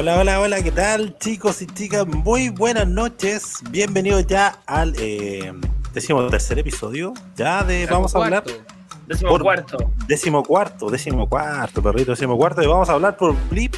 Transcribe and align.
Hola, 0.00 0.18
hola, 0.18 0.40
hola, 0.40 0.62
¿qué 0.62 0.72
tal 0.72 1.18
chicos 1.18 1.60
y 1.60 1.66
chicas? 1.66 2.06
Muy 2.06 2.48
buenas 2.48 2.88
noches. 2.88 3.58
Bienvenidos 3.68 4.26
ya 4.26 4.58
al 4.64 4.94
eh, 4.98 5.52
tercer 5.92 6.58
episodio. 6.58 7.12
Ya 7.36 7.62
de 7.64 7.84
vamos 7.84 8.14
a 8.14 8.24
hablar. 8.24 8.44
Décimo 9.06 9.38
cuarto. 9.38 9.92
Décimo 10.06 10.42
cuarto, 10.42 10.88
décimo 10.88 11.28
cuarto, 11.28 11.82
perrito, 11.82 12.12
décimo 12.12 12.38
cuarto. 12.38 12.62
Y 12.62 12.66
vamos 12.66 12.88
a 12.88 12.94
hablar 12.94 13.18
por 13.18 13.36
Blip. 13.50 13.74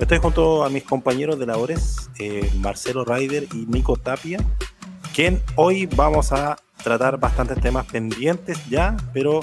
Estoy 0.00 0.18
junto 0.18 0.64
a 0.64 0.68
mis 0.68 0.82
compañeros 0.82 1.38
de 1.38 1.46
labores, 1.46 2.10
eh, 2.18 2.50
Marcelo 2.56 3.04
Ryder 3.04 3.44
y 3.52 3.66
Nico 3.66 3.94
Tapia, 3.96 4.40
quien 5.14 5.40
hoy 5.54 5.86
vamos 5.86 6.32
a 6.32 6.56
tratar 6.82 7.20
bastantes 7.20 7.60
temas 7.60 7.86
pendientes 7.86 8.58
ya, 8.68 8.96
pero 9.14 9.38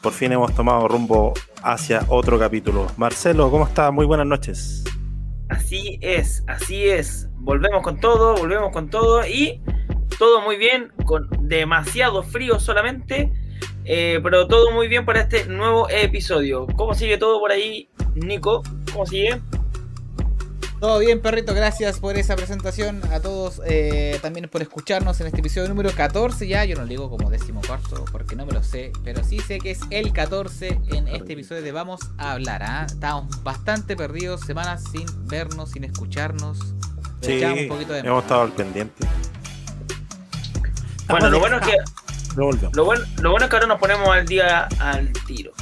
por 0.00 0.14
fin 0.14 0.32
hemos 0.32 0.54
tomado 0.54 0.88
rumbo 0.88 1.34
hacia 1.62 2.06
otro 2.08 2.38
capítulo. 2.38 2.86
Marcelo, 2.96 3.50
¿cómo 3.50 3.66
estás? 3.66 3.92
Muy 3.92 4.06
buenas 4.06 4.26
noches. 4.26 4.82
Así 5.48 5.98
es, 6.00 6.44
así 6.46 6.88
es. 6.88 7.28
Volvemos 7.34 7.82
con 7.82 8.00
todo, 8.00 8.34
volvemos 8.34 8.72
con 8.72 8.90
todo 8.90 9.26
y 9.26 9.62
todo 10.18 10.40
muy 10.40 10.56
bien, 10.56 10.92
con 11.04 11.28
demasiado 11.48 12.22
frío 12.22 12.58
solamente, 12.58 13.32
eh, 13.84 14.18
pero 14.22 14.48
todo 14.48 14.72
muy 14.72 14.88
bien 14.88 15.04
para 15.04 15.20
este 15.20 15.46
nuevo 15.46 15.88
episodio. 15.88 16.66
¿Cómo 16.76 16.94
sigue 16.94 17.18
todo 17.18 17.38
por 17.38 17.52
ahí, 17.52 17.88
Nico? 18.14 18.62
¿Cómo 18.92 19.06
sigue? 19.06 19.40
Todo 20.80 20.98
bien, 20.98 21.20
perrito, 21.20 21.54
gracias 21.54 22.00
por 22.00 22.18
esa 22.18 22.36
presentación. 22.36 23.00
A 23.10 23.20
todos 23.20 23.62
eh, 23.64 24.18
también 24.20 24.46
por 24.48 24.60
escucharnos 24.60 25.18
en 25.22 25.28
este 25.28 25.40
episodio 25.40 25.68
número 25.68 25.90
14. 25.90 26.46
Ya, 26.46 26.66
yo 26.66 26.76
no 26.76 26.82
lo 26.82 26.88
digo 26.88 27.08
como 27.08 27.30
décimo 27.30 27.62
cuarto 27.66 28.04
porque 28.12 28.36
no 28.36 28.44
me 28.44 28.52
lo 28.52 28.62
sé, 28.62 28.92
pero 29.02 29.24
sí 29.24 29.40
sé 29.40 29.58
que 29.58 29.70
es 29.70 29.80
el 29.88 30.12
14 30.12 30.78
en 30.88 31.08
este 31.08 31.32
episodio 31.32 31.62
de 31.62 31.72
Vamos 31.72 32.00
a 32.18 32.32
hablar. 32.32 32.62
¿ah? 32.62 32.86
Estamos 32.86 33.42
bastante 33.42 33.96
perdidos, 33.96 34.42
semanas 34.42 34.84
sin 34.92 35.06
vernos, 35.26 35.70
sin 35.70 35.84
escucharnos. 35.84 36.58
Sí, 37.22 37.42
un 37.42 37.68
poquito 37.68 37.94
de 37.94 38.00
hemos 38.00 38.22
estado 38.22 38.42
al 38.42 38.52
pendiente. 38.52 39.06
Bueno, 41.08 41.30
lo 41.30 41.40
bueno 41.40 41.58
es 41.58 41.66
que. 41.66 41.76
Lo 42.36 42.44
bueno, 42.84 43.02
lo 43.22 43.30
bueno 43.30 43.46
es 43.46 43.50
que 43.50 43.56
ahora 43.56 43.66
nos 43.66 43.78
ponemos 43.78 44.08
al 44.10 44.26
día 44.26 44.68
al 44.78 45.10
tiro. 45.26 45.52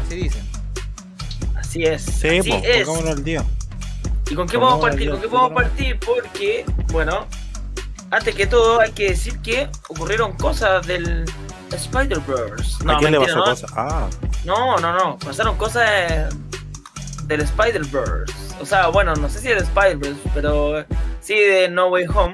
Así 0.00 0.14
dicen. 0.14 0.42
Así 1.56 1.82
es. 1.82 2.02
Sí, 2.02 2.38
así 2.38 2.50
pues, 2.50 2.64
es. 2.64 2.88
al 2.88 3.24
día. 3.24 3.44
¿Y 4.32 4.34
con 4.34 4.48
qué 4.48 4.56
vamos 4.56 4.78
a 4.78 4.88
partir? 4.88 5.10
¿Con 5.10 5.20
qué 5.20 5.28
podemos 5.28 5.52
partir? 5.52 5.98
Porque, 6.00 6.64
bueno, 6.90 7.26
antes 8.10 8.34
que 8.34 8.46
todo 8.46 8.80
hay 8.80 8.90
que 8.92 9.10
decir 9.10 9.38
que 9.42 9.68
ocurrieron 9.90 10.32
cosas 10.38 10.86
del 10.86 11.26
Spider-Verse. 11.70 12.82
No, 12.82 12.96
¿A 12.96 12.98
quién 12.98 13.12
le 13.12 13.20
pasó 13.20 13.36
¿no? 13.36 13.44
cosas? 13.44 13.70
Ah. 13.76 14.08
No, 14.46 14.78
no, 14.78 14.94
no. 14.94 15.18
Pasaron 15.18 15.58
cosas 15.58 16.34
del 17.24 17.42
Spider-Verse. 17.42 18.32
O 18.58 18.64
sea, 18.64 18.86
bueno, 18.86 19.14
no 19.16 19.28
sé 19.28 19.38
si 19.40 19.48
del 19.48 19.58
Spider-Verse, 19.58 20.20
pero 20.32 20.82
sí 21.20 21.34
de 21.34 21.68
No 21.68 21.88
Way 21.88 22.06
Home. 22.14 22.32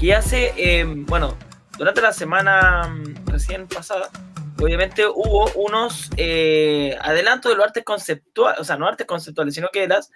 Que 0.00 0.16
hace, 0.16 0.52
eh, 0.56 0.84
bueno, 0.84 1.36
durante 1.78 2.00
la 2.00 2.12
semana 2.12 2.88
mm, 2.88 3.26
recién 3.28 3.68
pasada, 3.68 4.10
obviamente 4.58 5.06
hubo 5.06 5.48
unos 5.54 6.10
eh, 6.16 6.98
adelantos 7.00 7.52
de 7.52 7.56
los 7.56 7.66
artes 7.66 7.84
conceptuales, 7.84 8.58
o 8.58 8.64
sea, 8.64 8.76
no 8.76 8.88
artes 8.88 9.06
conceptuales, 9.06 9.54
sino 9.54 9.68
que 9.72 9.82
de 9.82 9.88
las 9.88 10.10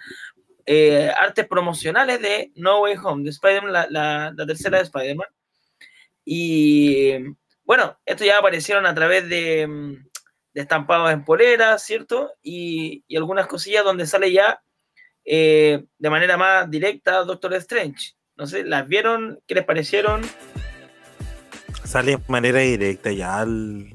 eh, 0.67 1.11
artes 1.17 1.47
promocionales 1.47 2.21
de 2.21 2.51
No 2.55 2.81
Way 2.81 2.97
Home, 3.03 3.25
de 3.25 3.31
Spider-Man, 3.31 3.73
la, 3.91 4.35
tercera 4.47 4.79
de 4.79 4.85
Spider-Man. 4.85 5.29
Y 6.25 7.13
bueno, 7.65 7.99
estos 8.07 8.27
ya 8.27 8.39
aparecieron 8.39 8.87
a 8.87 8.95
través 8.95 9.29
de, 9.29 9.99
estampados 10.55 11.13
en 11.13 11.25
poleras, 11.25 11.83
¿cierto? 11.85 12.33
Y, 12.43 13.05
algunas 13.15 13.47
cosillas 13.47 13.85
donde 13.85 14.07
sale 14.07 14.33
ya 14.33 14.63
eh, 15.25 15.85
de 15.99 16.11
manera 16.11 16.37
más 16.37 16.71
directa 16.71 17.25
Doctor 17.25 17.55
Strange. 17.55 18.15
No 18.37 18.47
sé, 18.47 18.65
¿las 18.65 18.89
vieron? 18.89 19.41
¿Qué 19.47 19.55
les 19.55 19.65
parecieron? 19.65 20.23
Sale 21.85 22.13
de 22.17 22.23
manera 22.29 22.61
directa 22.61 23.13
ya 23.13 23.43
el, 23.43 23.93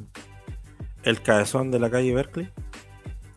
el 1.04 1.22
cabezón 1.22 1.72
de 1.72 1.80
la 1.80 1.90
calle 1.90 2.14
Berkeley. 2.14 2.50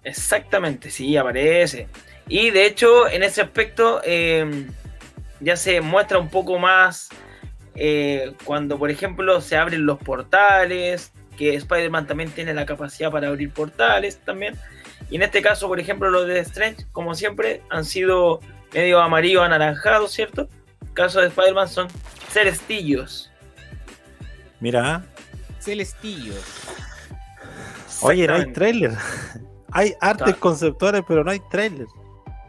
Exactamente, 0.05 0.91
sí, 0.91 1.17
aparece. 1.17 1.89
Y 2.28 2.50
de 2.50 2.66
hecho, 2.66 3.09
en 3.09 3.22
ese 3.22 3.43
aspecto 3.43 4.00
em, 4.05 4.69
ya 5.41 5.56
se 5.56 5.81
muestra 5.81 6.19
un 6.19 6.28
poco 6.28 6.59
más 6.59 7.09
eh, 7.75 8.33
cuando, 8.44 8.78
por 8.78 8.91
ejemplo, 8.91 9.41
se 9.41 9.56
abren 9.56 9.87
los 9.87 9.99
portales, 9.99 11.12
que 11.37 11.55
Spider-Man 11.55 12.06
también 12.06 12.31
tiene 12.31 12.55
la 12.55 12.66
capacidad 12.66 13.11
para 13.11 13.28
abrir 13.28 13.50
portales 13.50 14.19
también. 14.19 14.55
Y 15.11 15.16
en 15.16 15.22
este 15.22 15.43
caso, 15.43 15.69
por 15.69 15.81
ejemplo, 15.81 16.11
los 16.11 16.27
de 16.27 16.41
Strange, 16.41 16.87
como 16.93 17.15
siempre, 17.15 17.62
han 17.71 17.84
sido 17.84 18.41
medio 18.72 19.00
amarillo 19.00 19.43
anaranjado, 19.43 20.09
¿cierto? 20.09 20.49
El 20.81 20.93
caso 20.93 21.21
de 21.21 21.28
Spider-Man 21.28 21.69
son 21.69 21.88
celestillos. 22.31 23.31
Mira. 24.61 25.05
Celestillos. 25.59 26.43
Oye, 28.03 28.27
no 28.27 28.34
hay 28.34 28.53
trailer. 28.53 28.93
hay 29.72 29.94
artes 30.00 30.37
conceptuales, 30.37 31.03
pero 31.06 31.25
no 31.25 31.31
hay 31.31 31.41
trailer. 31.50 31.87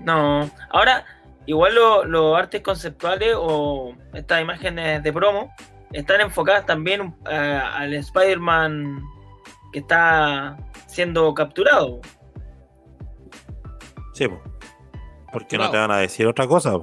No, 0.03 0.50
ahora, 0.69 1.06
igual 1.46 1.75
los 1.75 2.38
artes 2.38 2.62
conceptuales 2.62 3.36
o 3.38 3.96
estas 4.14 4.41
imágenes 4.41 5.02
de 5.03 5.14
promo 5.14 5.53
están 5.91 6.22
enfocadas 6.22 6.66
también 6.66 7.16
eh, 7.30 7.62
al 7.64 7.94
Spider-Man 7.94 9.02
que 9.72 9.80
está 9.80 10.58
siendo 10.88 11.34
capturado. 11.34 12.02
Sí, 14.13 14.28
porque 15.31 15.58
no 15.58 15.72
te 15.72 15.78
van 15.78 15.92
a 15.92 15.97
decir 15.97 16.28
otra 16.28 16.47
cosa. 16.47 16.74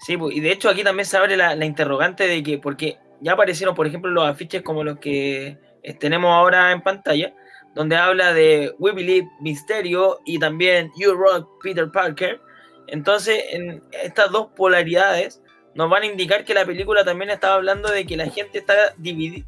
Sí, 0.00 0.16
y 0.30 0.40
de 0.40 0.52
hecho 0.52 0.68
aquí 0.68 0.82
también 0.82 1.06
se 1.06 1.16
abre 1.16 1.36
la, 1.36 1.54
la, 1.54 1.64
interrogante 1.66 2.26
de 2.26 2.42
que, 2.42 2.58
porque 2.58 2.98
ya 3.20 3.32
aparecieron, 3.32 3.74
por 3.74 3.86
ejemplo, 3.86 4.10
los 4.10 4.28
afiches 4.28 4.62
como 4.62 4.82
los 4.82 4.98
que 4.98 5.58
tenemos 5.98 6.30
ahora 6.30 6.72
en 6.72 6.82
pantalla, 6.82 7.34
donde 7.74 7.96
habla 7.96 8.32
de 8.32 8.74
We 8.78 8.92
Believe 8.92 9.28
Misterio 9.40 10.20
y 10.24 10.38
también 10.38 10.90
You 10.96 11.14
Rock 11.14 11.48
Peter 11.62 11.90
Parker. 11.90 12.40
Entonces, 12.88 13.42
en 13.50 13.82
estas 14.02 14.30
dos 14.30 14.48
polaridades 14.56 15.40
nos 15.74 15.88
van 15.88 16.02
a 16.02 16.06
indicar 16.06 16.44
que 16.44 16.54
la 16.54 16.64
película 16.64 17.04
también 17.04 17.30
estaba 17.30 17.54
hablando 17.54 17.90
de 17.90 18.04
que 18.04 18.16
la 18.16 18.28
gente 18.28 18.58
está 18.58 18.92
dividida. 18.96 19.46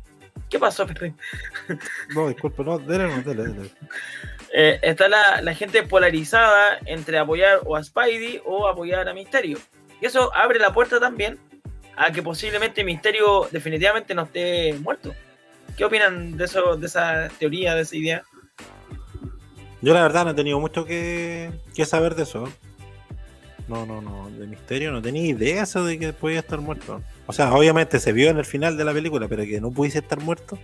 ¿Qué 0.48 0.58
pasó, 0.58 0.86
Pepe? 0.86 1.14
No, 2.14 2.28
disculpa, 2.28 2.62
no, 2.62 2.78
dele, 2.78 3.08
no, 3.08 3.22
dele, 3.22 3.44
dele. 3.44 3.70
Eh, 4.52 4.78
está 4.82 5.08
la, 5.08 5.40
la, 5.40 5.54
gente 5.54 5.82
polarizada 5.82 6.78
entre 6.84 7.18
apoyar 7.18 7.60
o 7.64 7.74
a 7.74 7.82
Spidey 7.82 8.42
o 8.44 8.68
apoyar 8.68 9.08
a 9.08 9.14
Misterio. 9.14 9.58
Y 10.00 10.06
eso 10.06 10.30
abre 10.36 10.58
la 10.58 10.74
puerta 10.74 11.00
también 11.00 11.38
a 11.96 12.12
que 12.12 12.22
posiblemente 12.22 12.84
Misterio 12.84 13.48
definitivamente 13.50 14.14
no 14.14 14.22
esté 14.24 14.74
muerto. 14.74 15.14
¿Qué 15.76 15.84
opinan 15.84 16.36
de 16.36 16.44
eso, 16.44 16.76
de 16.76 16.86
esa 16.86 17.28
teoría, 17.38 17.74
de 17.74 17.82
esa 17.82 17.96
idea? 17.96 18.24
Yo 19.80 19.94
la 19.94 20.02
verdad 20.02 20.24
no 20.24 20.30
he 20.30 20.34
tenido 20.34 20.60
mucho 20.60 20.84
que, 20.84 21.50
saber 21.84 22.14
de 22.14 22.22
eso. 22.22 22.44
No, 23.68 23.86
no, 23.86 24.00
no, 24.00 24.30
de 24.30 24.46
misterio 24.46 24.90
no 24.90 25.00
tenía 25.00 25.26
idea 25.26 25.62
eso 25.62 25.84
de 25.84 25.98
que 25.98 26.12
podía 26.12 26.40
estar 26.40 26.60
muerto. 26.60 27.02
O 27.26 27.32
sea, 27.32 27.54
obviamente 27.54 27.98
se 27.98 28.12
vio 28.12 28.30
en 28.30 28.38
el 28.38 28.44
final 28.44 28.76
de 28.76 28.84
la 28.84 28.92
película, 28.92 29.28
pero 29.28 29.44
que 29.44 29.60
no 29.60 29.70
pudiese 29.70 29.98
estar 29.98 30.20
muerto, 30.20 30.58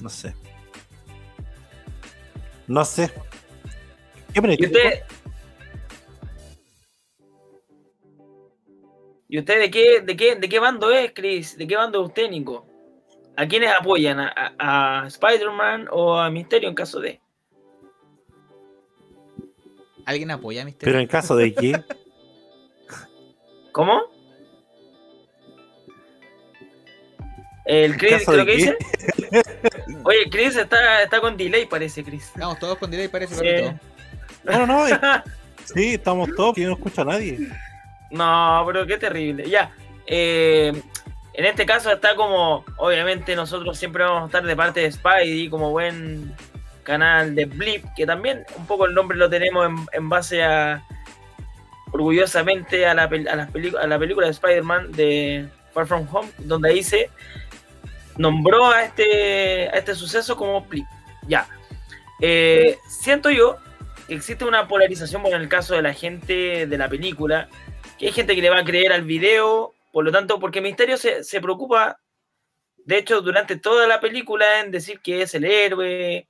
no 0.00 0.08
sé. 0.08 0.34
No 2.66 2.84
sé. 2.84 3.10
¿Qué 4.32 4.40
¿Y 4.58 4.66
usted, 4.66 5.02
¿Y 9.28 9.38
usted 9.38 9.60
de 9.60 9.70
qué, 9.70 10.00
de 10.00 10.16
qué, 10.16 10.36
de 10.36 10.48
qué 10.48 10.58
bando 10.58 10.90
es, 10.90 11.12
Chris? 11.14 11.56
¿De 11.56 11.66
qué 11.66 11.76
bando 11.76 12.00
es 12.00 12.08
usted, 12.08 12.30
Nico? 12.30 12.66
¿A 13.38 13.46
quiénes 13.46 13.70
apoyan? 13.70 14.18
¿A, 14.18 15.04
Spider-Man 15.06 15.86
o 15.92 16.18
a 16.18 16.28
Misterio 16.28 16.68
en 16.68 16.74
caso 16.74 16.98
de? 16.98 17.20
¿Alguien 20.04 20.32
apoya 20.32 20.62
a 20.62 20.64
Misterio? 20.64 20.92
¿Pero 20.92 21.00
en 21.00 21.06
caso 21.06 21.36
de 21.36 21.54
quién? 21.54 21.84
¿Cómo? 23.70 24.02
El 27.64 27.96
Chris, 27.96 28.26
¿qué 28.26 28.36
lo 28.36 28.44
que 28.44 28.56
dice? 28.56 28.76
Oye, 30.02 30.28
Chris 30.32 30.56
está, 30.56 31.04
está 31.04 31.20
con 31.20 31.36
delay, 31.36 31.66
parece, 31.66 32.02
Chris. 32.02 32.24
Estamos 32.24 32.58
todos 32.58 32.76
con 32.76 32.90
delay, 32.90 33.06
parece, 33.06 33.72
No, 34.42 34.66
no, 34.66 34.88
no. 34.88 34.98
sí, 35.64 35.94
estamos 35.94 36.28
todos, 36.34 36.56
que 36.56 36.64
no 36.64 36.72
escucha 36.72 37.02
a 37.02 37.04
nadie. 37.04 37.38
No, 38.10 38.64
pero 38.66 38.84
qué 38.84 38.98
terrible. 38.98 39.48
Ya. 39.48 39.70
Eh, 40.08 40.72
en 41.38 41.44
este 41.44 41.64
caso 41.66 41.92
está 41.92 42.16
como, 42.16 42.64
obviamente 42.78 43.36
nosotros 43.36 43.78
siempre 43.78 44.02
vamos 44.02 44.24
a 44.24 44.26
estar 44.26 44.42
de 44.42 44.56
parte 44.56 44.80
de 44.80 44.90
Spidey 44.90 45.48
como 45.48 45.70
buen 45.70 46.34
canal 46.82 47.36
de 47.36 47.44
Blip, 47.44 47.84
que 47.96 48.06
también 48.06 48.44
un 48.56 48.66
poco 48.66 48.86
el 48.86 48.92
nombre 48.92 49.16
lo 49.16 49.30
tenemos 49.30 49.70
en, 49.92 50.08
base 50.08 50.42
a, 50.42 50.84
orgullosamente 51.92 52.86
a 52.86 52.94
la, 52.94 53.04
a, 53.04 53.36
las 53.36 53.50
a 53.80 53.86
la 53.86 53.98
película 54.00 54.26
de 54.26 54.32
Spider-Man 54.32 54.90
de 54.90 55.48
Far 55.72 55.86
From 55.86 56.08
Home, 56.10 56.28
donde 56.38 56.70
ahí 56.70 56.82
se 56.82 57.08
nombró 58.16 58.72
a 58.72 58.82
este, 58.82 59.68
a 59.68 59.78
este 59.78 59.94
suceso 59.94 60.36
como 60.36 60.62
Blip. 60.62 60.86
Ya. 61.28 61.46
Eh, 62.20 62.76
siento 62.88 63.30
yo 63.30 63.58
existe 64.08 64.44
una 64.44 64.66
polarización 64.66 65.22
bueno, 65.22 65.36
en 65.36 65.44
el 65.44 65.48
caso 65.48 65.76
de 65.76 65.82
la 65.82 65.94
gente 65.94 66.66
de 66.66 66.78
la 66.78 66.88
película, 66.88 67.48
que 67.96 68.06
hay 68.06 68.12
gente 68.12 68.34
que 68.34 68.42
le 68.42 68.50
va 68.50 68.58
a 68.58 68.64
creer 68.64 68.92
al 68.92 69.02
video, 69.02 69.72
por 69.92 70.04
lo 70.04 70.12
tanto, 70.12 70.38
porque 70.38 70.60
Misterio 70.60 70.96
se, 70.96 71.24
se 71.24 71.40
preocupa, 71.40 71.98
de 72.84 72.98
hecho, 72.98 73.20
durante 73.20 73.56
toda 73.56 73.86
la 73.86 74.00
película 74.00 74.60
en 74.60 74.70
decir 74.70 75.00
que 75.00 75.22
es 75.22 75.34
el 75.34 75.44
héroe, 75.44 76.26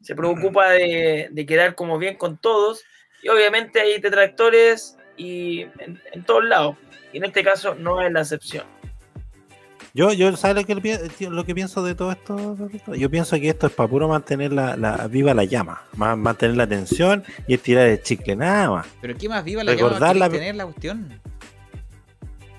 se 0.00 0.14
preocupa 0.14 0.70
de, 0.70 1.28
de 1.30 1.46
quedar 1.46 1.74
como 1.74 1.98
bien 1.98 2.16
con 2.16 2.38
todos, 2.38 2.82
y 3.22 3.28
obviamente 3.28 3.80
hay 3.80 4.00
detractores 4.00 4.96
y 5.16 5.62
en, 5.78 6.00
en 6.12 6.24
todos 6.24 6.44
lados, 6.44 6.76
y 7.12 7.16
en 7.18 7.24
este 7.24 7.42
caso 7.42 7.74
no 7.74 8.00
es 8.00 8.12
la 8.12 8.20
excepción. 8.20 8.64
Yo, 9.94 10.12
yo 10.12 10.36
¿sabes 10.36 10.62
lo 10.62 10.66
que, 10.66 11.28
lo 11.28 11.44
que 11.44 11.54
pienso 11.54 11.82
de 11.82 11.94
todo 11.94 12.12
esto? 12.12 12.56
Yo 12.94 13.10
pienso 13.10 13.36
que 13.40 13.48
esto 13.48 13.66
es 13.66 13.72
para 13.72 13.88
puro 13.88 14.06
mantener 14.06 14.52
la, 14.52 14.76
la- 14.76 15.08
viva 15.08 15.34
la 15.34 15.44
llama, 15.44 15.82
ma- 15.96 16.14
mantener 16.14 16.56
la 16.56 16.66
tensión 16.68 17.24
y 17.48 17.54
estirar 17.54 17.88
el 17.88 18.00
chicle, 18.02 18.36
nada 18.36 18.70
más. 18.70 18.86
Pero 19.00 19.16
qué 19.16 19.28
más 19.28 19.42
viva 19.42 19.64
la 19.64 19.72
Recordar 19.72 20.14
llama 20.14 20.26
la- 20.26 20.30
tener 20.30 20.54
la 20.54 20.64
cuestión. 20.66 21.20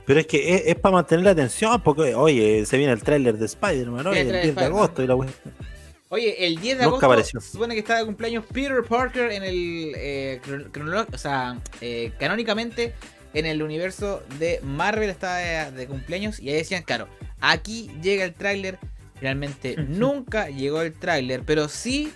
Pero 0.09 0.21
es 0.21 0.25
que 0.25 0.63
es, 0.65 0.75
para 0.77 0.93
mantener 0.93 1.23
la 1.23 1.31
atención, 1.31 1.79
porque, 1.83 2.15
oye, 2.15 2.65
se 2.65 2.77
viene 2.77 2.91
el 2.91 3.03
tráiler 3.03 3.37
de 3.37 3.45
Spider-Man, 3.45 4.07
oye, 4.07 4.21
el 4.21 4.25
el 4.25 4.31
tráiler 4.31 4.43
10 4.43 4.55
de 4.55 4.65
agosto 4.65 5.03
y 5.03 5.07
la 5.07 5.15
Oye, 6.09 6.47
el 6.47 6.59
10 6.59 6.63
de 6.63 6.73
Nunca 6.73 6.85
agosto 6.87 7.05
apareció. 7.05 7.39
se 7.39 7.51
supone 7.51 7.75
que 7.75 7.81
está 7.81 7.99
de 7.99 8.05
cumpleaños 8.05 8.43
Peter 8.51 8.83
Parker 8.83 9.31
en 9.31 9.43
el 9.43 9.93
eh, 9.95 10.41
o 11.13 11.17
sea, 11.19 11.59
eh, 11.79 12.11
canónicamente 12.17 12.95
en 13.35 13.45
el 13.45 13.61
universo 13.61 14.23
de 14.39 14.59
Marvel 14.63 15.11
está 15.11 15.35
de, 15.35 15.71
de 15.73 15.85
cumpleaños 15.85 16.39
y 16.39 16.49
ahí 16.49 16.55
decían, 16.55 16.81
claro, 16.81 17.07
aquí 17.39 17.91
llega 18.01 18.25
el 18.25 18.33
tráiler. 18.33 18.79
Finalmente 19.19 19.75
nunca 19.77 20.49
llegó 20.49 20.81
el 20.81 20.93
tráiler, 20.93 21.43
pero 21.45 21.69
sí 21.69 22.11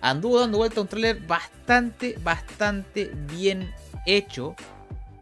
anduvo 0.00 0.40
dando 0.40 0.58
vuelta 0.58 0.80
un 0.80 0.88
tráiler 0.88 1.20
bastante, 1.20 2.18
bastante 2.24 3.12
bien 3.28 3.72
hecho 4.04 4.56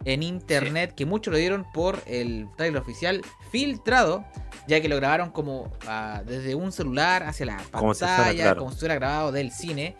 en 0.05 0.23
internet, 0.23 0.95
que 0.95 1.06
muchos 1.06 1.33
lo 1.33 1.39
dieron 1.39 1.65
por 1.73 2.03
el 2.06 2.49
tráiler 2.56 2.81
oficial 2.81 3.23
filtrado, 3.51 4.25
ya 4.67 4.81
que 4.81 4.89
lo 4.89 4.97
grabaron 4.97 5.31
como 5.31 5.73
ah, 5.87 6.23
desde 6.27 6.55
un 6.55 6.73
celular 6.73 7.23
hacia 7.23 7.47
la 7.47 7.56
Como 7.71 7.95
si 7.95 8.01
fuera, 8.01 8.17
pantalla, 8.17 8.43
claro. 8.43 8.59
como 8.61 8.73
si 8.73 8.79
fuera 8.79 8.95
grabado 8.97 9.33
del 9.33 9.51
cine. 9.51 9.97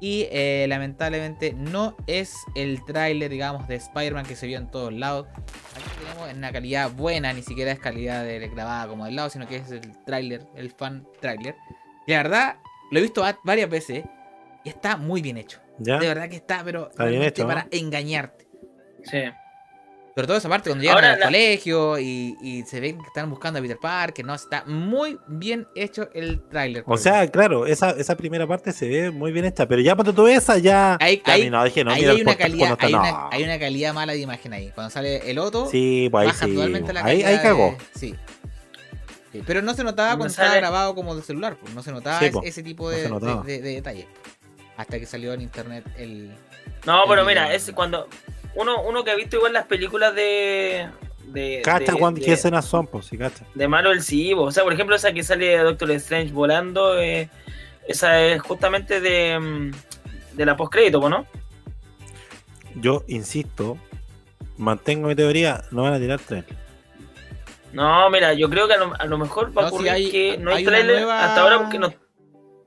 Y 0.00 0.26
eh, 0.30 0.66
lamentablemente 0.68 1.54
no 1.54 1.96
es 2.06 2.34
el 2.54 2.84
tráiler, 2.84 3.30
digamos, 3.30 3.66
de 3.68 3.76
Spider-Man 3.76 4.26
que 4.26 4.36
se 4.36 4.46
vio 4.46 4.58
en 4.58 4.70
todos 4.70 4.92
lados. 4.92 5.26
Aquí 5.36 5.90
tenemos 6.04 6.28
en 6.28 6.38
una 6.38 6.52
calidad 6.52 6.90
buena, 6.90 7.32
ni 7.32 7.42
siquiera 7.42 7.72
es 7.72 7.78
calidad 7.78 8.22
de 8.24 8.46
grabada 8.48 8.86
como 8.86 9.06
del 9.06 9.16
lado, 9.16 9.30
sino 9.30 9.46
que 9.48 9.56
es 9.56 9.70
el 9.70 9.80
tráiler, 10.04 10.46
el 10.56 10.70
fan 10.72 11.06
tráiler. 11.20 11.54
La 12.06 12.18
verdad, 12.18 12.56
lo 12.90 12.98
he 12.98 13.02
visto 13.02 13.22
va- 13.22 13.38
varias 13.44 13.70
veces 13.70 14.04
y 14.62 14.68
está 14.68 14.98
muy 14.98 15.22
bien 15.22 15.38
hecho. 15.38 15.60
¿Ya? 15.78 15.98
De 15.98 16.06
verdad 16.06 16.28
que 16.28 16.36
está, 16.36 16.62
pero 16.64 16.90
Está 16.90 17.04
bien 17.04 17.20
realmente 17.20 17.40
hecho, 17.40 17.48
¿no? 17.48 17.54
para 17.54 17.66
engañarte. 17.70 18.43
Sí. 19.10 19.18
Pero 20.14 20.28
toda 20.28 20.38
esa 20.38 20.48
parte 20.48 20.70
cuando 20.70 20.82
llegan 20.82 20.96
Ahora 20.98 21.12
al 21.14 21.18
la- 21.18 21.26
colegio 21.26 21.98
y, 21.98 22.36
y 22.40 22.62
se 22.62 22.78
ven 22.78 22.98
que 23.00 23.06
están 23.08 23.28
buscando 23.28 23.58
a 23.58 23.62
Peter 23.62 23.78
Parker, 23.82 24.24
no, 24.24 24.32
está 24.32 24.62
muy 24.64 25.18
bien 25.26 25.66
hecho 25.74 26.08
el 26.14 26.40
tráiler. 26.48 26.84
O 26.86 26.96
sea, 26.96 27.28
claro, 27.28 27.66
esa, 27.66 27.90
esa 27.90 28.16
primera 28.16 28.46
parte 28.46 28.70
se 28.72 28.88
ve 28.88 29.10
muy 29.10 29.32
bien 29.32 29.44
hecha, 29.44 29.66
pero 29.66 29.82
ya 29.82 29.96
cuando 29.96 30.12
tú 30.14 30.22
ves 30.22 30.38
esa, 30.44 30.58
ya. 30.58 30.96
Ahí- 31.00 31.20
no, 31.50 31.64
dije, 31.64 31.82
no, 31.82 31.90
ahí 31.90 32.02
mira 32.02 32.12
hay 32.12 32.20
una 32.22 32.36
calidad, 32.36 32.76
hay 32.78 32.92
está- 32.92 33.00
una, 33.00 33.10
no. 33.10 33.28
hay 33.32 33.42
una 33.42 33.58
calidad 33.58 33.92
mala 33.92 34.12
de 34.12 34.20
imagen 34.20 34.52
ahí. 34.52 34.70
Cuando 34.72 34.90
sale 34.90 35.28
el 35.28 35.36
otro, 35.40 35.66
Sí, 35.68 36.06
pues 36.12 36.26
baja 36.28 36.46
sí. 36.46 36.54
totalmente 36.54 36.92
la 36.92 37.02
calidad. 37.02 37.28
ahí 37.30 37.38
cagó. 37.42 37.70
de- 37.76 37.98
sí. 37.98 38.14
Sí, 39.32 39.42
Pero 39.44 39.62
no 39.62 39.74
se 39.74 39.82
notaba 39.82 40.12
No 40.12 40.18
cuando 40.18 40.32
sale- 40.32 40.46
estaba 40.46 40.60
grabado 40.60 40.94
como 40.94 41.16
de 41.16 41.22
celular, 41.22 41.56
pues, 41.60 41.74
no 41.74 41.82
se 41.82 41.90
notaba 41.90 42.20
Sí, 42.20 42.26
es- 42.26 42.30
po, 42.32 42.42
ese 42.44 42.62
tipo 42.62 42.84
no 42.92 43.18
de, 43.18 43.26
de- 43.34 43.42
de- 43.56 43.62
de 43.62 43.74
detalles. 43.74 44.06
Hasta 44.76 45.00
que 45.00 45.06
salió 45.06 45.32
en 45.32 45.40
internet 45.40 45.84
el. 45.98 46.30
No, 46.86 47.02
El 47.02 47.08
pero 47.08 47.24
mira, 47.24 47.52
es 47.52 47.68
cuando 47.74 48.08
uno, 48.56 48.82
uno 48.82 49.04
que 49.04 49.10
ha 49.10 49.14
visto 49.16 49.36
igual 49.36 49.52
las 49.52 49.66
películas 49.66 50.14
de. 50.14 50.88
de 51.26 51.62
Cacha 51.64 51.92
de- 51.92 51.98
cuando 51.98 52.20
de- 52.20 52.26
qué 52.26 52.32
escenas 52.32 52.64
son, 52.64 52.86
pues, 52.86 53.06
sí, 53.06 53.18
cacha. 53.18 53.44
de 53.54 53.68
Marvel 53.68 54.02
sí, 54.02 54.32
o 54.34 54.50
sea, 54.50 54.62
por 54.64 54.72
ejemplo, 54.72 54.94
esa 54.96 55.12
que 55.12 55.22
sale 55.22 55.56
Doctor 55.58 55.90
Strange 55.92 56.32
volando, 56.32 56.98
eh, 57.00 57.28
esa 57.88 58.20
es 58.22 58.40
justamente 58.42 59.00
de, 59.00 59.38
mm, 59.38 59.70
de 60.36 60.46
la 60.46 60.56
postcrédito, 60.56 61.00
¿po, 61.00 61.08
¿no? 61.08 61.26
Yo 62.76 63.04
insisto, 63.08 63.78
mantengo 64.56 65.08
mi 65.08 65.14
teoría, 65.14 65.64
no 65.70 65.82
van 65.82 65.94
a 65.94 65.98
tirar 65.98 66.20
tren. 66.20 66.44
No, 67.72 68.08
mira, 68.10 68.34
yo 68.34 68.48
creo 68.50 68.68
que 68.68 68.74
a 68.74 68.78
lo, 68.78 68.94
a 68.98 69.04
lo 69.06 69.18
mejor 69.18 69.56
va 69.56 69.62
a 69.62 69.64
No, 69.64 69.68
ocurrir 69.68 69.90
hay- 69.90 70.10
que 70.10 70.38
no 70.38 70.50
hay, 70.50 70.58
hay 70.58 70.64
trailer 70.64 70.96
nueva- 71.02 71.24
hasta 71.24 71.42
ahora 71.42 71.58
porque 71.60 71.78
no. 71.78 71.92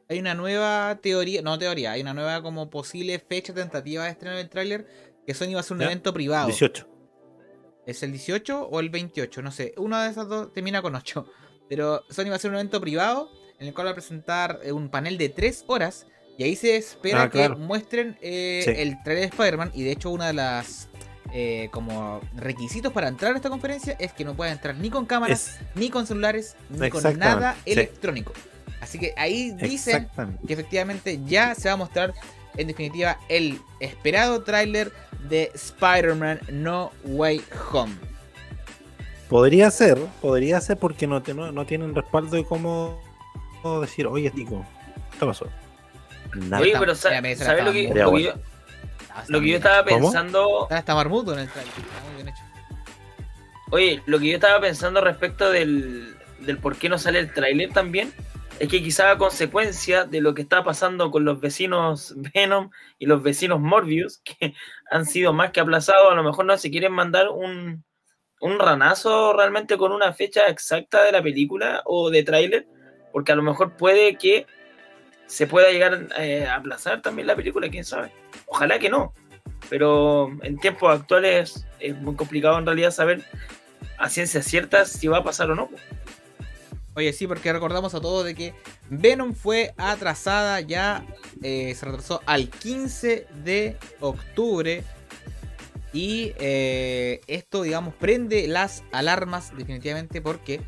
Hay 0.09 0.19
una 0.19 0.33
nueva 0.35 0.97
teoría, 1.01 1.41
no 1.41 1.57
teoría, 1.59 1.91
hay 1.91 2.01
una 2.01 2.13
nueva 2.13 2.41
como 2.41 2.69
posible 2.69 3.19
fecha 3.19 3.53
tentativa 3.53 4.05
de 4.05 4.11
estreno 4.11 4.37
del 4.37 4.49
tráiler 4.49 4.87
que 5.27 5.33
Sony 5.35 5.51
va 5.51 5.57
a 5.57 5.59
hacer 5.59 5.73
un 5.75 5.81
¿Ya? 5.81 5.85
evento 5.87 6.11
privado. 6.13 6.47
18. 6.47 6.87
¿Es 7.85 8.01
el 8.01 8.11
18 8.13 8.63
o 8.67 8.79
el 8.79 8.89
28? 8.89 9.41
No 9.43 9.51
sé. 9.51 9.73
Una 9.77 10.03
de 10.05 10.09
esas 10.11 10.27
dos 10.27 10.51
termina 10.53 10.81
con 10.81 10.95
8. 10.95 11.25
Pero 11.69 12.01
Sony 12.09 12.25
va 12.27 12.33
a 12.33 12.35
hacer 12.37 12.49
un 12.49 12.55
evento 12.55 12.79
privado 12.81 13.29
en 13.59 13.67
el 13.67 13.73
cual 13.73 13.87
va 13.87 13.91
a 13.91 13.95
presentar 13.95 14.59
eh, 14.63 14.71
un 14.71 14.89
panel 14.89 15.17
de 15.17 15.29
3 15.29 15.65
horas. 15.67 16.07
Y 16.37 16.43
ahí 16.43 16.55
se 16.55 16.77
espera 16.77 17.23
Ah, 17.23 17.29
que 17.29 17.49
muestren 17.49 18.17
eh, 18.21 18.61
Sí. 18.63 18.71
el 18.75 19.01
trailer 19.03 19.29
de 19.29 19.35
Spider-Man. 19.35 19.71
Y 19.73 19.83
de 19.83 19.91
hecho, 19.91 20.11
una 20.11 20.27
de 20.27 20.33
las 20.33 20.87
eh, 21.33 21.67
como 21.73 22.21
requisitos 22.35 22.93
para 22.93 23.09
entrar 23.09 23.33
a 23.33 23.35
esta 23.35 23.49
conferencia 23.49 23.97
es 23.99 24.13
que 24.13 24.23
no 24.23 24.33
puedan 24.35 24.53
entrar 24.53 24.75
ni 24.75 24.89
con 24.89 25.05
cámaras, 25.05 25.47
Es, 25.47 25.59
ni 25.75 25.89
con 25.89 26.07
celulares, 26.07 26.55
ni 26.69 26.89
con 26.89 27.03
nada 27.19 27.55
sí. 27.65 27.71
electrónico. 27.73 28.31
Así 28.79 28.97
que 28.97 29.13
ahí 29.17 29.51
dicen 29.51 30.07
que 30.47 30.53
efectivamente 30.53 31.19
ya 31.25 31.53
se 31.55 31.67
va 31.67 31.73
a 31.73 31.77
mostrar 31.77 32.13
en 32.57 32.67
definitiva 32.67 33.17
el 33.29 33.59
esperado 33.79 34.43
tráiler 34.43 34.91
de 35.29 35.51
Spider-Man 35.53 36.39
No 36.51 36.91
Way 37.03 37.41
Home. 37.71 37.93
Podría 39.29 39.69
ser, 39.71 39.97
podría 40.21 40.61
ser 40.61 40.77
porque 40.77 41.05
no, 41.05 41.21
te- 41.21 41.33
no, 41.33 41.51
no 41.51 41.65
tienen 41.65 41.93
respaldo 41.93 42.35
de 42.37 42.45
cómo, 42.45 43.01
cómo 43.61 43.81
decir, 43.81 44.07
oye, 44.07 44.29
Tico, 44.31 44.65
¿qué 45.19 45.25
pasó? 45.25 45.47
Nada. 46.33 46.59
Oye, 46.61 46.69
está- 46.69 46.79
pero 46.79 46.95
sa- 46.95 47.21
mira, 47.21 47.35
¿sabes 47.35 47.65
lo 47.65 47.73
que, 47.73 47.87
cámara. 47.89 48.05
lo 48.05 48.11
que 48.13 48.23
yo, 48.23 48.33
Ah, 49.13 49.21
está 49.21 49.33
lo 49.33 49.41
que 49.41 49.47
yo 49.49 49.55
estaba 49.57 49.83
¿Cómo? 49.83 49.99
pensando? 49.99 50.63
Está 50.63 50.77
hasta 50.77 50.95
marmuto 50.95 51.33
en 51.33 51.39
el 51.39 51.49
tráiler. 51.49 51.73
Está 51.77 52.03
muy 52.05 52.15
bien 52.23 52.27
hecho. 52.29 52.43
Oye, 53.71 54.01
lo 54.05 54.19
que 54.19 54.27
yo 54.27 54.35
estaba 54.35 54.61
pensando 54.61 55.01
respecto 55.01 55.49
del, 55.49 56.15
del 56.39 56.57
por 56.59 56.77
qué 56.77 56.87
no 56.87 56.97
sale 56.97 57.19
el 57.19 57.33
tráiler 57.33 57.71
también, 57.73 58.13
es 58.59 58.67
que 58.69 58.81
quizá 58.81 59.11
a 59.11 59.17
consecuencia 59.17 60.05
de 60.05 60.21
lo 60.21 60.33
que 60.33 60.41
está 60.41 60.63
pasando 60.63 61.11
con 61.11 61.25
los 61.25 61.39
vecinos 61.39 62.15
Venom 62.33 62.71
y 62.97 63.05
los 63.05 63.21
vecinos 63.21 63.59
Morbius, 63.59 64.21
que 64.23 64.53
han 64.91 65.05
sido 65.05 65.33
más 65.33 65.51
que 65.51 65.59
aplazados, 65.59 66.11
a 66.11 66.15
lo 66.15 66.23
mejor 66.23 66.45
no 66.45 66.57
se 66.57 66.71
quieren 66.71 66.93
mandar 66.93 67.29
un, 67.29 67.83
un 68.39 68.59
ranazo 68.59 69.33
realmente 69.33 69.77
con 69.77 69.91
una 69.91 70.13
fecha 70.13 70.47
exacta 70.47 71.03
de 71.03 71.11
la 71.11 71.21
película 71.21 71.81
o 71.85 72.09
de 72.09 72.23
tráiler, 72.23 72.67
porque 73.11 73.31
a 73.31 73.35
lo 73.35 73.43
mejor 73.43 73.75
puede 73.75 74.15
que 74.15 74.45
se 75.27 75.45
pueda 75.45 75.71
llegar 75.71 76.07
eh, 76.17 76.45
a 76.45 76.55
aplazar 76.55 77.01
también 77.01 77.27
la 77.27 77.35
película, 77.35 77.69
quién 77.69 77.83
sabe. 77.83 78.11
Ojalá 78.45 78.79
que 78.79 78.89
no, 78.89 79.13
pero 79.69 80.31
en 80.41 80.57
tiempos 80.57 80.93
actuales 80.93 81.67
es 81.79 81.95
muy 81.97 82.15
complicado 82.15 82.57
en 82.57 82.65
realidad 82.65 82.91
saber 82.91 83.23
a 83.97 84.09
ciencia 84.09 84.41
cierta 84.41 84.85
si 84.85 85.07
va 85.07 85.17
a 85.17 85.23
pasar 85.23 85.51
o 85.51 85.55
no. 85.55 85.69
Oye, 86.97 87.13
sí, 87.13 87.27
porque 87.27 87.53
recordamos 87.53 87.93
a 87.93 88.01
todos 88.01 88.25
de 88.25 88.33
que 88.33 88.55
Venom 88.89 89.35
fue 89.35 89.71
atrasada 89.77 90.59
ya, 90.61 91.05
eh, 91.43 91.75
se 91.75 91.85
retrasó 91.85 92.23
al 92.25 92.49
15 92.49 93.27
de 93.43 93.77
octubre. 93.99 94.83
Y 95.93 96.33
eh, 96.39 97.21
esto, 97.27 97.61
digamos, 97.61 97.93
prende 97.93 98.47
las 98.47 98.83
alarmas 98.91 99.55
definitivamente 99.55 100.23
porque 100.23 100.59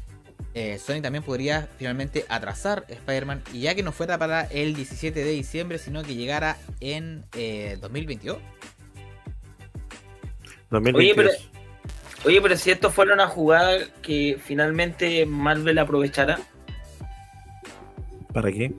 eh, 0.54 0.78
Sony 0.78 1.02
también 1.02 1.24
podría 1.24 1.68
finalmente 1.80 2.28
atrasar 2.30 2.86
Spider-Man. 2.88 3.42
Y 3.52 3.62
ya 3.62 3.74
que 3.74 3.82
no 3.82 3.92
fuera 3.92 4.20
para 4.20 4.44
el 4.44 4.76
17 4.76 5.24
de 5.24 5.32
diciembre, 5.32 5.80
sino 5.80 6.04
que 6.04 6.14
llegara 6.14 6.58
en 6.80 7.26
eh, 7.34 7.80
2022. 7.82 8.38
2022. 10.70 11.34
Oye, 11.34 11.49
Oye, 12.26 12.42
pero 12.42 12.58
si 12.58 12.72
esto 12.72 12.90
fuera 12.92 13.14
una 13.14 13.28
jugada 13.28 13.78
que 14.02 14.38
finalmente 14.44 15.26
Marvel 15.26 15.80
aprovechará 15.80 16.40
¿Para 18.34 18.52
qué? 18.52 18.74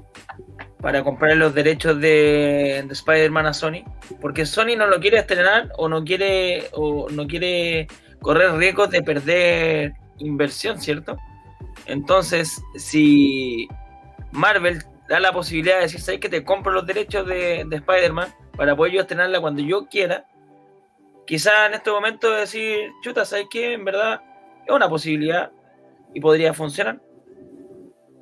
para 0.81 1.05
comprar 1.05 1.37
los 1.37 1.55
derechos 1.55 2.01
de, 2.01 2.85
de 2.87 2.93
Spider-Man 2.93 3.47
a 3.47 3.55
Sony, 3.55 3.85
porque 4.21 4.47
Sony 4.47 4.77
no 4.77 4.87
lo 4.87 4.99
quiere 5.01 5.19
estrenar 5.19 5.71
o 5.77 5.89
no 5.89 6.05
quiere 6.05 6.69
o 6.73 7.09
no 7.11 7.27
quiere 7.27 7.87
correr 8.21 8.53
riesgos 8.55 8.91
de 8.91 9.03
perder 9.03 9.95
inversión, 10.19 10.81
¿cierto? 10.81 11.19
Entonces, 11.87 12.63
si 12.77 13.69
Marvel 14.33 14.83
da 15.09 15.21
la 15.21 15.33
posibilidad 15.33 15.77
de 15.77 15.83
decir, 15.83 16.01
¿sabes 16.01 16.21
que 16.21 16.29
te 16.29 16.45
compro 16.45 16.73
los 16.73 16.87
derechos 16.87 17.27
de, 17.27 17.65
de 17.67 17.77
Spider-Man 17.77 18.33
para 18.57 18.77
poder 18.77 18.95
yo 18.95 19.01
estrenarla 19.03 19.41
cuando 19.41 19.63
yo 19.63 19.87
quiera? 19.87 20.27
Quizá 21.31 21.67
en 21.67 21.75
este 21.75 21.93
momento 21.93 22.29
decir, 22.29 22.91
chuta, 23.05 23.25
¿sabes 23.25 23.47
qué? 23.49 23.75
En 23.75 23.85
verdad 23.85 24.21
es 24.67 24.75
una 24.75 24.89
posibilidad 24.89 25.53
y 26.13 26.21
podría 26.21 26.53
funcionar. 26.53 27.01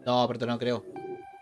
No, 0.05 0.29
pero 0.29 0.45
no 0.45 0.59
creo. 0.59 0.85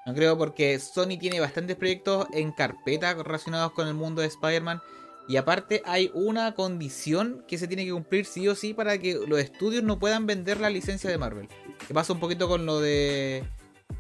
No 0.07 0.15
creo 0.15 0.39
porque 0.39 0.79
Sony 0.79 1.19
tiene 1.19 1.41
bastantes 1.41 1.75
proyectos 1.75 2.29
en 2.33 2.53
carpeta 2.53 3.15
relacionados 3.15 3.73
con 3.73 3.89
el 3.89 3.95
mundo 3.95 4.23
de 4.23 4.29
Spider-Man. 4.29 4.81
Y 5.27 5.39
aparte 5.39 5.83
hay 5.85 6.13
una 6.15 6.55
condición 6.55 7.45
que 7.49 7.59
se 7.59 7.67
tiene 7.67 7.85
que 7.85 7.91
cumplir 7.91 8.27
sí 8.27 8.47
o 8.47 8.55
sí 8.55 8.73
para 8.73 8.97
que 8.99 9.19
los 9.27 9.41
estudios 9.41 9.83
no 9.83 9.99
puedan 9.99 10.25
vender 10.25 10.61
la 10.61 10.71
licencia 10.71 11.11
de 11.11 11.19
Marvel. 11.19 11.49
Que 11.89 11.93
pasa 11.93 12.13
un 12.13 12.21
poquito 12.21 12.47
con 12.47 12.65
lo 12.65 12.79
de 12.79 13.43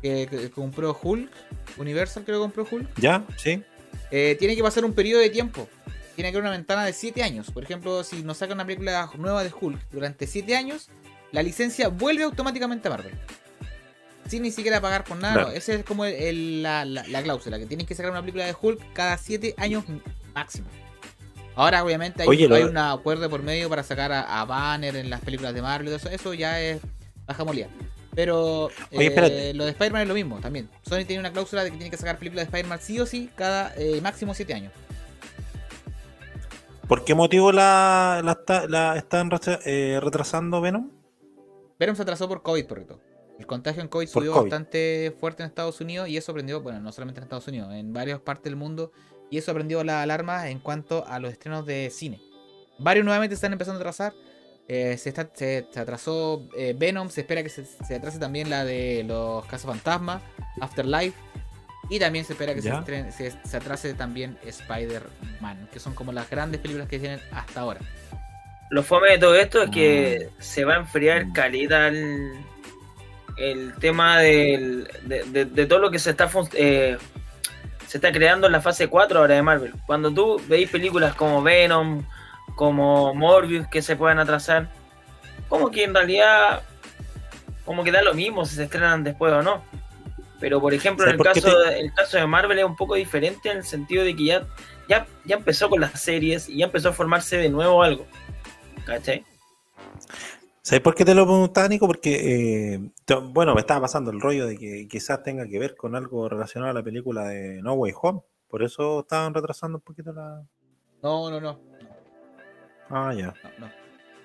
que, 0.02 0.28
que 0.30 0.52
compró 0.52 0.96
Hulk, 1.02 1.32
Universal 1.78 2.22
creo 2.24 2.38
que 2.38 2.42
compró 2.42 2.68
Hulk. 2.70 3.00
¿Ya? 3.00 3.24
Sí. 3.36 3.60
Eh, 4.12 4.36
tiene 4.38 4.54
que 4.54 4.62
pasar 4.62 4.84
un 4.84 4.92
periodo 4.92 5.20
de 5.20 5.30
tiempo. 5.30 5.68
Tiene 6.16 6.30
que 6.32 6.38
haber 6.38 6.48
una 6.48 6.56
ventana 6.56 6.84
de 6.84 6.92
7 6.92 7.22
años. 7.22 7.50
Por 7.52 7.62
ejemplo, 7.62 8.02
si 8.02 8.22
nos 8.22 8.38
sacan 8.38 8.56
una 8.56 8.64
película 8.64 9.08
nueva 9.18 9.44
de 9.44 9.52
Hulk 9.58 9.78
durante 9.92 10.26
7 10.26 10.56
años, 10.56 10.88
la 11.30 11.42
licencia 11.42 11.88
vuelve 11.88 12.24
automáticamente 12.24 12.88
a 12.88 12.90
Marvel. 12.90 13.14
Sin 14.28 14.42
ni 14.42 14.50
siquiera 14.50 14.80
pagar 14.80 15.04
por 15.04 15.18
nada. 15.18 15.42
No. 15.44 15.48
Esa 15.50 15.74
es 15.74 15.84
como 15.84 16.04
el- 16.04 16.14
el- 16.14 16.62
la, 16.62 16.84
la- 16.84 17.06
la 17.06 17.22
cláusula, 17.22 17.58
que 17.58 17.66
tienes 17.66 17.86
que 17.86 17.94
sacar 17.94 18.10
una 18.10 18.20
película 18.22 18.44
de 18.46 18.56
Hulk 18.60 18.92
cada 18.92 19.16
7 19.18 19.54
años 19.58 19.84
máximo. 20.34 20.66
Ahora, 21.54 21.84
obviamente, 21.84 22.22
hay, 22.22 22.28
Oye, 22.28 22.48
lo- 22.48 22.56
hay 22.56 22.64
un 22.64 22.76
acuerdo 22.76 23.30
por 23.30 23.42
medio 23.42 23.68
para 23.68 23.82
sacar 23.82 24.10
a, 24.12 24.40
a 24.40 24.44
Banner 24.44 24.96
en 24.96 25.10
las 25.10 25.20
películas 25.20 25.54
de 25.54 25.62
Marvel 25.62 25.92
eso. 25.92 26.08
Eso 26.08 26.34
ya 26.34 26.60
es 26.60 26.80
baja 27.26 27.44
molía. 27.44 27.68
Pero 28.14 28.70
Oye, 28.92 29.50
eh, 29.50 29.54
lo 29.54 29.64
de 29.64 29.70
Spider-Man 29.72 30.02
es 30.02 30.08
lo 30.08 30.14
mismo 30.14 30.38
también. 30.40 30.68
Sony 30.88 31.04
tiene 31.06 31.20
una 31.20 31.30
cláusula 31.32 31.62
de 31.64 31.70
que 31.70 31.76
tiene 31.76 31.90
que 31.90 31.96
sacar 31.98 32.18
películas 32.18 32.44
de 32.46 32.48
Spider-Man 32.48 32.80
sí 32.82 32.98
o 32.98 33.06
sí 33.06 33.30
cada 33.36 33.74
eh, 33.76 34.00
máximo 34.02 34.32
7 34.34 34.54
años. 34.54 34.72
¿Por 36.88 37.04
qué 37.04 37.14
motivo 37.14 37.52
la, 37.52 38.20
la, 38.24 38.32
está- 38.32 38.66
la 38.68 38.96
están 38.96 39.28
eh, 39.64 39.98
retrasando 40.02 40.60
Venom? 40.60 40.90
Venom 41.78 41.96
se 41.96 42.02
atrasó 42.02 42.28
por 42.28 42.42
COVID, 42.42 42.66
correcto. 42.66 43.00
El 43.38 43.46
contagio 43.46 43.82
en 43.82 43.88
COVID 43.88 44.06
Por 44.06 44.22
subió 44.22 44.32
COVID. 44.32 44.42
bastante 44.50 45.14
fuerte 45.18 45.42
en 45.42 45.48
Estados 45.48 45.80
Unidos 45.80 46.08
y 46.08 46.16
eso 46.16 46.32
prendió, 46.32 46.62
bueno, 46.62 46.80
no 46.80 46.92
solamente 46.92 47.18
en 47.20 47.24
Estados 47.24 47.46
Unidos, 47.48 47.72
en 47.74 47.92
varias 47.92 48.20
partes 48.20 48.44
del 48.44 48.56
mundo. 48.56 48.92
Y 49.30 49.38
eso 49.38 49.52
prendió 49.52 49.82
la 49.82 50.02
alarma 50.02 50.48
en 50.48 50.60
cuanto 50.60 51.04
a 51.06 51.18
los 51.18 51.32
estrenos 51.32 51.66
de 51.66 51.90
cine. 51.90 52.20
Varios 52.78 53.04
nuevamente 53.04 53.34
están 53.34 53.52
empezando 53.52 53.78
a 53.78 53.80
atrasar. 53.82 54.14
Eh, 54.68 54.96
se, 54.98 55.08
está- 55.10 55.30
se- 55.34 55.66
se 55.70 55.80
atrasó 55.80 56.48
eh, 56.56 56.74
Venom, 56.78 57.08
se 57.10 57.22
espera 57.22 57.42
que 57.42 57.48
se, 57.48 57.64
se 57.64 57.94
atrase 57.96 58.18
también 58.18 58.48
la 58.48 58.64
de 58.64 59.04
los 59.06 59.44
Casos 59.46 59.68
Fantasma, 59.70 60.22
Afterlife. 60.60 61.16
Y 61.88 61.98
también 62.00 62.24
se 62.24 62.32
espera 62.32 62.52
que 62.54 62.62
se, 62.62 62.70
estrene- 62.72 63.10
se, 63.12 63.32
se 63.44 63.56
atrase 63.56 63.94
también 63.94 64.36
Spider-Man, 64.44 65.68
que 65.72 65.78
son 65.78 65.94
como 65.94 66.12
las 66.12 66.28
grandes 66.28 66.60
películas 66.60 66.88
que 66.88 66.98
tienen 66.98 67.20
hasta 67.30 67.60
ahora. 67.60 67.80
Lo 68.70 68.82
fome 68.82 69.10
de 69.12 69.18
todo 69.18 69.36
esto 69.36 69.62
es 69.62 69.70
que 69.70 70.28
Mm. 70.30 70.42
se 70.42 70.64
va 70.64 70.74
a 70.74 70.78
enfriar 70.78 71.26
Mm. 71.26 71.32
calidad 71.32 71.88
el, 71.88 72.32
el 73.38 73.74
tema 73.74 74.18
del- 74.18 74.88
de, 75.02 75.22
de- 75.24 75.44
de 75.44 75.66
todo 75.66 75.78
lo 75.78 75.90
que 75.90 75.98
se 76.00 76.10
está 76.10 76.28
eh, 76.54 76.96
se 77.86 77.98
está 77.98 78.10
creando 78.10 78.46
en 78.48 78.52
la 78.52 78.60
fase 78.60 78.88
4 78.88 79.20
ahora 79.20 79.34
de 79.36 79.42
Marvel. 79.42 79.72
Cuando 79.86 80.10
tú 80.12 80.42
veis 80.48 80.68
películas 80.68 81.14
como 81.14 81.40
Venom, 81.42 82.02
como 82.56 83.14
Morbius 83.14 83.68
que 83.68 83.80
se 83.82 83.94
puedan 83.94 84.18
atrasar, 84.18 84.68
como 85.48 85.70
que 85.70 85.84
en 85.84 85.94
realidad 85.94 86.62
como 87.64 87.84
que 87.84 87.92
da 87.92 88.02
lo 88.02 88.14
mismo 88.14 88.44
si 88.44 88.56
se 88.56 88.64
estrenan 88.64 89.04
después 89.04 89.32
o 89.32 89.42
no. 89.42 89.62
Pero 90.40 90.60
por 90.60 90.74
ejemplo, 90.74 91.04
en 91.04 91.12
el 91.12 91.16
¿Sabes 91.18 91.32
por 91.34 91.34
qué 91.34 91.40
caso, 91.56 91.70
te- 91.70 91.80
el 91.80 91.92
caso 91.94 92.16
de 92.18 92.26
Marvel 92.26 92.58
es 92.58 92.64
un 92.64 92.76
poco 92.76 92.94
diferente 92.94 93.50
en 93.50 93.58
el 93.58 93.64
sentido 93.64 94.04
de 94.04 94.14
que 94.14 94.24
ya, 94.26 94.46
ya, 94.88 95.06
ya 95.24 95.36
empezó 95.36 95.68
con 95.70 95.80
las 95.80 96.00
series 96.00 96.48
y 96.48 96.58
ya 96.58 96.66
empezó 96.66 96.90
a 96.90 96.92
formarse 96.92 97.36
de 97.38 97.48
nuevo 97.48 97.82
algo. 97.82 98.06
¿Cachai? 98.84 99.24
¿Sabes 100.62 100.80
por 100.82 100.94
qué 100.94 101.04
te 101.04 101.14
lo 101.14 101.24
preguntaba, 101.24 101.68
Nico? 101.68 101.86
Porque, 101.86 102.74
eh, 102.74 102.80
bueno, 103.30 103.54
me 103.54 103.60
estaba 103.60 103.82
pasando 103.82 104.10
el 104.10 104.20
rollo 104.20 104.46
de 104.46 104.58
que 104.58 104.88
quizás 104.88 105.22
tenga 105.22 105.46
que 105.46 105.58
ver 105.58 105.76
con 105.76 105.94
algo 105.94 106.28
relacionado 106.28 106.70
a 106.72 106.74
la 106.74 106.82
película 106.82 107.24
de 107.28 107.62
No 107.62 107.74
Way 107.74 107.92
Home. 108.02 108.20
Por 108.48 108.62
eso 108.62 109.00
estaban 109.00 109.32
retrasando 109.32 109.78
un 109.78 109.82
poquito 109.82 110.12
la... 110.12 110.42
No, 111.02 111.30
no, 111.30 111.40
no. 111.40 111.60
Ah, 112.90 113.12
ya. 113.16 113.34
No, 113.58 113.66
no. 113.66 113.72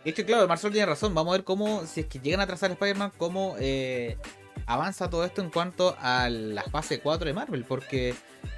De 0.04 0.10
hecho, 0.10 0.26
claro, 0.26 0.48
Marcel 0.48 0.72
tiene 0.72 0.88
razón. 0.88 1.14
Vamos 1.14 1.32
a 1.32 1.38
ver 1.38 1.44
cómo, 1.44 1.86
si 1.86 2.02
es 2.02 2.06
que 2.08 2.20
llegan 2.20 2.42
a 2.42 2.48
trazar 2.48 2.72
Spider-Man, 2.72 3.12
cómo 3.18 3.56
eh, 3.60 4.18
avanza 4.66 5.10
todo 5.10 5.26
esto 5.26 5.42
en 5.42 5.50
cuanto 5.50 5.96
a 6.00 6.30
la 6.30 6.64
fase 6.64 7.00
4 7.00 7.26
de 7.28 7.34
Marvel. 7.34 7.64
Porque 7.66 8.14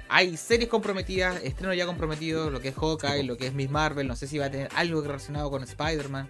hay 0.08 0.36
series 0.36 0.68
comprometidas, 0.68 1.42
estrenos 1.42 1.76
ya 1.76 1.86
comprometidos, 1.86 2.52
lo 2.52 2.60
que 2.60 2.68
es 2.68 2.74
Hawkeye, 2.76 3.24
lo 3.24 3.36
que 3.36 3.46
es 3.48 3.54
Miss 3.54 3.70
Marvel. 3.70 4.06
No 4.08 4.16
sé 4.16 4.26
si 4.26 4.38
va 4.38 4.46
a 4.46 4.50
tener 4.50 4.68
algo 4.74 5.00
relacionado 5.02 5.50
con 5.50 5.62
Spider-Man. 5.62 6.28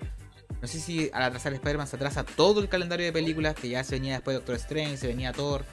No 0.62 0.68
sé 0.68 0.80
si 0.80 1.10
al 1.12 1.24
atrasar 1.24 1.52
Spider-Man 1.52 1.86
se 1.86 1.96
atrasa 1.96 2.24
todo 2.24 2.60
el 2.60 2.68
calendario 2.68 3.04
de 3.04 3.12
películas, 3.12 3.54
que 3.54 3.68
ya 3.68 3.84
se 3.84 3.96
venía 3.96 4.14
después 4.14 4.34
de 4.34 4.38
Doctor 4.38 4.56
Strange, 4.56 4.96
se 4.96 5.06
venía 5.08 5.32
Thor. 5.32 5.64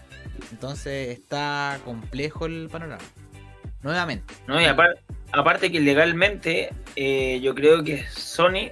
Entonces 0.52 1.18
está 1.18 1.80
complejo 1.86 2.46
el 2.46 2.68
panorama. 2.70 3.02
Nuevamente. 3.84 4.34
¿no? 4.48 4.60
Y 4.62 4.66
apar- 4.66 5.00
aparte 5.32 5.72
que 5.72 5.80
legalmente, 5.80 6.74
eh, 6.96 7.40
yo 7.42 7.56
creo 7.56 7.84
que 7.84 8.06
Sony 8.10 8.70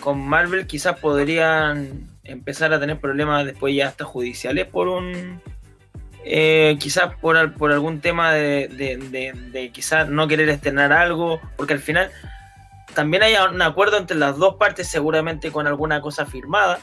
con 0.00 0.18
Marvel 0.26 0.66
quizás 0.66 0.98
podrían 0.98 2.08
empezar 2.24 2.72
a 2.72 2.80
tener 2.80 2.98
problemas 2.98 3.44
después 3.44 3.74
ya 3.74 3.88
hasta 3.88 4.04
judiciales 4.04 4.66
por 4.66 4.88
un... 4.88 5.40
eh, 6.24 6.76
quizás 6.80 7.14
por, 7.16 7.52
por 7.54 7.70
algún 7.70 8.00
tema 8.00 8.32
de 8.32 9.70
quizás 9.72 10.08
no 10.08 10.26
querer 10.26 10.48
estrenar 10.48 10.92
algo, 10.92 11.40
porque 11.56 11.74
al 11.74 11.80
final 11.80 12.10
también 12.94 13.22
hay 13.22 13.34
un 13.50 13.60
acuerdo 13.60 13.98
entre 13.98 14.16
las 14.16 14.36
dos 14.38 14.56
partes 14.56 14.88
seguramente 14.88 15.50
con 15.50 15.66
alguna 15.66 16.00
cosa 16.00 16.24
firmada. 16.26 16.78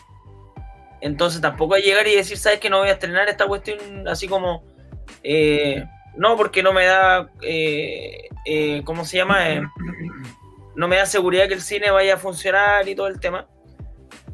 Entonces 1.01 1.41
tampoco 1.41 1.73
hay 1.73 1.81
llegar 1.81 2.07
y 2.07 2.15
decir, 2.15 2.37
¿sabes 2.37 2.59
que 2.59 2.69
no 2.69 2.79
voy 2.79 2.89
a 2.89 2.93
estrenar 2.93 3.27
esta 3.27 3.47
cuestión 3.47 4.07
así 4.07 4.27
como... 4.27 4.63
eh, 5.23 5.83
no, 6.15 6.35
porque 6.35 6.61
no 6.61 6.73
me 6.73 6.85
da, 6.85 7.29
eh, 7.41 8.27
eh, 8.45 8.81
¿cómo 8.83 9.05
se 9.05 9.17
llama? 9.17 9.49
Eh, 9.49 9.63
no 10.75 10.87
me 10.87 10.97
da 10.97 11.05
seguridad 11.05 11.47
que 11.47 11.53
el 11.53 11.61
cine 11.61 11.89
vaya 11.89 12.15
a 12.15 12.17
funcionar 12.17 12.87
y 12.87 12.95
todo 12.95 13.07
el 13.07 13.19
tema. 13.19 13.47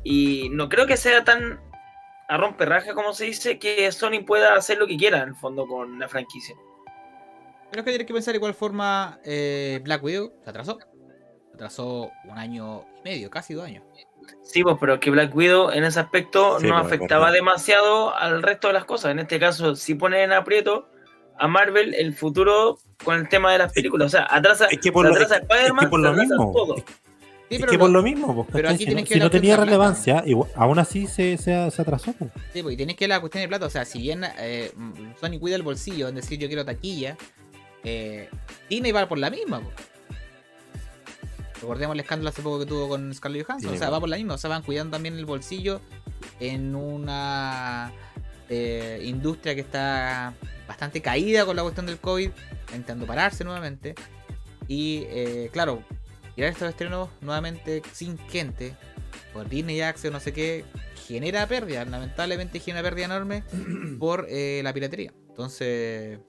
Y 0.03 0.49
no 0.51 0.69
creo 0.69 0.85
que 0.87 0.97
sea 0.97 1.23
tan 1.23 1.59
a 2.29 2.37
romperraja 2.37 2.93
como 2.93 3.13
se 3.13 3.25
dice 3.25 3.57
que 3.59 3.89
Sony 3.91 4.23
pueda 4.25 4.55
hacer 4.55 4.77
lo 4.77 4.87
que 4.87 4.97
quiera 4.97 5.21
en 5.23 5.29
el 5.29 5.35
fondo 5.35 5.65
con 5.67 5.97
la 5.99 6.07
franquicia. 6.09 6.55
Pero 7.69 7.81
es 7.81 7.85
que 7.85 7.91
tienes 7.91 8.07
que 8.07 8.13
pensar 8.13 8.33
de 8.33 8.37
igual 8.37 8.53
forma 8.53 9.19
eh, 9.23 9.79
Black 9.83 10.03
Widow 10.03 10.33
se 10.43 10.49
atrasó. 10.49 10.77
Se 10.79 11.55
atrasó 11.55 12.11
un 12.25 12.37
año 12.37 12.85
y 12.99 13.03
medio, 13.03 13.29
casi 13.29 13.53
dos 13.53 13.65
años. 13.65 13.83
Sí, 14.43 14.61
pues, 14.63 14.75
pero 14.79 14.99
que 14.99 15.09
Black 15.09 15.33
Widow 15.35 15.71
en 15.71 15.83
ese 15.85 15.99
aspecto 16.01 16.59
Sí, 16.59 16.67
no 16.67 16.73
pues, 16.81 16.87
es 16.87 16.93
afectaba 16.93 17.31
demasiado 17.31 18.13
al 18.15 18.43
resto 18.43 18.67
de 18.67 18.73
las 18.73 18.85
cosas. 18.85 19.11
En 19.11 19.19
este 19.19 19.39
caso, 19.39 19.75
si 19.75 19.95
ponen 19.95 20.19
en 20.21 20.33
aprieto 20.33 20.89
a 21.39 21.47
Marvel 21.47 21.93
el 21.93 22.13
futuro 22.13 22.77
con 23.03 23.15
el 23.15 23.29
tema 23.29 23.51
de 23.53 23.59
las 23.59 23.71
películas. 23.71 24.07
O 24.07 24.09
sea, 24.09 24.27
atrasa, 24.29 24.65
Es 24.65 24.79
que 24.79 24.91
por 24.91 25.05
se 25.05 25.09
lo, 25.11 25.15
atrasa 25.15 25.35
es- 25.37 25.41
es 25.43 25.49
Spider-Man, 25.49 25.85
que 25.85 25.89
por 25.89 25.99
se 25.99 26.03
lo 26.03 26.09
atrasa 26.11 26.29
mismo. 26.35 26.51
todo. 26.53 26.75
Es 27.49 27.59
pero 27.61 27.71
que 27.71 27.79
por 27.79 27.89
lo 27.89 28.03
mismo. 28.03 28.35
pues, 28.35 28.47
pero 28.51 28.67
¿cachai? 28.69 28.75
aquí 28.75 28.85
Si 28.85 28.91
no- 28.95 29.01
que 29.01 29.07
si 29.07 29.13
ver 29.13 29.19
no 29.19 29.25
la 29.25 29.31
tenía 29.31 29.55
relevancia, 29.57 30.23
igual- 30.25 30.49
aún 30.55 30.79
así 30.79 31.07
se, 31.07 31.37
se, 31.37 31.71
se 31.71 31.81
atrasó. 31.81 32.11
pues. 32.13 32.29
Sí, 32.53 32.61
porque 32.61 32.75
tienes 32.77 32.95
que 32.97 33.05
ver 33.05 33.09
la 33.09 33.19
cuestión 33.21 33.41
de 33.43 33.47
plata. 33.47 33.65
O 33.65 33.69
sea, 33.69 33.85
si 33.85 33.99
bien 34.01 34.23
eh, 34.39 34.71
Sony 35.21 35.39
cuida 35.39 35.55
el 35.55 35.63
bolsillo 35.63 36.07
en 36.09 36.15
decir 36.15 36.37
yo 36.39 36.47
quiero 36.47 36.65
taquilla, 36.65 37.15
eh, 37.83 38.29
Disney 38.69 38.91
va 38.91 39.07
por 39.07 39.17
la 39.17 39.29
misma. 39.29 39.61
po. 39.61 39.71
Recordemos 41.61 41.95
el 41.95 42.01
escándalo 42.01 42.29
hace 42.29 42.41
poco 42.41 42.59
que 42.59 42.65
tuvo 42.65 42.87
con 42.89 43.13
Scarlett 43.13 43.45
Johansson. 43.47 43.71
Sí, 43.71 43.75
o 43.77 43.79
sea, 43.79 43.89
va 43.89 43.99
por 43.99 44.09
la 44.09 44.17
misma. 44.17 44.35
O 44.35 44.37
sea, 44.37 44.49
van 44.49 44.61
cuidando 44.61 44.91
también 44.91 45.17
el 45.17 45.25
bolsillo 45.25 45.81
en 46.39 46.75
una 46.75 47.91
eh, 48.49 49.01
industria 49.03 49.55
que 49.55 49.61
está 49.61 50.33
bastante 50.67 51.01
caída 51.01 51.45
con 51.45 51.55
la 51.55 51.63
cuestión 51.63 51.85
del 51.87 51.97
COVID, 51.97 52.29
intentando 52.67 53.05
pararse 53.07 53.43
nuevamente. 53.43 53.95
Y 54.67 55.03
eh, 55.07 55.49
claro, 55.51 55.81
tirar 56.37 56.51
estos 56.51 56.69
estrenos 56.69 57.09
nuevamente 57.19 57.81
sin 57.93 58.15
gente, 58.29 58.75
por 59.33 59.49
Disney 59.49 59.81
Access, 59.81 60.11
no 60.11 60.19
sé 60.19 60.33
qué, 60.33 60.65
genera 61.07 61.47
pérdida. 61.47 61.83
Lamentablemente 61.83 62.59
genera 62.59 62.83
pérdida 62.83 63.05
enorme 63.05 63.43
por 63.99 64.27
eh, 64.29 64.61
la 64.63 64.71
piratería. 64.71 65.11
Entonces, 65.29 66.19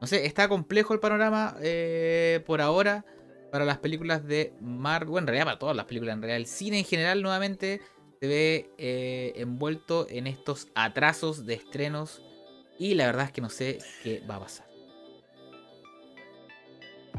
no 0.00 0.08
sé, 0.08 0.26
está 0.26 0.48
complejo 0.48 0.92
el 0.92 0.98
panorama 0.98 1.56
eh, 1.62 2.42
por 2.46 2.60
ahora 2.60 3.04
para 3.52 3.64
las 3.64 3.78
películas 3.78 4.26
de 4.26 4.54
Marvel. 4.60 5.10
Bueno, 5.10 5.26
en 5.26 5.28
realidad 5.28 5.44
para 5.44 5.58
todas 5.60 5.76
las 5.76 5.84
películas. 5.84 6.14
En 6.14 6.22
realidad, 6.22 6.38
el 6.38 6.46
cine 6.48 6.80
en 6.80 6.84
general 6.84 7.22
nuevamente 7.22 7.80
se 8.20 8.26
ve 8.26 8.70
eh, 8.76 9.34
envuelto 9.36 10.08
en 10.10 10.26
estos 10.26 10.66
atrasos 10.74 11.46
de 11.46 11.54
estrenos. 11.54 12.20
Y 12.76 12.94
la 12.94 13.06
verdad 13.06 13.26
es 13.26 13.30
que 13.30 13.40
no 13.40 13.50
sé 13.50 13.78
qué 14.02 14.20
va 14.28 14.34
a 14.34 14.40
pasar. 14.40 14.71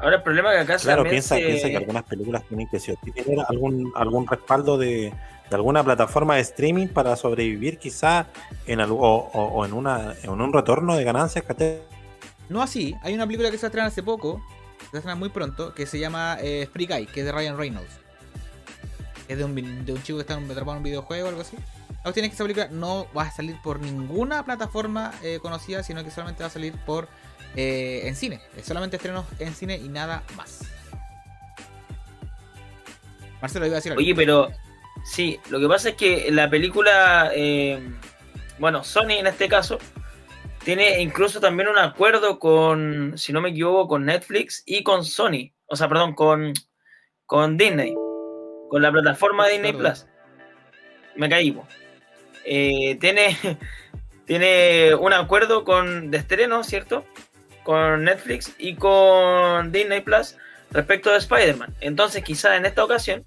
Ahora 0.00 0.16
el 0.16 0.22
problema 0.22 0.52
es 0.52 0.66
que 0.66 0.72
acá 0.72 0.82
Claro, 0.82 1.04
piensa, 1.04 1.36
se- 1.36 1.42
piensa 1.46 1.68
que 1.68 1.76
algunas 1.76 2.02
películas 2.04 2.42
tienen 2.48 2.68
que 2.68 2.78
tener 2.78 3.38
algún, 3.48 3.92
algún 3.94 4.26
respaldo 4.26 4.76
de, 4.76 5.12
de 5.50 5.56
alguna 5.56 5.84
plataforma 5.84 6.34
de 6.36 6.40
streaming 6.42 6.88
para 6.88 7.14
sobrevivir 7.16 7.78
quizá 7.78 8.26
en 8.66 8.80
algo, 8.80 8.98
o, 9.00 9.30
o- 9.32 9.44
o 9.60 9.64
en, 9.64 9.72
una, 9.72 10.14
en 10.22 10.30
un 10.30 10.52
retorno 10.52 10.96
de 10.96 11.04
ganancias. 11.04 11.44
¿cachai? 11.44 11.80
No 12.48 12.60
así, 12.62 12.94
hay 13.02 13.14
una 13.14 13.24
película 13.26 13.50
que 13.50 13.56
se 13.56 13.62
va 13.62 13.66
a 13.66 13.70
estrenar 13.70 13.88
hace 13.88 14.02
poco, 14.02 14.42
se 14.80 14.84
va 14.86 14.90
a 14.94 14.96
estrenar 14.98 15.16
muy 15.16 15.28
pronto, 15.28 15.72
que 15.74 15.86
se 15.86 15.98
llama 15.98 16.38
eh, 16.40 16.68
Free 16.72 16.86
Guy, 16.86 17.06
que 17.06 17.20
es 17.20 17.26
de 17.26 17.32
Ryan 17.32 17.56
Reynolds. 17.56 18.00
Es 19.28 19.38
de 19.38 19.44
un, 19.44 19.54
de 19.86 19.92
un 19.92 20.02
chico 20.02 20.18
que 20.18 20.22
está 20.22 20.34
atrapado 20.34 20.72
en 20.72 20.78
un 20.78 20.82
videojuego 20.82 21.26
o 21.26 21.28
algo 21.30 21.40
así. 21.40 21.56
La 21.88 22.02
cuestión 22.02 22.24
es 22.26 22.30
que 22.30 22.34
esa 22.34 22.44
película 22.44 22.68
no 22.70 23.06
va 23.16 23.22
a 23.22 23.30
salir 23.30 23.56
por 23.62 23.80
ninguna 23.80 24.44
plataforma 24.44 25.12
eh, 25.22 25.38
conocida, 25.40 25.82
sino 25.82 26.04
que 26.04 26.10
solamente 26.10 26.42
va 26.42 26.48
a 26.48 26.50
salir 26.50 26.74
por 26.84 27.08
eh, 27.56 28.02
en 28.04 28.16
cine. 28.16 28.40
Es 28.56 28.66
solamente 28.66 28.96
estrenos 28.96 29.26
en 29.38 29.54
cine 29.54 29.76
y 29.76 29.88
nada 29.88 30.22
más. 30.36 30.60
Marcelo 33.40 33.66
iba 33.66 33.74
a 33.74 33.76
decir 33.76 33.92
algo. 33.92 34.00
Oye, 34.00 34.14
pero 34.14 34.50
sí, 35.04 35.38
lo 35.50 35.60
que 35.60 35.68
pasa 35.68 35.90
es 35.90 35.96
que 35.96 36.30
la 36.30 36.48
película, 36.48 37.30
eh, 37.34 37.80
bueno, 38.58 38.82
Sony 38.82 39.18
en 39.18 39.26
este 39.26 39.48
caso, 39.48 39.78
tiene 40.64 41.00
incluso 41.02 41.40
también 41.40 41.68
un 41.68 41.78
acuerdo 41.78 42.38
con, 42.38 43.12
si 43.16 43.32
no 43.32 43.42
me 43.42 43.50
equivoco, 43.50 43.86
con 43.86 44.06
Netflix 44.06 44.62
y 44.64 44.82
con 44.82 45.04
Sony. 45.04 45.52
O 45.66 45.76
sea, 45.76 45.88
perdón, 45.88 46.14
con, 46.14 46.54
con 47.26 47.56
Disney. 47.58 47.94
Con 48.70 48.82
la 48.82 48.90
plataforma 48.90 49.46
Disney 49.46 49.72
Perdón. 49.72 49.92
Plus. 49.92 50.06
Me 51.16 51.28
caí. 51.28 51.56
Eh, 52.44 52.96
tiene, 53.00 53.36
tiene 54.26 54.94
un 54.94 55.12
acuerdo 55.12 55.64
con, 55.64 56.10
de 56.10 56.18
estreno, 56.18 56.64
¿cierto? 56.64 57.04
Con 57.64 58.04
Netflix 58.04 58.54
y 58.58 58.76
con 58.76 59.72
Disney 59.72 60.02
Plus 60.02 60.36
respecto 60.70 61.10
de 61.10 61.18
Spider-Man. 61.18 61.74
Entonces, 61.80 62.22
quizás 62.22 62.56
en 62.56 62.66
esta 62.66 62.84
ocasión, 62.84 63.24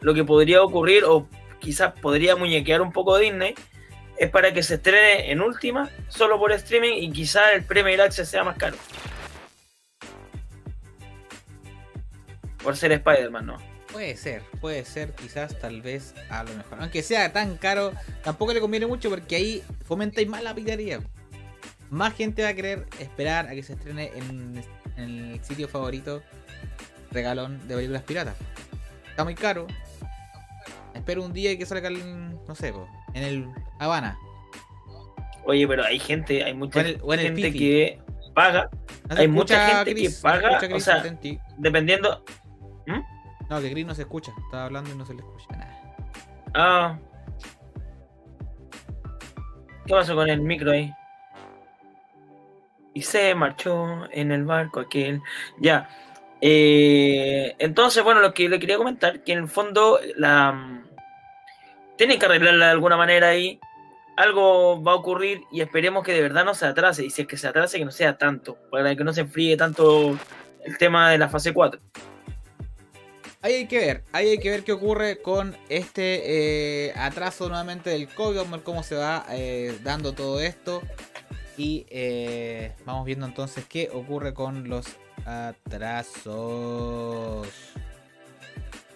lo 0.00 0.14
que 0.14 0.24
podría 0.24 0.62
ocurrir, 0.62 1.04
o 1.04 1.26
quizás 1.58 1.92
podría 2.00 2.36
muñequear 2.36 2.82
un 2.82 2.92
poco 2.92 3.18
Disney, 3.18 3.54
es 4.18 4.30
para 4.30 4.52
que 4.52 4.62
se 4.62 4.74
estrene 4.74 5.32
en 5.32 5.40
última, 5.40 5.90
solo 6.08 6.38
por 6.38 6.52
streaming, 6.52 7.02
y 7.02 7.10
quizás 7.12 7.54
el 7.54 7.64
Premier 7.64 8.00
Access 8.00 8.28
sea 8.28 8.44
más 8.44 8.56
caro. 8.56 8.76
Por 12.62 12.76
ser 12.76 12.92
Spider-Man, 12.92 13.46
¿no? 13.46 13.56
Puede 13.90 14.16
ser, 14.16 14.42
puede 14.60 14.84
ser, 14.84 15.12
quizás, 15.14 15.58
tal 15.58 15.82
vez, 15.82 16.14
a 16.30 16.44
lo 16.44 16.54
mejor. 16.54 16.78
Aunque 16.80 17.02
sea 17.02 17.32
tan 17.32 17.56
caro, 17.56 17.92
tampoco 18.22 18.52
le 18.52 18.60
conviene 18.60 18.86
mucho 18.86 19.10
porque 19.10 19.36
ahí 19.36 19.62
fomentáis 19.84 20.28
más 20.28 20.42
la 20.42 20.54
piratería. 20.54 21.00
Más 21.92 22.14
gente 22.14 22.42
va 22.42 22.48
a 22.48 22.54
querer 22.54 22.86
esperar 22.98 23.46
a 23.48 23.50
que 23.50 23.62
se 23.62 23.74
estrene 23.74 24.10
en, 24.14 24.64
en 24.96 25.02
el 25.32 25.44
sitio 25.44 25.68
favorito 25.68 26.22
regalón 27.10 27.60
de 27.68 27.74
películas 27.74 28.02
piratas. 28.02 28.34
Está 29.10 29.24
muy 29.24 29.34
caro. 29.34 29.66
Espero 30.94 31.22
un 31.22 31.34
día 31.34 31.52
y 31.52 31.58
que 31.58 31.66
salga 31.66 31.88
el, 31.88 32.30
no 32.46 32.54
sé, 32.54 32.72
po, 32.72 32.88
en 33.12 33.22
el 33.22 33.48
Habana. 33.78 34.16
Oye, 35.44 35.68
pero 35.68 35.84
hay 35.84 35.98
gente, 35.98 36.42
hay 36.42 36.54
mucha 36.54 36.78
O 36.78 36.80
en 36.80 36.86
el- 36.86 37.00
o 37.02 37.12
en 37.12 37.20
el 37.20 37.26
gente 37.26 37.52
que 37.52 38.00
paga, 38.34 38.70
¿No 39.10 39.16
se 39.16 39.22
Hay 39.22 39.28
mucha 39.28 39.68
gente 39.84 39.94
que 39.94 40.10
paga, 40.22 40.58
o 40.74 40.80
sea- 40.80 41.02
dependiendo. 41.58 42.24
No, 43.50 43.60
que 43.60 43.70
Chris 43.70 43.84
no 43.84 43.94
se 43.94 44.02
escucha. 44.02 44.32
Estaba 44.46 44.64
hablando 44.64 44.90
y 44.90 44.96
no 44.96 45.04
se 45.04 45.12
le 45.12 45.20
escucha 45.20 45.46
nada. 45.50 45.94
Ah. 46.54 46.98
¿Qué 49.84 49.92
pasó 49.92 50.14
con 50.14 50.30
el 50.30 50.40
micro 50.40 50.70
ahí? 50.70 50.90
Y 52.94 53.02
se 53.02 53.34
marchó 53.34 54.06
en 54.10 54.32
el 54.32 54.44
barco 54.44 54.80
aquel. 54.80 55.20
Ya. 55.58 55.88
Eh, 56.40 57.54
entonces, 57.58 58.02
bueno, 58.02 58.20
lo 58.20 58.34
que 58.34 58.48
le 58.48 58.58
quería 58.58 58.76
comentar, 58.76 59.22
que 59.22 59.32
en 59.32 59.38
el 59.38 59.48
fondo 59.48 59.98
la 60.16 60.82
tienen 61.96 62.18
que 62.18 62.26
arreglarla 62.26 62.66
de 62.66 62.72
alguna 62.72 62.96
manera 62.96 63.28
ahí. 63.28 63.60
Algo 64.16 64.82
va 64.82 64.92
a 64.92 64.96
ocurrir 64.96 65.42
y 65.50 65.62
esperemos 65.62 66.04
que 66.04 66.12
de 66.12 66.20
verdad 66.20 66.44
no 66.44 66.54
se 66.54 66.66
atrase. 66.66 67.04
Y 67.04 67.10
si 67.10 67.22
es 67.22 67.28
que 67.28 67.36
se 67.36 67.48
atrase, 67.48 67.78
que 67.78 67.84
no 67.84 67.90
sea 67.90 68.18
tanto. 68.18 68.58
Para 68.70 68.94
que 68.94 69.04
no 69.04 69.12
se 69.12 69.22
enfríe 69.22 69.56
tanto 69.56 70.18
el 70.64 70.78
tema 70.78 71.10
de 71.10 71.18
la 71.18 71.28
fase 71.28 71.54
4. 71.54 71.80
Ahí 73.40 73.54
hay 73.54 73.66
que 73.66 73.78
ver, 73.78 74.04
ahí 74.12 74.28
hay 74.28 74.38
que 74.38 74.50
ver 74.50 74.62
qué 74.62 74.70
ocurre 74.70 75.20
con 75.20 75.56
este 75.68 76.86
eh, 76.86 76.92
atraso 76.94 77.48
nuevamente 77.48 77.90
del 77.90 78.06
COVID, 78.06 78.60
cómo 78.62 78.84
se 78.84 78.94
va 78.94 79.26
eh, 79.30 79.76
dando 79.82 80.12
todo 80.12 80.40
esto 80.40 80.80
y 81.56 81.86
eh, 81.90 82.72
vamos 82.84 83.04
viendo 83.04 83.26
entonces 83.26 83.64
qué 83.68 83.90
ocurre 83.92 84.32
con 84.34 84.68
los 84.68 84.86
atrasos. 85.26 86.26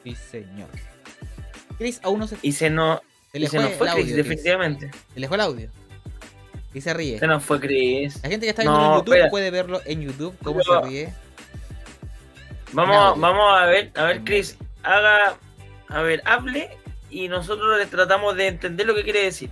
Sí, 0.05 0.15
señor. 0.15 0.69
Chris, 1.79 2.01
aún 2.03 2.21
no 2.21 2.27
se, 2.27 2.37
Y 2.43 2.53
se 2.53 2.71
nos, 2.71 3.01
se 3.33 3.39
y 3.39 3.47
se 3.47 3.59
fue 3.59 3.69
nos 3.69 3.73
fue 3.75 3.89
el 3.89 3.93
Chris, 3.95 4.05
audio. 4.05 4.15
Chris. 4.15 4.17
definitivamente. 4.17 4.91
Se 5.15 5.21
le 5.21 5.29
fue 5.29 5.37
el 5.37 5.41
audio. 5.43 5.69
Y 6.73 6.81
se 6.81 6.95
ríe. 6.95 7.19
Se 7.19 7.27
nos 7.27 7.43
fue 7.43 7.61
Chris. 7.61 8.23
La 8.23 8.29
gente 8.31 8.47
que 8.47 8.51
está 8.51 8.63
viendo 8.63 8.79
No, 8.79 8.87
en 8.87 8.93
YouTube 9.01 9.15
espera. 9.15 9.31
puede 9.31 9.51
verlo 9.51 9.81
en 9.85 10.01
YouTube, 10.03 10.35
cómo 10.43 10.61
Pero- 10.61 10.83
se 10.83 10.89
ríe. 10.89 11.13
Vamos, 12.73 13.19
vamos 13.21 13.59
a 13.59 13.67
ver, 13.67 13.91
a 13.95 14.05
ver, 14.05 14.25
Chris, 14.25 14.59
haga, 14.83 15.37
a 15.89 16.03
ver, 16.03 16.21
hable 16.27 16.69
y 17.11 17.29
nosotros 17.29 17.79
le 17.79 17.87
tratamos 17.87 18.37
de 18.37 18.49
entender 18.49 18.87
lo 18.87 18.95
que 18.95 19.05
quiere 19.05 19.23
decir. 19.23 19.51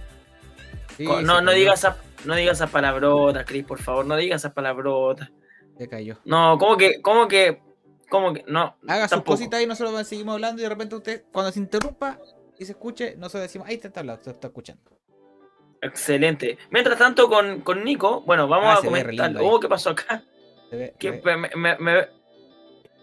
Sí, 0.97 1.05
no, 1.05 1.41
no 1.41 1.51
esas, 1.53 1.97
no 2.27 2.35
digas 2.35 2.59
esas 2.59 2.71
palabrotas, 2.71 3.45
Chris, 3.47 3.65
por 3.65 3.79
favor, 3.81 4.07
no 4.07 4.17
digas 4.17 4.41
esas 4.43 4.53
palabrotas. 4.53 5.31
Se 5.79 5.89
cayó. 5.89 6.19
No, 6.25 6.57
¿cómo 6.59 6.77
que, 6.77 7.01
cómo 7.03 7.27
que, 7.29 7.61
cómo 8.09 8.33
que, 8.33 8.45
no? 8.47 8.77
Haga 8.87 9.03
sus 9.05 9.11
tampoco. 9.11 9.33
cositas 9.39 9.61
y 9.63 9.67
nosotros 9.67 10.07
seguimos 10.07 10.35
hablando 10.35 10.61
y 10.61 10.65
de 10.65 10.69
repente 10.69 10.95
usted, 10.97 11.25
cuando 11.33 11.51
se 11.53 11.59
interrumpa 11.59 12.19
y 12.59 12.65
se 12.65 12.73
escuche, 12.73 13.17
nosotros 13.17 13.43
decimos, 13.43 13.67
ahí 13.69 13.79
te 13.79 13.89
está 13.89 14.01
hablando, 14.01 14.23
te 14.23 14.31
está 14.31 14.47
escuchando. 14.49 14.83
Excelente. 15.83 16.57
Mientras 16.71 16.97
tanto, 16.99 17.29
con, 17.29 17.61
con 17.61 17.85
Nico, 17.85 18.23
bueno, 18.23 18.49
vamos 18.49 18.69
Ah, 18.69 18.79
a 18.79 18.83
comentar. 18.85 19.35
Oh, 19.41 19.61
¿qué 19.61 19.69
pasó 19.69 19.91
acá? 19.91 20.23
Se 20.71 20.77
ve- 20.77 20.95
Que 20.99 21.11
se 21.13 21.21
ve- 21.21 21.37
me, 21.37 21.51
me- 21.57 21.77
me- 21.79 22.09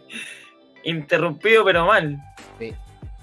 interrumpido, 0.83 1.63
pero 1.65 1.85
mal. 1.85 2.17
sí. 2.59 2.73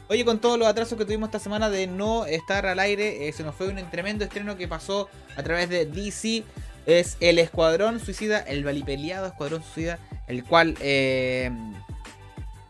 Oye, 0.09 0.25
con 0.25 0.39
todos 0.39 0.59
los 0.59 0.67
atrasos 0.67 0.97
que 0.97 1.05
tuvimos 1.05 1.29
esta 1.29 1.39
semana 1.39 1.69
de 1.69 1.87
no 1.87 2.25
estar 2.25 2.65
al 2.67 2.79
aire, 2.79 3.29
eh, 3.29 3.33
se 3.33 3.43
nos 3.43 3.55
fue 3.55 3.69
un 3.69 3.77
tremendo 3.91 4.25
estreno 4.25 4.57
que 4.57 4.67
pasó 4.67 5.09
a 5.37 5.43
través 5.43 5.69
de 5.69 5.85
DC. 5.85 6.45
Es 6.87 7.19
el 7.21 7.39
Escuadrón 7.39 8.01
Suicida, 8.01 8.39
el 8.41 8.65
valipeleado 8.65 9.27
Escuadrón 9.27 9.63
Suicida, 9.63 9.99
el 10.27 10.45
cual 10.45 10.75
eh, 10.81 11.51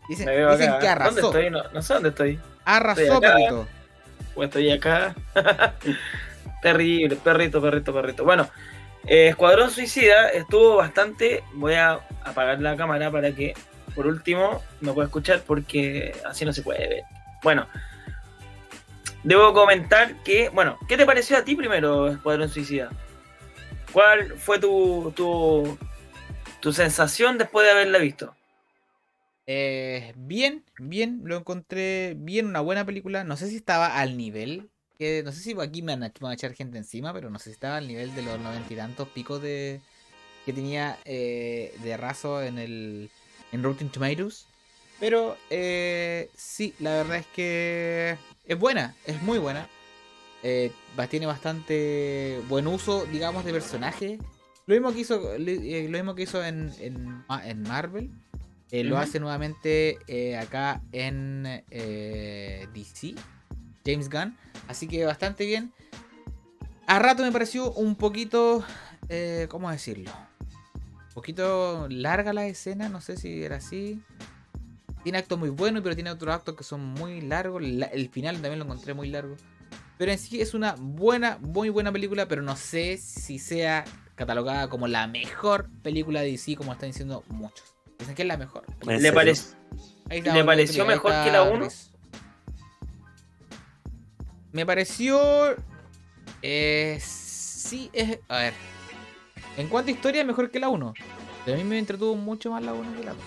dicen, 0.09 0.27
dicen 0.27 0.27
que 0.27 0.41
¿Dónde 0.41 0.87
arrasó. 0.89 1.27
estoy? 1.27 1.49
No, 1.49 1.63
no 1.71 1.81
sé 1.81 1.93
dónde 1.93 2.09
estoy. 2.09 2.39
Arrasó, 2.65 3.01
Estoy 3.01 3.17
acá. 3.17 3.33
perrito. 3.35 3.67
Pues 4.35 4.47
estoy 4.49 4.71
acá. 4.71 5.15
Terrible, 6.61 7.15
perrito, 7.15 7.61
perrito, 7.61 7.93
perrito. 7.93 8.23
Bueno, 8.25 8.49
eh, 9.07 9.29
Escuadrón 9.29 9.71
Suicida 9.71 10.27
estuvo 10.29 10.75
bastante. 10.75 11.41
Voy 11.53 11.75
a 11.75 12.01
apagar 12.25 12.59
la 12.59 12.75
cámara 12.75 13.09
para 13.09 13.31
que, 13.31 13.53
por 13.95 14.05
último, 14.07 14.61
me 14.81 14.91
pueda 14.91 15.05
escuchar 15.07 15.41
porque 15.47 16.13
así 16.25 16.43
no 16.43 16.51
se 16.51 16.61
puede 16.63 16.87
ver. 16.89 17.03
Bueno, 17.43 17.67
debo 19.23 19.53
comentar 19.53 20.21
que. 20.23 20.49
Bueno, 20.49 20.77
¿qué 20.87 20.97
te 20.97 21.05
pareció 21.05 21.37
a 21.37 21.43
ti 21.43 21.55
primero, 21.55 22.07
Escuadrón 22.07 22.49
Suicida? 22.49 22.89
¿Cuál 23.91 24.37
fue 24.37 24.59
tu, 24.59 25.13
tu, 25.15 25.77
tu 26.59 26.73
sensación 26.73 27.37
después 27.37 27.65
de 27.65 27.71
haberla 27.71 27.97
visto? 27.99 28.35
Eh, 29.51 30.13
bien, 30.15 30.63
bien, 30.77 31.21
lo 31.23 31.35
encontré 31.35 32.13
bien, 32.15 32.45
una 32.45 32.59
buena 32.59 32.85
película. 32.85 33.23
No 33.23 33.35
sé 33.35 33.49
si 33.49 33.55
estaba 33.55 33.97
al 33.99 34.15
nivel, 34.15 34.69
que 34.99 35.23
no 35.23 35.31
sé 35.31 35.41
si 35.41 35.59
aquí 35.59 35.81
me 35.81 35.95
van, 35.95 36.03
a, 36.03 36.33
echar 36.33 36.53
gente 36.53 36.77
encima, 36.77 37.13
pero 37.13 37.31
no 37.31 37.39
sé 37.39 37.45
si 37.45 37.51
estaba 37.53 37.77
al 37.77 37.87
nivel 37.87 38.13
de 38.13 38.21
los 38.21 38.39
noventa 38.39 38.71
y 38.71 38.77
tantos 38.77 39.07
picos 39.07 39.41
de 39.41 39.81
que 40.45 40.53
tenía 40.53 40.99
eh, 41.05 41.73
de 41.81 41.97
raso 41.97 42.43
en 42.43 42.59
el 42.59 43.09
en 43.51 43.63
Rotten 43.63 43.89
Tomatoes. 43.89 44.45
Pero 44.99 45.37
eh, 45.49 46.29
sí, 46.35 46.73
la 46.79 46.91
verdad 46.91 47.17
es 47.17 47.25
que 47.27 48.17
es 48.45 48.59
buena, 48.59 48.95
es 49.05 49.21
muy 49.21 49.37
buena. 49.37 49.67
Eh, 50.43 50.71
tiene 51.09 51.25
bastante 51.25 52.41
buen 52.49 52.67
uso, 52.67 53.05
digamos, 53.05 53.45
de 53.45 53.51
personaje. 53.53 54.19
Lo 54.65 54.75
mismo 54.75 54.91
que 54.93 54.99
hizo, 54.99 55.33
eh, 55.35 55.87
lo 55.89 55.97
mismo 55.97 56.15
que 56.15 56.23
hizo 56.23 56.43
en, 56.43 56.71
en, 56.79 57.23
Ma- 57.27 57.47
en 57.47 57.61
Marvel. 57.63 58.09
Eh, 58.71 58.83
Lo 58.83 58.97
hace 58.99 59.19
nuevamente 59.19 59.97
eh, 60.07 60.37
acá 60.37 60.81
en 60.91 61.63
eh, 61.71 62.67
DC. 62.73 63.15
James 63.85 64.09
Gunn. 64.09 64.37
Así 64.67 64.87
que 64.87 65.05
bastante 65.05 65.45
bien. 65.45 65.73
A 66.85 66.99
rato 66.99 67.23
me 67.23 67.31
pareció 67.31 67.71
un 67.73 67.95
poquito. 67.95 68.63
eh, 69.07 69.47
¿Cómo 69.49 69.71
decirlo? 69.71 70.11
Un 71.07 71.13
poquito 71.15 71.87
larga 71.89 72.31
la 72.33 72.45
escena. 72.47 72.89
No 72.89 73.01
sé 73.01 73.17
si 73.17 73.43
era 73.43 73.55
así. 73.55 74.01
Tiene 75.03 75.17
actos 75.17 75.39
muy 75.39 75.49
buenos, 75.49 75.81
pero 75.81 75.95
tiene 75.95 76.11
otros 76.11 76.33
actos 76.35 76.55
que 76.55 76.63
son 76.63 76.81
muy 76.85 77.21
largos. 77.21 77.61
La- 77.63 77.85
el 77.87 78.09
final 78.09 78.35
también 78.35 78.59
lo 78.59 78.65
encontré 78.65 78.93
muy 78.93 79.09
largo. 79.09 79.35
Pero 79.97 80.11
en 80.11 80.17
sí 80.17 80.41
es 80.41 80.53
una 80.53 80.75
buena, 80.77 81.37
muy 81.41 81.69
buena 81.69 81.91
película. 81.91 82.27
Pero 82.27 82.41
no 82.41 82.55
sé 82.55 82.97
si 82.97 83.39
sea 83.39 83.85
catalogada 84.15 84.69
como 84.69 84.87
la 84.87 85.07
mejor 85.07 85.69
película 85.81 86.21
de 86.21 86.31
DC, 86.31 86.55
como 86.55 86.73
están 86.73 86.89
diciendo 86.89 87.23
muchos. 87.29 87.75
Dicen 87.97 88.15
que 88.15 88.21
es 88.23 88.27
la 88.27 88.37
mejor. 88.37 88.65
¿En 88.81 88.87
¿Le, 88.87 89.09
Ahí 90.09 90.21
¿Le 90.21 90.43
pareció 90.43 90.83
ahí 90.83 90.87
mejor 90.89 91.11
que 91.23 91.31
la 91.31 91.43
uno? 91.43 91.59
Chris. 91.67 91.91
Me 94.51 94.65
pareció. 94.65 95.55
Eh, 96.41 96.99
sí, 97.01 97.89
es. 97.93 98.19
A 98.27 98.37
ver. 98.39 98.53
En 99.57 99.67
cuanto 99.67 99.91
a 99.91 99.93
historia, 99.93 100.23
mejor 100.23 100.49
que 100.51 100.59
la 100.59 100.69
1. 100.69 100.93
Pero 101.45 101.57
a 101.57 101.63
mí 101.63 101.67
me 101.67 101.77
entretuvo 101.77 102.15
mucho 102.15 102.51
más 102.51 102.63
la 102.63 102.73
1 102.73 102.95
que 102.97 103.03
la 103.03 103.13
2. 103.13 103.21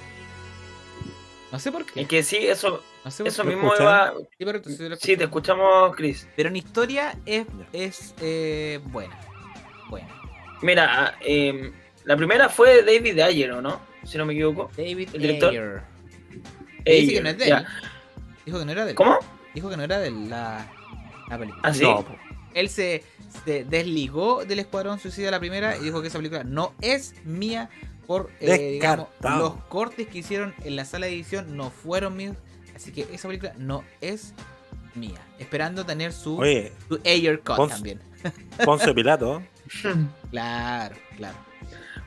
No 1.52 1.58
sé 1.58 1.70
por 1.70 1.84
qué. 1.84 2.00
Es 2.00 2.08
que 2.08 2.22
sí, 2.22 2.38
eso, 2.38 2.82
No 3.04 3.10
sé 3.10 3.22
por 3.22 3.28
eso 3.28 3.42
qué. 3.42 3.48
¿Me 3.50 3.54
mismo 3.54 3.74
escuchan? 3.74 3.86
iba. 3.86 4.14
Sí, 4.38 4.44
perrito, 4.44 4.70
sí, 4.70 4.88
lo 4.88 4.96
Sí, 4.96 5.16
te 5.18 5.24
escuchamos, 5.24 5.94
Chris. 5.94 6.26
Pero 6.34 6.48
en 6.48 6.56
historia 6.56 7.18
es, 7.26 7.46
es 7.74 8.14
eh, 8.22 8.80
buena. 8.86 9.20
Buena. 9.90 10.08
Mira, 10.62 11.14
em, 11.20 11.70
la 12.04 12.16
primera 12.16 12.48
fue 12.48 12.82
David 12.82 13.20
Ayer, 13.20 13.52
¿o 13.52 13.60
no? 13.60 13.80
Si 14.04 14.16
no 14.16 14.24
me 14.24 14.32
equivoco. 14.32 14.70
David 14.76 15.10
¿El 15.12 15.20
director? 15.20 15.50
Ayer. 15.50 15.82
Dice 16.84 17.12
que 17.12 17.20
no 17.20 17.28
es 17.28 17.38
de 17.38 17.48
él. 17.48 17.66
Dijo 18.46 18.58
que 18.58 18.64
no 18.64 18.72
era 18.72 18.84
de 18.84 18.90
él. 18.92 18.96
¿Cómo? 18.96 19.18
Dijo 19.54 19.68
que 19.68 19.76
no 19.76 19.82
era 19.82 19.98
de 19.98 20.10
la, 20.10 20.66
la 21.28 21.38
película. 21.38 21.62
¿Ah, 21.64 21.74
sí? 21.74 21.82
No, 21.82 22.02
po. 22.02 22.16
Él 22.54 22.68
se, 22.70 23.02
se 23.44 23.64
desligó 23.64 24.44
del 24.44 24.58
Escuadrón 24.58 24.98
Suicida 24.98 25.30
la 25.30 25.38
primera 25.40 25.76
y 25.76 25.80
dijo 25.80 26.00
que 26.00 26.08
esa 26.08 26.18
película 26.18 26.44
no 26.44 26.74
es 26.80 27.14
mía 27.24 27.70
por 28.12 28.30
eh, 28.40 28.72
digamos, 28.72 29.08
Descartado. 29.08 29.38
los 29.38 29.64
cortes 29.64 30.06
que 30.06 30.18
hicieron 30.18 30.54
en 30.64 30.76
la 30.76 30.84
sala 30.84 31.06
de 31.06 31.14
edición 31.14 31.56
no 31.56 31.70
fueron 31.70 32.14
míos. 32.14 32.36
Así 32.76 32.92
que 32.92 33.06
esa 33.10 33.26
película 33.26 33.54
no 33.56 33.84
es 34.02 34.34
mía. 34.94 35.18
Esperando 35.38 35.86
tener 35.86 36.12
su, 36.12 36.38
Oye, 36.38 36.72
su 36.88 37.00
Ayer 37.06 37.40
Cut 37.40 37.70
también. 37.70 38.02
Ponce 38.66 38.92
Pilato. 38.92 39.42
Claro, 40.30 40.94
claro. 41.16 41.36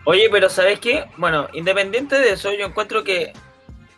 Oye, 0.04 0.30
pero 0.32 0.48
¿sabes 0.48 0.80
qué? 0.80 1.06
Bueno, 1.18 1.48
independiente 1.54 2.20
de 2.20 2.34
eso, 2.34 2.54
yo 2.54 2.68
encuentro 2.68 3.04
que, 3.04 3.34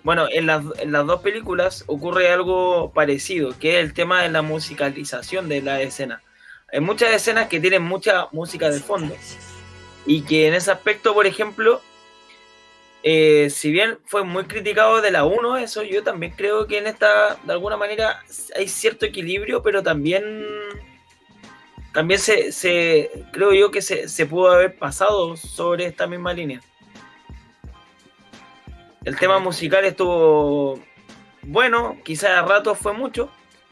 bueno, 0.04 0.28
en 0.32 0.46
las, 0.46 0.64
en 0.80 0.94
las 0.94 1.06
dos 1.06 1.20
películas 1.20 1.84
ocurre 1.88 2.32
algo 2.32 2.94
parecido, 2.94 3.54
que 3.60 3.80
es 3.80 3.86
el 3.86 3.94
tema 3.94 4.22
de 4.22 4.30
la 4.30 4.42
musicalización 4.42 5.50
de 5.50 5.62
la 5.62 5.82
escena. 5.82 6.22
Hay 6.72 6.80
muchas 6.80 7.12
escenas 7.12 7.50
que 7.50 7.60
tienen 7.60 7.84
mucha 7.84 8.30
música 8.32 8.70
de 8.70 8.80
fondo 8.80 9.14
y 10.06 10.22
que 10.22 10.48
en 10.48 10.54
ese 10.54 10.72
aspecto, 10.72 11.14
por 11.14 11.28
ejemplo, 11.28 11.82
eh, 13.10 13.50
si 13.50 13.72
bien 13.72 14.00
fue 14.04 14.26
muy 14.26 14.44
criticado 14.44 15.00
de 15.02 15.12
la 15.12 15.24
1, 15.24 15.56
eso 15.60 15.82
yo 15.82 16.04
también 16.04 16.34
creo 16.36 16.68
que 16.68 16.78
en 16.78 16.88
esta, 16.88 17.38
de 17.42 17.54
alguna 17.54 17.78
manera, 17.78 18.22
hay 18.54 18.68
cierto 18.68 19.06
equilibrio, 19.06 19.64
pero 19.64 19.82
también 19.82 20.46
también 21.94 22.20
se, 22.20 22.52
se 22.52 23.10
creo 23.32 23.54
yo 23.54 23.72
que 23.72 23.82
se, 23.82 24.10
se 24.10 24.26
pudo 24.26 24.52
haber 24.52 24.78
pasado 24.78 25.38
sobre 25.38 25.86
esta 25.86 26.06
misma 26.06 26.34
línea. 26.34 26.60
El 29.06 29.16
tema 29.16 29.40
musical 29.40 29.86
estuvo 29.86 30.84
bueno, 31.44 31.96
quizás 32.04 32.32
a 32.32 32.42
ratos 32.42 32.78
fue 32.78 32.92
mucho, 32.92 33.32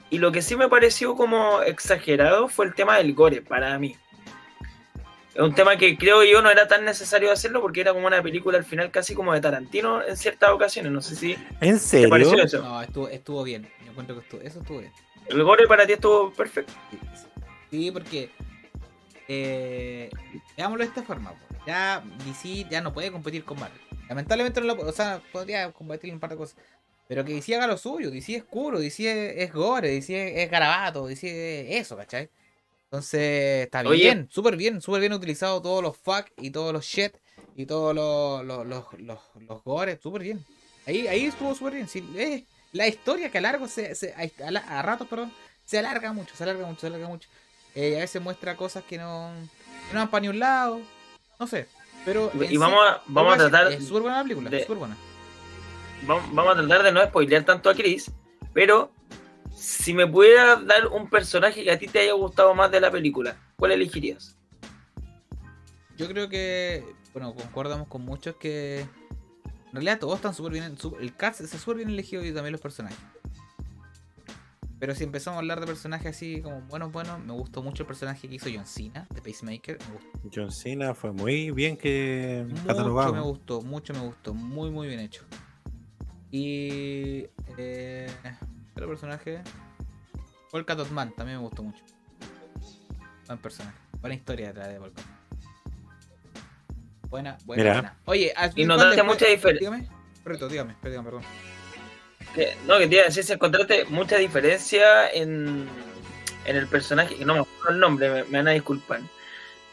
y 0.10 0.19
lo 0.19 0.32
que 0.32 0.41
sí 0.41 0.56
me 0.56 0.69
pareció 0.69 1.13
como 1.13 1.62
exagerado 1.62 2.48
fue 2.48 2.67
el 2.67 2.74
tema 2.74 2.95
del 2.95 3.13
gore 3.13 3.41
para 3.41 3.78
mí. 3.80 3.98
Es 5.36 5.41
un 5.41 5.54
tema 5.54 5.76
que 5.76 5.98
creo 5.98 6.24
yo 6.24 6.41
no 6.41 6.50
era 6.50 6.65
tan 6.65 6.86
necesario 6.86 7.30
hacerlo 7.30 7.62
porque 7.62 7.82
era 7.82 7.93
como 7.93 8.08
una 8.08 8.24
película 8.24 8.58
al 8.58 8.63
final 8.63 8.89
casi 8.89 9.13
como 9.13 9.34
de 9.34 9.41
Tarantino 9.41 10.02
en 10.02 10.15
ciertas 10.15 10.50
ocasiones. 10.52 10.93
No 10.93 11.02
sé 11.02 11.17
si 11.17 11.36
¿En 11.60 11.78
te 11.78 12.08
pareció 12.08 12.38
serio? 12.38 12.45
eso. 12.45 12.62
No, 12.63 12.82
estuvo, 12.82 13.10
estuvo 13.10 13.43
bien. 13.43 13.69
Yo 13.84 13.91
encuentro 13.91 14.15
que 14.15 14.21
estuvo, 14.21 14.41
eso 14.41 14.60
estuvo 14.62 14.80
bien. 14.80 14.93
El 15.28 15.43
gore 15.43 15.67
para 15.67 15.86
ti 15.86 15.91
estuvo 15.93 16.32
perfecto. 16.32 16.71
Sí, 17.69 17.91
porque. 17.91 18.30
Eh, 19.28 20.10
veámoslo 20.56 20.84
de 20.86 20.88
esta 20.89 21.04
forma. 21.04 21.34
Ya 21.67 22.02
DC 22.26 22.67
ya 22.69 22.80
no 22.80 22.93
puede 22.93 23.12
competir 23.12 23.43
con 23.43 23.60
Marvel. 23.60 23.82
Lamentablemente 24.08 24.62
no 24.62 24.67
lo 24.67 24.88
O 24.88 24.91
sea, 24.93 25.21
podría 25.34 25.69
competir 25.74 26.12
en 26.12 26.15
un 26.15 26.19
par 26.21 26.30
de 26.30 26.38
cosas. 26.38 26.56
Pero 27.10 27.26
que 27.26 27.34
DC 27.34 27.56
haga 27.56 27.67
lo 27.67 27.78
suyo. 27.78 28.10
DC 28.10 28.36
es 28.36 28.43
oscuro, 28.43 28.80
DC 28.80 29.32
es, 29.32 29.50
es 29.50 29.54
gore, 29.54 29.89
DC 29.89 30.28
es, 30.28 30.45
es 30.45 30.50
garabato, 30.50 31.08
DC 31.08 31.71
es 31.76 31.82
eso, 31.82 31.98
¿cachai? 31.98 32.30
Entonces, 32.99 33.63
está 33.65 33.81
Oye. 33.81 34.03
bien, 34.03 34.29
súper 34.31 34.55
bien, 34.55 34.79
súper 34.81 35.01
bien 35.01 35.12
utilizado 35.12 35.62
todos 35.62 35.84
los 35.84 35.97
fuck 35.97 36.27
y 36.38 36.49
todos 36.51 36.71
los 36.71 36.86
shit 36.86 37.12
y 37.58 37.65
todos 37.65 37.93
los, 37.93 38.45
los, 38.45 38.65
los, 38.65 38.86
los, 38.99 39.19
los 39.45 39.63
gores, 39.65 39.99
súper 40.01 40.21
bien. 40.21 40.45
Ahí, 40.88 41.05
ahí 41.08 41.25
estuvo 41.25 41.53
súper 41.53 41.73
bien. 41.73 41.89
Sí, 41.89 42.08
eh, 42.15 42.45
la 42.71 42.88
historia 42.88 43.29
que 43.29 43.39
a 43.39 43.41
largo 43.41 43.67
se, 43.67 43.95
se- 43.95 44.13
a, 44.13 44.77
a 44.79 44.81
ratos, 44.81 45.10
perdón, 45.10 45.34
se 45.65 45.77
alarga 45.77 46.13
mucho, 46.13 46.34
se 46.38 46.43
alarga 46.43 46.65
mucho, 46.65 46.79
se 46.81 46.88
alarga 46.88 47.08
mucho. 47.10 47.27
Eh, 47.75 47.97
a 47.97 47.99
veces 47.99 48.21
muestra 48.21 48.55
cosas 48.55 48.86
que 48.86 48.97
no, 48.97 49.34
que 49.89 49.93
no 49.93 49.99
van 49.99 50.10
para 50.10 50.21
ni 50.21 50.29
un 50.29 50.39
lado. 50.39 50.79
No 51.38 51.47
sé. 51.47 51.67
Pero. 52.05 52.31
Y 52.41 52.47
sí, 52.47 52.55
vamos 52.58 52.79
a, 52.88 53.01
vamos 53.08 53.34
a 53.34 53.38
tratar 53.49 53.73
Es 53.73 53.86
súper 53.86 54.03
buena 54.03 54.17
la 54.19 54.23
película, 54.23 54.49
de- 54.49 54.62
súper 54.62 54.77
buena. 54.77 54.95
vamos 56.08 56.34
vamos 56.34 56.53
a 56.53 56.62
tratar 56.65 56.84
de 56.84 56.91
no 56.93 57.03
spoilear 57.03 57.43
tanto 57.43 57.69
a 57.69 57.75
Chris, 57.75 58.10
pero 58.53 58.89
si 59.56 59.94
me 59.94 60.06
pudiera 60.06 60.58
dar 60.58 60.88
un 60.88 61.10
personaje 61.10 61.63
que 61.63 61.72
a 61.72 61.80
ti 61.80 61.88
te 61.88 62.00
haya 62.00 62.13
gustado 62.13 62.54
más 62.54 62.70
de 62.72 62.82
la 62.82 62.91
película, 62.91 63.38
¿cuál 63.56 63.72
elegirías? 63.72 64.38
Yo 65.98 66.08
creo 66.08 66.28
que. 66.30 66.84
Bueno, 67.13 67.34
concordamos 67.34 67.88
con 67.88 68.04
muchos 68.04 68.36
que. 68.36 68.82
En 68.82 69.72
realidad 69.72 70.00
todos 70.00 70.15
están 70.18 70.34
súper 70.34 70.54
bien. 70.54 70.76
El 71.00 71.15
cast 71.15 71.41
está 71.41 71.58
súper 71.58 71.78
bien 71.78 71.89
elegido 71.89 72.24
y 72.24 72.34
también 72.34 72.52
los 72.52 72.62
personajes. 72.62 72.98
Pero 74.78 74.94
si 74.94 75.06
empezamos 75.06 75.38
a 75.38 75.39
hablar 75.39 75.62
de 75.62 75.68
personajes 75.68 76.08
así 76.15 76.41
como 76.41 76.60
buenos, 76.62 76.91
buenos, 76.91 77.24
me 77.24 77.32
gustó 77.32 77.63
mucho 77.63 77.84
el 77.84 77.88
personaje 77.88 78.28
que 78.28 78.36
hizo 78.36 78.50
John 78.54 78.68
Cena, 78.68 79.08
de 79.13 79.22
Pacemaker. 79.22 79.80
Me 79.80 79.94
gustó 79.94 80.30
John 80.34 80.52
Cena 80.52 80.94
fue 80.94 81.13
muy 81.13 81.52
bien 81.52 81.78
que 81.78 82.44
Mucho 82.46 82.62
me 82.62 82.68
catalogado. 82.68 83.24
gustó, 83.24 83.62
mucho 83.62 83.94
me 83.94 84.02
gustó, 84.02 84.34
muy 84.34 84.70
muy 84.70 84.88
bien 84.88 85.00
hecho. 85.00 85.24
Y 86.30 87.28
eh, 87.58 88.12
otro 88.75 88.88
personaje, 88.88 89.41
Polka 90.51 90.75
Dot 90.75 90.89
Man, 90.91 91.11
también 91.15 91.38
me 91.39 91.43
gustó 91.43 91.63
mucho. 91.63 91.81
Buen 93.27 93.39
personaje, 93.39 93.77
buena 94.01 94.15
historia 94.15 94.47
detrás 94.47 94.67
de 94.69 94.79
Polka. 94.79 95.01
Buena, 97.09 97.38
buena, 97.45 97.63
Mira. 97.63 97.73
buena. 97.73 97.97
Oye, 98.05 98.33
Y 98.33 98.51
final 98.53 98.77
notaste 98.77 99.03
mucha 99.03 99.25
diferencia. 99.27 99.69
Dígame, 99.69 99.89
Perrito, 100.23 100.47
dígame, 100.49 100.75
perdón, 100.81 101.05
perdón. 101.05 101.21
Que- 102.33 102.55
No, 102.67 102.77
que 102.77 102.88
te 102.88 102.95
iba 102.95 103.03
a 103.03 103.05
decir, 103.07 103.23
si 103.23 103.33
encontraste 103.33 103.85
mucha 103.85 104.17
diferencia 104.17 105.09
en, 105.11 105.67
en 106.45 106.55
el 106.55 106.67
personaje, 106.67 107.15
que 107.15 107.25
no 107.25 107.35
me 107.35 107.39
acuerdo 107.41 107.69
el 107.71 107.79
nombre, 107.79 108.09
me, 108.09 108.23
me 108.25 108.38
van 108.39 108.47
a 108.49 108.51
disculpar. 108.51 108.99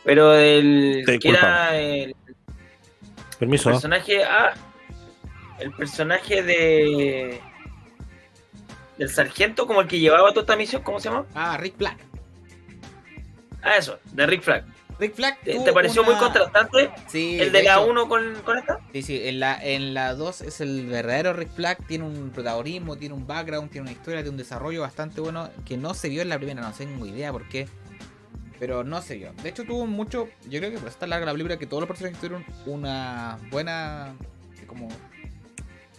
Pero 0.04 0.34
el 0.34 1.02
Te 1.06 1.18
que 1.18 1.28
era 1.30 1.76
el 1.76 2.14
Permiso. 3.38 3.70
personaje, 3.70 4.22
ah, 4.24 4.52
el 5.58 5.72
personaje 5.72 6.42
de 6.42 7.40
del 9.02 9.10
sargento, 9.10 9.66
como 9.66 9.80
el 9.80 9.88
que 9.88 9.98
llevaba 9.98 10.30
toda 10.30 10.42
esta 10.42 10.56
misión, 10.56 10.82
¿cómo 10.82 11.00
se 11.00 11.08
llama? 11.08 11.26
Ah, 11.34 11.56
Rick 11.56 11.76
Flag. 11.76 11.96
Ah, 13.60 13.76
eso, 13.76 13.98
de 14.12 14.26
Rick 14.26 14.42
Flag. 14.42 14.64
Rick 14.98 15.14
Flag. 15.14 15.40
¿Te, 15.40 15.72
pareció 15.72 16.04
muy 16.04 16.14
contrastante 16.14 16.90
Sí, 17.08 17.40
el 17.40 17.50
de 17.50 17.64
la 17.64 17.74
hecho, 17.74 17.86
1 17.86 18.08
con, 18.08 18.34
con 18.44 18.58
esta? 18.58 18.78
Sí, 18.92 19.02
sí, 19.02 19.20
en 19.24 19.40
la, 19.40 19.58
en 19.60 19.94
la 19.94 20.14
2 20.14 20.42
es 20.42 20.60
el 20.60 20.86
verdadero 20.86 21.32
Rick 21.32 21.50
Flag, 21.50 21.84
tiene 21.86 22.04
un 22.04 22.30
protagonismo, 22.30 22.96
tiene 22.96 23.14
un 23.14 23.26
background, 23.26 23.70
tiene 23.70 23.82
una 23.82 23.92
historia, 23.92 24.20
tiene 24.20 24.30
un 24.30 24.36
desarrollo 24.36 24.82
bastante 24.82 25.20
bueno 25.20 25.50
que 25.64 25.76
no 25.76 25.94
se 25.94 26.08
vio 26.08 26.22
en 26.22 26.28
la 26.28 26.38
primera, 26.38 26.60
no 26.60 26.72
tengo 26.72 27.04
idea 27.04 27.32
por 27.32 27.48
qué, 27.48 27.66
pero 28.60 28.84
no 28.84 29.02
se 29.02 29.16
vio. 29.16 29.32
De 29.42 29.48
hecho 29.48 29.64
tuvo 29.64 29.86
mucho, 29.86 30.28
yo 30.48 30.60
creo 30.60 30.70
que 30.70 30.78
por 30.78 30.88
está 30.88 31.08
larga 31.08 31.26
la 31.26 31.32
película, 31.32 31.56
que 31.56 31.66
todos 31.66 31.80
los 31.80 31.88
personajes 31.88 32.20
tuvieron 32.20 32.44
una 32.66 33.38
buena, 33.50 34.14
como, 34.68 34.88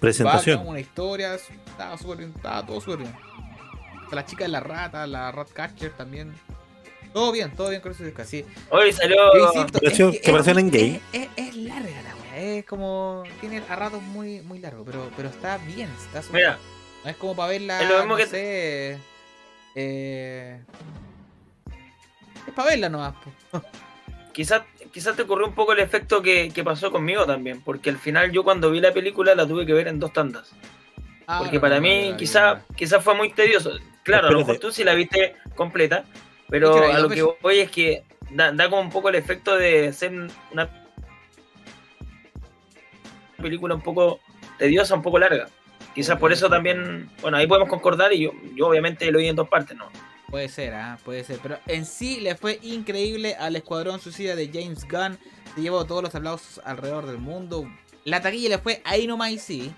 Presentación. 0.08 0.68
una 0.68 0.80
historia, 0.80 1.36
estaba 1.36 1.98
súper 1.98 2.18
bien, 2.18 2.34
estaba 2.36 2.66
todo 2.66 2.82
súper 2.82 3.00
bien. 3.00 3.16
Hasta 4.04 4.16
la 4.16 4.26
chica 4.26 4.44
de 4.44 4.50
la 4.50 4.60
rata, 4.60 5.08
la 5.08 5.32
Ratcatcher 5.32 5.92
también. 5.92 6.34
Todo 7.14 7.32
bien, 7.32 7.56
todo 7.56 7.70
bien 7.70 7.82
con 7.82 7.92
eso, 7.92 8.04
sí. 8.26 8.44
Hoy 8.70 8.92
salió. 8.92 9.16
Es 9.34 9.52
que 9.72 9.80
pareció 9.80 10.08
en 10.10 10.14
es- 10.16 10.48
Endgame. 10.58 11.02
Es, 11.14 11.22
es- 11.22 11.30
es 11.50 11.56
larga 11.56 12.02
la 12.02 12.16
weá, 12.16 12.38
es 12.58 12.66
como. 12.66 13.24
Tiene 13.40 13.62
a 13.70 13.76
ratos 13.76 14.02
muy, 14.02 14.42
muy 14.42 14.60
largo, 14.60 14.84
pero, 14.84 15.10
pero 15.16 15.30
está 15.30 15.58
bien, 15.60 15.90
está 16.06 16.22
súper 16.22 16.42
Mira, 16.42 16.58
No 17.04 17.10
es 17.12 17.16
como 17.18 17.36
para 17.36 17.50
verla. 17.50 17.82
es 17.82 17.88
lo 17.90 17.96
mismo 18.00 18.10
no 18.14 18.18
que- 18.18 18.28
sé. 18.28 18.98
Eh, 19.76 20.60
es 22.48 22.54
para 22.54 22.70
verla 22.70 22.90
nomás. 22.90 23.14
quizás 24.34 24.64
quizás 24.92 25.16
te 25.16 25.24
ocurrió 25.24 25.48
un 25.48 25.56
poco 25.56 25.74
el 25.74 25.80
efecto 25.80 26.22
que, 26.22 26.50
que 26.54 26.64
pasó 26.64 26.92
conmigo 26.92 27.26
también, 27.26 27.62
porque 27.62 27.90
al 27.90 27.98
final 27.98 28.32
yo 28.32 28.44
cuando 28.44 28.72
vi 28.72 28.80
la 28.80 28.94
película 28.94 29.36
la 29.36 29.48
tuve 29.48 29.66
que 29.66 29.74
ver 29.74 29.88
en 29.88 30.00
dos 30.00 30.14
tandas. 30.14 30.52
Ah, 31.26 31.40
Porque 31.40 31.56
no, 31.56 31.62
para 31.62 31.78
no, 31.78 31.82
mí 31.82 32.12
no, 32.12 32.18
quizás 32.18 32.62
quizá 32.76 33.00
fue 33.00 33.16
muy 33.16 33.32
tedioso. 33.32 33.72
Claro, 34.04 34.28
a 34.28 34.32
lo 34.32 34.40
mejor 34.40 34.60
tú 34.60 34.72
sí 34.72 34.84
la 34.84 34.94
viste 34.94 35.36
completa, 35.56 36.04
pero 36.50 36.92
a 36.92 37.00
lo 37.00 37.10
que 37.10 37.22
voy 37.22 37.60
es 37.60 37.72
que 37.72 38.04
da, 38.30 38.52
da 38.52 38.70
como 38.70 38.82
un 38.82 38.90
poco 38.90 39.10
el 39.10 39.16
efecto 39.16 39.56
de 39.56 39.94
ser 39.94 40.12
una 40.52 40.70
película 43.42 43.76
un 43.76 43.82
poco 43.82 44.20
tediosa, 44.58 44.96
un 44.96 45.02
poco 45.02 45.20
larga. 45.20 45.48
Quizás 45.96 46.18
por 46.18 46.32
eso 46.34 46.50
también, 46.50 47.10
bueno, 47.22 47.38
ahí 47.38 47.48
podemos 47.48 47.70
concordar 47.70 48.12
y 48.14 48.24
yo, 48.24 48.32
yo 48.56 48.68
obviamente 48.68 49.10
lo 49.12 49.20
vi 49.20 49.28
en 49.28 49.36
dos 49.36 49.48
partes, 49.48 49.78
¿no? 49.78 49.90
Puede 50.34 50.50
ser, 50.50 50.74
ah, 50.74 50.98
puede 51.06 51.24
ser. 51.24 51.38
Pero 51.44 51.60
en 51.68 51.86
sí 51.86 52.20
le 52.20 52.34
fue 52.34 52.58
increíble 52.64 53.36
al 53.36 53.56
Escuadrón 53.56 54.00
Suicida 54.00 54.36
de 54.36 54.48
James 54.52 54.84
Gunn. 54.90 55.20
Se 55.54 55.62
llevó 55.62 55.86
todos 55.86 56.02
los 56.02 56.16
aplausos 56.16 56.60
alrededor 56.66 57.06
del 57.06 57.20
mundo. 57.20 57.72
La 58.04 58.20
taquilla 58.20 58.50
le 58.50 58.58
fue 58.58 58.82
ahí 58.84 59.06
nomás 59.06 59.30
y 59.30 59.38
sí. 59.38 59.72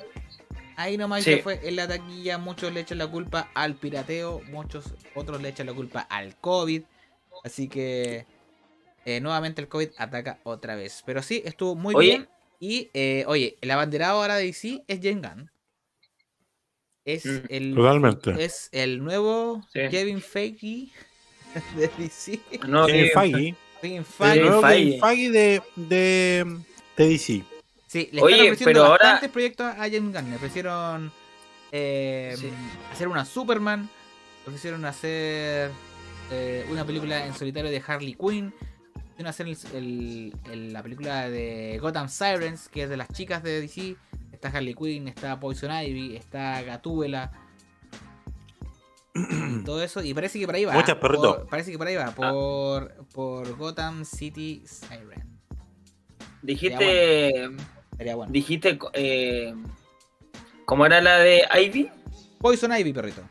Ahí 0.78 0.96
nomás 0.96 1.26
Sí. 1.26 1.32
le 1.32 1.44
fue 1.44 1.60
en 1.62 1.76
la 1.76 1.90
taquilla. 1.90 2.38
Muchos 2.38 2.72
le 2.72 2.80
echan 2.80 3.00
la 3.00 3.08
culpa 3.08 3.50
al 3.54 3.76
pirateo. 3.76 4.40
Muchos 4.50 4.94
otros 5.14 5.42
le 5.42 5.50
echan 5.50 5.66
la 5.68 5.74
culpa 5.74 6.00
al 6.00 6.38
COVID. 6.38 6.84
Así 7.44 7.68
que 7.68 8.26
eh, 9.04 9.20
nuevamente 9.20 9.62
el 9.62 9.68
COVID 9.68 9.90
ataca 9.98 10.40
otra 10.44 10.78
vez. 10.78 11.04
Pero 11.06 11.22
sí, 11.22 11.42
estuvo 11.44 11.76
muy 11.76 11.96
Oye. 11.96 12.08
bien. 12.08 12.30
Y 12.62 12.90
eh, 12.94 13.26
oye, 13.28 13.58
el 13.60 13.72
abanderado 13.72 14.22
ahora 14.22 14.38
de 14.38 14.46
DC 14.46 14.86
es 14.88 15.00
James 15.04 15.22
Gunn. 15.22 15.52
Es 17.06 17.26
Mm, 17.26 17.38
el 17.50 17.76
totalmente. 17.76 18.44
es 18.44 18.70
el 18.72 19.04
nuevo 19.04 19.66
Sí. 19.72 19.80
Kevin 19.92 20.22
Feige 20.22 20.88
de 21.78 21.90
DC. 21.98 22.40
No, 22.68 22.86
Kevin 22.88 23.10
Feige. 23.14 23.56
Kevin 23.82 24.06
Feige. 24.06 24.42
Nuevo 24.42 24.62
Feige. 24.62 24.86
Kevin 24.86 25.02
Feige 25.02 25.32
de, 25.32 25.62
de, 25.76 26.58
de 26.98 27.08
DC. 27.10 27.44
Sí, 27.88 28.10
le 28.12 28.22
Oye, 28.22 28.34
están 28.36 28.46
ofreciendo 28.48 28.66
pero 28.66 28.86
ahora- 28.86 29.04
bastantes 29.04 29.30
proyectos 29.30 29.66
a 29.68 29.76
James 29.78 30.14
Gunn. 30.14 30.30
Le 30.30 30.36
ofrecieron 30.36 31.12
eh, 31.72 32.36
Sí. 32.38 32.50
hacer 32.92 33.08
una 33.08 33.24
Superman, 33.26 33.90
le 34.44 34.48
ofrecieron 34.50 34.84
hacer 34.86 35.72
eh, 36.32 36.66
una 36.72 36.86
película 36.86 37.26
en 37.26 37.36
solitario 37.36 37.70
de 37.70 37.82
Harley 37.86 38.14
Quinn, 38.16 38.54
le 39.18 39.24
ofrecieron 39.24 39.28
hacer 39.28 39.48
el- 39.48 40.34
el- 40.46 40.52
el- 40.52 40.74
la 40.74 40.82
película 40.84 41.30
de 41.30 41.78
Gotham 41.82 42.10
Sirens, 42.10 42.68
que 42.70 42.84
es 42.84 42.90
de 42.90 42.98
las 42.98 43.08
chicas 43.10 43.44
de 43.44 43.62
DC. 43.62 43.96
Está 44.46 44.58
Harley 44.60 44.76
Quinn, 44.76 45.08
está 45.08 45.40
Poison 45.40 45.72
Ivy, 45.72 46.16
está 46.16 46.62
Gatúbela. 46.62 47.32
y 49.16 49.64
todo 49.64 49.82
eso, 49.82 50.04
y 50.04 50.14
parece 50.14 50.40
que 50.40 50.46
por 50.46 50.56
ahí 50.56 50.66
va. 50.66 50.74
Muchas, 50.74 50.96
perrito. 50.98 51.38
por- 51.38 51.48
parece 51.48 51.72
que 51.72 51.78
por 51.78 51.88
ahí 51.88 51.96
va, 51.96 52.12
por, 52.12 52.94
por 53.14 53.56
Gotham 53.58 54.06
City 54.06 54.62
Siren. 54.68 55.40
dijiste, 56.44 57.50
Sería 57.98 58.16
bueno. 58.16 58.32
dijiste, 58.32 58.78
eh, 58.94 59.56
¿cómo 60.66 60.86
era 60.86 61.02
la 61.02 61.18
de 61.18 61.44
Ivy? 61.64 61.90
Poison 62.40 62.72
Ivy, 62.78 62.94
perrito. 62.94 63.22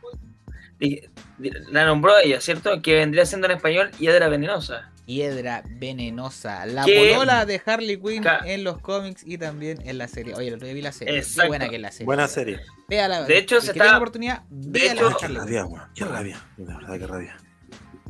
La 1.71 1.85
nombró 1.87 2.19
ella, 2.19 2.41
¿cierto? 2.41 2.83
Que 2.83 2.95
vendría 2.97 3.25
siendo 3.27 3.47
en 3.47 3.53
español 3.53 3.91
Hiedra 4.01 4.29
Venenosa. 4.29 4.91
Hiedra 5.07 5.63
venenosa. 5.69 6.65
La 6.67 6.85
¿Qué? 6.85 7.11
polola 7.13 7.45
de 7.45 7.61
Harley 7.65 7.99
Quinn 8.01 8.23
Ca- 8.23 8.41
en 8.45 8.65
los 8.65 8.79
cómics 8.79 9.23
y 9.27 9.37
también 9.39 9.81
en 9.87 9.99
la 9.99 10.09
serie. 10.09 10.35
Oye, 10.35 10.49
el 10.49 10.55
otro 10.55 10.67
día 10.67 10.75
vi 10.75 10.83
la 10.83 10.93
serie. 10.93 11.23
Qué 11.23 11.47
buena 11.47 11.69
que 11.69 11.77
es 11.77 11.83
la 11.83 11.91
serie. 11.93 12.07
Buena 12.07 12.27
serie. 12.29 12.61
Véala, 12.89 13.25
De 13.25 13.37
hecho, 13.39 13.61
se 13.61 13.73
está- 13.73 13.97
oportunidad, 13.97 14.43
de 14.49 14.81
véala 14.81 15.01
hecho- 15.03 15.17
Qué 15.21 15.29
rabia, 15.29 15.65
weón. 15.67 15.89
Qué 15.95 16.05
rabia. 16.05 16.45
De 16.57 16.65
verdad, 16.65 16.99
qué 16.99 17.07
rabia. 17.07 17.37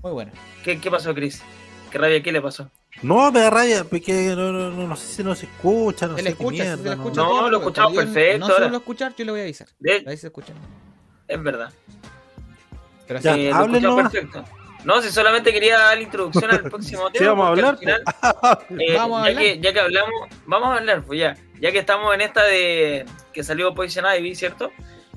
Muy 0.02 0.12
buena. 0.12 0.33
¿Qué, 0.62 0.80
qué 0.80 0.90
pasó, 0.90 1.14
Chris? 1.14 1.42
¿Qué 1.90 1.98
rabia? 1.98 2.22
¿Qué 2.22 2.30
le 2.33 2.40
pasó? 2.42 2.70
No, 3.02 3.33
me 3.33 3.40
da 3.40 3.50
rabia, 3.50 3.83
porque 3.85 4.12
no, 4.37 4.52
no, 4.52 4.70
no, 4.70 4.87
no 4.87 4.96
sé 4.96 5.07
si 5.16 5.24
no 5.24 5.35
se 5.35 5.46
escucha, 5.46 6.07
no 6.07 6.14
Se 6.16 6.22
sé 6.22 6.30
le 6.30 6.37
qué 6.37 6.42
escucha, 6.42 6.62
mierda. 6.62 6.76
se 6.76 6.83
le 6.83 6.96
no. 6.96 7.02
escucha 7.02 7.20
No, 7.22 7.28
todo, 7.28 7.50
lo 7.50 7.59
escuchamos 7.59 7.94
perfecto, 7.96 8.38
No 8.38 8.46
solo 8.54 8.76
escuchar, 8.76 9.14
yo 9.16 9.24
le 9.24 9.30
voy 9.33 9.40
a 9.40 9.42
avisar. 9.44 9.68
De- 9.80 10.04
Ahí 10.07 10.16
se 10.16 10.28
escucha. 10.28 10.52
es 11.26 11.42
verdad. 11.42 11.72
Pero 13.09 13.20
Ya, 13.20 13.35
sí, 13.35 13.48
lo 13.48 13.54
hablen 13.57 13.85
escuchamos 13.85 13.96
nomás. 13.96 14.12
perfecto. 14.12 14.44
No, 14.84 15.00
si 15.00 15.10
solamente 15.10 15.52
quería 15.52 15.78
dar 15.78 15.96
la 15.96 16.02
introducción 16.02 16.50
al 16.50 16.62
próximo 16.62 17.10
tema. 17.12 17.18
Sí, 17.18 17.24
vamos 17.24 17.46
a 17.46 17.48
porque 17.48 17.60
al 17.60 17.66
hablar. 17.66 17.78
final, 17.78 18.80
eh, 18.80 18.94
Vamos 18.96 19.20
a 19.20 19.24
ya, 19.24 19.28
hablar. 19.30 19.42
Que, 19.42 19.60
ya 19.60 19.72
que 19.72 19.80
hablamos, 19.80 20.14
vamos 20.46 20.68
a 20.68 20.76
hablar, 20.78 21.02
pues 21.04 21.20
ya. 21.20 21.36
Ya 21.60 21.72
que 21.72 21.78
estamos 21.78 22.14
en 22.14 22.20
esta 22.20 22.44
de 22.44 23.06
que 23.32 23.42
salió 23.42 23.74
Poison 23.74 24.04
Ivy, 24.18 24.34
¿cierto? 24.34 24.70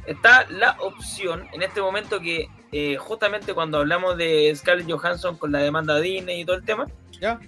Está 0.05 0.45
la 0.49 0.77
opción 0.79 1.47
en 1.51 1.61
este 1.61 1.81
momento 1.81 2.21
que 2.21 2.47
eh, 2.71 2.95
justamente 2.97 3.53
cuando 3.53 3.79
hablamos 3.79 4.17
de 4.17 4.53
Scarlett 4.55 4.89
Johansson 4.89 5.37
con 5.37 5.51
la 5.51 5.59
demanda 5.59 5.95
de 5.95 6.01
Disney 6.01 6.41
y 6.41 6.45
todo 6.45 6.55
el 6.55 6.63
tema, 6.63 6.85
¿Ya? 7.19 7.39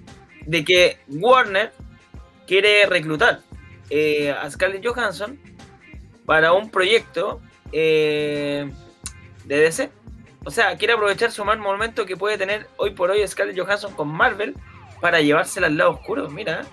de 0.46 0.66
que 0.66 1.00
Warner 1.08 1.72
quiere 2.48 2.86
reclutar 2.86 3.40
eh, 3.90 4.32
a 4.32 4.50
Scarlett 4.50 4.86
Johansson 4.86 5.40
para 6.26 6.52
un 6.54 6.70
proyecto 6.70 7.40
eh, 7.72 8.70
de 9.46 9.58
DC. 9.58 9.90
O 10.46 10.52
sea, 10.52 10.78
quiere 10.78 10.94
aprovechar 10.94 11.32
su 11.32 11.44
mal 11.44 11.60
momento 11.60 12.06
que 12.06 12.16
puede 12.16 12.38
tener 12.38 12.68
hoy 12.78 12.92
por 12.92 13.12
hoy 13.12 13.28
Scarlett 13.28 13.60
Johansson 13.60 13.94
con 13.94 14.08
Marvel 14.08 14.56
para 15.02 15.22
llevársela 15.22 15.68
al 15.68 15.78
lado 15.78 15.92
oscuro. 15.92 16.30
Mira. 16.30 16.66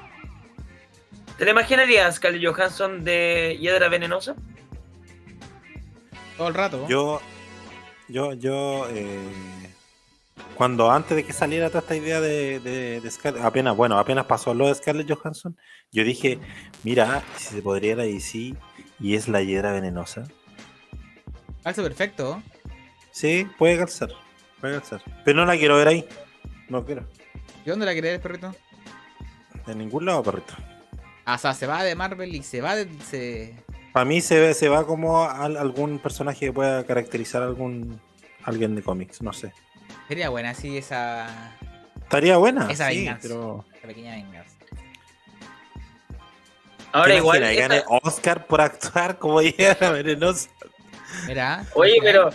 ¿Te 1.37 1.45
la 1.45 1.51
imaginarías 1.51 2.17
Scarlett 2.17 2.47
Johansson 2.47 3.05
de 3.05 3.59
Hiedra 3.61 3.89
Venenosa? 3.89 4.35
Todo 6.37 6.49
el 6.49 6.55
rato. 6.55 6.87
Yo, 6.89 7.21
yo, 8.09 8.33
yo, 8.35 8.87
eh, 8.91 9.19
cuando 10.55 10.91
antes 10.91 11.17
de 11.17 11.25
que 11.25 11.33
saliera 11.33 11.69
toda 11.69 11.81
esta 11.81 11.97
idea 11.97 12.21
de, 12.21 12.61
de, 12.61 13.01
de 13.01 13.11
Scarlett, 13.11 13.45
apenas, 13.45 13.77
bueno, 13.77 13.99
apenas 13.99 14.27
pasó 14.27 14.55
lo 14.55 14.69
de 14.69 14.75
Scarlett 14.75 15.13
Johansson, 15.13 15.57
yo 15.93 16.05
dije, 16.05 16.39
mira, 16.85 17.23
si 17.37 17.57
se 17.57 17.63
podría 17.63 17.93
ir 17.93 18.01
a 18.01 18.05
DC 18.05 18.55
y 19.01 19.15
es 19.15 19.29
la 19.29 19.43
hiedra 19.43 19.73
venenosa. 19.73 20.25
Calza 21.63 21.83
perfecto. 21.83 22.43
Sí, 23.17 23.49
puede 23.57 23.79
calzar, 23.79 24.11
puede 24.61 24.75
calzar. 24.79 25.01
Pero 25.25 25.39
no 25.41 25.47
la 25.47 25.57
quiero 25.57 25.77
ver 25.79 25.89
ahí. 25.89 26.07
No 26.69 26.85
quiero. 26.85 27.07
¿Y 27.65 27.71
dónde 27.71 27.87
la 27.87 27.95
querés, 27.95 28.21
perrito? 28.21 28.55
De 29.67 29.75
ningún 29.75 30.05
lado, 30.05 30.23
perrito. 30.23 30.53
Ah, 31.25 31.37
o 31.37 31.39
sea, 31.39 31.55
se 31.55 31.67
va 31.67 31.83
de 31.83 31.95
Marvel 31.95 32.35
y 32.35 32.43
se 32.43 32.61
va 32.61 32.77
de. 32.77 32.87
Se... 33.09 33.55
Para 33.95 34.05
mí 34.05 34.21
se, 34.21 34.39
ve- 34.39 34.53
se 34.53 34.69
va 34.69 34.87
como 34.87 35.23
al- 35.25 35.57
algún 35.57 35.99
personaje 35.99 36.41
que 36.41 36.53
pueda 36.53 36.85
caracterizar 36.85 37.41
a 37.43 37.47
algún 37.47 37.99
alguien 38.45 38.75
de 38.75 38.83
cómics, 38.83 39.23
no 39.23 39.33
sé. 39.33 39.51
Sería 40.09 40.29
buena 40.29 40.51
así 40.51 40.77
esa, 40.77 41.57
Estaría 42.03 42.37
buena, 42.37 42.71
Esa 42.71 42.91
sí, 42.91 42.99
venganza. 42.99 43.21
pero 43.29 43.65
esa 43.79 43.87
pequeña 43.89 44.15
venganza. 44.17 44.57
Ahora 46.93 47.13
¿te 47.13 47.17
igual. 47.17 47.43
esta- 47.45 47.69
gane 47.69 47.83
Oscar 48.03 48.47
por 48.47 48.61
actuar 48.61 49.19
como 49.19 49.41
hiedra 49.43 49.91
venenosa. 49.91 50.51
Mira. 51.27 51.65
Oye, 51.75 51.97
pero 52.03 52.29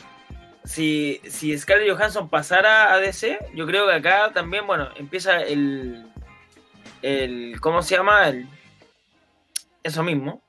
si, 0.63 1.21
si 1.28 1.58
Scarlett 1.58 1.91
Johansson 1.95 2.30
pasara 2.30 2.93
a 2.93 3.00
DC, 3.00 3.39
yo 3.56 3.65
creo 3.65 3.88
que 3.88 3.93
acá 3.93 4.32
también, 4.34 4.65
bueno, 4.67 4.89
empieza 4.95 5.41
el. 5.41 6.06
el 7.02 7.60
¿Cómo 7.62 7.82
se 7.82 7.95
llama? 7.95 8.28
El, 8.30 8.47
eso 9.84 10.04
mismo. 10.04 10.41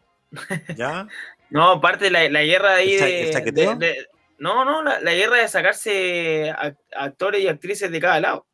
¿Ya? 0.76 1.06
No, 1.50 1.82
parte 1.82 2.06
de 2.06 2.10
la, 2.10 2.30
la 2.30 2.42
guerra 2.44 2.76
ahí 2.76 2.94
¿El 2.94 3.30
cha- 3.30 3.40
de, 3.40 3.52
de- 3.52 3.74
de- 3.76 4.06
No, 4.38 4.64
no, 4.64 4.82
la, 4.82 5.00
la 5.00 5.12
guerra 5.12 5.36
de 5.36 5.48
sacarse 5.48 6.50
ac- 6.50 6.78
actores 6.96 7.42
y 7.42 7.48
actrices 7.48 7.90
de 7.92 8.00
cada 8.00 8.18
lado. 8.20 8.46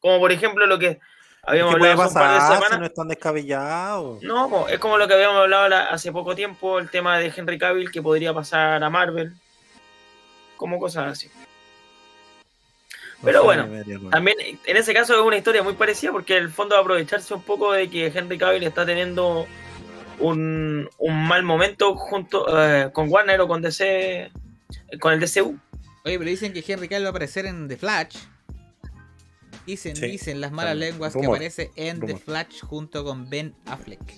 Como 0.00 0.18
por 0.18 0.32
ejemplo 0.32 0.66
lo 0.66 0.76
que 0.76 0.98
habíamos 1.44 1.74
¿Qué 1.74 1.78
puede 1.78 1.92
hablado 1.92 2.08
hace 2.08 2.18
un 2.18 2.20
par 2.20 2.30
de 2.32 2.36
pasar 2.38 2.56
si 2.56 2.62
semanas. 2.64 2.78
no 2.80 2.86
es 2.86 2.94
tan 2.94 3.06
descabellado? 3.06 4.18
No, 4.22 4.66
es 4.66 4.80
como 4.80 4.98
lo 4.98 5.06
que 5.06 5.14
habíamos 5.14 5.36
hablado 5.36 5.68
la- 5.68 5.84
hace 5.84 6.10
poco 6.10 6.34
tiempo, 6.34 6.80
el 6.80 6.90
tema 6.90 7.16
de 7.20 7.32
Henry 7.36 7.58
Cavill 7.60 7.92
que 7.92 8.02
podría 8.02 8.34
pasar 8.34 8.82
a 8.82 8.90
Marvel. 8.90 9.32
Como 10.60 10.78
cosas 10.78 11.12
así. 11.12 11.30
Pero 13.24 13.44
bueno. 13.44 13.66
También 14.10 14.36
en 14.66 14.76
ese 14.76 14.92
caso 14.92 15.14
es 15.14 15.20
una 15.22 15.38
historia 15.38 15.62
muy 15.62 15.72
parecida 15.72 16.12
porque 16.12 16.36
el 16.36 16.50
fondo 16.50 16.74
va 16.74 16.80
a 16.80 16.82
aprovecharse 16.82 17.32
un 17.32 17.40
poco 17.40 17.72
de 17.72 17.88
que 17.88 18.08
Henry 18.08 18.36
Cavill 18.36 18.62
está 18.64 18.84
teniendo 18.84 19.46
un, 20.18 20.86
un 20.98 21.26
mal 21.26 21.44
momento 21.44 21.96
junto 21.96 22.44
eh, 22.62 22.90
con 22.92 23.10
Warner 23.10 23.40
o 23.40 23.48
con 23.48 23.62
DC, 23.62 24.30
con 25.00 25.14
el 25.14 25.20
DCU. 25.20 25.58
Oye, 26.04 26.18
pero 26.18 26.28
dicen 26.28 26.52
que 26.52 26.62
Henry 26.66 26.88
Cavill 26.88 27.04
va 27.04 27.08
a 27.08 27.12
aparecer 27.12 27.46
en 27.46 27.66
The 27.66 27.78
Flash. 27.78 28.18
Dicen, 29.64 29.96
Sí, 29.96 30.08
dicen 30.08 30.42
las 30.42 30.52
malas 30.52 30.72
también. 30.72 30.90
lenguas 30.90 31.16
que 31.16 31.24
aparece 31.24 31.70
en 31.74 32.00
The. 32.00 32.18
Flash 32.18 32.60
junto 32.60 33.02
con 33.02 33.30
Ben 33.30 33.54
Affleck. 33.64 34.14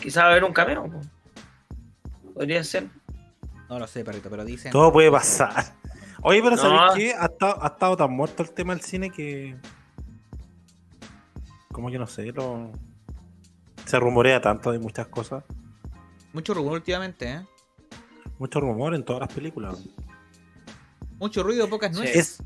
Quizás 0.00 0.22
va 0.24 0.28
a 0.28 0.30
haber 0.30 0.44
un 0.44 0.54
cameo. 0.54 0.84
po. 0.90 1.02
Podría 2.32 2.64
ser. 2.64 2.86
No 3.68 3.78
lo 3.78 3.86
sé, 3.86 4.04
perrito, 4.04 4.30
pero 4.30 4.44
dicen. 4.44 4.72
Todo 4.72 4.92
puede 4.92 5.10
pasar. 5.10 5.74
Oye, 6.22 6.40
pero 6.42 6.56
No. 6.56 6.62
¿sabes 6.62 6.94
qué? 6.96 7.14
Ha 7.14 7.26
estado, 7.26 7.62
ha 7.62 7.66
estado 7.68 7.96
tan 7.96 8.12
muerto 8.12 8.42
el 8.42 8.50
tema 8.50 8.74
del 8.74 8.82
cine 8.84 9.10
que. 9.10 9.56
Como 11.72 11.90
que 11.90 11.98
no 11.98 12.06
sé, 12.06 12.32
lo... 12.32 12.72
se 13.84 13.98
rumorea 14.00 14.40
tanto 14.40 14.72
de 14.72 14.78
muchas 14.78 15.08
cosas. 15.08 15.44
Mucho 16.32 16.54
rumor 16.54 16.72
últimamente, 16.74 17.30
¿eh? 17.32 17.40
Mucho 18.38 18.60
rumor 18.60 18.94
en 18.94 19.04
todas 19.04 19.20
las 19.20 19.32
películas. 19.32 19.82
Mucho 21.18 21.42
ruido, 21.42 21.68
pocas 21.68 21.92
nueces. 21.92 22.16
Es, 22.40 22.42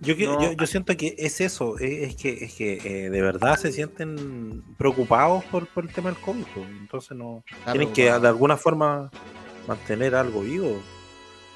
yo, 0.00 0.14
No. 0.14 0.42
yo, 0.42 0.52
yo 0.52 0.66
siento 0.66 0.94
que 0.96 1.14
es 1.18 1.40
eso, 1.40 1.78
es, 1.78 2.10
es 2.10 2.16
que, 2.16 2.44
es 2.44 2.54
que 2.54 3.06
eh, 3.06 3.10
de 3.10 3.22
verdad 3.22 3.56
se 3.56 3.72
sienten 3.72 4.62
preocupados 4.76 5.42
por, 5.46 5.66
por 5.68 5.84
el 5.84 5.92
tema 5.92 6.10
del 6.10 6.18
COVID. 6.20 6.44
pues. 6.54 6.66
Entonces 6.68 7.16
no 7.16 7.42
Está 7.50 7.72
tienen 7.72 7.92
que 7.94 8.04
de 8.04 8.28
alguna 8.28 8.56
forma 8.58 9.10
mantener 9.66 10.14
algo 10.14 10.40
vivo. 10.42 10.80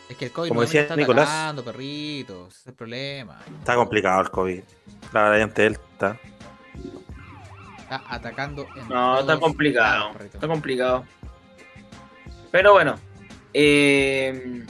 Es 0.09 0.17
que 0.17 0.27
el 0.27 0.33
COVID 0.33 0.49
como 0.49 0.63
decía 0.63 0.83
está 0.83 0.97
Nicolás. 0.97 1.29
atacando, 1.29 1.65
perritos. 1.65 2.49
Ese 2.49 2.61
es 2.61 2.67
el 2.69 2.75
problema. 2.75 3.41
Está 3.61 3.77
complicado 3.77 4.23
el 4.23 4.31
COVID. 4.31 4.61
La 5.13 5.23
variante 5.23 5.63
Delta. 5.63 6.19
Está 7.79 8.03
atacando 8.09 8.67
en 8.77 8.89
No, 8.89 9.21
está 9.21 9.39
complicado. 9.39 9.99
lados, 9.99 10.17
perrito. 10.17 10.37
Está 10.37 10.49
complicado. 10.49 11.05
Pero 12.51 12.73
bueno. 12.73 12.97
eh, 13.55 14.65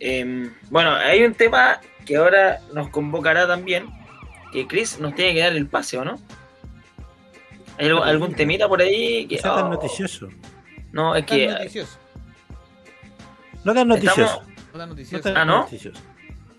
em, 0.00 0.52
bueno, 0.70 0.92
hay 0.94 1.22
un 1.24 1.34
tema 1.34 1.80
que 2.04 2.16
ahora 2.16 2.60
nos 2.72 2.88
convocará 2.88 3.46
también. 3.46 3.86
Que 4.52 4.66
Chris 4.66 4.98
nos 4.98 5.14
tiene 5.14 5.34
que 5.34 5.40
dar 5.40 5.52
el 5.52 5.66
pase, 5.66 5.96
¿o 5.98 6.04
no? 6.04 6.18
¿Hay 7.78 7.88
algún 7.88 8.34
temita 8.34 8.68
por 8.68 8.82
ahí? 8.82 9.26
Que, 9.26 9.36
No 9.36 9.42
sea 9.42 9.54
tan 9.54 9.64
oh, 9.66 9.70
noticioso. 9.70 10.28
no, 10.92 11.14
es 11.16 11.24
que. 11.24 11.48
noticioso. 11.48 11.98
No 13.64 13.74
tan 13.74 13.88
noticioso. 13.88 14.42
No 14.72 14.78
tan 14.78 14.78
No 14.78 14.86
noticioso. 14.86 15.22
tan 15.22 15.36
Ah, 15.36 15.44
¿no? 15.44 15.58
noticioso. 15.60 16.00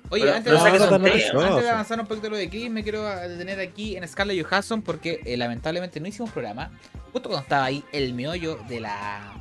Oye, 0.10 0.24
Pero- 0.26 0.36
antes, 0.36 0.52
pero 0.54 0.64
de 0.64 0.70
avanzar, 0.70 0.82
un 0.92 1.04
tema. 1.04 1.14
antes 1.14 1.24
de 1.24 1.34
Noticioso. 1.34 1.70
avanzar 1.72 2.00
un 2.02 2.06
poquito 2.08 2.30
lo 2.30 2.38
de 2.38 2.50
Chris, 2.50 2.70
me 2.70 2.84
quiero 2.84 3.04
detener 3.04 3.60
aquí 3.60 3.96
en 3.98 4.08
Scarlett 4.08 4.46
Johansson 4.46 4.82
porque 4.84 5.22
eh, 5.26 5.38
lamentablemente 5.38 6.00
no 6.00 6.08
hicimos 6.08 6.30
programa. 6.32 6.70
Justo 7.12 7.30
cuando 7.30 7.44
estaba 7.44 7.66
ahí 7.66 7.84
el 7.92 8.14
meollo 8.14 8.58
de 8.68 8.80
la 8.80 9.34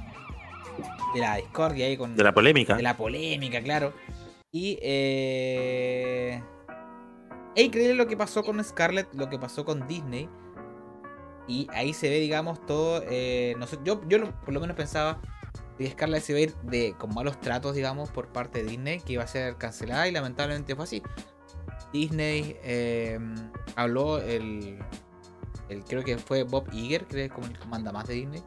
de 1.14 1.20
la 1.20 1.36
discordia 1.36 1.84
ahí 1.86 1.96
con 1.98 2.16
De 2.16 2.24
la 2.24 2.32
polémica. 2.32 2.74
de 2.74 2.82
la 2.82 2.96
polémica, 2.96 3.62
claro. 3.62 3.92
Y 4.50 4.78
eh, 4.82 6.42
es 7.54 7.64
increíble 7.64 7.94
lo 7.94 8.06
que 8.06 8.16
pasó 8.16 8.42
con 8.42 8.62
Scarlett, 8.64 9.12
lo 9.14 9.28
que 9.28 9.38
pasó 9.38 9.64
con 9.66 9.86
Disney. 9.86 10.28
Y 11.48 11.66
ahí 11.72 11.92
se 11.92 12.08
ve, 12.08 12.18
digamos, 12.20 12.64
todo. 12.66 13.02
eh, 13.10 13.54
no 13.58 13.66
sé, 13.66 13.76
yo, 13.84 14.00
yo 14.08 14.30
por 14.44 14.54
lo 14.54 14.60
menos 14.60 14.76
pensaba 14.76 15.20
que 15.82 15.90
Scarlett 15.90 16.22
se 16.22 16.32
iba 16.32 16.38
a 16.38 16.42
ir 16.42 16.54
de, 16.62 16.94
con 16.98 17.14
malos 17.14 17.40
tratos, 17.40 17.74
digamos, 17.74 18.10
por 18.10 18.28
parte 18.28 18.62
de 18.62 18.70
Disney, 18.70 19.00
que 19.00 19.14
iba 19.14 19.24
a 19.24 19.26
ser 19.26 19.56
cancelada 19.56 20.06
y 20.08 20.12
lamentablemente 20.12 20.74
fue 20.74 20.84
así. 20.84 21.02
Disney 21.92 22.56
eh, 22.62 23.18
habló 23.76 24.18
el, 24.18 24.78
el. 25.68 25.84
Creo 25.84 26.02
que 26.02 26.16
fue 26.18 26.42
Bob 26.44 26.68
Iger, 26.72 27.06
que 27.06 27.26
es 27.26 27.32
como 27.32 27.46
el 27.46 27.58
manda 27.68 27.92
más 27.92 28.06
de 28.06 28.14
Disney. 28.14 28.42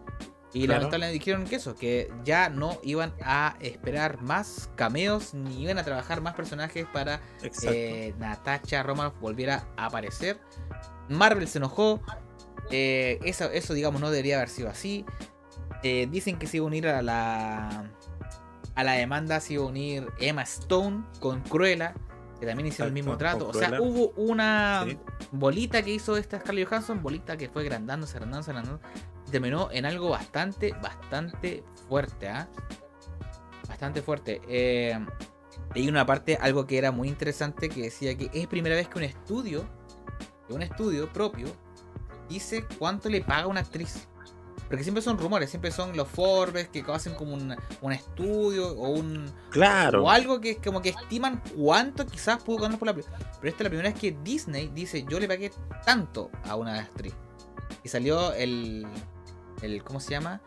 Y 0.53 0.65
Claro. 0.65 0.79
lamentablemente 0.83 1.19
dijeron 1.19 1.43
que 1.45 1.57
eso, 1.57 1.75
que 1.75 2.09
ya 2.23 2.47
no 2.49 2.79
iban 2.81 3.13
a 3.21 3.57
esperar 3.59 4.21
más 4.21 4.69
cameos 4.75 5.33
ni 5.33 5.61
iban 5.63 5.77
a 5.77 5.83
trabajar 5.83 6.21
más 6.21 6.33
personajes 6.33 6.85
para 6.93 7.19
eh, 7.63 8.13
Natasha 8.19 8.81
Romanoff 8.81 9.19
volviera 9.19 9.67
a 9.75 9.87
aparecer. 9.87 10.39
Marvel 11.09 11.47
se 11.49 11.57
enojó. 11.57 12.01
eh, 12.71 13.19
eso, 13.25 13.51
eso, 13.51 13.73
digamos, 13.73 13.99
no 13.99 14.09
debería 14.09 14.37
haber 14.37 14.49
sido 14.49 14.69
así. 14.69 15.05
Eh, 15.87 16.07
dicen 16.09 16.39
que 16.39 16.47
se 16.47 16.57
iba 16.57 16.63
a 16.63 16.67
unir 16.67 16.87
a 16.87 17.03
la. 17.03 17.91
A 18.73 18.83
la 18.83 18.93
demanda 18.93 19.39
se 19.39 19.53
iba 19.53 19.63
a 19.63 19.67
unir 19.67 20.07
Emma 20.19 20.41
Stone 20.41 21.03
con 21.19 21.41
Cruella. 21.41 21.93
Que 22.39 22.47
también 22.47 22.67
hicieron 22.67 22.91
el 22.91 22.97
Exacto, 22.97 23.11
mismo 23.11 23.17
trato. 23.17 23.47
O 23.49 23.53
sea, 23.53 23.79
hubo 23.79 24.09
una 24.17 24.83
Sí. 24.89 24.97
bolita 25.31 25.83
que 25.83 25.91
hizo 25.93 26.17
esta 26.17 26.39
Scarlett 26.39 26.67
Johansson. 26.67 27.01
Bolita 27.03 27.37
que 27.37 27.49
fue 27.49 27.61
agrandándose, 27.61 28.17
agrandándose, 28.17 28.49
agrandándose. 28.51 28.83
y 29.27 29.31
Terminó 29.31 29.69
en 29.71 29.85
algo 29.85 30.09
bastante, 30.09 30.73
bastante 30.81 31.63
fuerte. 31.87 32.29
¿ah? 32.29 32.47
Bastante 33.69 34.01
fuerte. 34.01 34.41
Eh, 34.47 34.99
Leí 35.75 35.87
una 35.87 36.05
parte, 36.05 36.37
algo 36.41 36.65
que 36.65 36.77
era 36.77 36.91
muy 36.91 37.07
interesante, 37.09 37.69
que 37.69 37.83
decía 37.83 38.17
que 38.17 38.29
es 38.33 38.47
primera 38.47 38.75
vez 38.75 38.87
que 38.87 38.97
un 38.97 39.03
estudio, 39.03 39.65
que 40.47 40.53
un 40.53 40.61
estudio 40.61 41.11
propio, 41.11 41.47
dice 42.29 42.65
cuánto 42.79 43.07
le 43.09 43.21
paga 43.21 43.47
una 43.47 43.59
actriz. 43.61 44.07
Porque 44.67 44.83
siempre 44.83 45.01
son 45.03 45.17
rumores, 45.17 45.49
siempre 45.49 45.71
son 45.71 45.95
los 45.95 46.07
Forbes 46.07 46.67
que 46.69 46.83
hacen 46.87 47.13
como 47.13 47.33
un, 47.35 47.55
un 47.81 47.91
estudio 47.93 48.69
o 48.71 48.89
un 48.89 49.31
Claro. 49.51 50.03
o 50.05 50.09
algo 50.09 50.41
que 50.41 50.57
como 50.57 50.81
que 50.81 50.89
estiman 50.89 51.41
cuánto 51.55 52.05
quizás 52.05 52.41
pudo 52.43 52.57
ganar 52.63 52.79
por 52.79 52.87
la 52.87 52.93
película. 52.93 53.17
Pero 53.19 53.49
esta 53.49 53.61
es 53.61 53.63
la 53.65 53.69
primera 53.69 53.89
vez 53.91 53.99
que 53.99 54.17
Disney 54.23 54.69
dice 54.73 55.05
yo 55.07 55.19
le 55.19 55.27
pagué 55.27 55.51
tanto 55.85 56.31
a 56.45 56.55
una 56.55 56.79
actriz. 56.79 57.13
Y 57.83 57.89
salió 57.89 58.33
el, 58.33 58.87
el 59.61 59.83
¿cómo 59.83 59.99
se 59.99 60.11
llama? 60.11 60.41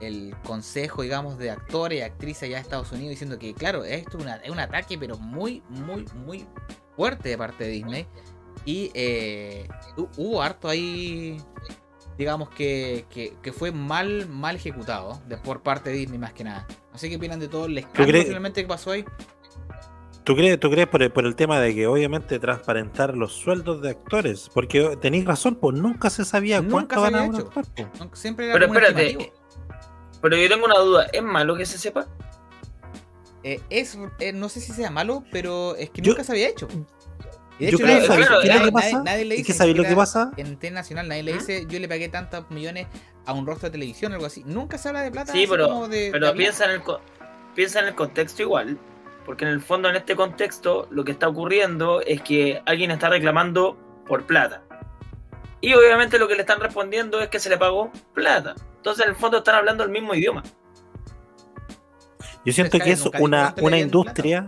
El 0.00 0.34
consejo, 0.44 1.02
digamos, 1.02 1.38
de 1.38 1.50
actores 1.50 1.98
y 2.00 2.02
actrices 2.02 2.42
allá 2.44 2.56
de 2.56 2.62
Estados 2.62 2.92
Unidos 2.92 3.10
diciendo 3.10 3.38
que, 3.38 3.54
claro, 3.54 3.84
esto 3.84 4.18
es, 4.18 4.24
una- 4.24 4.36
es 4.36 4.50
un 4.50 4.60
ataque, 4.60 4.98
pero 4.98 5.16
muy, 5.16 5.62
muy, 5.70 6.04
muy 6.26 6.46
fuerte 6.96 7.30
de 7.30 7.38
parte 7.38 7.64
de 7.64 7.70
Disney. 7.70 8.06
Y 8.66 8.90
eh, 8.94 9.68
hu- 9.96 10.08
hubo 10.16 10.42
harto 10.42 10.68
ahí, 10.68 11.40
digamos, 12.18 12.48
que, 12.50 13.06
que, 13.10 13.34
que 13.42 13.52
fue 13.52 13.72
mal, 13.72 14.28
mal 14.28 14.56
ejecutado 14.56 15.20
de, 15.26 15.36
por 15.38 15.62
parte 15.62 15.90
de 15.90 15.96
Disney 15.96 16.18
más 16.18 16.32
que 16.32 16.44
nada. 16.44 16.66
No 16.92 16.98
sé 16.98 17.08
qué 17.08 17.16
opinan 17.16 17.40
de 17.40 17.48
todo 17.48 17.66
el 17.66 17.78
escándalo 17.78 18.22
finalmente 18.24 18.62
que 18.62 18.68
pasó 18.68 18.90
ahí. 18.92 19.04
¿Tú 20.24 20.34
crees, 20.34 20.58
tú 20.58 20.70
crees 20.70 20.86
por, 20.88 21.02
el, 21.02 21.10
por 21.12 21.26
el 21.26 21.36
tema 21.36 21.60
de 21.60 21.74
que 21.74 21.86
obviamente 21.86 22.38
transparentar 22.38 23.14
los 23.14 23.34
sueldos 23.34 23.82
de 23.82 23.90
actores? 23.90 24.48
Porque 24.54 24.96
tenéis 25.00 25.26
razón, 25.26 25.56
pues 25.56 25.76
nunca 25.76 26.08
se 26.08 26.24
sabía 26.24 26.62
Nunca 26.62 26.72
cuánto 26.72 26.94
se 26.94 27.00
había 27.00 27.10
ganaba 27.10 27.28
un 27.28 27.34
hecho. 27.34 27.46
actor. 27.48 27.64
pues. 27.76 28.00
No, 28.00 28.16
Siempre 28.16 28.46
era 28.46 28.54
Pero 28.54 28.66
espérate, 28.66 29.06
estimativo. 29.06 29.34
Pero 30.22 30.36
yo 30.38 30.48
tengo 30.48 30.64
una 30.64 30.78
duda, 30.78 31.06
¿es 31.12 31.22
malo 31.22 31.56
que 31.56 31.66
se 31.66 31.76
sepa? 31.76 32.06
Eh, 33.42 33.60
es, 33.68 33.98
eh, 34.20 34.32
no 34.32 34.48
sé 34.48 34.60
si 34.62 34.72
sea 34.72 34.90
malo, 34.90 35.22
pero 35.30 35.76
es 35.76 35.90
que 35.90 36.00
Yo- 36.00 36.12
nunca 36.12 36.24
se 36.24 36.32
había 36.32 36.48
hecho. 36.48 36.66
Yo 37.60 37.78
creo 37.78 37.88
nadie- 37.88 38.00
que 38.00 38.06
¿sabes 38.06 38.28
nadie- 38.28 38.28
qué 38.28 39.52
es 39.52 39.58
lo 39.60 39.66
que 39.66 39.74
lo 39.74 39.84
que 39.84 39.94
pasa? 39.94 40.30
En 40.36 40.56
T 40.56 40.70
Nacional 40.70 41.08
nadie 41.08 41.22
le 41.22 41.34
¿Mm? 41.34 41.38
dice, 41.38 41.66
yo 41.68 41.78
le 41.78 41.88
pagué 41.88 42.08
tantos 42.08 42.50
millones 42.50 42.86
a 43.26 43.32
un 43.32 43.46
rostro 43.46 43.68
de 43.68 43.72
televisión 43.72 44.12
o 44.12 44.16
algo 44.16 44.26
así. 44.26 44.42
Nunca 44.44 44.76
se 44.76 44.88
habla 44.88 45.02
de 45.02 45.10
plata. 45.10 45.32
Sí, 45.32 45.46
pero, 45.48 45.68
como 45.68 45.88
de- 45.88 46.08
pero 46.12 46.32
piensa, 46.34 46.64
en 46.64 46.72
el, 46.72 46.82
piensa 47.54 47.80
en 47.80 47.86
el 47.86 47.94
contexto 47.94 48.42
igual. 48.42 48.78
Porque 49.24 49.44
en 49.46 49.52
el 49.52 49.62
fondo, 49.62 49.88
en 49.88 49.96
este 49.96 50.16
contexto, 50.16 50.86
lo 50.90 51.02
que 51.04 51.12
está 51.12 51.28
ocurriendo 51.28 52.02
es 52.02 52.20
que 52.20 52.60
alguien 52.66 52.90
está 52.90 53.08
reclamando 53.08 53.78
por 54.06 54.26
plata. 54.26 54.62
Y 55.62 55.72
obviamente 55.72 56.18
lo 56.18 56.28
que 56.28 56.34
le 56.34 56.42
están 56.42 56.60
respondiendo 56.60 57.20
es 57.22 57.28
que 57.28 57.38
se 57.38 57.48
le 57.48 57.56
pagó 57.56 57.90
plata. 58.12 58.54
Entonces, 58.76 59.04
en 59.06 59.10
el 59.12 59.16
fondo, 59.16 59.38
están 59.38 59.54
hablando 59.54 59.82
el 59.82 59.88
mismo 59.90 60.14
idioma. 60.14 60.42
Yo 62.44 62.52
siento 62.52 62.78
que 62.78 62.90
es 62.92 63.02
una, 63.18 63.54
una 63.62 63.78
industria. 63.78 64.46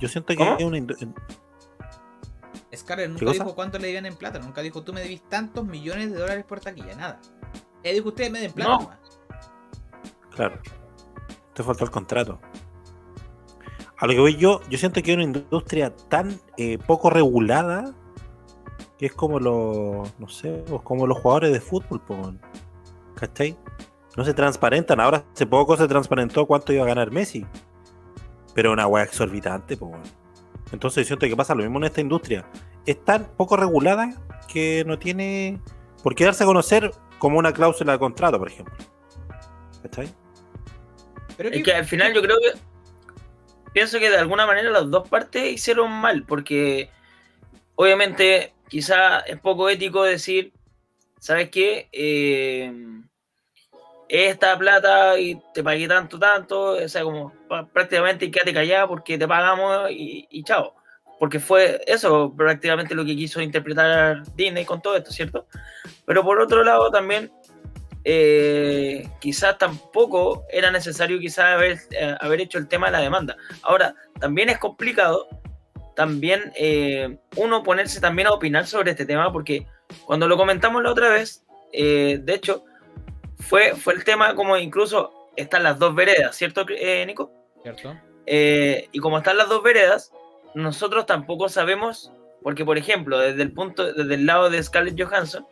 Yo 0.00 0.08
siento 0.08 0.28
que 0.28 0.36
¿Cómo? 0.36 0.56
es 0.58 0.64
una 0.64 0.78
industria. 0.78 1.12
Scarlett 2.84 3.10
nunca 3.10 3.26
cosa? 3.26 3.44
dijo 3.44 3.54
cuánto 3.54 3.78
le 3.78 3.86
debían 3.86 4.06
en 4.06 4.14
plata. 4.14 4.38
Nunca 4.38 4.62
dijo, 4.62 4.82
tú 4.82 4.92
me 4.92 5.00
debís 5.00 5.22
tantos 5.28 5.64
millones 5.64 6.12
de 6.12 6.18
dólares 6.18 6.44
por 6.44 6.60
taquilla. 6.60 6.94
Nada. 6.94 7.20
Ella 7.82 7.94
dijo, 7.94 8.08
ustedes 8.08 8.30
me 8.30 8.40
den 8.40 8.52
plata. 8.52 8.70
No. 8.70 8.80
nomás". 8.80 8.98
Claro. 10.30 10.58
Te 11.54 11.62
falta 11.62 11.84
el 11.84 11.90
contrato. 11.90 12.40
A 13.96 14.06
lo 14.06 14.12
que 14.12 14.20
voy 14.20 14.36
yo, 14.36 14.60
yo 14.68 14.76
siento 14.76 15.02
que 15.02 15.12
es 15.12 15.16
una 15.16 15.24
industria 15.24 15.94
tan 16.08 16.38
eh, 16.56 16.78
poco 16.78 17.10
regulada 17.10 17.94
que 18.98 19.06
es 19.06 19.12
como 19.12 19.40
los, 19.40 20.18
no 20.18 20.28
sé, 20.28 20.64
pues 20.68 20.82
como 20.82 21.06
los 21.06 21.18
jugadores 21.18 21.52
de 21.52 21.60
fútbol, 21.60 22.00
po, 22.00 22.14
weón. 22.14 22.40
¿cachai? 23.14 23.56
No 24.16 24.24
se 24.24 24.34
transparentan. 24.34 25.00
Ahora 25.00 25.24
hace 25.32 25.46
poco 25.46 25.76
se 25.76 25.88
transparentó 25.88 26.46
cuánto 26.46 26.72
iba 26.72 26.84
a 26.84 26.86
ganar 26.86 27.10
Messi. 27.10 27.46
Pero 28.54 28.72
una 28.72 28.86
weá 28.86 29.04
exorbitante, 29.04 29.76
pues. 29.76 29.92
Entonces 30.72 31.04
yo 31.04 31.08
siento 31.08 31.26
que 31.26 31.36
pasa 31.36 31.54
lo 31.54 31.62
mismo 31.62 31.78
en 31.78 31.84
esta 31.84 32.00
industria. 32.00 32.44
Es 32.86 33.04
tan 33.04 33.26
poco 33.36 33.56
regulada 33.56 34.14
que 34.52 34.84
no 34.86 34.98
tiene 34.98 35.60
por 36.02 36.14
qué 36.14 36.24
darse 36.24 36.44
a 36.44 36.46
conocer 36.46 36.90
como 37.18 37.38
una 37.38 37.52
cláusula 37.52 37.92
de 37.92 37.98
contrato, 37.98 38.38
por 38.38 38.48
ejemplo. 38.48 38.74
¿Cachai? 39.82 40.08
Pero 41.36 41.48
Es 41.50 41.62
que 41.62 41.72
al 41.72 41.84
final 41.84 42.14
yo 42.14 42.22
creo 42.22 42.36
que 42.40 42.58
pienso 43.72 43.98
que 43.98 44.10
de 44.10 44.18
alguna 44.18 44.46
manera 44.46 44.70
las 44.70 44.90
dos 44.90 45.08
partes 45.08 45.52
hicieron 45.52 45.90
mal, 45.90 46.24
porque 46.24 46.90
obviamente 47.74 48.52
quizá 48.68 49.20
es 49.20 49.38
poco 49.38 49.68
ético 49.68 50.04
decir, 50.04 50.52
¿sabes 51.18 51.50
qué? 51.50 51.88
Eh, 51.92 52.72
esta 54.08 54.56
plata 54.58 55.18
y 55.18 55.40
te 55.52 55.64
pagué 55.64 55.88
tanto, 55.88 56.18
tanto, 56.18 56.72
o 56.72 56.88
sea, 56.88 57.02
como 57.02 57.32
prácticamente 57.72 58.30
quédate 58.30 58.52
callada 58.52 58.86
porque 58.86 59.18
te 59.18 59.26
pagamos 59.26 59.90
y, 59.90 60.26
y 60.30 60.44
chao. 60.44 60.74
Porque 61.18 61.40
fue 61.40 61.80
eso 61.86 62.34
prácticamente 62.36 62.94
lo 62.94 63.04
que 63.04 63.16
quiso 63.16 63.40
interpretar 63.40 64.22
Disney 64.34 64.64
con 64.64 64.82
todo 64.82 64.96
esto, 64.96 65.10
¿cierto? 65.10 65.46
Pero 66.04 66.22
por 66.22 66.40
otro 66.40 66.64
lado 66.64 66.90
también 66.90 67.30
eh, 68.04 69.08
quizás 69.20 69.56
tampoco 69.56 70.44
era 70.50 70.70
necesario 70.70 71.18
quizás 71.18 71.46
haber, 71.54 71.78
eh, 71.92 72.14
haber 72.20 72.40
hecho 72.40 72.58
el 72.58 72.68
tema 72.68 72.86
de 72.86 72.92
la 72.92 73.00
demanda. 73.00 73.36
Ahora, 73.62 73.94
también 74.20 74.50
es 74.50 74.58
complicado 74.58 75.28
también 75.94 76.52
eh, 76.56 77.18
uno 77.36 77.62
ponerse 77.62 78.00
también 78.00 78.28
a 78.28 78.32
opinar 78.32 78.66
sobre 78.66 78.90
este 78.90 79.06
tema, 79.06 79.32
porque 79.32 79.66
cuando 80.04 80.28
lo 80.28 80.36
comentamos 80.36 80.82
la 80.82 80.90
otra 80.90 81.08
vez, 81.08 81.44
eh, 81.72 82.18
de 82.22 82.34
hecho, 82.34 82.64
fue, 83.38 83.74
fue 83.74 83.94
el 83.94 84.04
tema 84.04 84.34
como 84.34 84.56
incluso 84.56 85.30
están 85.36 85.62
las 85.62 85.78
dos 85.78 85.94
veredas, 85.94 86.36
¿cierto, 86.36 86.64
eh, 86.68 87.04
Nico? 87.06 87.30
¿Cierto? 87.62 87.96
Eh, 88.26 88.88
y 88.92 88.98
como 88.98 89.18
están 89.18 89.36
las 89.36 89.48
dos 89.48 89.62
veredas, 89.62 90.12
nosotros 90.54 91.06
tampoco 91.06 91.48
sabemos, 91.48 92.12
porque 92.42 92.64
por 92.64 92.78
ejemplo, 92.78 93.18
desde 93.18 93.42
el 93.42 93.52
punto, 93.52 93.92
desde 93.92 94.14
el 94.14 94.26
lado 94.26 94.50
de 94.50 94.62
Scarlett 94.62 95.00
Johansson, 95.00 95.46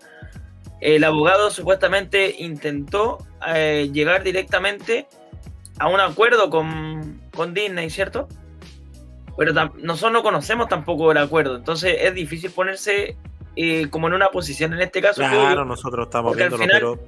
el 0.80 1.04
abogado 1.04 1.50
supuestamente 1.50 2.34
intentó 2.38 3.18
eh, 3.46 3.90
llegar 3.92 4.22
directamente 4.22 5.06
a 5.78 5.88
un 5.88 6.00
acuerdo 6.00 6.50
con, 6.50 7.20
con 7.34 7.54
Disney, 7.54 7.88
¿cierto? 7.90 8.28
Pero 9.38 9.52
nosotros 9.76 10.12
no 10.12 10.22
conocemos 10.22 10.68
tampoco 10.68 11.10
el 11.12 11.18
acuerdo, 11.18 11.56
entonces 11.56 11.96
es 12.00 12.14
difícil 12.14 12.50
ponerse 12.50 13.16
eh, 13.56 13.88
como 13.90 14.08
en 14.08 14.14
una 14.14 14.28
posición 14.28 14.72
en 14.74 14.82
este 14.82 15.00
caso. 15.00 15.22
yo, 15.22 15.28
Claro, 15.28 15.64
nosotros 15.64 16.06
estamos 16.06 16.36
viéndolo, 16.36 16.62
final- 16.62 16.76
pero 16.80 16.98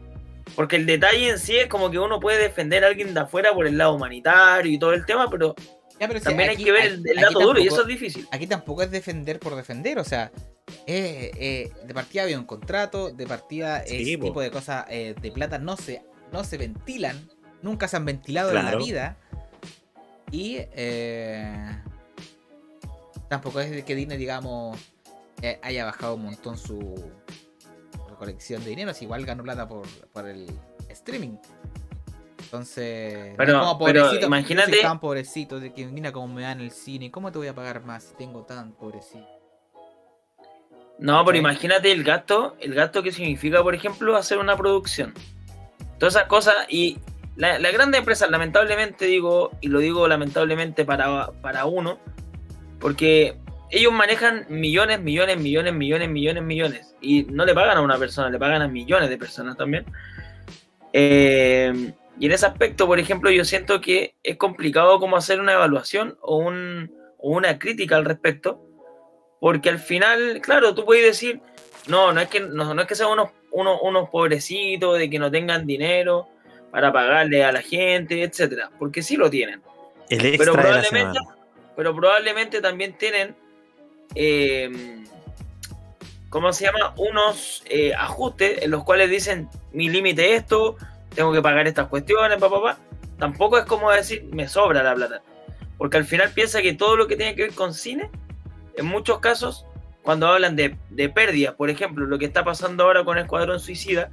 porque 0.55 0.77
el 0.77 0.87
detalle 0.87 1.31
en 1.31 1.39
sí 1.39 1.57
es 1.57 1.69
como 1.69 1.91
que 1.91 1.99
uno 1.99 2.21
puede 2.21 2.39
defender 2.39 2.85
a 2.85 2.89
alguien 2.89 3.13
de 3.15 3.21
afuera 3.21 3.53
por 3.55 3.67
el 3.67 3.77
lado 3.79 3.95
humanitario 3.95 4.71
y 4.71 4.79
todo 4.79 4.93
el 4.93 5.05
tema, 5.07 5.29
pero 5.31 5.55
Ya, 6.05 6.09
pero 6.09 6.21
sí, 6.21 6.25
también 6.27 6.49
hay 6.51 6.55
aquí- 6.55 6.65
que 6.65 6.73
ver 6.73 6.83
aquí- 6.83 7.03
el, 7.11 7.17
dato 7.17 7.41
duro 7.41 7.59
y 7.59 7.65
tampoco- 7.65 7.75
eso 7.75 7.83
es 7.83 7.87
difícil. 7.89 8.29
aquí 8.31 8.47
tampoco 8.47 8.83
es 8.83 8.91
defender 8.91 9.39
por 9.41 9.55
defender, 9.57 9.99
o 9.99 10.05
sea, 10.05 10.31
eh, 10.87 11.31
eh, 11.37 11.73
de 11.87 11.95
partida 11.95 12.23
había 12.23 12.39
un 12.39 12.47
contrato, 12.47 13.11
de 13.11 13.27
partida 13.27 13.85
Sí, 13.87 14.03
ese 14.03 14.19
po. 14.19 14.25
tipo 14.27 14.41
de 14.41 14.51
cosas 14.51 14.87
eh, 14.89 15.15
de 15.21 15.33
plata 15.33 15.59
no 15.59 15.77
se, 15.77 16.03
no 16.33 16.45
se 16.45 16.57
ventilan, 16.59 17.29
nunca 17.63 17.89
se 17.89 17.97
han 17.97 18.05
ventilado 18.05 18.51
en 18.51 18.65
la 18.65 18.77
vida. 18.77 19.17
Y 20.31 20.57
eh, 20.59 21.77
tampoco 23.29 23.61
es 23.61 23.71
de 23.71 23.85
que 23.85 23.95
Disney, 23.95 24.19
digamos, 24.19 24.79
eh, 25.43 25.59
haya 25.63 25.85
bajado 25.85 26.15
un 26.17 26.25
montón 26.25 26.57
su 26.59 26.95
recolección 28.11 28.63
de 28.65 28.71
dinero, 28.71 28.95
si 28.95 29.05
igual 29.05 29.25
ganó 29.27 29.43
plata 29.43 29.69
por, 29.69 29.87
por 30.13 30.29
el 30.29 30.47
streaming. 30.89 31.37
Entonces, 32.55 33.35
Pero- 33.37 33.59
como 33.59 33.79
pobrecito, 33.79 34.27
imagínate- 34.27 34.71
yo 34.71 34.77
soy 34.77 34.83
tan 34.85 35.01
pobrecito 35.01 35.59
de 35.59 35.73
que 35.73 35.87
mira 35.87 36.13
cómo 36.13 36.33
me 36.33 36.43
da 36.43 36.53
en 36.53 36.61
el 36.61 36.71
cine. 36.71 37.11
¿Cómo 37.11 37.33
te 37.33 37.39
voy 37.39 37.49
a 37.49 37.55
pagar 37.55 37.85
más 37.85 38.05
si 38.05 38.15
tengo 38.15 38.45
tan 38.45 38.71
pobrecito? 38.75 39.27
No, 41.01 41.25
pero 41.25 41.37
imagínate 41.37 41.91
el 41.91 42.05
gasto, 42.05 42.55
el 42.61 42.73
gasto 42.75 43.03
que 43.03 43.11
significa, 43.11 43.61
por 43.61 43.75
ejemplo, 43.75 44.15
hacer 44.17 44.39
una 44.39 44.57
producción. 44.57 45.13
Todas 45.99 46.15
esas 46.15 46.29
cosas 46.29 46.55
y 46.69 46.99
la, 47.35 47.59
la 47.59 47.73
grande 47.73 47.99
empresa, 47.99 48.29
lamentablemente 48.29 49.07
digo, 49.07 49.51
y 49.61 49.67
lo 49.67 49.81
digo 49.81 50.07
lamentablemente 50.07 50.85
para, 50.85 51.33
para 51.43 51.65
uno, 51.65 51.99
porque 52.79 53.37
ellos 53.71 53.93
manejan 53.93 54.47
millones, 54.49 55.01
millones, 55.01 55.39
millones, 55.41 55.75
millones, 55.75 56.09
millones, 56.09 56.43
millones. 56.45 56.95
Y 57.01 57.25
no 57.25 57.45
le 57.45 57.53
pagan 57.53 57.79
a 57.79 57.81
una 57.81 57.99
persona, 57.99 58.31
le 58.31 58.39
pagan 58.39 58.63
a 58.63 58.69
millones 58.69 59.11
de 59.11 59.19
personas 59.19 59.57
también. 59.57 59.85
Eh, 60.93 61.93
y 62.19 62.27
en 62.27 62.33
ese 62.33 62.47
aspecto, 62.47 62.87
por 62.87 62.99
ejemplo, 62.99 63.31
yo 63.31 63.45
siento 63.45 63.81
que 63.81 64.15
es 64.23 64.37
complicado 64.37 65.01
como 65.01 65.17
hacer 65.17 65.41
una 65.41 65.55
evaluación 65.55 66.17
o, 66.21 66.37
un, 66.37 66.93
o 67.19 67.31
una 67.31 67.59
crítica 67.59 67.97
al 67.97 68.05
respecto. 68.05 68.61
Porque 69.41 69.69
al 69.69 69.79
final, 69.79 70.41
claro, 70.41 70.75
tú 70.75 70.85
puedes 70.85 71.05
decir, 71.05 71.41
no, 71.87 72.13
no 72.13 72.21
es 72.21 72.29
que, 72.29 72.41
no, 72.41 72.73
no 72.73 72.83
es 72.83 72.89
que 72.89 72.95
sean 72.95 73.11
unos, 73.11 73.31
unos, 73.51 73.79
unos 73.83 74.09
pobrecitos, 74.09 74.99
de 74.99 75.11
que 75.11 75.19
no 75.19 75.31
tengan 75.31 75.67
dinero 75.67 76.29
para 76.71 76.93
pagarle 76.93 77.45
a 77.45 77.53
la 77.53 77.61
gente, 77.61 78.23
etcétera, 78.23 78.71
porque 78.79 79.03
sí 79.03 79.17
lo 79.17 79.29
tienen. 79.29 79.61
El 80.09 80.25
extra 80.25 80.53
Pero 80.53 80.53
probablemente, 80.53 81.19
pero 81.77 81.95
probablemente 81.95 82.61
también 82.61 82.97
tienen, 82.97 83.37
eh, 84.15 85.05
¿cómo 86.31 86.53
se 86.53 86.65
llama? 86.65 86.95
Unos 86.97 87.63
eh, 87.67 87.93
ajustes 87.95 88.63
en 88.63 88.71
los 88.71 88.85
cuales 88.85 89.11
dicen, 89.11 89.49
mi 89.73 89.89
límite 89.89 90.35
es 90.35 90.43
esto, 90.43 90.77
tengo 91.15 91.33
que 91.33 91.43
pagar 91.43 91.67
estas 91.67 91.89
cuestiones, 91.89 92.39
papá, 92.39 92.61
papá. 92.61 92.79
Tampoco 93.19 93.59
es 93.59 93.65
como 93.65 93.91
decir, 93.91 94.25
me 94.33 94.49
sobra 94.49 94.83
la 94.83 94.95
plata. 94.95 95.23
Porque 95.79 95.97
al 95.97 96.05
final 96.05 96.31
piensa 96.31 96.63
que 96.63 96.75
todo 96.75 96.97
lo 96.97 97.07
que 97.07 97.17
tiene 97.17 97.35
que 97.35 97.43
ver 97.43 97.55
con 97.55 97.75
cine, 97.75 98.11
en 98.77 98.87
muchos 98.87 99.19
casos, 99.21 99.67
cuando 100.03 100.29
hablan 100.29 100.57
de, 100.57 100.77
de 100.91 101.09
pérdidas, 101.09 101.55
por 101.55 101.71
ejemplo, 101.71 102.07
lo 102.07 102.19
que 102.19 102.27
está 102.27 102.45
pasando 102.45 102.85
ahora 102.85 103.05
con 103.05 103.19
Escuadrón 103.19 103.61
Suicida, 103.61 104.11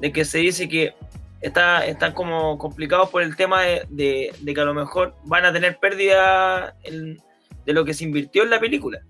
de 0.00 0.12
que 0.12 0.24
se 0.24 0.38
dice 0.38 0.68
que 0.68 0.94
está, 1.40 1.84
están 1.86 2.12
como 2.12 2.56
complicados 2.58 3.10
por 3.10 3.22
el 3.22 3.36
tema 3.36 3.62
de, 3.62 3.86
de- 3.88 4.54
que 4.54 4.60
a 4.60 4.64
lo 4.64 4.74
mejor 4.74 5.14
van 5.24 5.44
a 5.44 5.52
tener 5.52 5.78
pérdida 5.78 6.76
de 6.84 7.72
lo 7.72 7.84
que 7.84 7.94
se 7.94 8.04
invirtió 8.04 8.42
en 8.42 8.50
la 8.50 8.60
película. 8.60 9.00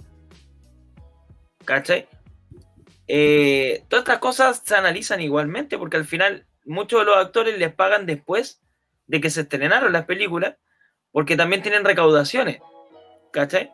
¿Cachai? 1.64 2.08
Eh, 3.08 3.84
todas 3.88 4.02
estas 4.04 4.18
cosas 4.18 4.62
se 4.64 4.74
analizan 4.74 5.20
igualmente 5.20 5.78
porque 5.78 5.96
al 5.96 6.04
final 6.04 6.44
muchos 6.66 7.00
de 7.00 7.06
los 7.06 7.16
actores 7.16 7.58
les 7.58 7.72
pagan 7.72 8.06
después 8.06 8.60
de 9.06 9.20
que 9.20 9.30
se 9.30 9.42
estrenaron 9.42 9.92
las 9.92 10.04
películas 10.04 10.56
porque 11.12 11.36
también 11.36 11.62
tienen 11.62 11.84
recaudaciones. 11.84 12.60
¿Cachai? 13.32 13.70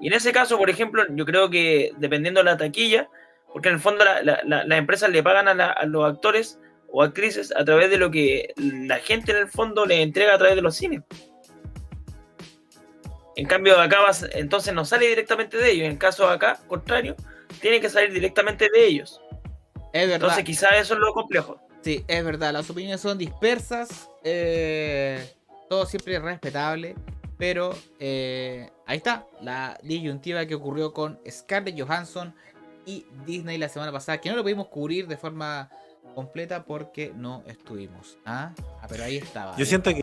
Y 0.00 0.08
en 0.08 0.12
ese 0.14 0.32
caso, 0.32 0.58
por 0.58 0.70
ejemplo, 0.70 1.04
yo 1.10 1.24
creo 1.24 1.48
que 1.50 1.92
dependiendo 1.98 2.40
de 2.40 2.44
la 2.44 2.56
taquilla, 2.56 3.08
porque 3.52 3.68
en 3.68 3.74
el 3.76 3.80
fondo 3.80 4.04
la- 4.04 4.22
la- 4.22 4.40
la- 4.44 4.64
las 4.64 4.78
empresas 4.78 5.10
le 5.10 5.22
pagan 5.22 5.48
a, 5.60 5.84
los 5.86 6.04
actores 6.04 6.58
o 6.90 7.02
actrices 7.02 7.52
a 7.56 7.64
través 7.64 7.90
de 7.90 7.96
lo 7.98 8.10
que 8.10 8.52
la 8.56 8.98
gente 8.98 9.32
en 9.32 9.38
el 9.38 9.48
fondo 9.48 9.86
les 9.86 10.00
entrega 10.00 10.34
a 10.34 10.38
través 10.38 10.56
de 10.56 10.62
los 10.62 10.76
cines. 10.76 11.02
En 13.36 13.46
cambio, 13.46 13.80
acá 13.80 14.00
vas- 14.00 14.28
entonces 14.32 14.72
no 14.74 14.84
sale 14.84 15.06
directamente 15.08 15.56
de 15.56 15.70
ellos. 15.70 15.86
En 15.86 15.92
el 15.92 15.98
caso 15.98 16.28
de 16.28 16.34
acá, 16.34 16.58
contrario, 16.68 17.16
tiene 17.60 17.80
que 17.80 17.88
salir 17.90 18.12
directamente 18.12 18.68
de 18.72 18.86
ellos. 18.86 19.20
Es 19.92 20.02
verdad. 20.08 20.14
Entonces, 20.14 20.44
quizás 20.44 20.72
eso 20.74 20.94
es 20.94 21.00
lo 21.00 21.12
complejo. 21.12 21.60
Sí, 21.84 22.02
es 22.08 22.24
verdad, 22.24 22.50
las 22.54 22.70
opiniones 22.70 23.02
son 23.02 23.18
dispersas, 23.18 24.08
eh, 24.24 25.34
todo 25.68 25.84
siempre 25.84 26.16
es 26.16 26.22
respetable, 26.22 26.94
pero 27.36 27.74
eh, 28.00 28.70
ahí 28.86 28.96
está, 28.96 29.26
la 29.42 29.78
disyuntiva 29.82 30.46
que 30.46 30.54
ocurrió 30.54 30.94
con 30.94 31.18
Scarlett 31.30 31.78
Johansson 31.78 32.34
y 32.86 33.04
Disney 33.26 33.58
la 33.58 33.68
semana 33.68 33.92
pasada, 33.92 34.18
que 34.18 34.30
no 34.30 34.36
lo 34.36 34.42
pudimos 34.42 34.68
cubrir 34.68 35.06
de 35.06 35.18
forma 35.18 35.68
completa 36.14 36.64
porque 36.64 37.12
no 37.14 37.42
estuvimos. 37.46 38.16
Ah, 38.24 38.54
Ah, 38.80 38.86
pero 38.88 39.04
ahí 39.04 39.18
estaba. 39.18 39.54
Yo 39.58 39.66
siento 39.66 39.90
que 39.90 40.00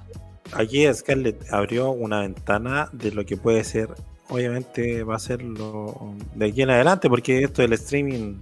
aquí 0.52 0.86
Scarlett 0.94 1.52
abrió 1.52 1.90
una 1.90 2.20
ventana 2.20 2.90
de 2.92 3.10
lo 3.10 3.26
que 3.26 3.38
puede 3.38 3.64
ser, 3.64 3.90
obviamente 4.30 5.04
va 5.04 5.16
a 5.16 5.20
ser 5.20 5.42
lo 5.42 6.14
de 6.36 6.46
aquí 6.46 6.62
en 6.62 6.70
adelante, 6.70 7.10
porque 7.10 7.42
esto 7.42 7.64
del 7.64 7.74
streaming 7.74 8.40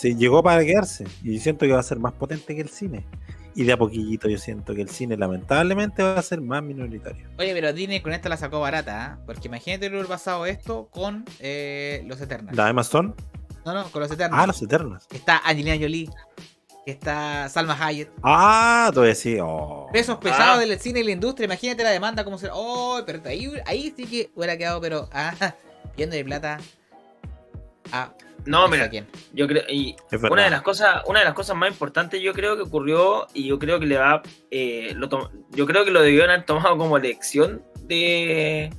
se 0.00 0.14
llegó 0.14 0.42
para 0.42 0.64
quedarse 0.64 1.04
y 1.22 1.38
siento 1.40 1.66
que 1.66 1.72
va 1.72 1.80
a 1.80 1.82
ser 1.82 1.98
más 1.98 2.14
potente 2.14 2.54
que 2.54 2.62
el 2.62 2.70
cine. 2.70 3.04
Y 3.54 3.64
de 3.64 3.72
a 3.74 3.76
poquillito 3.76 4.30
yo 4.30 4.38
siento 4.38 4.74
que 4.74 4.80
el 4.80 4.88
cine 4.88 5.14
lamentablemente 5.18 6.02
va 6.02 6.18
a 6.18 6.22
ser 6.22 6.40
más 6.40 6.62
minoritario. 6.62 7.28
Oye, 7.38 7.52
pero 7.52 7.70
Disney 7.74 8.00
con 8.00 8.14
esta 8.14 8.30
la 8.30 8.38
sacó 8.38 8.60
barata, 8.60 9.04
¿ah? 9.04 9.18
porque 9.26 9.48
imagínate 9.48 9.90
lo 9.90 9.96
hubiera 9.96 10.08
pasado 10.08 10.46
esto 10.46 10.88
con 10.90 11.26
eh, 11.40 12.02
los 12.06 12.18
Eternals. 12.18 12.56
¿La 12.56 12.70
Emma 12.70 12.80
Stone? 12.80 13.12
No, 13.66 13.74
no, 13.74 13.90
con 13.90 14.00
los 14.00 14.10
Eternals. 14.10 14.42
Ah, 14.42 14.46
los 14.46 14.62
Eternos. 14.62 15.06
Que 15.06 15.18
Está 15.18 15.36
Angelina 15.44 15.76
Jolie, 15.78 16.08
está 16.86 17.50
Salma 17.50 17.76
Hayek. 17.78 18.10
Ah, 18.22 18.90
tú 18.94 19.02
decís, 19.02 19.38
oh. 19.42 19.86
pesos 19.92 20.16
pesados 20.16 20.56
Ah. 20.56 20.60
del 20.60 20.78
cine 20.80 21.00
y 21.00 21.04
la 21.04 21.10
industria. 21.10 21.44
Imagínate 21.44 21.84
la 21.84 21.90
demanda, 21.90 22.24
como 22.24 22.38
será. 22.38 22.54
Oh, 22.54 23.02
pero 23.04 23.20
ahí, 23.26 23.52
ahí 23.66 23.92
sí 23.94 24.06
que 24.06 24.30
hubiera 24.34 24.56
quedado, 24.56 24.80
pero. 24.80 25.10
Ah, 25.12 25.34
viendo 25.96 26.16
de 26.16 26.24
plata. 26.24 26.58
Ah, 27.92 28.12
No, 28.46 28.66
mira, 28.68 28.88
quién. 28.88 29.06
yo 29.32 29.46
creo. 29.46 29.64
Y 29.68 29.96
una 30.30 30.44
de 30.44 30.50
las 30.50 30.62
cosas 30.62 31.02
una 31.06 31.18
de 31.20 31.24
las 31.26 31.34
cosas 31.34 31.56
más 31.56 31.70
importantes 31.70 32.20
yo 32.22 32.32
creo 32.32 32.56
que 32.56 32.62
ocurrió 32.62 33.26
y 33.34 33.46
yo 33.46 33.58
creo 33.58 33.78
que 33.78 33.86
le 33.86 33.98
va 33.98 34.22
eh, 34.50 34.92
lo 34.96 35.08
to- 35.08 35.30
yo 35.50 35.66
creo 35.66 35.84
que 35.84 35.90
lo 35.90 36.00
debieron 36.02 36.30
haber 36.30 36.46
tomado 36.46 36.76
como 36.78 36.98
lección 36.98 37.62
de 37.82 38.70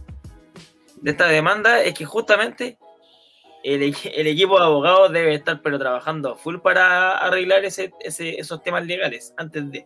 de 1.02 1.12
esta 1.12 1.28
demanda 1.28 1.82
es 1.84 1.94
que 1.94 2.06
justamente 2.06 2.78
el 3.64 3.84
equipo 4.28 4.58
de 4.58 4.66
abogados 4.66 5.12
debe 5.12 5.36
estar 5.36 5.62
pero 5.62 5.78
trabajando 5.78 6.36
full 6.36 6.58
para 6.58 7.18
arreglar 7.18 7.64
ese, 7.64 7.92
ese- 8.00 8.40
esos 8.40 8.64
temas 8.64 8.86
legales 8.88 9.34
antes 9.38 9.70
de 9.72 9.86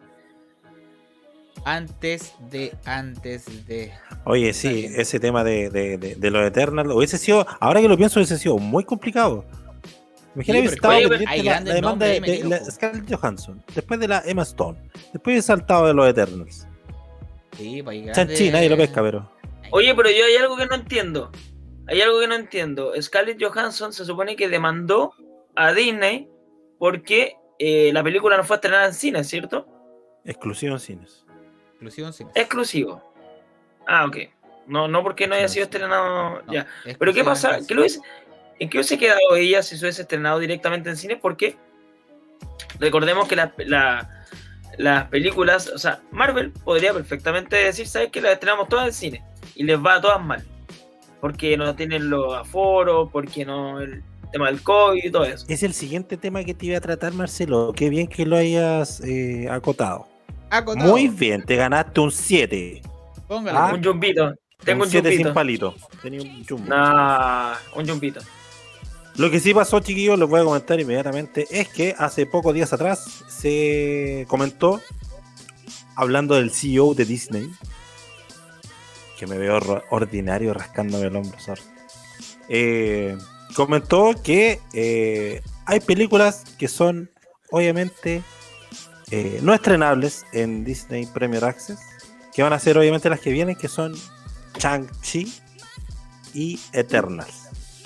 Antes 1.65 2.35
de. 2.51 2.73
Antes 2.85 3.67
de. 3.67 3.91
Oye, 4.23 4.53
sí, 4.53 4.85
ese 4.95 5.19
tema 5.19 5.43
de, 5.43 5.71
de, 5.71 5.97
de, 5.97 6.15
de 6.15 6.31
los 6.31 6.45
Eternals 6.45 6.93
hubiese 6.93 7.17
sido, 7.17 7.45
ahora 7.59 7.81
que 7.81 7.89
lo 7.89 7.97
pienso, 7.97 8.19
hubiese 8.19 8.37
sido 8.37 8.59
muy 8.59 8.83
complicado. 8.83 9.43
Imagina 10.35 10.59
Sí, 10.59 10.65
estado 10.65 10.95
oye, 10.95 11.07
pendiente 11.07 11.33
hay 11.33 11.41
la, 11.41 11.61
demanda 11.61 12.05
de, 12.05 12.19
de 12.19 12.43
la. 12.43 12.63
Scarlett 12.63 13.11
Johansson, 13.11 13.63
después 13.73 13.99
de 13.99 14.07
la 14.07 14.21
Emma 14.25 14.43
Stone, 14.43 14.77
después 15.11 15.33
hubiese 15.33 15.47
saltado 15.47 15.87
de 15.87 15.95
los 15.95 16.07
Eternals. 16.07 16.67
Sí, 17.57 17.81
pues 17.81 17.97
hay 17.97 18.11
Chanchi, 18.11 18.51
nadie 18.51 18.69
lo 18.69 18.77
pesca, 18.77 19.01
pero. 19.01 19.27
Oye, 19.71 19.95
pero 19.95 20.09
yo 20.11 20.23
hay 20.23 20.35
algo 20.35 20.55
que 20.57 20.67
no 20.67 20.75
entiendo. 20.75 21.31
Hay 21.87 21.99
algo 22.01 22.19
que 22.19 22.27
no 22.27 22.35
entiendo. 22.35 22.93
Scarlett 23.01 23.41
Johansson 23.43 23.91
se 23.91 24.05
supone 24.05 24.35
que 24.35 24.49
demandó 24.49 25.13
a 25.55 25.73
Disney 25.73 26.29
porque 26.77 27.37
eh, 27.57 27.91
la 27.91 28.03
película 28.03 28.37
no 28.37 28.43
fue 28.43 28.57
estrenada 28.57 28.85
en 28.85 28.93
cine, 28.93 29.23
¿cierto? 29.23 29.67
Exclusivo 30.25 30.73
en 30.73 30.79
cines. 30.79 31.24
Exclusivo 31.87 32.07
en 32.07 32.13
cine. 32.13 32.31
Exclusivo. 32.35 33.13
Ah, 33.87 34.05
ok. 34.05 34.17
No, 34.67 34.87
no 34.87 35.03
porque 35.03 35.27
no 35.27 35.35
haya 35.35 35.47
sido 35.47 35.65
estrenado 35.65 36.41
No, 36.45 36.53
ya. 36.53 36.65
Pero 36.97 37.13
¿qué 37.13 37.23
pasa? 37.23 37.57
en 37.57 37.67
¿Qué 37.67 37.75
lo 37.75 37.81
hubiese- 37.81 38.01
¿En 38.59 38.69
qué 38.69 38.77
hubiese 38.77 38.97
quedado 38.97 39.35
ella 39.35 39.61
si 39.61 39.77
se 39.77 39.85
hubiese 39.85 40.01
estrenado 40.03 40.39
directamente 40.39 40.89
en 40.89 40.97
cine? 40.97 41.17
Porque 41.17 41.55
recordemos 42.79 43.27
que 43.27 43.35
la- 43.35 43.53
la- 43.57 44.25
las 44.77 45.05
películas, 45.09 45.67
o 45.67 45.77
sea, 45.77 46.01
Marvel 46.11 46.51
podría 46.51 46.93
perfectamente 46.93 47.55
decir, 47.57 47.87
¿sabes 47.87 48.09
qué? 48.11 48.21
Las 48.21 48.33
estrenamos 48.33 48.67
todas 48.69 48.87
en 48.87 48.93
cine 48.93 49.23
y 49.55 49.63
les 49.63 49.77
va 49.77 49.95
a 49.95 50.01
todas 50.01 50.23
mal. 50.23 50.43
Porque 51.21 51.55
no 51.57 51.75
tienen 51.75 52.09
los 52.09 52.33
aforos, 52.33 53.09
porque 53.11 53.45
no 53.45 53.79
el 53.81 54.03
tema 54.31 54.47
del 54.47 54.61
COVID 54.61 55.03
y 55.03 55.11
todo 55.11 55.23
eso. 55.25 55.45
Es 55.47 55.63
el 55.63 55.73
siguiente 55.73 56.17
tema 56.17 56.43
que 56.43 56.53
te 56.53 56.65
iba 56.67 56.77
a 56.77 56.81
tratar, 56.81 57.13
Marcelo. 57.13 57.73
Qué 57.75 57.89
bien 57.89 58.07
que 58.07 58.25
lo 58.25 58.35
hayas 58.35 59.01
eh, 59.01 59.47
acotado. 59.49 60.07
Acotado. 60.55 60.89
Muy 60.89 61.07
bien, 61.07 61.43
te 61.43 61.55
ganaste 61.55 61.99
un 61.99 62.11
7. 62.11 62.81
Póngale. 63.27 63.57
Ah. 63.57 63.71
Un 63.73 63.83
jumbito. 63.83 64.33
Tengo 64.63 64.83
un, 64.83 64.89
7 64.89 65.17
sin 65.17 65.33
palito. 65.33 65.75
Tenía 66.01 66.21
un 66.21 66.45
jumbo. 66.45 66.67
Nah, 66.67 67.55
un 67.75 67.87
jumbito. 67.87 68.21
Lo 69.17 69.31
que 69.31 69.39
sí 69.39 69.53
pasó, 69.53 69.79
chiquillos, 69.79 70.19
les 70.19 70.27
voy 70.27 70.41
a 70.41 70.43
comentar 70.43 70.79
inmediatamente, 70.79 71.47
es 71.49 71.69
que 71.69 71.95
hace 71.97 72.25
pocos 72.25 72.53
días 72.53 72.73
atrás 72.73 73.23
se 73.29 74.25
comentó, 74.27 74.81
hablando 75.95 76.35
del 76.35 76.51
CEO 76.51 76.93
de 76.95 77.05
Disney, 77.05 77.49
que 79.17 79.25
me 79.25 79.37
veo 79.37 79.57
ordinario 79.89 80.53
rascándome 80.53 81.07
el 81.07 81.15
hombro, 81.15 81.39
sorry. 81.39 81.61
Eh, 82.49 83.17
comentó 83.55 84.15
que 84.21 84.59
eh, 84.73 85.41
hay 85.65 85.79
películas 85.79 86.43
que 86.57 86.67
son, 86.67 87.09
obviamente, 87.51 88.21
eh, 89.11 89.39
no 89.43 89.53
estrenables 89.53 90.25
en 90.31 90.63
Disney 90.63 91.05
Premier 91.05 91.45
Access, 91.45 91.79
que 92.33 92.41
van 92.41 92.53
a 92.53 92.59
ser, 92.59 92.77
obviamente, 92.77 93.09
las 93.09 93.19
que 93.19 93.31
vienen, 93.31 93.55
que 93.55 93.67
son 93.67 93.93
Chang-Chi 94.57 95.31
y 96.33 96.59
Eternals 96.73 97.43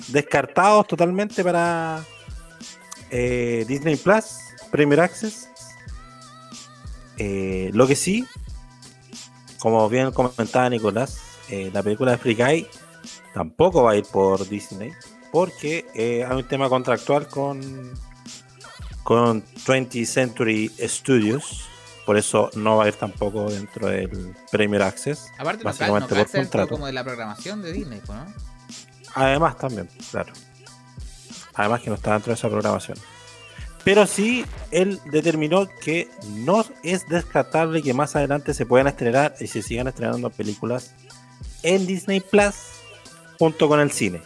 descartados 0.08 0.88
totalmente 0.88 1.44
para 1.44 2.04
eh, 3.10 3.64
Disney 3.68 3.96
Plus, 3.96 4.38
Premier 4.70 5.00
Access. 5.00 5.48
Eh, 7.16 7.70
lo 7.74 7.86
que 7.86 7.94
sí, 7.94 8.26
como 9.58 9.88
bien 9.88 10.10
comentaba 10.10 10.68
Nicolás, 10.70 11.20
la 11.72 11.82
película 11.82 12.12
de 12.12 12.18
Free 12.18 12.34
Guy 12.34 12.66
tampoco 13.34 13.82
va 13.82 13.92
a 13.92 13.96
ir 13.96 14.04
por 14.04 14.48
Disney 14.48 14.92
porque 15.32 15.84
hay 16.26 16.36
un 16.36 16.46
tema 16.46 16.68
contractual 16.68 17.26
con 17.26 17.60
con 19.02 19.44
20th 19.44 20.06
Century 20.06 20.70
Studios 20.80 21.66
por 22.06 22.16
eso 22.16 22.50
no 22.54 22.76
va 22.76 22.84
a 22.84 22.88
ir 22.88 22.94
tampoco 22.94 23.50
dentro 23.50 23.88
del 23.88 24.34
Premier 24.50 24.82
Access 24.82 25.26
Aparte, 25.38 25.62
básicamente 25.62 26.14
no 26.14 26.24
por 26.24 26.30
contrato 26.30 26.68
como 26.74 26.86
de 26.86 26.92
la 26.92 27.04
programación 27.04 27.62
de 27.62 27.72
Disney, 27.72 28.00
pues, 28.04 28.18
¿no? 28.18 28.26
además 29.14 29.56
también 29.58 29.88
claro 30.10 30.32
además 31.54 31.80
que 31.82 31.90
no 31.90 31.96
está 31.96 32.12
dentro 32.12 32.30
de 32.30 32.34
esa 32.34 32.48
programación 32.48 32.98
pero 33.84 34.06
sí 34.06 34.44
él 34.70 35.00
determinó 35.06 35.68
que 35.68 36.08
no 36.28 36.64
es 36.82 37.08
descartable 37.08 37.82
que 37.82 37.94
más 37.94 38.14
adelante 38.16 38.54
se 38.54 38.66
puedan 38.66 38.88
estrenar 38.88 39.34
y 39.40 39.46
se 39.46 39.62
sigan 39.62 39.88
estrenando 39.88 40.30
películas 40.30 40.94
en 41.62 41.86
Disney 41.86 42.20
Plus 42.20 42.54
junto 43.38 43.68
con 43.68 43.80
el 43.80 43.90
cine. 43.90 44.22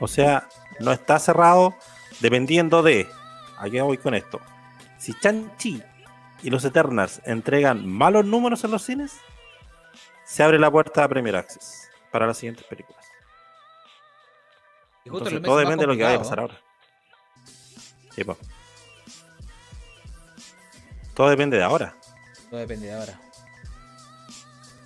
O 0.00 0.08
sea, 0.08 0.48
no 0.80 0.92
está 0.92 1.18
cerrado 1.18 1.74
dependiendo 2.20 2.82
de. 2.82 3.06
Aquí 3.58 3.80
voy 3.80 3.98
con 3.98 4.14
esto. 4.14 4.40
Si 4.98 5.14
Chan-Chi 5.14 5.82
y 6.42 6.50
los 6.50 6.64
Eternals 6.64 7.20
entregan 7.24 7.86
malos 7.86 8.24
números 8.24 8.64
en 8.64 8.70
los 8.70 8.82
cines, 8.82 9.16
se 10.24 10.42
abre 10.42 10.58
la 10.58 10.70
puerta 10.70 11.04
a 11.04 11.08
Premier 11.08 11.36
Access 11.36 11.90
para 12.10 12.26
las 12.26 12.38
siguientes 12.38 12.64
películas. 12.64 13.04
Y 15.04 15.08
justo 15.08 15.28
Entonces, 15.28 15.36
en 15.36 15.42
los 15.42 15.48
todo 15.48 15.58
depende 15.58 15.82
de 15.82 15.86
lo 15.86 15.96
que 15.96 16.02
vaya 16.02 16.16
a 16.16 16.18
pasar 16.18 16.40
ahora. 16.40 16.60
Sí, 18.14 18.24
po. 18.24 18.36
Todo 21.14 21.30
depende 21.30 21.56
de 21.56 21.62
ahora. 21.62 21.94
Todo 22.50 22.60
depende 22.60 22.86
de 22.86 22.94
ahora. 22.94 23.20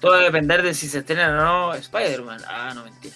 Todo 0.01 0.13
va 0.13 0.19
a 0.19 0.23
depender 0.23 0.63
de 0.63 0.75
si 0.75 0.89
se 0.89 1.01
estrena 1.01 1.29
o 1.29 1.35
no 1.35 1.75
Spider-Man. 1.75 2.43
Ah, 2.47 2.73
no, 2.75 2.85
mentira. 2.85 3.15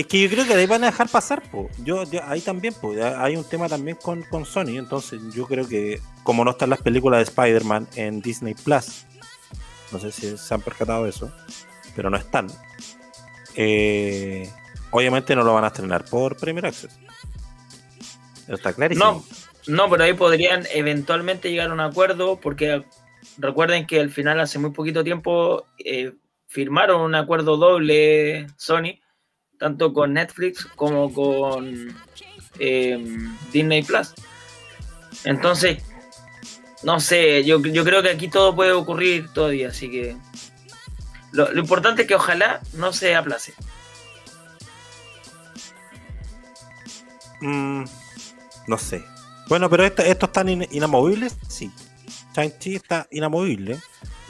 Es 0.00 0.06
que 0.06 0.22
yo 0.22 0.30
creo 0.30 0.46
que 0.46 0.54
ahí 0.54 0.66
van 0.66 0.82
a 0.84 0.86
dejar 0.86 1.08
pasar, 1.10 1.42
po. 1.50 1.68
Yo, 1.84 2.04
yo- 2.04 2.22
ahí 2.26 2.40
también, 2.40 2.72
po. 2.72 2.94
Hay 3.18 3.36
un 3.36 3.44
tema 3.46 3.68
también 3.68 3.98
con, 4.00 4.22
con 4.22 4.46
Sony. 4.46 4.78
Entonces, 4.78 5.20
yo 5.34 5.46
creo 5.46 5.68
que, 5.68 6.00
como 6.22 6.42
no 6.44 6.52
están 6.52 6.70
las 6.70 6.80
películas 6.80 7.18
de 7.18 7.24
Spider-Man 7.24 7.86
en 7.96 8.22
Disney 8.22 8.54
Plus, 8.54 9.04
no 9.92 9.98
sé 9.98 10.10
si 10.10 10.38
se 10.38 10.54
han 10.54 10.62
percatado 10.62 11.06
eso, 11.06 11.30
pero 11.94 12.08
no 12.08 12.16
están. 12.16 12.46
eh, 13.56 14.48
obviamente 14.90 15.36
no 15.36 15.42
lo 15.44 15.52
van 15.54 15.64
a 15.64 15.68
estrenar 15.68 16.04
por 16.06 16.36
Premier 16.36 16.66
Access. 16.66 16.98
Está 18.48 18.72
clarísimo. 18.72 19.24
No, 19.66 19.74
no, 19.84 19.90
pero 19.90 20.04
ahí 20.04 20.14
podrían 20.14 20.64
eventualmente 20.72 21.50
llegar 21.50 21.70
a 21.70 21.74
un 21.74 21.80
acuerdo 21.80 22.40
porque 22.40 22.84
recuerden 23.36 23.86
que 23.86 24.00
al 24.00 24.10
final 24.10 24.40
hace 24.40 24.58
muy 24.58 24.70
poquito 24.70 25.04
tiempo 25.04 25.66
eh, 25.78 26.14
firmaron 26.46 27.02
un 27.02 27.14
acuerdo 27.14 27.56
doble 27.58 28.46
Sony, 28.56 28.99
tanto 29.60 29.92
con 29.92 30.14
Netflix 30.14 30.64
como 30.74 31.12
con 31.12 31.94
eh, 32.58 32.98
Disney 33.52 33.82
Plus. 33.84 34.12
Entonces, 35.24 35.82
no 36.82 36.98
sé, 36.98 37.44
yo, 37.44 37.60
yo 37.60 37.84
creo 37.84 38.02
que 38.02 38.08
aquí 38.10 38.26
todo 38.28 38.56
puede 38.56 38.72
ocurrir 38.72 39.28
todavía, 39.32 39.68
así 39.68 39.90
que 39.90 40.16
lo, 41.32 41.52
lo 41.52 41.60
importante 41.60 42.02
es 42.02 42.08
que 42.08 42.14
ojalá 42.14 42.60
no 42.72 42.92
se 42.92 43.14
aplace. 43.14 43.52
Mm, 47.40 47.84
no 48.66 48.78
sé. 48.78 49.04
Bueno, 49.48 49.68
pero 49.70 49.84
esto- 49.84 50.02
estos 50.02 50.28
están 50.28 50.48
in- 50.48 50.68
inamovibles, 50.70 51.36
sí. 51.48 51.70
Shang-Chi 52.34 52.76
está 52.76 53.06
inamovible. 53.10 53.78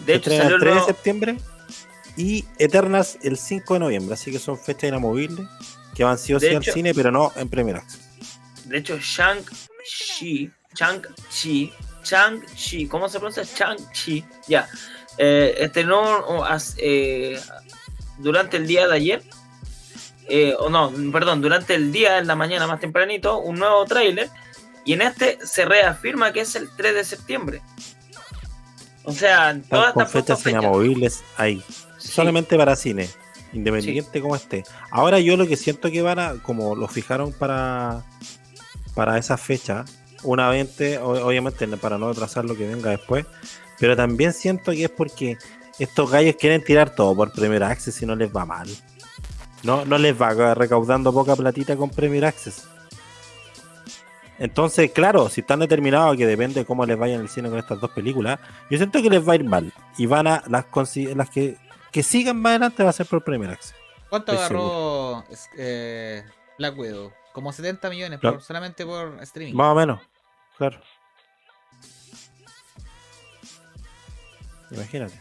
De 0.06 0.14
hecho, 0.14 0.30
salió 0.30 0.56
el 0.56 0.60
3 0.60 0.60
de 0.60 0.74
nuevo- 0.74 0.86
septiembre 0.86 1.36
y 2.16 2.44
Eternas 2.58 3.18
el 3.22 3.36
5 3.36 3.74
de 3.74 3.80
noviembre. 3.80 4.14
Así 4.14 4.30
que 4.30 4.38
son 4.38 4.58
fechas 4.58 4.88
inamovibles 4.88 5.46
que 5.94 6.04
van 6.04 6.18
sí 6.18 6.34
o 6.34 6.40
sí 6.40 6.48
al 6.48 6.64
cine, 6.64 6.94
pero 6.94 7.10
no 7.10 7.32
en 7.36 7.48
Premier 7.48 7.76
Access. 7.76 8.00
De 8.64 8.78
hecho, 8.78 8.98
Shang-Chi, 8.98 10.50
Shang-Chi, 10.74 11.72
Shang-Chi, 12.04 12.86
¿cómo 12.86 13.08
se 13.08 13.18
pronuncia? 13.18 13.42
Shang-Chi, 13.42 14.24
ya. 14.46 14.68
Eh, 15.18 15.56
estrenó 15.58 16.24
eh, 16.78 17.38
durante 18.18 18.56
el 18.56 18.66
día 18.66 18.86
de 18.86 18.94
ayer, 18.94 19.22
eh, 20.28 20.54
o 20.58 20.70
no, 20.70 20.92
perdón, 21.12 21.42
durante 21.42 21.74
el 21.74 21.90
día, 21.90 22.18
en 22.18 22.26
la 22.26 22.36
mañana 22.36 22.66
más 22.66 22.80
tempranito, 22.80 23.38
un 23.38 23.58
nuevo 23.58 23.84
tráiler, 23.84 24.30
y 24.84 24.92
en 24.92 25.02
este 25.02 25.38
se 25.44 25.64
reafirma 25.64 26.32
que 26.32 26.40
es 26.40 26.54
el 26.54 26.70
3 26.76 26.94
de 26.94 27.04
septiembre. 27.04 27.62
O 29.04 29.12
sea, 29.12 29.60
todas 29.68 29.96
estas 30.14 30.42
fechas. 30.42 30.46
inamovibles 30.46 31.24
ahí. 31.36 31.62
Sí. 32.10 32.16
Solamente 32.16 32.56
para 32.56 32.76
cine. 32.76 33.08
Independiente 33.52 34.20
como 34.20 34.36
esté. 34.36 34.62
Ahora 34.90 35.18
yo 35.18 35.36
lo 35.36 35.46
que 35.46 35.56
siento 35.56 35.90
que 35.90 36.02
van 36.02 36.18
a, 36.18 36.34
como 36.42 36.76
lo 36.76 36.86
fijaron 36.86 37.32
para, 37.32 38.04
para 38.94 39.18
esa 39.18 39.36
fecha, 39.36 39.84
una 40.22 40.48
20, 40.50 40.98
o- 40.98 41.26
obviamente 41.26 41.66
para 41.76 41.98
no 41.98 42.08
atrasar 42.08 42.44
lo 42.44 42.56
que 42.56 42.68
venga 42.68 42.90
después, 42.90 43.26
pero 43.78 43.96
también 43.96 44.32
siento 44.32 44.70
que 44.72 44.84
es 44.84 44.90
porque 44.90 45.36
estos 45.78 46.10
gallos 46.10 46.36
quieren 46.38 46.62
tirar 46.62 46.94
todo 46.94 47.16
por 47.16 47.32
Premier 47.32 47.64
Access 47.64 48.00
y 48.02 48.06
no 48.06 48.14
les 48.14 48.30
va 48.34 48.44
mal. 48.44 48.68
No, 49.62 49.84
no 49.84 49.98
les 49.98 50.20
va 50.20 50.54
recaudando 50.54 51.12
poca 51.12 51.34
platita 51.34 51.74
con 51.76 51.90
Premier 51.90 52.26
Access. 52.26 52.64
Entonces, 54.38 54.90
claro, 54.92 55.28
si 55.28 55.42
están 55.42 55.60
determinados 55.60 56.16
que 56.16 56.26
depende 56.26 56.60
de 56.60 56.64
cómo 56.66 56.86
les 56.86 56.96
vaya 56.98 57.14
en 57.16 57.20
el 57.20 57.28
cine 57.28 57.50
con 57.50 57.58
estas 57.58 57.78
dos 57.80 57.90
películas, 57.90 58.38
yo 58.70 58.78
siento 58.78 59.02
que 59.02 59.10
les 59.10 59.26
va 59.26 59.32
a 59.32 59.36
ir 59.36 59.44
mal. 59.44 59.72
Y 59.98 60.06
van 60.06 60.26
a, 60.26 60.42
las, 60.48 60.64
las 61.14 61.28
que, 61.30 61.58
que 61.92 62.02
sigan 62.02 62.40
más 62.40 62.50
adelante 62.50 62.82
va 62.82 62.90
a 62.90 62.92
ser 62.94 63.06
por 63.06 63.22
Premier 63.24 63.50
Access. 63.50 63.74
¿Cuánto 64.08 64.32
Estoy 64.32 64.44
agarró 64.46 65.24
eh, 65.56 66.24
Black 66.58 66.76
Widow? 66.78 67.12
Como 67.32 67.52
70 67.52 67.88
millones 67.90 68.18
Claro. 68.20 68.36
por- 68.36 68.44
solamente 68.44 68.84
por 68.84 69.22
streaming. 69.22 69.54
Más 69.54 69.68
o 69.68 69.74
menos, 69.74 70.00
claro. 70.58 70.80
Imagínate. 74.70 75.14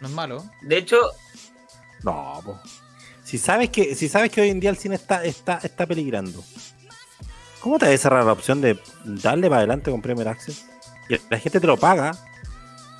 No 0.00 0.08
es 0.08 0.14
malo. 0.14 0.44
De 0.62 0.76
hecho, 0.78 0.96
No, 2.02 2.40
po. 2.44 2.58
Si 3.24 3.38
sabes 3.38 3.70
que, 3.70 3.94
si 3.94 4.08
sabes 4.08 4.30
que 4.32 4.40
hoy 4.40 4.48
en 4.50 4.58
día 4.58 4.70
el 4.70 4.76
cine 4.76 4.94
está, 4.96 5.22
está, 5.24 5.58
está 5.62 5.86
peligrando, 5.86 6.42
¿cómo 7.60 7.78
te 7.78 7.84
vas 7.86 7.94
a 7.94 7.98
cerrar 7.98 8.24
la 8.24 8.32
opción 8.32 8.60
de 8.60 8.80
darle 9.04 9.48
para 9.48 9.58
adelante 9.58 9.90
con 9.90 10.02
Premier 10.02 10.26
Access? 10.28 10.66
Y 11.08 11.16
la 11.28 11.38
gente 11.38 11.60
te 11.60 11.66
lo 11.66 11.76
paga, 11.76 12.12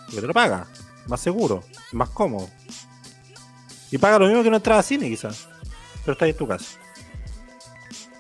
porque 0.07 0.21
te 0.21 0.27
lo 0.29 0.33
paga, 0.35 0.69
más 1.07 1.21
seguro, 1.21 1.63
más 1.93 2.11
cómodo. 2.11 2.49
Y 3.91 3.99
paga 3.99 4.19
lo 4.19 4.27
mismo 4.27 4.43
que 4.43 4.49
una 4.49 4.59
entrada 4.59 4.81
a 4.81 4.85
cine, 4.85 5.09
quizás. 5.09 5.49
Pero 6.05 6.13
está 6.13 6.25
ahí 6.25 6.31
en 6.33 6.37
tu 6.37 6.47
casa. 6.47 6.79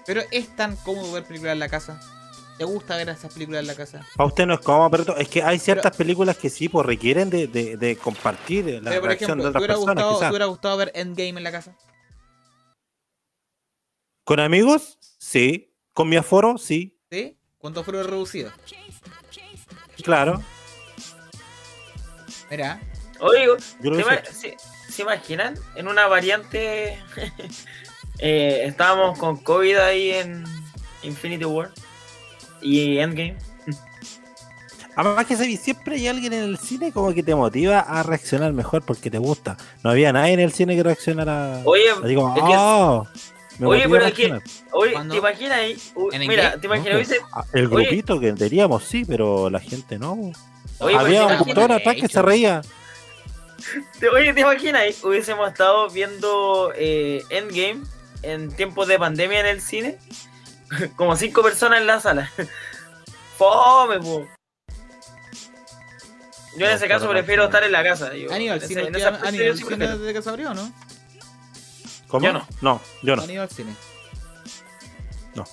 Pero 0.07 0.23
es 0.31 0.49
tan 0.57 0.77
cómodo 0.77 1.13
ver 1.13 1.25
películas 1.25 1.53
en 1.53 1.59
la 1.61 1.69
casa. 1.69 2.01
¿Te 2.59 2.65
gusta 2.65 2.97
ver 2.97 3.09
esas 3.09 3.33
películas 3.33 3.61
en 3.61 3.69
la 3.69 3.75
casa? 3.75 4.05
Para 4.17 4.27
usted 4.27 4.45
no 4.47 4.55
es 4.55 4.61
cómodo, 4.61 4.91
pero 4.91 5.17
es 5.17 5.29
que 5.29 5.43
hay 5.43 5.59
ciertas 5.59 5.97
películas 5.97 6.37
que 6.37 6.51
sí, 6.51 6.69
pues 6.69 6.85
requieren 6.87 7.31
de, 7.31 7.47
de- 7.47 7.77
de 7.77 7.97
compartir 7.97 8.67
la 8.83 8.91
Pero 8.91 9.01
por 9.01 9.09
reacción 9.09 9.31
ejemplo, 9.41 9.45
de 9.47 9.53
¿te 9.53 9.59
otras 9.59 9.77
personas, 9.79 9.95
gustado, 9.95 10.11
quizás. 10.15 10.21
¿te 10.29 10.31
hubiera 10.31 10.45
gustado 10.47 10.77
ver 10.77 10.93
Endgame 10.95 11.29
en 11.39 11.43
la 11.45 11.53
casa? 11.53 11.77
¿Con 14.25 14.41
amigos? 14.41 14.99
Sí. 15.19 15.75
¿Con 15.95 16.09
mi 16.09 16.17
aforo? 16.17 16.59
Sí. 16.59 17.01
¿Sí? 17.11 17.39
¿Cuánto 17.59 17.83
fueron 17.85 18.07
reducidos? 18.07 18.53
Claro. 20.03 20.43
Mira, 22.51 22.81
lo 23.21 23.95
¿Se, 23.95 24.33
se- 24.33 24.57
se 24.91 25.03
imaginan? 25.03 25.55
En 25.77 25.89
una 25.89 26.07
variante. 26.09 26.99
eh, 28.19 28.63
estábamos 28.67 29.19
con 29.19 29.37
COVID 29.39 29.77
ahí 29.77 30.11
en 30.11 30.45
Infinity 31.03 31.45
War 31.45 31.71
y 32.61 32.99
Endgame. 32.99 33.37
Además 34.97 35.27
que 35.27 35.37
se- 35.37 35.57
siempre 35.57 35.97
hay 35.97 36.09
alguien 36.09 36.33
en 36.33 36.43
el 36.43 36.59
cine 36.59 36.93
como 36.93 37.15
que 37.15 37.23
te 37.23 37.35
motiva 37.35 37.81
a 37.81 38.03
reaccionar 38.03 38.53
mejor 38.53 38.83
porque 38.83 39.11
te 39.11 39.19
gusta. 39.19 39.57
No 39.85 39.91
había 39.91 40.13
nadie 40.13 40.33
en 40.35 40.41
el 40.41 40.53
cine 40.53 40.75
que 40.77 40.83
reaccionara. 40.83 41.61
Oye, 41.65 41.91
así 41.91 42.15
como, 42.15 42.35
es 42.37 42.43
que- 42.43 42.51
"Oh, 42.57 43.07
me 43.61 43.67
oye, 43.69 43.89
pero 43.89 44.07
es 44.07 44.13
que- 44.15 44.29
reaccionar". 44.29 44.43
oye. 44.73 45.11
¿te 45.11 45.17
imaginas 45.17 45.59
ahí? 45.59 45.79
Uy, 45.95 46.09
¿En 46.15 46.29
mira? 46.29 46.59
¿te 46.61 46.67
imaginas? 46.67 47.09
No, 47.09 47.17
Ah, 47.33 47.45
El 47.53 47.67
Oye. 47.73 47.87
grupito 47.87 48.19
que 48.19 48.33
diríamos 48.33 48.83
sí, 48.85 49.05
pero 49.05 49.49
la 49.49 49.61
gente 49.61 49.99
no. 49.99 50.33
Oye, 50.81 50.97
había 50.97 51.23
un 51.23 51.29
te 51.29 51.35
imaginas- 51.35 51.47
doctor 51.47 51.73
atrás 51.73 51.97
que 51.97 52.09
se 52.09 52.23
reía. 52.23 52.63
te- 53.99 54.09
oye, 54.09 54.33
¿te 54.33 54.41
imaginas? 54.41 55.03
Hubiésemos 55.05 55.49
estado 55.51 55.89
viendo 55.91 56.73
eh, 56.77 57.23
Endgame 57.31 57.83
en 58.23 58.51
tiempos 58.53 58.89
de 58.89 58.99
pandemia 58.99 59.41
en 59.41 59.47
el 59.47 59.61
cine. 59.61 59.99
Como 60.97 61.17
cinco 61.17 61.43
personas 61.43 61.81
en 61.81 61.87
la 61.87 62.01
sala. 62.01 62.31
Fome, 63.39 63.99
po. 64.01 64.27
Yo 66.57 66.67
en 66.67 66.73
ese 66.73 66.89
caso 66.89 67.09
prefiero 67.09 67.45
estar 67.45 67.63
en 67.63 67.73
la 67.73 67.83
casa. 67.83 68.15
Yo, 68.15 68.33
¿han 68.33 68.43
ido 68.43 68.55
al 68.55 68.63
en 68.63 68.69
cine, 68.69 68.81
ese- 68.83 68.89
en 68.89 68.97
ese 68.97 69.07
última- 69.07 69.17
aspecto 69.17 69.29
han 69.29 69.35
yo 69.35 69.43
ido 69.43 69.53
al 69.53 69.59
sí 69.59 69.65
cine 69.99 70.13
que 70.13 70.23
se 70.23 70.29
abrió, 70.31 70.55
no? 70.55 70.73
¿Cómo? 72.09 72.27
Yo 72.27 72.33
no. 72.33 72.47
No, 72.61 72.81
yo 73.03 73.17
no. 73.17 73.23
Han 73.23 73.31
ido 73.31 73.43
al 73.43 73.51
cine. 73.51 73.75
No. 75.35 75.45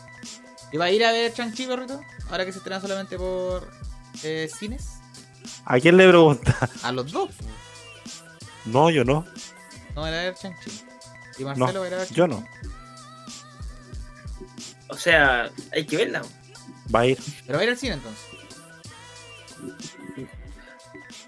¿Y 0.71 0.77
va 0.77 0.85
a 0.85 0.91
ir 0.91 1.05
a 1.05 1.11
ver 1.11 1.31
Shang-Chi, 1.33 1.67
perrito? 1.67 2.01
Ahora 2.31 2.45
que 2.45 2.51
se 2.51 2.57
estrena 2.57 2.81
solamente 2.81 3.15
por 3.17 3.69
eh, 4.23 4.49
cines. 4.57 4.96
¿A 5.65 5.79
quién 5.79 5.97
le 5.97 6.07
pregunta? 6.07 6.55
A 6.83 6.91
los 6.91 7.11
dos. 7.11 7.29
No, 8.65 8.89
yo 8.89 9.03
no. 9.03 9.25
No 9.95 10.01
va 10.01 10.07
a 10.07 10.11
ir 10.11 10.15
a 10.17 10.21
ver 10.23 10.35
Shang-Chi. 10.35 10.71
Y 11.39 11.43
Marcelo 11.45 11.67
No, 11.73 11.79
va 11.79 11.85
a 11.85 11.87
ir 11.87 11.93
a 11.93 11.97
ver 11.97 12.07
yo 12.13 12.27
no. 12.27 12.47
O 14.89 14.95
sea, 14.97 15.49
hay 15.73 15.85
que 15.85 15.97
verla. 15.97 16.21
Va 16.93 17.01
a 17.01 17.05
ir. 17.07 17.17
Pero 17.45 17.57
va 17.57 17.61
a 17.61 17.63
ir 17.65 17.69
al 17.71 17.77
cine 17.77 17.93
entonces. 17.93 18.23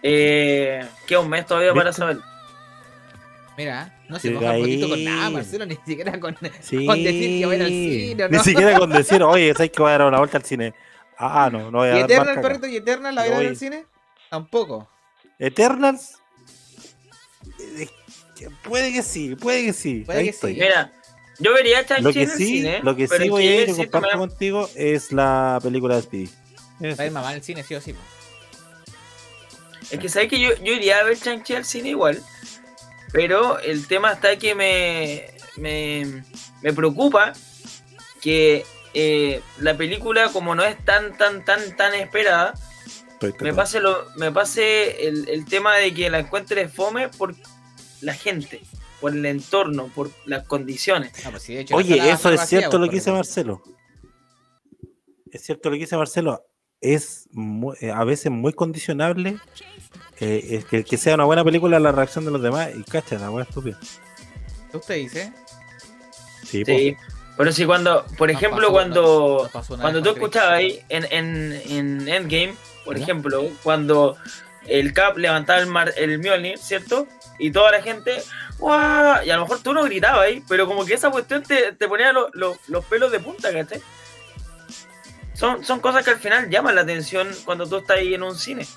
Eh, 0.01 0.85
queda 1.05 1.19
un 1.19 1.29
mes 1.29 1.45
todavía 1.45 1.73
para 1.73 1.91
saber. 1.91 2.19
Mira, 3.57 3.93
no 4.07 4.17
se 4.17 4.31
moja 4.31 4.51
un 4.53 4.59
poquito 4.61 4.87
con 4.87 5.03
nada, 5.03 5.29
Marcelo, 5.29 5.65
ni 5.65 5.75
siquiera 5.85 6.17
con, 6.19 6.37
Sí. 6.61 6.85
con 6.85 7.03
decir 7.03 7.39
que 7.41 7.45
va 7.45 7.51
a 7.51 7.55
ir 7.57 7.61
al 7.63 7.67
cine, 7.69 8.23
¿o 8.23 8.29
Ni 8.29 8.39
siquiera 8.39 8.79
con 8.79 8.89
decir, 8.89 9.21
oye, 9.21 9.53
¿sabes 9.53 9.71
que 9.71 9.81
voy 9.81 9.89
a 9.89 9.97
dar 9.97 10.07
una 10.07 10.19
vuelta 10.19 10.37
al 10.37 10.45
cine? 10.45 10.73
Ah, 11.17 11.49
no, 11.51 11.69
no 11.69 11.79
voy 11.79 11.89
a 11.89 11.97
¿Y 11.99 12.01
marca 12.03 12.31
acá. 12.31 12.41
perrito, 12.41 12.67
y 12.67 12.77
Eternal 12.77 13.13
la 13.13 13.21
va 13.21 13.25
a 13.25 13.29
ir 13.31 13.35
voy. 13.35 13.45
al 13.47 13.57
cine? 13.57 13.85
Tampoco. 14.29 14.89
Eternals. 15.39 16.17
eh, 17.59 17.87
que 18.35 18.49
Puede 18.63 18.91
que 18.93 19.03
sí, 19.03 19.35
puede 19.35 19.65
que 19.65 19.73
sí. 19.73 20.03
Puede 20.05 20.19
Ahí 20.19 20.25
que 20.27 20.31
sí. 20.31 20.35
estoy. 20.35 20.53
Mira, 20.53 20.93
yo 21.39 21.53
vería 21.53 21.81
Shang-Chi 21.83 22.03
Lo 22.03 22.13
que 22.13 22.21
en 22.23 22.29
el 22.31 22.37
sí, 22.37 22.47
cine. 22.47 22.79
lo 22.83 22.95
que 22.95 23.07
pero 23.07 23.23
sí 23.23 23.29
voy 23.29 23.47
a 23.47 23.61
ir 23.63 23.69
y 23.69 23.73
comparto 23.75 24.17
contigo 24.17 24.69
es 24.75 25.11
la 25.11 25.59
película 25.61 25.95
de 25.95 26.01
Speedy. 26.03 26.29
Es- 26.81 26.99
Va 26.99 27.03
a 27.03 27.05
ir 27.07 27.11
mamá 27.11 27.29
al 27.29 27.43
cine, 27.43 27.63
sí 27.63 27.75
o 27.75 27.81
sí. 27.81 27.95
Es 29.91 29.99
que 29.99 30.09
sabes 30.09 30.29
que 30.29 30.39
yo, 30.39 30.49
yo 30.57 30.73
iría 30.73 30.99
a 30.99 31.03
ver 31.03 31.17
Shang-Chi 31.17 31.55
al 31.55 31.65
cine 31.65 31.89
igual. 31.89 32.21
Pero 33.11 33.57
el 33.59 33.87
tema 33.87 34.11
está 34.13 34.37
que 34.37 34.53
me, 34.53 35.31
me, 35.57 36.23
me 36.61 36.73
preocupa 36.73 37.33
que 38.21 38.65
eh, 38.93 39.41
la 39.59 39.75
película, 39.75 40.29
como 40.31 40.53
no 40.53 40.63
es 40.63 40.77
tan, 40.85 41.17
tan, 41.17 41.43
tan, 41.43 41.75
tan 41.75 41.95
esperada, 41.95 42.53
me 43.41 43.53
pase, 43.53 43.79
lo, 43.79 44.05
me 44.15 44.31
pase 44.31 45.07
el, 45.07 45.27
el 45.29 45.45
tema 45.45 45.75
de 45.75 45.93
que 45.93 46.09
la 46.09 46.19
encuentre 46.19 46.67
fome 46.69 47.09
por 47.09 47.35
la 48.01 48.13
gente, 48.13 48.61
por 49.01 49.13
el 49.13 49.25
entorno, 49.25 49.87
por 49.93 50.11
las 50.25 50.45
condiciones. 50.47 51.11
No, 51.23 51.31
pues 51.31 51.43
sí, 51.43 51.57
hecho, 51.57 51.75
Oye, 51.75 51.97
eso 52.09 52.31
es 52.31 52.41
cierto 52.47 52.77
lo 52.77 52.87
que 52.87 52.95
dice. 52.95 53.11
Marcelo. 53.11 53.61
Es 55.31 55.43
cierto 55.43 55.69
lo 55.69 55.75
que 55.75 55.81
dice 55.81 55.97
Marcelo. 55.97 56.45
Es 56.81 57.27
eh, 57.81 57.91
a 57.91 58.03
veces 58.05 58.31
muy 58.31 58.53
condicionable 58.53 59.37
eh, 60.19 60.47
es 60.49 60.65
que, 60.65 60.83
que 60.85 60.97
sea 60.97 61.15
una 61.15 61.25
buena 61.25 61.43
película 61.43 61.77
la 61.79 61.91
reacción 61.91 62.25
de 62.25 62.31
los 62.31 62.41
demás. 62.41 62.69
Y 62.75 62.83
cacha, 62.83 63.19
la 63.19 63.29
buena 63.29 63.47
estúpida. 63.47 63.79
¿Qué 64.71 64.77
usted 64.77 64.95
dice? 64.95 65.33
Sí. 66.45 66.63
Sí. 66.65 66.97
Pero 67.39 67.53
si 67.53 67.65
cuando, 67.65 68.05
por 68.17 68.29
ejemplo, 68.29 68.67
pasó- 68.67 68.73
cuando... 68.73 69.49
Cuando 69.79 70.03
tú 70.03 70.09
escuchabas 70.09 70.51
ahí 70.55 70.83
en, 70.89 71.05
en, 71.09 71.53
en 71.69 72.07
Endgame, 72.09 72.53
por 72.83 72.97
¿Ya? 72.97 73.03
ejemplo, 73.03 73.45
cuando 73.63 74.17
el 74.67 74.91
Cap 74.93 75.15
levantaba 75.17 75.57
el, 75.59 75.67
mar, 75.67 75.93
el 75.95 76.19
Mjolnir, 76.19 76.57
¿cierto? 76.57 77.07
Y 77.39 77.51
toda 77.51 77.71
la 77.71 77.81
gente, 77.81 78.21
¡guau! 78.57 79.23
Y 79.25 79.29
a 79.29 79.37
lo 79.37 79.43
mejor 79.43 79.59
tú 79.59 79.73
no 79.73 79.83
gritabas 79.85 80.19
ahí, 80.19 80.43
pero 80.49 80.67
como 80.67 80.83
que 80.85 80.95
esa 80.95 81.09
cuestión 81.11 81.41
te, 81.43 81.71
te 81.71 81.87
ponía 81.87 82.11
lo- 82.11 82.29
lo- 82.33 82.57
los 82.67 82.83
pelos 82.83 83.09
de 83.09 83.21
punta, 83.21 83.53
¿cachai? 83.53 83.81
Son, 85.33 85.63
son 85.63 85.79
cosas 85.79 86.03
que 86.03 86.11
al 86.11 86.17
final 86.19 86.49
llaman 86.49 86.75
la 86.75 86.81
atención 86.81 87.29
cuando 87.45 87.65
tú 87.65 87.77
estás 87.77 87.99
ahí 87.99 88.13
en 88.13 88.23
un 88.23 88.35
cine. 88.35 88.67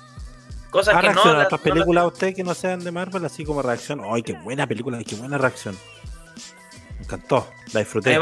Cosas 0.69 0.95
¿Ha 0.95 1.01
que 1.01 1.07
no. 1.07 1.13
reaccionado 1.13 1.35
a 1.35 1.43
las- 1.43 1.45
otras 1.47 1.59
no 1.65 1.73
películas 1.73 2.03
a 2.05 2.07
usted 2.07 2.33
que 2.33 2.43
no 2.45 2.53
sean 2.53 2.79
de 2.81 2.91
Marvel 2.93 3.25
así 3.25 3.43
como 3.43 3.61
reacción? 3.61 4.01
¡Ay, 4.09 4.23
qué 4.23 4.33
buena 4.33 4.65
película! 4.67 5.03
¡Qué 5.05 5.15
buena 5.15 5.37
reacción! 5.37 5.77
Me 6.97 7.03
encantó, 7.03 7.51
la 7.73 7.81
disfruté. 7.81 8.17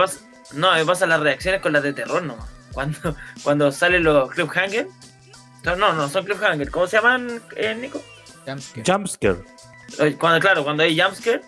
No, 0.54 0.70
a 0.70 0.74
mí 0.74 0.80
me 0.82 0.86
pasan 0.86 1.10
las 1.10 1.20
reacciones 1.20 1.62
con 1.62 1.74
las 1.74 1.84
de 1.84 1.94
terror 1.94 2.22
nomás. 2.24 2.48
Cuando, 2.72 3.16
cuando 3.44 3.72
salen 3.72 4.04
los 4.04 4.30
cliffhanger. 4.32 4.88
No, 5.64 5.76
no, 5.76 5.94
no 5.94 6.10
son 6.10 6.26
cliffhanger. 6.26 6.72
¿Cómo 6.72 6.88
se 6.88 6.98
llaman, 6.98 7.42
eh, 7.56 7.76
Nico? 7.76 8.02
Jumpscare. 8.46 8.84
Jumpscare. 8.86 10.18
Cuando, 10.18 10.40
claro, 10.40 10.64
cuando 10.64 10.84
hay 10.84 11.00
jumpscare, 11.00 11.42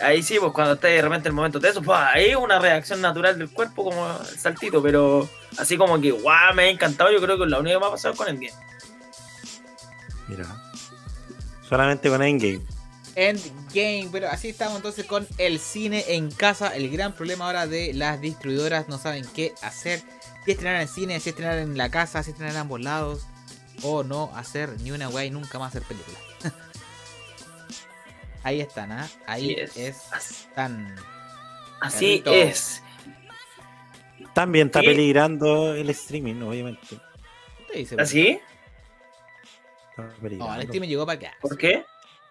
ahí 0.00 0.22
sí, 0.22 0.38
pues 0.38 0.52
cuando 0.52 0.74
está 0.74 0.88
de 0.88 1.02
repente 1.02 1.28
el 1.28 1.34
momento 1.34 1.58
de 1.58 1.70
eso, 1.70 1.82
pues 1.82 1.98
ahí 1.98 2.34
una 2.34 2.58
reacción 2.58 3.00
natural 3.00 3.38
del 3.38 3.50
cuerpo 3.50 3.84
como 3.84 4.18
el 4.20 4.38
saltito, 4.38 4.82
pero 4.82 5.28
así 5.58 5.76
como 5.76 6.00
que, 6.00 6.10
guau, 6.10 6.54
me 6.54 6.64
ha 6.64 6.68
encantado, 6.68 7.10
yo 7.10 7.20
creo 7.20 7.38
que 7.38 7.44
es 7.44 7.50
la 7.50 7.58
única 7.58 7.76
que 7.76 7.80
me 7.80 7.86
ha 7.86 7.90
pasado 7.90 8.14
con 8.14 8.28
el 8.28 8.34
game. 8.34 8.52
Mira. 10.28 10.44
Solamente 11.68 12.10
con 12.10 12.22
Endgame. 12.22 12.60
Endgame, 13.14 14.08
pero 14.10 14.28
así 14.28 14.48
estamos 14.48 14.76
entonces 14.76 15.04
con 15.04 15.26
el 15.38 15.58
cine 15.58 16.04
en 16.08 16.30
casa. 16.30 16.74
El 16.74 16.90
gran 16.90 17.14
problema 17.14 17.46
ahora 17.46 17.66
de 17.66 17.92
las 17.92 18.20
distribuidoras 18.20 18.88
no 18.88 18.98
saben 18.98 19.24
qué 19.34 19.52
hacer. 19.62 20.00
Si 20.44 20.52
estrenar 20.52 20.80
en 20.82 20.88
cine, 20.88 21.20
si 21.20 21.30
estrenar 21.30 21.58
en 21.58 21.76
la 21.76 21.90
casa, 21.90 22.22
si 22.22 22.30
estrenar 22.30 22.54
en 22.54 22.60
ambos 22.60 22.80
lados. 22.80 23.26
O 23.82 24.04
no 24.04 24.30
hacer 24.36 24.80
ni 24.82 24.92
una 24.92 25.08
wey, 25.08 25.30
nunca 25.30 25.58
más 25.58 25.70
hacer 25.74 25.82
película. 25.82 26.18
Ahí 28.44 28.60
están, 28.60 28.92
¿ah? 28.92 29.08
Ahí 29.26 29.54
Así 29.60 29.80
es. 29.82 30.00
están. 30.14 30.96
Así 31.80 32.22
es. 32.26 32.82
También 34.34 34.68
está 34.68 34.80
Sí. 34.80 34.86
peligrando 34.86 35.74
el 35.74 35.90
streaming, 35.90 36.40
obviamente. 36.42 36.98
¿Qué? 37.72 37.86
¿Así? 37.98 38.40
Está 39.90 40.08
No, 40.30 40.54
el 40.54 40.62
streaming 40.62 40.88
llegó 40.88 41.04
para 41.06 41.18
quedarse. 41.18 41.38
¿Por 41.40 41.58
qué? 41.58 41.84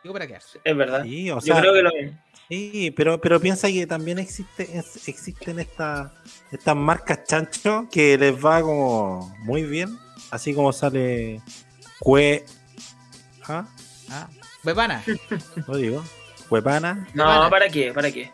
Llegó 0.03 0.13
para 0.13 0.27
quedarse. 0.27 0.59
Es 0.63 0.75
verdad. 0.77 1.03
Sí, 1.03 1.29
o 1.31 1.39
yo 1.39 1.55
creo 1.59 1.73
que 1.73 1.81
lo 1.83 1.89
sí, 2.49 2.91
pero, 2.97 3.21
pero 3.21 3.39
piensa 3.39 3.67
que 3.67 3.85
también 3.87 4.19
existe, 4.19 4.77
es- 4.77 5.07
existen 5.07 5.59
estas 5.59 6.11
estas 6.51 6.75
marcas 6.75 7.23
chancho 7.25 7.87
que 7.91 8.17
les 8.17 8.33
va 8.43 8.61
como 8.61 9.33
muy 9.43 9.63
bien, 9.63 9.97
así 10.31 10.53
como 10.53 10.73
sale 10.73 11.41
Cue, 11.99 12.43
¿ah? 13.47 13.67
Ah. 14.09 14.27
Lo 15.67 15.75
digo, 15.77 16.03
Cuepana. 16.49 17.07
No. 17.13 17.49
¿para 17.49 17.69
qué? 17.69 17.93
¿Para 17.93 18.11
qué? 18.11 18.31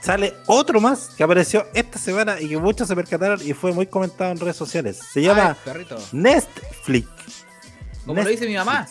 Sale 0.00 0.34
otro 0.46 0.80
más 0.80 1.08
que 1.16 1.24
apareció 1.24 1.66
esta 1.74 1.98
semana 1.98 2.40
y 2.40 2.48
que 2.48 2.58
muchos 2.58 2.86
se 2.86 2.94
percataron 2.94 3.40
y 3.44 3.52
fue 3.54 3.72
muy 3.72 3.86
comentado 3.86 4.30
en 4.30 4.38
redes 4.38 4.56
sociales. 4.56 4.98
Se 5.12 5.20
llama 5.20 5.56
Ay. 5.66 5.86
Netflix. 6.12 7.08
Como 8.04 8.22
lo 8.22 8.28
dice 8.28 8.46
mi 8.46 8.54
mamá. 8.54 8.86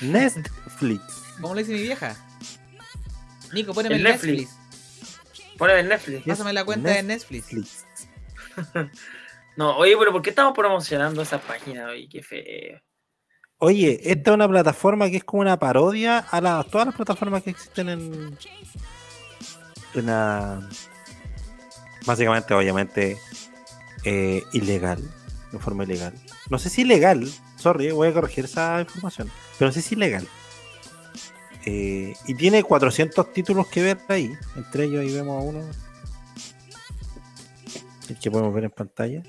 Netflix. 0.00 1.02
Como 1.40 1.54
lo 1.54 1.60
dice 1.60 1.72
mi 1.72 1.82
vieja. 1.82 2.16
Nico, 3.52 3.72
poneme 3.74 3.96
el 3.96 4.06
El 4.06 4.12
Netflix. 4.12 4.48
Netflix. 4.50 5.56
Poneme 5.58 5.80
en 5.80 5.88
Netflix. 5.88 6.24
Pásame 6.26 6.52
la 6.52 6.64
cuenta 6.64 6.90
de 6.90 7.02
Netflix. 7.02 7.52
Netflix. 7.52 7.86
No, 9.56 9.76
oye, 9.76 9.96
pero 9.98 10.12
¿por 10.12 10.22
qué 10.22 10.30
estamos 10.30 10.52
promocionando 10.54 11.20
esa 11.20 11.40
página? 11.40 11.86
Oye, 11.88 12.08
qué 12.08 12.22
feo. 12.22 12.80
Oye, 13.56 13.98
esta 14.04 14.30
es 14.30 14.34
una 14.36 14.48
plataforma 14.48 15.10
que 15.10 15.16
es 15.16 15.24
como 15.24 15.40
una 15.40 15.58
parodia 15.58 16.18
a 16.18 16.40
la- 16.40 16.62
todas 16.62 16.86
las 16.86 16.94
plataformas 16.94 17.42
que 17.42 17.50
existen 17.50 17.88
en. 17.88 18.38
la- 19.94 20.60
básicamente, 22.06 22.54
obviamente, 22.54 23.18
eh, 24.04 24.44
ilegal. 24.52 25.02
De 25.50 25.58
forma 25.58 25.82
ilegal. 25.84 26.14
No 26.50 26.58
sé 26.60 26.70
si 26.70 26.82
ilegal. 26.82 27.28
Sorry, 27.58 27.90
voy 27.90 28.08
a 28.08 28.12
corregir 28.14 28.44
esa 28.44 28.80
información. 28.80 29.30
Pero 29.58 29.72
sé 29.72 29.82
si 29.82 29.94
ilegal. 29.94 30.26
Eh, 31.66 32.14
y 32.26 32.34
tiene 32.34 32.62
400 32.62 33.32
títulos 33.32 33.66
que 33.66 33.82
ver 33.82 33.98
ahí. 34.08 34.32
Entre 34.56 34.84
ellos 34.84 35.00
ahí 35.00 35.12
vemos 35.12 35.42
a 35.42 35.44
uno. 35.44 35.60
El 38.08 38.18
que 38.18 38.30
podemos 38.30 38.54
ver 38.54 38.64
en 38.64 38.70
pantalla. 38.70 39.22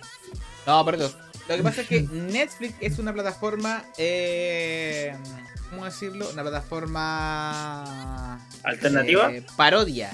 No, 0.65 0.85
perdón. 0.85 1.11
Lo 1.49 1.57
que 1.57 1.63
pasa 1.63 1.81
es 1.81 1.87
que 1.87 2.01
Netflix 2.01 2.75
es 2.79 2.99
una 2.99 3.11
plataforma. 3.11 3.83
Eh, 3.97 5.15
¿Cómo 5.71 5.85
decirlo? 5.85 6.29
Una 6.31 6.43
plataforma. 6.43 8.39
¿Alternativa? 8.63 9.31
eh, 9.33 9.43
parodia. 9.57 10.11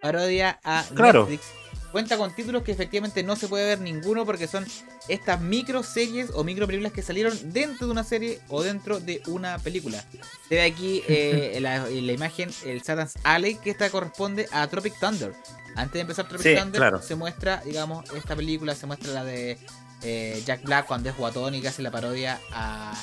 Parodia 0.00 0.58
a 0.64 0.84
Claro. 0.94 1.26
Netflix. 1.28 1.61
Cuenta 1.92 2.16
con 2.16 2.34
títulos 2.34 2.62
que 2.62 2.72
efectivamente 2.72 3.22
no 3.22 3.36
se 3.36 3.48
puede 3.48 3.66
ver 3.66 3.80
ninguno 3.80 4.24
porque 4.24 4.48
son 4.48 4.66
estas 5.08 5.40
micro 5.40 5.82
series 5.82 6.30
o 6.34 6.42
micro 6.42 6.66
películas 6.66 6.92
que 6.92 7.02
salieron 7.02 7.52
dentro 7.52 7.86
de 7.86 7.92
una 7.92 8.02
serie 8.02 8.40
o 8.48 8.62
dentro 8.62 8.98
de 8.98 9.22
una 9.26 9.58
película. 9.58 10.02
Se 10.48 10.54
ve 10.54 10.62
aquí 10.62 11.02
eh, 11.06 11.58
la, 11.60 11.86
en 11.88 12.06
la 12.06 12.12
imagen 12.12 12.50
el 12.64 12.82
Satan's 12.82 13.14
Alley 13.24 13.56
que 13.56 13.70
esta 13.70 13.90
corresponde 13.90 14.48
a 14.52 14.66
Tropic 14.68 14.98
Thunder. 14.98 15.34
Antes 15.76 15.92
de 15.94 16.00
empezar 16.00 16.26
Tropic 16.28 16.46
Sí, 16.46 16.56
Thunder 16.58 16.80
claro. 16.80 17.02
se 17.02 17.14
muestra, 17.14 17.62
digamos, 17.64 18.10
esta 18.14 18.34
película, 18.34 18.74
se 18.74 18.86
muestra 18.86 19.12
la 19.12 19.24
de 19.24 19.58
eh, 20.02 20.42
Jack 20.46 20.62
Black 20.64 20.86
cuando 20.86 21.10
es 21.10 21.16
guatón 21.16 21.54
y 21.54 21.60
que 21.60 21.68
hace 21.68 21.82
la 21.82 21.90
parodia 21.90 22.40
a, 22.52 22.94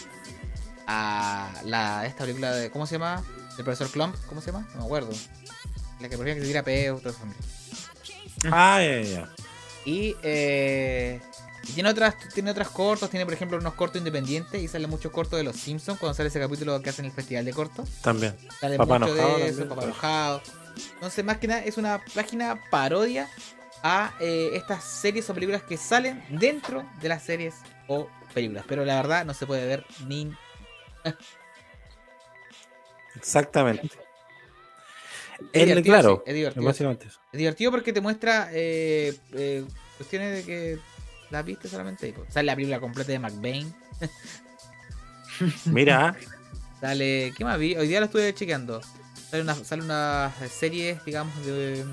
a 0.87 1.51
la, 1.63 2.05
esta 2.07 2.23
película 2.23 2.51
de, 2.53 2.71
¿cómo 2.71 2.87
se 2.87 2.95
llama? 2.95 3.23
El 3.57 3.63
profesor 3.63 3.89
Clump, 3.91 4.15
¿cómo 4.27 4.41
se 4.41 4.51
llama? 4.51 4.67
No 4.73 4.79
me 4.79 4.85
acuerdo. 4.85 5.11
La 5.99 6.07
que 6.09 6.15
ejemplo 6.15 6.33
que 6.33 6.39
se 6.41 6.47
tira 6.47 6.63
peo, 6.63 6.97
toda 6.97 7.11
esa 7.11 7.19
familia. 7.19 7.41
Ah, 8.51 8.81
ya, 8.81 9.01
ya. 9.01 9.29
Y, 9.85 10.15
eh, 10.23 11.19
tiene 11.73 11.89
otras 11.89 12.15
tiene 12.33 12.51
otras 12.51 12.69
cortos, 12.69 13.09
tiene 13.09 13.25
por 13.25 13.33
ejemplo 13.33 13.57
unos 13.57 13.73
cortos 13.73 13.99
independientes 13.99 14.61
y 14.61 14.67
sale 14.67 14.87
muchos 14.87 15.11
cortos 15.11 15.37
de 15.37 15.43
los 15.43 15.55
Simpsons 15.55 15.99
cuando 15.99 16.13
sale 16.13 16.29
ese 16.29 16.39
capítulo 16.39 16.81
que 16.81 16.89
hacen 16.89 17.05
el 17.05 17.11
festival 17.11 17.45
de 17.45 17.53
cortos. 17.53 17.89
También. 18.01 18.35
Sale 18.59 18.77
Papá 18.77 18.99
mucho 18.99 19.13
Enojado 19.13 19.37
de 19.37 19.47
eso, 19.47 19.67
Papá. 19.67 19.83
Enojado. 19.83 20.41
Entonces, 20.93 21.25
más 21.25 21.37
que 21.37 21.47
nada, 21.47 21.63
es 21.63 21.77
una 21.77 22.03
página 22.13 22.61
parodia 22.69 23.29
a 23.83 24.13
eh, 24.19 24.51
estas 24.53 24.83
series 24.83 25.29
o 25.29 25.33
películas 25.33 25.63
que 25.63 25.77
salen 25.77 26.23
dentro 26.29 26.85
de 27.01 27.09
las 27.09 27.23
series 27.23 27.55
o 27.87 28.09
películas. 28.33 28.65
Pero 28.67 28.85
la 28.85 28.95
verdad 28.95 29.25
no 29.25 29.33
se 29.33 29.45
puede 29.45 29.65
ver 29.65 29.85
ni... 30.07 30.31
Exactamente. 33.15 33.89
Es 35.53 35.81
claro, 35.83 36.23
sí, 36.25 36.29
es 36.29 36.35
divertido. 36.35 36.69
eso. 36.69 37.19
Es 37.31 37.37
divertido 37.37 37.71
porque 37.71 37.93
te 37.93 38.01
muestra 38.01 38.49
eh, 38.51 39.17
eh, 39.33 39.63
cuestiones 39.97 40.33
de 40.35 40.43
que 40.43 40.79
la 41.29 41.41
viste 41.41 41.67
solamente. 41.67 42.13
Sale 42.29 42.45
la 42.45 42.55
película 42.55 42.79
completa 42.79 43.11
de 43.11 43.19
McBain. 43.19 43.73
Mira, 45.65 46.15
Sale. 46.79 47.33
¿Qué 47.37 47.43
más 47.43 47.59
vi? 47.59 47.75
Hoy 47.75 47.87
día 47.87 47.99
lo 47.99 48.05
estuve 48.05 48.33
chequeando. 48.33 48.81
Sale 49.29 49.43
una, 49.43 49.55
sale 49.55 49.83
una 49.83 50.33
serie, 50.49 50.99
digamos, 51.05 51.45
de, 51.45 51.83
de 51.83 51.85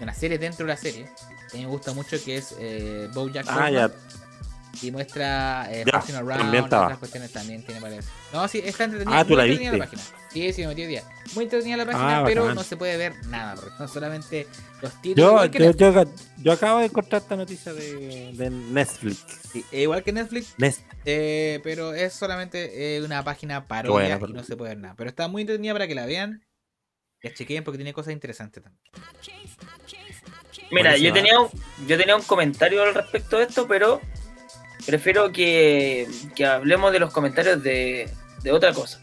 una 0.00 0.14
serie 0.14 0.38
dentro 0.38 0.66
de 0.66 0.72
la 0.72 0.76
serie. 0.76 1.08
Que 1.50 1.58
a 1.58 1.60
mí 1.60 1.66
me 1.66 1.70
gusta 1.70 1.92
mucho 1.92 2.16
que 2.24 2.36
es 2.36 2.54
eh, 2.58 3.08
Bojack 3.12 3.46
ah, 3.48 3.70
ya, 3.70 3.90
Y 4.82 4.90
muestra 4.90 5.66
eh, 5.70 5.84
Ya, 5.86 6.18
Around 6.18 6.54
otras 6.64 6.98
cuestiones 6.98 7.32
también 7.32 7.64
tiene 7.64 7.80
parece. 7.80 8.08
No, 8.32 8.46
sí, 8.48 8.60
está 8.64 8.84
entretenida. 8.84 9.18
Ah, 9.20 9.24
¿tú 9.24 9.28
muy 9.30 9.36
la 9.36 9.42
entretenida 9.44 9.70
viste? 9.72 9.86
página. 9.96 10.02
Sí, 10.32 10.52
sí, 10.52 10.62
me 10.62 10.68
metí 10.68 10.86
día. 10.86 11.02
Muy 11.34 11.44
entretenida 11.44 11.76
la 11.76 11.86
página, 11.86 12.20
Ah, 12.20 12.24
pero 12.24 12.42
bacán. 12.42 12.56
no 12.56 12.62
se 12.64 12.76
puede 12.76 12.96
ver 12.96 13.14
nada, 13.26 13.54
porque 13.54 13.70
son 13.78 13.88
solamente 13.88 14.46
los 14.82 15.00
títulos. 15.00 15.50
yo, 15.52 15.70
yo, 15.72 15.92
yo, 15.92 16.04
yo 16.38 16.52
acabo 16.52 16.80
de 16.80 16.86
encontrar 16.86 17.22
esta 17.22 17.36
noticia 17.36 17.72
de, 17.72 18.32
de 18.34 18.50
Netflix. 18.50 19.24
sí, 19.52 19.64
e 19.70 19.82
igual 19.82 20.02
que 20.02 20.12
Netflix, 20.12 20.56
Nest- 20.58 20.82
eh, 21.04 21.60
pero 21.62 21.94
es 21.94 22.12
solamente 22.12 22.96
eh, 22.96 23.02
una 23.02 23.22
página 23.22 23.66
parodia 23.68 23.92
Bueno, 23.92 24.18
pero- 24.20 24.32
y 24.32 24.34
no 24.34 24.42
se 24.42 24.56
puede 24.56 24.70
ver 24.70 24.78
nada. 24.78 24.94
Pero 24.96 25.08
está 25.10 25.28
muy 25.28 25.42
entretenida 25.42 25.72
para 25.72 25.86
que 25.86 25.94
la 25.94 26.06
vean. 26.06 26.44
Que 27.20 27.32
chequeen 27.32 27.62
porque 27.64 27.78
tiene 27.78 27.94
cosas 27.94 28.12
interesantes 28.12 28.62
también. 28.62 28.82
Mira, 30.70 30.96
yo 30.96 31.12
tenía, 31.12 31.38
un, 31.38 31.48
yo 31.86 31.96
tenía 31.96 32.16
un 32.16 32.22
comentario 32.22 32.82
al 32.82 32.94
respecto 32.94 33.38
de 33.38 33.44
esto, 33.44 33.66
pero 33.68 34.00
prefiero 34.86 35.32
que, 35.32 36.08
que 36.34 36.46
hablemos 36.46 36.92
de 36.92 36.98
los 37.00 37.12
comentarios 37.12 37.62
de, 37.62 38.10
de 38.42 38.52
otra 38.52 38.72
cosa. 38.72 39.00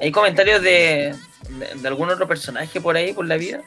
¿Hay 0.00 0.10
comentarios 0.12 0.62
de, 0.62 1.14
de, 1.50 1.74
de 1.74 1.88
algún 1.88 2.08
otro 2.10 2.26
personaje 2.26 2.80
por 2.80 2.96
ahí, 2.96 3.12
por 3.12 3.26
la 3.26 3.36
vida? 3.36 3.60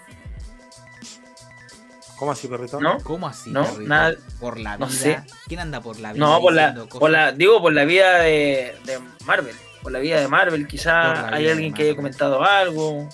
¿Cómo 2.17 2.31
así, 2.31 2.47
perrito? 2.47 2.79
¿No? 2.79 2.97
¿Cómo 2.99 3.27
así? 3.27 3.51
No, 3.51 3.63
perrito? 3.65 3.81
nada- 3.89 4.15
Por 4.39 4.59
la 4.59 4.77
vida. 4.77 4.85
no 4.85 4.91
sé. 4.91 5.21
¿Quién 5.47 5.59
anda 5.59 5.81
por 5.81 5.99
la 5.99 6.13
vida? 6.13 6.25
No, 6.25 6.39
por 6.39 6.53
la, 6.53 6.73
por 6.85 7.09
la, 7.09 7.31
digo 7.31 7.61
por 7.61 7.73
la 7.73 7.85
vida 7.85 8.19
de, 8.19 8.75
de 8.85 8.99
Marvel. 9.25 9.55
Por 9.81 9.91
la 9.91 9.99
vida 9.99 10.19
de 10.21 10.27
Marvel, 10.29 10.65
quizá 10.67 11.27
hay 11.33 11.49
alguien 11.49 11.73
que 11.73 11.83
haya 11.83 11.95
comentado 11.95 12.43
algo. 12.43 13.09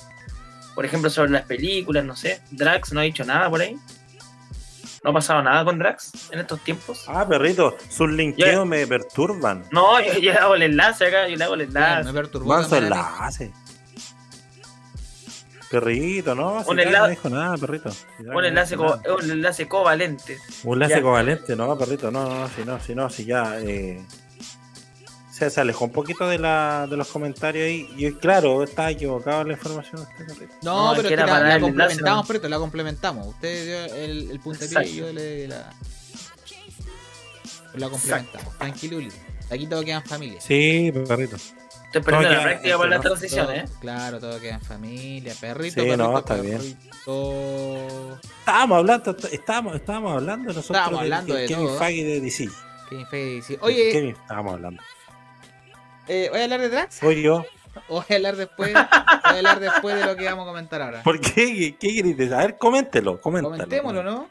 Por 0.76 0.86
ejemplo, 0.86 1.10
sobre 1.10 1.32
las 1.32 1.44
películas, 1.44 2.06
no 2.06 2.16
sé. 2.16 2.42
Drax 2.52 2.94
no 2.94 3.00
ha 3.00 3.04
dicho 3.04 3.24
nada 3.26 3.50
por 3.50 3.62
ahí. 3.62 3.76
No 5.04 5.12
ha 5.12 5.14
pasado 5.14 5.42
nada 5.42 5.64
con 5.64 5.80
Drax 5.80 6.30
en 6.32 6.40
estos 6.40 6.60
tiempos. 6.62 7.06
Ah, 7.08 7.26
perrito, 7.28 7.78
sus 7.90 8.10
linkeos 8.10 8.66
me 8.68 8.86
perturban. 8.86 9.64
No, 9.72 10.00
yo, 10.02 10.14
yo 10.14 10.34
le 10.34 10.38
hago 10.38 10.56
el 10.56 10.64
enlace 10.64 11.08
acá, 11.08 11.28
yo 11.28 11.36
le 11.38 11.44
hago 11.44 11.54
el 11.54 11.62
enlace. 11.62 12.04
me 12.06 12.14
perturbó. 12.14 12.48
Manso 12.50 12.70
también 12.72 12.94
a 12.94 12.96
mí. 12.98 13.02
enlace. 13.02 13.54
Perrito, 15.70 16.34
no, 16.34 16.64
si 16.64 16.70
Un 16.72 16.78
Drac 16.78 16.88
enla- 16.88 17.00
no 17.02 17.08
dijo 17.10 17.30
nada, 17.30 17.58
perrito. 17.58 17.92
Si 17.92 18.06
Un 18.20 18.26
no 18.34 18.44
enlace, 18.44 18.76
nada. 18.76 19.02
un 19.24 19.32
enlace 19.32 19.68
covalente. 19.68 20.40
Un 20.64 20.74
enlace 20.74 20.96
ya. 20.96 21.02
covalente, 21.02 21.56
no, 21.56 21.78
perrito, 21.78 22.10
no, 22.10 22.28
no, 22.28 22.50
si 22.50 22.66
no, 22.66 22.80
si 22.80 22.96
no, 22.96 23.10
si 23.10 23.26
ya 23.26 23.60
eh, 23.60 24.04
se, 25.40 25.50
se 25.50 25.62
alejó 25.62 25.86
un 25.86 25.92
poquito 25.92 26.28
de, 26.28 26.38
la, 26.38 26.86
de 26.90 26.98
los 26.98 27.08
comentarios 27.08 27.66
ahí. 27.66 27.90
Y 27.98 28.12
claro, 28.14 28.64
está 28.64 28.92
equivocado 28.92 29.44
la 29.46 29.54
información. 29.54 30.02
Este 30.12 30.26
perrito. 30.26 30.54
No, 30.62 30.90
No, 30.90 30.96
pero 30.96 31.10
es 31.10 31.16
que 31.16 31.26
la, 31.26 31.60
complementamos. 31.60 32.28
Preto, 32.28 32.50
la 32.50 32.58
complementamos. 32.58 33.28
Usted 33.28 33.66
dio 33.66 33.96
el, 33.96 34.32
el 34.32 34.36
Exacto. 34.38 34.82
y 34.90 34.96
yo 34.96 35.12
le 35.14 35.48
la. 35.48 35.74
La 37.76 37.90
complementamos. 37.90 38.58
Tranquiluli. 38.58 39.12
Aquí 39.50 39.68
todo 39.68 39.84
queda 39.84 39.98
en 39.98 40.06
familia. 40.06 40.42
Sí, 40.42 40.92
perrito. 41.08 41.38
Perdiendo 41.92 42.30
No, 42.30 42.36
la 42.36 42.42
práctica 42.44 42.78
para 42.78 42.90
las 42.92 43.02
transiciones, 43.02 43.64
¿eh? 43.64 43.74
Claro, 43.82 44.20
todo 44.20 44.40
queda 44.40 44.56
en 44.56 44.62
familia. 44.62 45.34
Perrito, 45.40 45.74
Sí, 45.82 45.88
perrito, 45.88 45.98
no, 45.98 46.20
está 46.20 46.36
bien. 46.36 46.58
perrito. 46.60 48.20
Estábamos 48.40 48.78
hablando, 48.78 49.18
estábamos, 49.32 49.76
estábamos 49.76 50.12
hablando 50.14 50.48
nosotros 50.54 50.66
Estábamos 50.78 51.00
hablando 51.02 51.34
de 51.34 51.48
Kevin 51.48 51.66
todo. 51.66 51.80
Feige 51.80 52.04
de 52.06 52.22
DC. 52.22 52.50
Kevin 52.90 53.08
Feige 53.08 53.36
dice, 53.36 53.58
Oye, 53.62 53.92
Kevin, 53.92 54.10
estábamos 54.12 54.54
hablando. 54.54 54.82
Eh, 56.10 56.28
¿voy 56.30 56.42
a 56.42 56.44
hablar 56.44 56.62
de 56.62 56.70
Drax? 56.70 56.96
Soy 56.96 57.22
yo. 57.22 57.46
¿O 57.88 57.96
voy 57.96 58.06
a 58.10 58.16
hablar 58.16 58.36
después? 58.36 58.74
voy 58.74 58.82
a 58.84 59.30
hablar 59.30 59.60
después 59.60 59.96
de 59.96 60.06
lo 60.06 60.16
que 60.16 60.26
vamos 60.26 60.44
a 60.44 60.48
comentar 60.48 60.82
ahora. 60.82 61.04
¿Por 61.04 61.22
qué? 61.22 61.78
¿Qué, 61.80 61.96
querés 61.96 62.18
decir? 62.18 62.34
A 62.34 62.40
ver, 62.40 62.58
coméntelo, 62.58 63.22
coméntalo. 63.22 63.56
Comentémoslo, 63.56 64.04
¿no? 64.04 64.30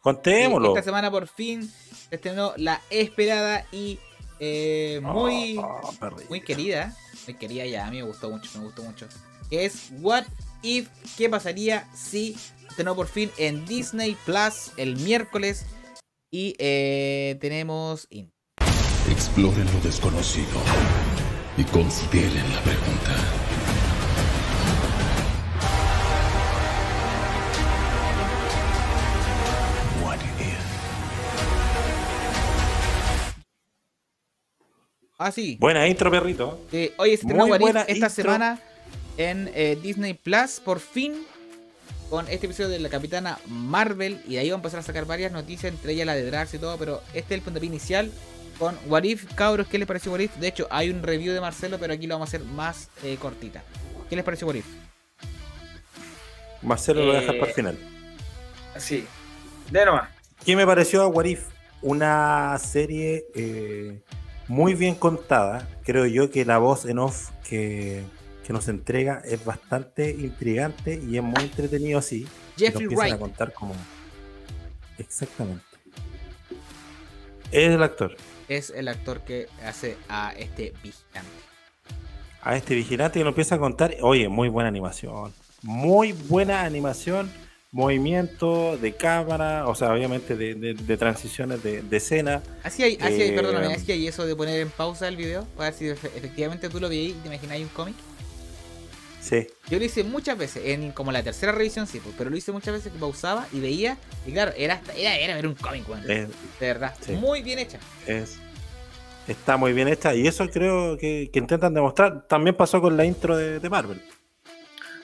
Contémoslo. 0.00 0.68
Esta 0.68 0.82
semana 0.82 1.10
por 1.10 1.28
fin 1.28 1.70
se 2.08 2.14
estrenó 2.14 2.54
la 2.56 2.80
esperada 2.90 3.66
y 3.72 3.98
eh, 4.38 5.00
muy, 5.02 5.58
Oh, 5.58 5.94
muy 6.28 6.40
querida. 6.40 6.94
Muy 7.26 7.34
querida 7.34 7.66
ya, 7.66 7.86
a 7.86 7.90
mí 7.90 7.98
me 7.98 8.04
gustó 8.04 8.30
mucho, 8.30 8.50
me 8.58 8.64
gustó 8.64 8.82
mucho. 8.82 9.08
Que 9.50 9.64
es 9.64 9.90
What 10.00 10.24
If, 10.62 10.88
¿qué 11.16 11.28
pasaría 11.28 11.88
si 11.94 12.36
estrenó 12.68 12.94
por 12.94 13.08
fin 13.08 13.30
en 13.36 13.64
Disney 13.66 14.16
Plus 14.24 14.72
el 14.76 14.96
miércoles? 14.96 15.66
Y 16.30 16.54
eh, 16.58 17.36
tenemos... 17.40 18.08
Exploren 19.10 19.64
lo 19.72 19.80
desconocido 19.80 20.60
y 21.56 21.62
consideren 21.64 22.52
la 22.52 22.60
pregunta. 22.62 23.14
What 30.02 30.16
if? 30.16 30.58
Ah, 35.18 35.30
sí. 35.30 35.56
Buena 35.60 35.86
intro, 35.86 36.10
perrito. 36.10 36.60
Eh, 36.72 36.92
se 36.98 37.12
estrenó 37.14 37.46
Muy 37.46 37.58
What 37.58 37.60
If 37.60 37.76
esta 37.76 37.92
intro. 37.92 38.10
semana 38.10 38.58
en 39.16 39.50
eh, 39.54 39.78
Disney 39.80 40.14
Plus, 40.14 40.60
por 40.62 40.80
fin, 40.80 41.14
con 42.10 42.28
este 42.28 42.46
episodio 42.46 42.70
de 42.70 42.80
la 42.80 42.88
Capitana 42.88 43.38
Marvel. 43.46 44.20
Y 44.26 44.34
de 44.34 44.40
ahí 44.40 44.50
van 44.50 44.58
a 44.58 44.62
empezar 44.62 44.80
a 44.80 44.82
sacar 44.82 45.06
varias 45.06 45.30
noticias, 45.30 45.72
entre 45.72 45.92
ellas 45.92 46.06
la 46.06 46.16
de 46.16 46.26
Drax 46.26 46.54
y 46.54 46.58
todo. 46.58 46.76
Pero 46.76 47.00
este 47.14 47.34
es 47.34 47.38
el 47.38 47.42
puntapié 47.42 47.68
inicial 47.68 48.10
con 48.58 48.76
What 48.86 49.04
If. 49.04 49.34
Cabros, 49.34 49.66
¿qué 49.68 49.78
les 49.78 49.86
pareció 49.86 50.12
What 50.12 50.20
If? 50.20 50.36
De 50.36 50.48
hecho, 50.48 50.66
hay 50.70 50.90
un 50.90 51.02
review 51.02 51.32
de 51.32 51.40
Marcelo, 51.40 51.78
pero 51.78 51.92
aquí 51.92 52.06
lo 52.06 52.14
vamos 52.14 52.28
a 52.28 52.36
hacer 52.36 52.46
más 52.46 52.88
eh, 53.02 53.16
cortita. 53.20 53.62
¿Qué 54.08 54.16
les 54.16 54.24
pareció 54.24 54.46
What 54.46 54.56
If? 54.56 54.66
Marcelo 56.62 57.00
lo 57.00 57.06
voy 57.08 57.16
a 57.16 57.20
dejar 57.20 57.34
Eh, 57.34 57.38
para 57.38 57.50
el 57.50 57.54
final. 57.54 57.78
Sí. 58.78 59.06
De 59.70 59.84
nomás. 59.84 60.10
¿Qué 60.44 60.56
me 60.56 60.66
pareció 60.66 61.02
a 61.02 61.06
What 61.08 61.24
If? 61.24 61.48
Una 61.82 62.56
serie 62.58 63.26
eh, 63.34 64.00
muy 64.48 64.74
bien 64.74 64.94
contada. 64.94 65.68
Creo 65.84 66.06
yo 66.06 66.30
que 66.30 66.44
la 66.44 66.58
voz 66.58 66.86
en 66.86 66.98
off 66.98 67.30
que, 67.48 68.02
que 68.46 68.52
nos 68.52 68.68
entrega 68.68 69.22
es 69.24 69.44
bastante 69.44 70.10
intrigante 70.10 71.00
y 71.06 71.16
es 71.16 71.22
muy 71.22 71.42
entretenido 71.44 71.98
así. 71.98 72.26
Jeffrey 72.56 72.84
empiezan 72.84 73.06
Wright 73.06 73.14
a 73.14 73.18
contar 73.18 73.52
como. 73.52 73.74
Exactamente. 74.98 75.64
Es 77.52 77.70
el 77.70 77.82
actor. 77.82 78.16
Es 78.48 78.70
el 78.70 78.88
actor 78.88 79.20
que 79.22 79.48
hace 79.64 79.96
a 80.08 80.32
este 80.36 80.72
vigilante. 80.82 81.30
A 82.42 82.56
este 82.56 82.74
vigilante 82.74 83.18
que 83.18 83.24
nos 83.24 83.32
empieza 83.32 83.56
a 83.56 83.58
contar. 83.58 83.96
Oye, 84.02 84.28
muy 84.28 84.48
buena 84.48 84.68
animación. 84.68 85.32
Muy 85.62 86.12
buena 86.12 86.62
animación. 86.62 87.30
Movimiento 87.72 88.76
de 88.78 88.94
cámara. 88.94 89.66
O 89.68 89.74
sea, 89.74 89.92
obviamente 89.92 90.36
de, 90.36 90.54
de- 90.54 90.74
de 90.74 90.96
transiciones 90.96 91.62
de, 91.62 91.82
de 91.82 91.96
escena. 91.96 92.42
Así 92.62 92.82
hay, 92.82 92.96
así 93.00 93.20
hay, 93.20 93.30
Eh, 93.30 93.32
perdóname, 93.32 93.74
así 93.74 93.90
hay 93.92 94.06
eso 94.06 94.24
de 94.24 94.34
poner 94.36 94.60
en 94.60 94.70
pausa 94.70 95.08
el 95.08 95.16
video, 95.16 95.44
para 95.56 95.70
ver 95.70 95.78
si 95.78 95.84
efe- 95.86 96.10
efectivamente 96.16 96.68
tú 96.68 96.80
lo 96.80 96.88
veías 96.88 97.16
y 97.16 97.20
te 97.20 97.28
imagináis 97.28 97.62
un 97.64 97.68
cómic. 97.70 97.96
Sí. 99.28 99.48
Yo 99.68 99.78
lo 99.80 99.84
hice 99.84 100.04
muchas 100.04 100.38
veces, 100.38 100.62
en 100.66 100.92
como 100.92 101.10
la 101.10 101.20
tercera 101.20 101.50
revisión 101.50 101.88
sí, 101.88 101.98
pues, 101.98 102.14
pero 102.16 102.30
lo 102.30 102.36
hice 102.36 102.52
muchas 102.52 102.74
veces 102.74 102.92
que 102.92 102.98
pausaba 102.98 103.48
y 103.52 103.58
veía, 103.58 103.96
y 104.24 104.30
claro, 104.32 104.52
era 104.56 104.74
hasta- 104.74 104.92
era, 104.94 105.16
era 105.16 105.34
ver 105.34 105.48
un 105.48 105.56
cómic, 105.56 105.88
weón, 105.88 106.06
de 106.06 106.28
verdad, 106.60 106.94
sí. 107.00 107.12
muy 107.12 107.42
bien 107.42 107.58
hecha. 107.58 107.78
es- 108.06 108.38
está 109.26 109.56
muy 109.56 109.72
bien 109.72 109.88
hecha. 109.88 110.14
Y 110.14 110.28
eso 110.28 110.48
creo 110.48 110.96
que, 110.96 111.28
que 111.32 111.40
intentan 111.40 111.74
demostrar. 111.74 112.28
También 112.28 112.54
pasó 112.56 112.80
con 112.80 112.96
la 112.96 113.04
intro 113.04 113.36
de, 113.36 113.58
de 113.58 113.68
Marvel. 113.68 114.00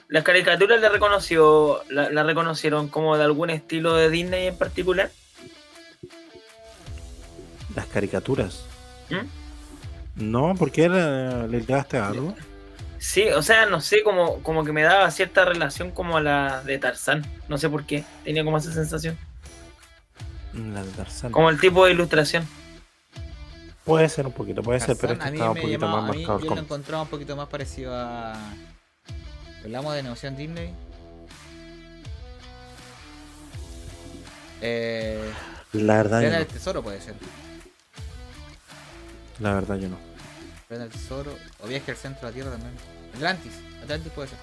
¿Las 0.07 0.23
caricaturas 0.23 0.79
la 0.79 0.87
reconoció, 0.87 1.81
la, 1.89 2.09
la 2.09 2.23
reconocieron 2.23 2.87
como 2.87 3.17
de 3.17 3.23
algún 3.25 3.49
estilo 3.49 3.95
de 3.95 4.09
Disney 4.09 4.47
en 4.47 4.57
particular? 4.57 5.11
Las 7.75 7.87
caricaturas. 7.87 8.63
¿Mm? 9.09 10.31
No, 10.31 10.53
porque 10.57 10.87
le 10.87 11.59
llegaste 11.59 11.97
a 11.97 12.07
algo. 12.07 12.33
Sí, 13.03 13.27
o 13.31 13.41
sea, 13.41 13.65
no 13.65 13.81
sé, 13.81 14.01
como, 14.01 14.41
como 14.43 14.63
que 14.63 14.71
me 14.71 14.81
daba 14.81 15.11
cierta 15.11 15.43
relación 15.43 15.91
como 15.91 16.15
a 16.15 16.21
la 16.21 16.63
de 16.63 16.79
Tarzán. 16.79 17.21
No 17.49 17.57
sé 17.57 17.69
por 17.69 17.85
qué. 17.85 18.05
Tenía 18.23 18.45
como 18.45 18.57
esa 18.57 18.71
sensación. 18.71 19.17
La 20.53 20.81
de 20.85 20.89
Tarzán. 20.91 21.33
Como 21.33 21.49
el 21.49 21.59
tipo 21.59 21.85
de 21.85 21.91
ilustración. 21.91 22.47
Puede 23.83 24.07
ser 24.07 24.25
un 24.25 24.31
poquito, 24.31 24.63
puede 24.63 24.79
ser, 24.79 24.95
pero 24.95 25.13
este 25.13 25.25
a 25.25 25.27
estaba 25.27 25.49
mí 25.49 25.49
un 25.49 25.53
me 25.55 25.61
poquito 25.63 25.85
llamaba, 25.85 26.01
más 26.01 26.09
a 26.09 26.13
mí 26.13 26.25
marcado 26.25 26.39
yo 26.47 26.55
lo 26.55 26.61
encontraba 26.61 27.03
un 27.03 27.09
poquito 27.09 27.35
más 27.35 27.49
parecido 27.49 27.93
a... 27.93 28.35
Hablamos 29.65 29.95
de 29.95 30.03
negociación 30.03 30.37
Disney. 30.37 30.73
Eh, 34.61 35.29
La 35.73 35.97
verdad, 35.97 36.21
yo 36.21 36.29
del 36.29 36.39
no. 36.39 36.45
Tesoro 36.45 36.81
puede 36.81 37.01
ser. 37.01 37.15
La 39.39 39.53
verdad, 39.55 39.75
yo 39.75 39.89
no. 39.89 40.12
Del 40.69 40.89
Tesoro. 40.89 41.35
O 41.61 41.67
Viaje 41.67 41.91
al 41.91 41.97
Centro 41.97 42.21
de 42.21 42.27
la 42.27 42.33
Tierra 42.33 42.51
también. 42.51 42.73
Atlantis. 43.15 43.53
Atlantis 43.83 44.11
puede 44.13 44.27
ser. 44.29 44.37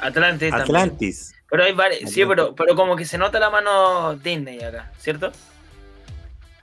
Atlantis 0.00 0.50
también. 0.50 0.62
Atlantis. 0.62 1.34
Pero 1.50 1.64
hay 1.64 1.72
varios, 1.72 2.10
sí, 2.10 2.24
pero, 2.26 2.54
pero 2.54 2.74
como 2.76 2.94
que 2.96 3.04
se 3.06 3.16
nota 3.16 3.38
la 3.40 3.48
mano 3.50 4.14
Disney 4.16 4.60
acá, 4.62 4.92
¿cierto? 4.98 5.32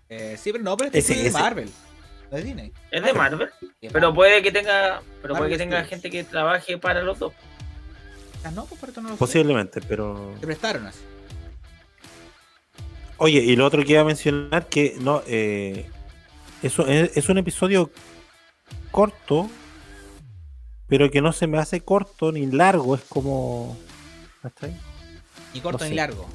Eh, 0.10 0.38
sí, 0.40 0.52
pero 0.52 0.64
no, 0.64 0.78
pero 0.78 0.88
este 0.88 1.00
Ese- 1.00 1.14
es 1.14 1.22
de 1.24 1.28
ese- 1.30 1.40
Marvel. 1.40 1.70
No 2.32 2.38
es 2.38 2.44
Disney. 2.44 2.72
Es 2.92 3.04
de 3.04 3.14
Marvel, 3.14 3.50
pero 3.92 4.14
puede 4.14 4.42
que 4.44 4.52
tenga, 4.52 5.02
pero 5.22 5.36
puede 5.36 5.50
que 5.52 5.58
tenga 5.58 5.78
Studios. 5.78 5.90
gente 5.90 6.10
que 6.12 6.24
trabaje 6.24 6.78
para 6.78 7.02
los 7.02 7.18
dos. 7.20 7.34
Ah, 8.44 8.52
no, 8.52 8.66
pues 8.66 8.80
por 8.80 8.90
esto 8.90 9.02
no 9.02 9.10
lo 9.10 9.16
sé. 9.16 9.20
Posiblemente, 9.20 9.82
pero. 9.88 10.36
Se 10.40 10.46
prestaron 10.46 10.86
así. 10.86 11.00
Oye, 13.18 13.40
y 13.40 13.56
lo 13.56 13.66
otro 13.66 13.84
que 13.84 13.94
iba 13.94 14.02
a 14.02 14.06
mencionar 14.06 14.68
que 14.68 14.96
no, 15.00 15.24
eh, 15.26 15.90
eso 16.62 16.86
es, 16.86 17.16
es 17.18 17.30
un 17.30 17.38
episodio 17.38 17.90
corto, 18.96 19.50
pero 20.88 21.12
que 21.12 21.20
no 21.22 21.34
se 21.34 21.48
me 21.48 21.58
hace 21.58 21.82
corto 21.82 22.32
ni 22.32 22.46
largo, 22.46 22.96
es 22.96 23.02
como. 23.10 23.78
¿cachai? 24.42 24.74
Ni 25.54 25.60
corto 25.60 25.80
No 25.80 25.84
ni 25.86 25.90
sé. 25.90 25.96
largo. 25.96 26.26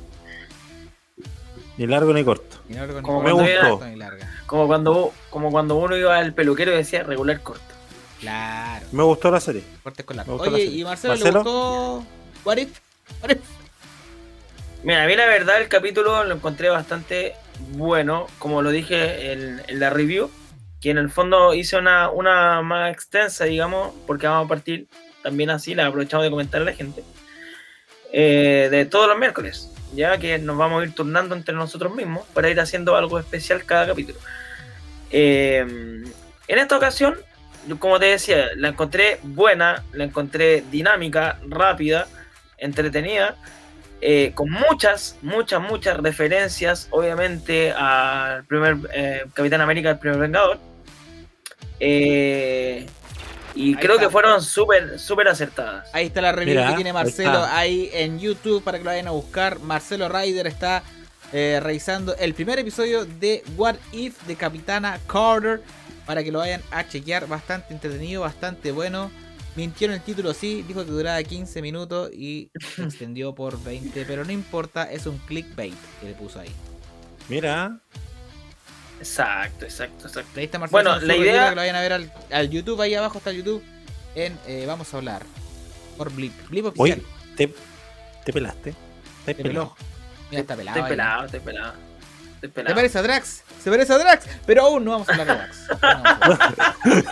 Ni 1.79 1.87
largo 1.87 2.13
ni 2.13 2.23
corto. 2.23 2.59
Ni 2.69 2.75
largo 2.77 2.99
ni 3.01 3.03
Como 3.03 3.23
corto, 3.23 3.41
era- 3.45 3.71
corto 3.71 3.87
ni 3.87 3.97
larga. 3.97 4.29
Como 4.47 4.67
cuando, 4.67 5.13
como 5.31 5.51
cuando 5.51 5.77
uno 5.77 5.97
iba 5.97 6.19
al 6.19 6.35
peluquero 6.35 6.73
y 6.73 6.77
decía 6.77 7.03
regular 7.03 7.41
corto. 7.43 7.63
Claro. 8.21 8.87
Me 8.93 9.03
gustó 9.03 9.31
la 9.31 9.41
serie. 9.41 9.65
Cortes 9.83 10.05
con 10.05 10.17
Me 10.17 10.19
largo. 10.19 10.35
gustó 10.35 10.51
la 10.51 10.57
Oye. 10.57 10.65
¿y 10.67 10.85
Marcelo, 10.85 11.15
¿Marcelo? 11.15 11.31
le 11.33 11.39
gustó 11.39 12.05
What 12.45 12.57
If? 12.59 12.79
What 13.23 13.31
If? 13.31 13.39
Mira, 14.83 15.05
a 15.05 15.07
mí 15.07 15.17
la 15.17 15.27
verdad 15.27 15.61
el 15.63 15.69
capítulo 15.69 16.25
lo 16.25 16.35
encontré 16.35 16.69
bastante 16.69 17.35
bueno, 17.73 18.27
como 18.39 18.61
lo 18.61 18.71
dije 18.71 19.33
en, 19.33 19.63
en 19.67 19.81
la 19.81 19.89
review, 19.91 20.31
que 20.81 20.91
en 20.91 20.99
el 20.99 21.11
fondo 21.11 21.55
hice 21.55 21.77
una, 21.77 22.11
una 22.11 22.63
más 22.63 22.93
extensa, 22.93 23.45
digamos, 23.45 23.93
porque 24.07 24.27
vamos 24.27 24.47
a 24.47 24.49
partir 24.49 24.87
también 25.23 25.51
así, 25.51 25.75
la 25.75 25.87
aprovechamos 25.87 26.25
de 26.25 26.31
comentar 26.31 26.63
a 26.63 26.65
la 26.65 26.73
gente, 26.73 27.05
eh, 28.13 28.69
de 28.71 28.87
todos 28.87 29.09
los 29.09 29.19
miércoles, 29.19 29.71
ya 29.95 30.19
que 30.19 30.39
nos 30.39 30.57
vamos 30.57 30.83
a 30.83 30.87
ir 30.87 30.95
turnando 30.95 31.35
entre 31.35 31.55
nosotros 31.55 31.95
mismos 31.95 32.27
para 32.33 32.49
ir 32.49 32.59
haciendo 32.59 32.97
algo 32.97 33.19
especial 33.19 33.65
cada 33.65 33.89
capítulo. 33.89 34.19
Eh, 35.11 35.61
en 36.49 36.59
esta 36.59 36.77
ocasión, 36.77 37.17
como 37.79 37.99
te 37.99 38.07
decía, 38.07 38.47
la 38.57 38.69
encontré 38.69 39.21
buena, 39.23 39.85
la 39.93 40.05
encontré 40.05 40.65
dinámica, 40.71 41.39
rápida, 41.47 42.09
entretenida 42.57 43.37
eh, 44.03 44.33
con 44.35 44.51
muchas, 44.51 45.19
muchas, 45.21 45.61
muchas 45.61 45.99
referencias, 45.99 46.89
obviamente, 46.91 47.71
al 47.73 48.45
primer 48.45 48.79
eh, 48.95 49.25
Capitán 49.35 49.61
América, 49.61 49.91
el 49.91 49.99
primer 49.99 50.19
Vengador. 50.19 50.59
Eh, 51.81 52.87
y 53.55 53.69
Ahí 53.71 53.75
creo 53.77 53.95
está. 53.97 54.07
que 54.07 54.13
fueron 54.13 54.43
súper, 54.43 54.99
súper 54.99 55.29
acertadas. 55.29 55.89
Ahí 55.93 56.07
está 56.07 56.21
la 56.21 56.33
review 56.33 56.55
Mira, 56.57 56.69
que 56.71 56.75
tiene 56.77 56.93
Marcelo 56.93 57.45
ahí, 57.45 57.91
en 57.93 58.21
YouTube 58.21 58.63
para 58.63 58.79
que 58.79 58.85
lo 58.85 58.91
vayan 58.91 59.09
a 59.09 59.13
buscar. 59.13 59.59
Marcelo 59.61 60.09
Ryder 60.09 60.47
está 60.47 60.83
eh, 61.33 61.59
revisando 61.63 62.15
el 62.17 62.35
primer 62.35 62.59
episodio 62.59 63.05
de 63.05 63.43
What 63.57 63.77
If 63.93 64.23
de 64.27 64.37
Capitana 64.37 65.01
Carter 65.07 65.63
para 66.07 66.23
que 66.23 66.31
lo 66.31 66.39
vayan 66.39 66.63
a 66.71 66.87
chequear. 66.87 67.27
Bastante 67.27 67.75
entretenido, 67.75 68.23
bastante 68.23 68.71
bueno. 68.73 69.11
Mintió 69.57 69.89
en 69.89 69.95
el 69.95 70.01
título, 70.01 70.33
sí, 70.33 70.65
dijo 70.67 70.85
que 70.85 70.93
duraba 70.93 71.21
15 71.21 71.61
minutos 71.61 72.11
y 72.13 72.51
se 72.77 72.85
extendió 72.85 73.35
por 73.35 73.61
20, 73.63 74.05
pero 74.07 74.25
no 74.25 74.31
importa, 74.31 74.91
es 74.91 75.07
un 75.07 75.19
clickbait 75.19 75.75
que 76.01 76.07
le 76.07 76.15
puso 76.15 76.39
ahí. 76.39 76.51
Mira, 77.29 77.81
Exacto, 79.01 79.65
exacto, 79.65 80.07
exacto. 80.07 80.39
Ahí 80.39 80.45
está 80.45 80.59
Marcelo 80.59 80.83
Bueno, 80.91 81.01
la 81.07 81.17
idea- 81.17 81.49
que 81.49 81.55
lo 81.57 81.61
vayan 81.63 81.77
a 81.77 81.81
ver 81.81 81.93
al, 81.95 82.13
al 82.31 82.51
YouTube, 82.51 82.81
ahí 82.81 82.95
abajo 82.95 83.19
está 83.19 83.31
el 83.31 83.39
YouTube. 83.39 83.65
En 84.15 84.39
eh, 84.47 84.65
Vamos 84.67 84.93
a 84.93 84.97
hablar 84.99 85.23
por 85.97 86.13
Blip. 86.13 86.33
Blip 86.49 86.67
oficial. 86.67 86.99
oye, 87.01 87.03
te, 87.37 87.55
te 88.25 88.33
pelaste. 88.33 88.75
Te 89.25 89.35
Se 89.35 89.43
peló. 89.43 89.75
Mira, 90.31 90.43
está 90.43 90.55
pelado. 90.57 90.83
Ahí. 90.85 90.91
pelado, 90.91 91.25
estoy 91.27 91.41
pelado. 91.41 91.73
Pelado. 92.55 92.75
parece 92.75 92.99
a 92.99 93.03
Drax, 93.03 93.43
se 93.63 93.71
parece 93.71 93.93
a 93.93 93.99
Drax, 93.99 94.27
pero 94.47 94.63
aún 94.63 94.83
no 94.83 94.93
vamos 94.93 95.09
a 95.11 95.13
hablar 95.13 95.27
de 95.27 95.35
Drax. 95.35 95.59
No. 96.85 97.11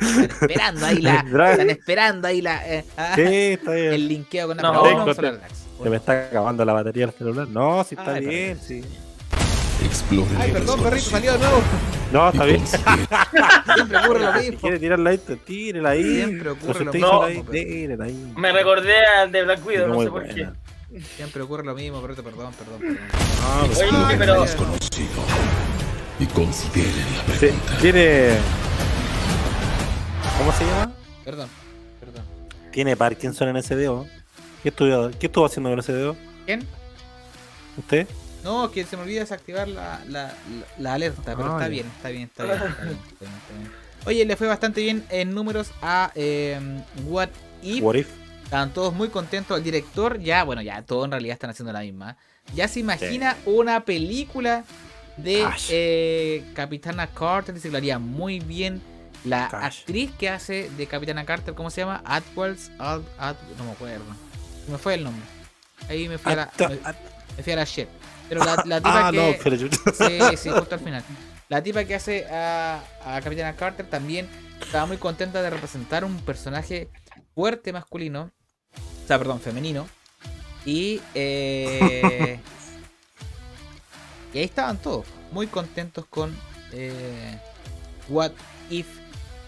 Están 0.00 0.24
esperando 0.30 0.86
ahí 0.86 0.98
la. 1.00 1.14
Están 1.52 1.70
esperando 1.70 2.28
ahí 2.28 2.42
la. 2.42 2.68
eh, 2.68 2.84
Sí, 3.14 3.22
está 3.54 3.72
bien. 3.72 3.92
el 3.94 4.08
linkeo 4.08 4.48
con 4.48 4.56
la. 4.58 4.62
No, 4.62 4.68
pero 4.72 4.78
aún 4.80 4.88
tengo- 4.88 4.98
vamos 5.00 5.16
a 5.16 5.18
hablar 5.20 5.32
de 5.34 5.38
Drax. 5.40 5.54
Se 5.82 5.90
me 5.90 5.96
está 5.96 6.12
acabando 6.26 6.64
la 6.64 6.72
batería 6.74 7.06
del 7.06 7.14
celular. 7.14 7.48
No, 7.48 7.84
sí 7.84 7.94
está 7.98 8.12
Ay, 8.14 8.26
bien, 8.26 8.60
sí. 8.60 8.84
Exploren 9.84 10.36
Ay, 10.38 10.52
perdón, 10.52 10.82
perrito, 10.82 11.10
salió 11.10 11.32
de 11.32 11.38
nuevo. 11.38 11.62
No, 12.12 12.28
está 12.28 12.44
bien. 12.44 12.62
Siempre 13.74 13.98
ocurre 13.98 14.20
lo 14.20 14.32
Si 14.38 14.38
mismo. 14.46 14.60
quiere 14.60 14.78
tirarla 14.78 15.10
ahí, 15.10 15.18
tírela 15.44 15.90
ahí. 15.90 16.14
Siempre 16.14 16.50
ocurre 16.50 16.84
lo 16.84 16.92
mismo, 16.92 17.22
ahí, 17.22 17.42
tírela 17.50 18.04
ahí. 18.04 18.32
Me 18.36 18.52
recordé 18.52 18.94
al 19.20 19.32
de 19.32 19.42
Black 19.44 19.66
Widow, 19.66 19.88
no 19.88 19.94
Muy 19.94 20.04
sé 20.06 20.10
por 20.10 20.24
qué. 20.28 20.48
Siempre 21.16 21.42
ocurre 21.42 21.64
lo 21.64 21.74
mismo, 21.74 22.00
perrito, 22.00 22.22
perdón, 22.22 22.52
perdón, 22.54 22.78
perdón. 22.80 22.96
No, 22.96 23.68
pero- 23.68 23.80
Oye, 23.80 23.82
Exploren 23.82 24.18
pero- 24.18 24.34
lo 24.36 24.42
desconocido 24.42 25.22
y 26.18 26.26
consideren 26.26 27.04
la 27.18 27.34
pregunta. 27.34 27.76
Tiene. 27.80 28.28
¿Cómo 30.38 30.52
se 30.52 30.64
llama? 30.64 30.92
Perdón, 31.24 31.48
perdón. 32.00 32.22
Tiene 32.72 32.96
Parkinson 32.96 33.48
en 33.48 33.56
ese 33.56 33.74
dedo. 33.76 34.06
¿Qué 34.62 34.70
estuvo, 34.70 35.10
¿Qué 35.18 35.26
estuvo 35.26 35.44
haciendo 35.46 35.70
con 35.70 35.78
ese 35.78 35.92
dedo? 35.92 36.16
¿Quién? 36.46 36.66
¿Usted? 37.76 38.06
No, 38.46 38.70
que 38.70 38.84
se 38.84 38.96
me 38.96 39.02
olvida 39.02 39.20
desactivar 39.20 39.66
la, 39.66 40.00
la, 40.08 40.22
la- 40.28 40.32
la 40.78 40.94
alerta, 40.94 41.34
pero 41.36 41.52
está 41.52 41.66
bien, 41.68 41.86
está 41.96 42.08
bien, 42.10 42.22
está 42.24 42.44
bien, 42.44 42.56
está 42.56 42.82
bien, 42.84 42.96
está 42.96 43.24
bien, 43.24 43.34
está 43.38 43.54
bien. 43.58 43.72
Oye, 44.06 44.24
le 44.24 44.36
fue 44.36 44.46
bastante 44.46 44.80
bien 44.82 45.04
en 45.10 45.34
números 45.34 45.72
a 45.82 46.12
eh, 46.14 46.60
What 47.06 47.28
If. 47.62 47.82
What 47.82 47.94
if? 47.96 48.08
Estaban 48.44 48.72
todos 48.72 48.94
muy 48.94 49.08
contentos. 49.08 49.58
El 49.58 49.64
director, 49.64 50.20
ya, 50.20 50.44
bueno, 50.44 50.62
ya 50.62 50.80
todos 50.82 51.06
en 51.06 51.10
realidad 51.10 51.32
están 51.34 51.50
haciendo 51.50 51.72
la 51.72 51.80
misma. 51.80 52.16
Ya 52.54 52.68
se 52.68 52.78
imagina 52.78 53.36
una 53.46 53.84
película 53.84 54.62
de 55.16 55.44
eh, 55.70 56.44
Capitana 56.54 57.08
Carter. 57.08 57.52
Dice 57.52 57.66
que 57.66 57.72
lo 57.72 57.78
haría 57.78 57.98
muy 57.98 58.38
bien. 58.38 58.80
La 59.24 59.48
Cash. 59.48 59.80
actriz 59.80 60.12
que 60.16 60.28
hace 60.28 60.70
de 60.76 60.86
Capitana 60.86 61.24
Carter, 61.26 61.52
¿cómo 61.54 61.68
se 61.70 61.80
llama? 61.80 62.00
Atwells. 62.04 62.70
Ad- 62.78 63.00
Ad- 63.18 63.34
no 63.58 63.64
me 63.64 63.72
acuerdo. 63.72 64.04
Se 64.64 64.70
me 64.70 64.78
fue 64.78 64.94
el 64.94 65.02
nombre. 65.02 65.24
Ahí 65.88 66.08
me 66.08 66.16
fui 66.18 66.30
a 66.32 66.36
la, 66.36 66.52
me, 66.60 66.78
me 67.36 67.42
fui 67.42 67.52
a 67.52 67.56
la 67.56 67.64
shit. 67.64 67.88
Pero 68.28 68.44
la, 68.44 68.62
la 68.66 68.76
tipa 68.80 69.08
Ah, 69.08 69.10
que. 69.10 69.16
no, 69.16 69.36
pero 69.42 69.56
yo- 69.56 69.68
Sí, 69.94 70.36
sí, 70.36 70.50
justo 70.50 70.74
al 70.74 70.80
final. 70.80 71.04
La 71.48 71.62
tipa 71.62 71.84
que 71.84 71.94
hace 71.94 72.26
a, 72.26 72.82
a 73.04 73.20
Capitana 73.20 73.54
Carter 73.54 73.86
también 73.88 74.28
estaba 74.60 74.86
muy 74.86 74.96
contenta 74.96 75.42
de 75.42 75.50
representar 75.50 76.04
un 76.04 76.16
personaje 76.20 76.88
fuerte 77.34 77.72
masculino. 77.72 78.30
O 78.74 79.06
sea, 79.06 79.18
perdón, 79.18 79.40
femenino. 79.40 79.86
Y, 80.64 81.00
eh, 81.14 82.40
y 84.34 84.38
ahí 84.38 84.44
estaban 84.44 84.78
todos, 84.78 85.06
muy 85.30 85.46
contentos 85.46 86.04
con 86.06 86.36
eh, 86.72 87.38
What 88.08 88.32
If, 88.70 88.86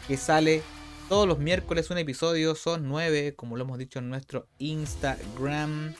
que 0.06 0.16
sale 0.16 0.62
todos 1.08 1.26
los 1.26 1.38
miércoles 1.38 1.90
un 1.90 1.98
episodio, 1.98 2.54
son 2.54 2.86
nueve, 2.86 3.34
como 3.34 3.56
lo 3.56 3.64
hemos 3.64 3.78
dicho 3.78 3.98
en 3.98 4.08
nuestro 4.10 4.46
Instagram. 4.58 5.94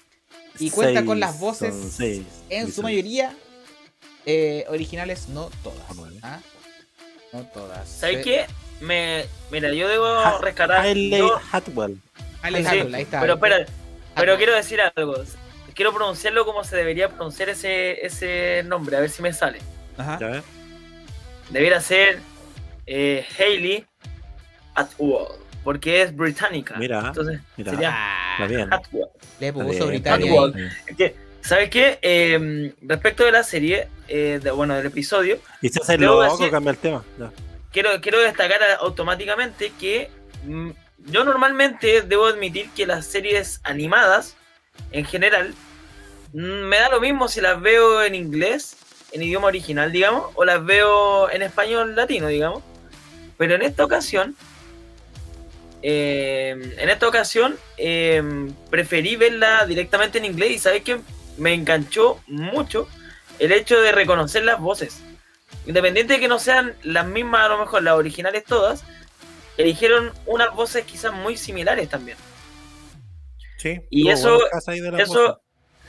Y 0.58 0.70
cuenta 0.70 1.04
con 1.04 1.20
las 1.20 1.38
voces 1.38 1.74
son 1.74 1.90
seis 1.90 2.22
en 2.50 2.72
su 2.72 2.82
mayoría 2.82 3.34
eh, 4.26 4.64
originales, 4.68 5.28
no 5.28 5.50
todas. 5.62 5.78
Ah. 6.22 6.40
¿ah? 6.40 6.40
No 7.32 7.42
todas. 7.46 7.88
¿Sabes 7.88 8.18
Eh, 8.18 8.22
qué? 8.22 8.46
Me, 8.80 9.24
mira, 9.50 9.72
yo 9.72 9.88
debo 9.88 10.06
Ha- 10.06 10.38
rescatar. 10.40 10.80
Hailey 10.80 11.18
yo- 11.18 11.40
Atwell. 11.52 11.98
Alejandro, 12.42 12.88
Sí, 12.88 12.94
ahí 12.94 13.02
está. 13.02 13.20
Pero 13.20 13.34
espera, 13.34 13.66
pero 14.14 14.36
quiero 14.36 14.54
decir 14.54 14.80
algo. 14.80 15.16
Quiero 15.74 15.92
pronunciarlo 15.94 16.44
como 16.44 16.64
se 16.64 16.76
debería 16.76 17.08
pronunciar 17.08 17.48
ese, 17.48 18.04
ese 18.04 18.62
nombre, 18.64 18.96
a 18.96 19.00
ver 19.00 19.10
si 19.10 19.22
me 19.22 19.32
sale. 19.32 19.60
Ajá. 19.96 20.42
Debería 21.50 21.80
ser 21.80 22.20
eh, 22.86 23.24
Hayley 23.38 23.84
Atwell, 24.74 25.26
porque 25.64 26.02
es 26.02 26.16
británica. 26.16 26.76
Mira, 26.78 27.00
Entonces 27.08 27.40
mira. 27.56 27.70
sería 27.72 28.46
bien. 28.48 28.70
Le 29.40 29.52
puso 29.52 29.86
Britannia. 29.86 30.32
¿Sabes 31.40 31.70
qué? 31.70 31.98
Eh, 32.02 32.74
respecto 32.82 33.24
de 33.24 33.32
la 33.32 33.42
serie, 33.42 33.88
eh, 34.08 34.40
de- 34.42 34.50
bueno, 34.50 34.74
del 34.74 34.86
episodio, 34.86 35.38
Y 35.62 35.68
se 35.70 35.80
hace 35.80 35.96
loco, 35.96 36.22
decir- 36.22 36.50
cambia 36.50 36.72
el 36.72 36.76
tema. 36.78 37.02
Quiero, 37.72 37.90
quiero 38.00 38.20
destacar 38.20 38.60
automáticamente 38.80 39.72
que 39.78 40.10
mm, 40.44 40.70
yo 41.06 41.24
normalmente 41.24 42.02
debo 42.02 42.26
admitir 42.26 42.68
que 42.76 42.86
las 42.86 43.06
series 43.06 43.60
animadas, 43.62 44.36
en 44.92 45.04
general, 45.04 45.54
mm, 46.32 46.38
me 46.40 46.76
da 46.78 46.90
lo 46.90 47.00
mismo 47.00 47.28
si 47.28 47.40
las 47.40 47.60
veo 47.60 48.02
en 48.02 48.14
inglés, 48.14 48.76
en 49.12 49.22
idioma 49.22 49.46
original, 49.46 49.90
digamos, 49.92 50.24
o 50.34 50.44
las 50.44 50.62
veo 50.64 51.30
en 51.30 51.42
español 51.42 51.94
latino, 51.96 52.26
digamos. 52.28 52.62
Pero 53.38 53.54
en 53.54 53.62
esta 53.62 53.84
ocasión, 53.84 54.36
eh, 55.82 56.74
en 56.78 56.88
esta 56.88 57.08
ocasión, 57.08 57.56
eh, 57.76 58.22
preferí 58.70 59.16
verla 59.16 59.64
directamente 59.66 60.18
en 60.18 60.24
inglés 60.24 60.50
y 60.52 60.58
sabes 60.58 60.82
que 60.82 61.00
me 61.36 61.54
enganchó 61.54 62.20
mucho 62.26 62.88
el 63.38 63.52
hecho 63.52 63.80
de 63.80 63.92
reconocer 63.92 64.44
las 64.44 64.58
voces. 64.60 65.00
Independiente 65.66 66.14
de 66.14 66.20
que 66.20 66.28
no 66.28 66.38
sean 66.38 66.74
las 66.82 67.06
mismas, 67.06 67.46
a 67.46 67.48
lo 67.48 67.58
mejor 67.58 67.82
las 67.82 67.94
originales 67.94 68.44
todas, 68.44 68.82
eligieron 69.56 70.12
unas 70.26 70.54
voces 70.54 70.84
quizás 70.84 71.12
muy 71.12 71.36
similares 71.36 71.88
también. 71.88 72.16
Sí. 73.58 73.80
Y 73.90 74.08
eso- 74.08 74.38
voces. 74.38 74.50
Eso, 75.10 75.40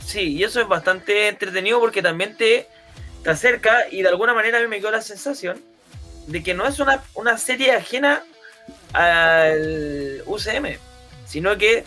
sí, 0.05 0.37
y 0.37 0.43
eso 0.43 0.61
es 0.61 0.67
bastante 0.67 1.27
entretenido 1.27 1.79
porque 1.79 2.01
también 2.01 2.35
te, 2.35 2.67
te 3.23 3.29
acerca 3.29 3.85
y 3.91 4.01
de 4.01 4.09
alguna 4.09 4.33
manera 4.33 4.57
a 4.57 4.61
mí 4.61 4.67
me 4.67 4.79
quedó 4.79 4.91
la 4.91 5.01
sensación 5.01 5.61
de 6.27 6.43
que 6.43 6.53
no 6.53 6.67
es 6.67 6.79
una, 6.79 7.03
una 7.15 7.37
serie 7.37 7.71
ajena 7.73 8.23
al 8.93 10.23
UCM, 10.25 10.77
sino 11.25 11.57
que 11.57 11.83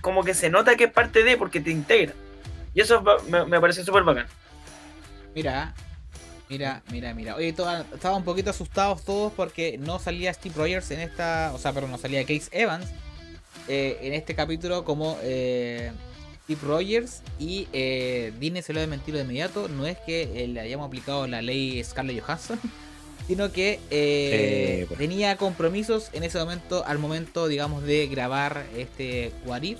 como 0.00 0.24
que 0.24 0.34
se 0.34 0.50
nota 0.50 0.76
que 0.76 0.84
es 0.84 0.92
parte 0.92 1.22
de 1.22 1.36
porque 1.36 1.60
te 1.60 1.70
integra. 1.70 2.14
Y 2.74 2.80
eso 2.80 3.02
me, 3.28 3.60
parece 3.60 3.84
súper 3.84 4.02
bacán. 4.02 4.26
Mira, 5.34 5.74
mira, 6.48 6.82
mira, 6.90 7.14
mira. 7.14 7.36
Oye, 7.36 7.48
estaban 7.48 8.16
un 8.16 8.24
poquito 8.24 8.50
asustados 8.50 9.04
todos 9.04 9.32
porque 9.32 9.78
no 9.78 9.98
salía 9.98 10.32
Steve 10.32 10.54
Rogers 10.56 10.90
en 10.90 11.00
esta. 11.00 11.52
O 11.54 11.58
sea, 11.58 11.72
perdón, 11.72 11.92
no 11.92 11.98
salía 11.98 12.22
Case 12.22 12.48
Evans 12.50 12.86
eh, 13.68 13.98
en 14.02 14.14
este 14.14 14.34
capítulo 14.34 14.84
como 14.84 15.18
eh, 15.22 15.92
Steve 16.44 16.60
Rogers. 16.62 17.22
Y 17.38 17.68
eh, 17.72 18.32
Disney 18.38 18.62
se 18.62 18.72
lo 18.72 18.80
ha 18.80 18.82
desmentido 18.82 19.18
de 19.18 19.24
inmediato. 19.24 19.68
No 19.68 19.86
es 19.86 19.98
que 19.98 20.44
eh, 20.44 20.48
le 20.48 20.60
hayamos 20.60 20.86
aplicado 20.86 21.26
la 21.26 21.42
ley 21.42 21.82
Scarlett 21.84 22.22
Johansson. 22.22 22.58
Sino 23.26 23.52
que 23.52 23.80
eh, 23.90 24.84
pues. 24.88 24.98
tenía 24.98 25.36
compromisos 25.36 26.10
en 26.12 26.24
ese 26.24 26.38
momento, 26.38 26.84
al 26.84 26.98
momento, 26.98 27.48
digamos, 27.48 27.84
de 27.84 28.06
grabar 28.08 28.66
este 28.76 29.32
What 29.44 29.62
If. 29.62 29.78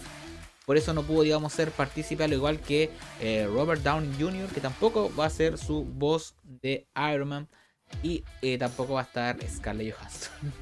Por 0.64 0.76
eso 0.76 0.94
no 0.94 1.02
pudo, 1.02 1.22
digamos, 1.22 1.52
ser 1.52 1.72
partícipe, 1.72 2.22
al 2.22 2.32
igual 2.32 2.60
que 2.60 2.90
eh, 3.20 3.48
Robert 3.52 3.82
Downey 3.82 4.12
Jr., 4.18 4.48
que 4.48 4.60
tampoco 4.60 5.12
va 5.18 5.26
a 5.26 5.30
ser 5.30 5.58
su 5.58 5.84
voz 5.84 6.36
de 6.44 6.86
Iron 7.12 7.28
Man. 7.28 7.48
Y 8.02 8.24
eh, 8.40 8.56
tampoco 8.58 8.94
va 8.94 9.00
a 9.00 9.04
estar 9.04 9.36
Scarlett 9.48 9.94
Johansson. 9.94 10.32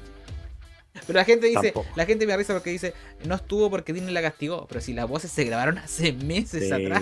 Pero 1.07 1.17
la 1.19 1.23
gente 1.25 1.47
dice, 1.47 1.71
Tampoco. 1.71 1.87
la 1.95 2.05
gente 2.05 2.27
me 2.27 2.35
risa 2.35 2.53
porque 2.53 2.69
dice, 2.69 2.93
no 3.25 3.35
estuvo 3.35 3.69
porque 3.69 3.93
Disney 3.93 4.13
la 4.13 4.21
castigó. 4.21 4.67
Pero 4.67 4.81
si 4.81 4.93
las 4.93 5.07
voces 5.07 5.31
se 5.31 5.45
grabaron 5.45 5.77
hace 5.77 6.11
meses 6.13 6.65
Sí, 6.67 6.71
atrás. 6.71 7.01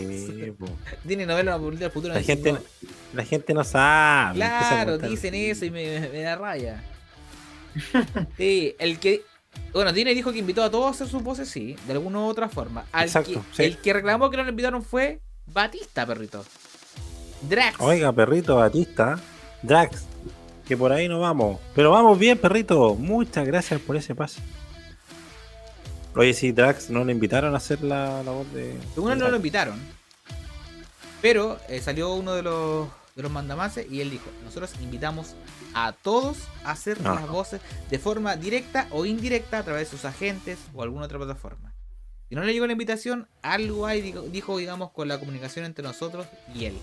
po. 0.57 0.67
Disney 1.03 1.25
no 1.25 1.35
ve 1.35 1.43
la 1.43 1.57
publicidad 1.57 1.87
del 1.87 1.91
futuro. 1.93 2.13
La 2.13 2.19
no 2.19 2.25
gente, 2.25 2.55
la 3.13 3.25
gente 3.25 3.53
no 3.53 3.63
sabe. 3.63 4.35
Claro, 4.35 4.97
dicen 4.99 5.33
eso 5.33 5.65
y 5.65 5.71
me, 5.71 5.99
me 6.09 6.21
da 6.21 6.35
raya. 6.35 6.83
Sí, 8.37 8.75
el 8.79 8.99
que. 8.99 9.23
Bueno, 9.73 9.91
Disney 9.93 10.13
dijo 10.15 10.31
que 10.31 10.39
invitó 10.39 10.63
a 10.63 10.69
todos 10.69 10.85
a 10.87 10.89
hacer 10.91 11.07
sus 11.07 11.23
voces, 11.23 11.49
sí, 11.49 11.75
de 11.87 11.93
alguna 11.93 12.19
u 12.19 12.23
otra 12.27 12.49
forma. 12.49 12.85
Al 12.91 13.05
Exacto, 13.05 13.33
que- 13.33 13.55
sí. 13.55 13.63
El 13.63 13.77
que 13.77 13.93
reclamó 13.93 14.29
que 14.29 14.37
no 14.37 14.43
lo 14.43 14.49
invitaron 14.49 14.83
fue 14.83 15.19
Batista, 15.47 16.05
perrito. 16.05 16.45
Drax. 17.41 17.79
Oiga, 17.79 18.11
perrito 18.13 18.55
Batista, 18.57 19.19
Drax, 19.63 20.03
que 20.69 20.77
por 20.77 20.91
ahí 20.93 21.07
no 21.09 21.19
vamos. 21.19 21.59
Pero 21.73 21.89
vamos 21.89 22.17
bien, 22.19 22.37
perrito. 22.37 22.93
Muchas 22.93 23.45
gracias 23.47 23.81
por 23.81 23.95
ese 23.97 24.13
pase. 24.13 24.39
Oye, 26.15 26.31
sí, 26.33 26.51
Drax 26.51 26.91
no 26.91 27.03
le 27.03 27.11
invitaron 27.11 27.55
a 27.55 27.57
hacer 27.57 27.81
la, 27.83 28.21
la 28.21 28.31
voz 28.31 28.53
de. 28.53 28.77
Según 28.93 29.17
no 29.17 29.27
lo 29.29 29.35
invitaron. 29.35 29.79
Pero 31.23 31.59
eh, 31.67 31.81
salió 31.81 32.13
uno 32.13 32.33
de 32.35 32.43
los, 32.43 32.87
de 33.15 33.23
los 33.23 33.31
mandamases 33.31 33.91
y 33.91 33.99
él 34.01 34.11
dijo, 34.11 34.25
nosotros 34.45 34.71
invitamos 34.79 35.33
a 35.73 35.91
todos 35.91 36.37
a 36.63 36.71
hacer 36.71 36.99
Ah. 37.03 37.15
las 37.15 37.27
voces 37.27 37.61
de 37.89 37.97
forma 37.99 38.35
directa 38.35 38.87
o 38.91 39.05
indirecta 39.05 39.57
a 39.57 39.63
través 39.63 39.89
de 39.89 39.97
sus 39.97 40.05
agentes 40.05 40.59
o 40.73 40.83
alguna 40.83 41.05
otra 41.05 41.17
plataforma. 41.17 41.73
Si 42.29 42.35
no 42.35 42.43
le 42.43 42.53
llegó 42.53 42.67
la 42.67 42.73
invitación, 42.73 43.27
algo 43.41 43.87
hay, 43.87 44.01
dijo, 44.01 44.21
dijo, 44.21 44.57
digamos, 44.59 44.91
con 44.91 45.07
la 45.07 45.19
comunicación 45.19 45.65
entre 45.65 45.83
nosotros 45.83 46.27
y 46.53 46.65
él, 46.65 46.77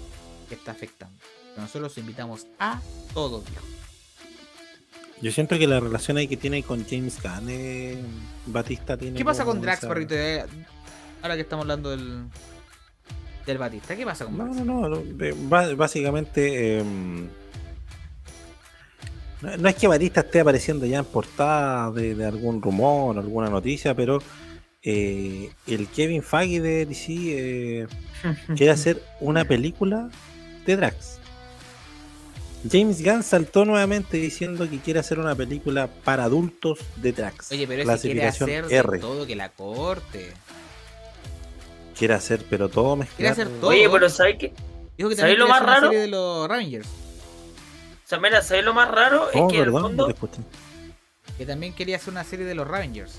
que 0.49 0.57
está 0.57 0.73
afectando. 0.73 1.17
Nosotros 1.57 1.83
los 1.83 1.99
invitamos 1.99 2.47
a 2.59 2.81
todos, 3.15 3.45
dijo. 3.47 3.63
Yo 5.23 5.33
siento 5.33 5.59
que 5.59 5.67
la 5.67 5.81
relación 5.81 6.19
ahí 6.19 6.29
que 6.29 6.37
tiene 6.37 6.63
con 6.63 6.85
James 6.87 7.19
Gunn, 7.23 7.49
eh, 7.49 7.97
Batista 8.47 8.97
tiene. 8.99 9.17
¿Qué 9.17 9.25
pasa 9.25 9.45
con 9.45 9.61
Drax, 9.63 9.83
esa-? 9.85 9.95
Eh, 10.11 10.45
Ahora 11.23 11.35
que 11.35 11.41
estamos 11.41 11.63
hablando 11.63 11.91
del, 11.91 12.25
del 13.47 13.59
Batista, 13.59 13.97
¿qué 13.97 14.05
pasa 14.05 14.27
con 14.27 14.37
No, 14.37 14.45
Drax? 14.45 14.57
no, 14.67 14.89
no. 14.89 14.89
no, 14.91 15.25
eh, 15.25 15.35
ba- 15.49 15.75
Básicamente. 15.75 16.79
em, 16.79 17.29
no, 19.41 19.57
no 19.57 19.69
es 19.69 19.75
que 19.77 19.87
Batista 19.89 20.21
esté 20.21 20.41
apareciendo 20.41 20.85
ya 20.87 20.99
en 20.99 21.05
portada 21.07 21.91
de, 21.93 22.15
de 22.15 22.25
algún 22.27 22.61
rumor, 22.61 23.19
alguna 23.19 23.49
noticia, 23.49 23.95
pero 23.95 24.19
eh, 24.83 25.51
el 25.67 25.89
Kevin 25.89 26.23
Feige 26.23 26.61
de 26.61 26.87
DC 26.87 27.13
eh, 27.13 27.87
quiere 28.57 28.71
hacer 28.73 29.03
una 29.21 29.45
película 29.47 30.11
de 30.67 30.77
Drax. 30.77 31.21
James 32.71 33.03
Gunn 33.05 33.23
saltó 33.23 33.65
nuevamente 33.65 34.17
diciendo 34.17 34.69
que 34.69 34.79
quiere 34.79 35.01
hacer 35.01 35.19
una 35.19 35.35
película 35.35 35.89
para 35.89 36.25
adultos 36.25 36.79
de 36.97 37.13
Drax. 37.13 37.53
Oye, 37.53 37.67
pero 37.67 37.83
ese 37.93 38.09
quiere 38.11 38.27
hacer 38.27 38.67
de 38.67 38.77
R. 38.77 38.99
todo 38.99 39.27
que 39.27 39.37
la 39.37 39.51
corte. 39.51 40.33
Quiere 41.99 42.15
hacer, 42.15 42.45
pero 42.51 42.69
todo 42.69 42.97
mezclado. 42.97 43.17
Quiere 43.17 43.31
hacer 43.31 43.49
todo. 43.61 43.71
Oye, 43.71 43.89
pero 43.91 44.09
¿sabes 44.11 44.37
qué? 44.39 44.53
Dijo 44.99 45.09
que 45.11 45.17
¿sabéis 45.17 45.39
también 45.39 45.39
lo 45.41 45.49
más 45.49 45.57
hacer 45.61 45.67
una 45.69 45.75
raro? 45.77 45.87
serie 45.89 46.01
de 46.01 46.09
los 46.09 46.49
Rangers. 46.49 46.87
O 46.89 48.09
sea, 48.09 48.19
mira, 48.21 48.43
¿sabes 48.43 48.65
lo 48.65 48.75
más 48.75 48.91
raro? 48.91 49.25
Oh, 49.25 49.47
es 49.47 49.53
que 49.53 49.59
en 49.59 49.65
el 49.65 49.65
perdón, 49.65 49.73
no 49.83 49.89
fondo 49.89 50.07
te 50.07 50.13
escuché. 50.13 50.39
Que 51.39 51.45
también 51.47 51.73
quería 51.75 51.97
hacer 51.97 52.11
una 52.13 52.25
serie 52.25 52.47
de 52.47 52.55
los 52.55 52.67
Ravengers. 52.67 53.19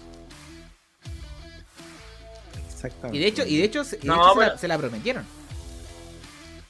Exactamente. 2.73 3.17
Y 3.17 3.21
de 3.21 3.27
hecho, 3.27 3.43
y 3.45 3.57
de 3.57 3.63
hecho, 3.63 3.83
se, 3.83 3.97
y 3.97 3.99
de 4.01 4.07
No, 4.07 4.15
hecho 4.15 4.29
se, 4.33 4.39
pero- 4.39 4.51
la, 4.53 4.57
se 4.57 4.67
la 4.67 4.77
prometieron. 4.77 5.25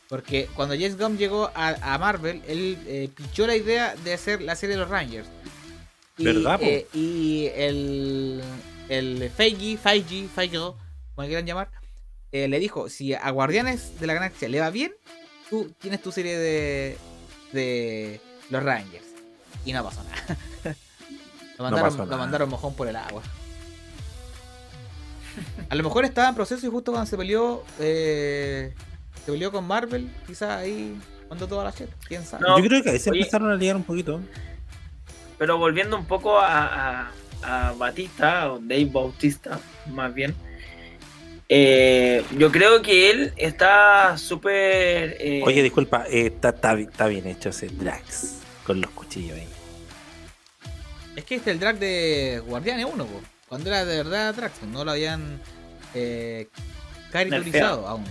Porque 0.10 0.48
cuando 0.56 0.76
James 0.76 0.98
Gunn 0.98 1.18
llegó 1.18 1.52
a, 1.54 1.76
a 1.82 1.98
Marvel, 1.98 2.42
él 2.48 2.78
eh, 2.88 3.10
pichó 3.14 3.46
la 3.46 3.56
idea 3.56 3.96
de 4.04 4.14
hacer 4.14 4.42
la 4.42 4.56
serie 4.56 4.76
de 4.76 4.82
los 4.82 4.90
Rangers. 4.90 5.28
Y, 6.18 6.24
¿Verdad, 6.24 6.60
eh, 6.62 6.88
y 6.94 7.50
el, 7.54 8.42
el 8.90 9.30
Feige, 9.36 9.78
Feige, 9.78 10.28
Feige, 10.34 10.58
como 10.58 10.76
le 11.18 11.28
quieran 11.28 11.46
llamar, 11.46 11.70
eh, 12.32 12.48
le 12.48 12.60
dijo, 12.60 12.90
si 12.90 13.14
a 13.14 13.30
Guardianes 13.32 14.00
de 14.00 14.08
la 14.08 14.14
Galaxia 14.14 14.48
le 14.50 14.60
va 14.60 14.70
bien, 14.70 14.94
tú 15.50 15.74
tienes 15.80 16.02
tu 16.02 16.12
serie 16.12 16.38
de, 16.38 16.98
de 17.52 18.22
los 18.50 18.64
Rangers. 18.64 19.06
Y 19.66 19.74
no 19.74 19.84
pasó 19.84 20.02
nada. 20.04 20.38
lo, 21.58 21.64
mandaron, 21.64 21.90
pasó 21.90 21.98
lo 21.98 22.06
nada. 22.06 22.18
mandaron 22.18 22.50
mojón 22.50 22.74
por 22.76 22.88
el 22.88 22.96
agua. 22.96 23.24
A 25.70 25.76
lo 25.76 25.84
mejor 25.84 26.06
estaba 26.06 26.30
en 26.30 26.36
proceso 26.36 26.66
y 26.66 26.70
justo 26.70 26.92
cuando 26.92 27.10
se 27.10 27.18
peleó, 27.18 27.64
eh, 27.80 28.74
se 29.28 29.32
peleó 29.34 29.52
con 29.52 29.68
Marvel, 29.68 30.10
quizás 30.26 30.50
ahí 30.62 30.98
mandó 31.30 31.48
toda 31.48 31.66
la 31.66 31.72
shit, 31.72 31.90
quién 32.08 32.24
sabe. 32.26 32.44
No, 32.48 32.58
Yo 32.58 32.66
creo 32.70 32.82
que 32.82 32.92
ahí 32.92 33.00
se 33.00 33.10
oye. 33.12 33.20
empezaron 33.20 33.52
a 33.52 33.56
liar 33.56 33.76
un 33.76 33.84
poquito. 33.84 34.22
Pero 35.38 35.58
volviendo 35.58 35.98
un 35.98 36.06
poco 36.06 36.40
a, 36.40 37.02
a- 37.02 37.12
a 37.44 37.72
Batista, 37.74 38.52
o 38.54 38.60
Dave 38.60 38.86
Bautista, 38.86 39.60
más 39.88 40.14
bien. 40.14 40.34
eh, 41.50 42.24
yo 42.38 42.52
creo 42.52 42.82
que 42.82 43.10
él 43.12 43.34
está 43.38 44.18
súper. 44.18 45.18
eh, 45.20 45.42
Oye, 45.46 45.62
disculpa, 45.62 46.06
eh, 46.10 46.28
está, 46.28 46.50
está 46.50 46.74
está 46.80 47.08
bien 47.08 47.28
hecho 47.28 47.50
ese 47.50 47.68
Drax 47.68 48.40
con 48.66 48.80
los 48.82 48.90
cuchillos 48.92 49.38
ahí. 49.38 49.48
Es 51.18 51.24
que 51.26 51.36
este 51.36 51.50
es 51.52 51.54
el 51.56 51.60
drag 51.60 51.80
de 51.80 52.42
Guardianes 52.48 52.86
1, 52.92 53.06
po. 53.06 53.22
cuando 53.50 53.70
era 53.70 53.84
de 53.86 53.98
verdad 53.98 54.34
drag, 54.36 54.52
no 54.72 54.86
lo 54.86 54.92
habían 54.92 55.40
eh, 55.94 56.48
caricaturizado 57.12 57.88
aún. 57.88 58.06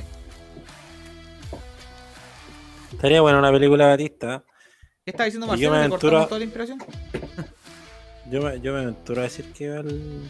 Estaría 2.92 3.20
buena 3.20 3.38
una 3.38 3.52
película 3.52 3.84
de 3.84 3.90
Batista. 3.90 4.42
¿Qué 5.04 5.10
estaba 5.10 5.24
diciendo 5.26 5.46
Y 5.54 5.60
yo 5.60 5.70
Marcelo? 5.70 5.72
me 5.72 5.78
¿Le 5.78 5.84
aventuro- 5.86 6.26
toda 6.26 6.38
la 6.38 6.44
inspiración? 6.44 6.78
Yo 8.28 8.42
me, 8.42 8.60
yo 8.60 8.72
me 8.72 8.80
aventuro 8.80 9.20
a 9.20 9.24
decir 9.24 9.44
que 9.52 9.66
el... 9.66 10.28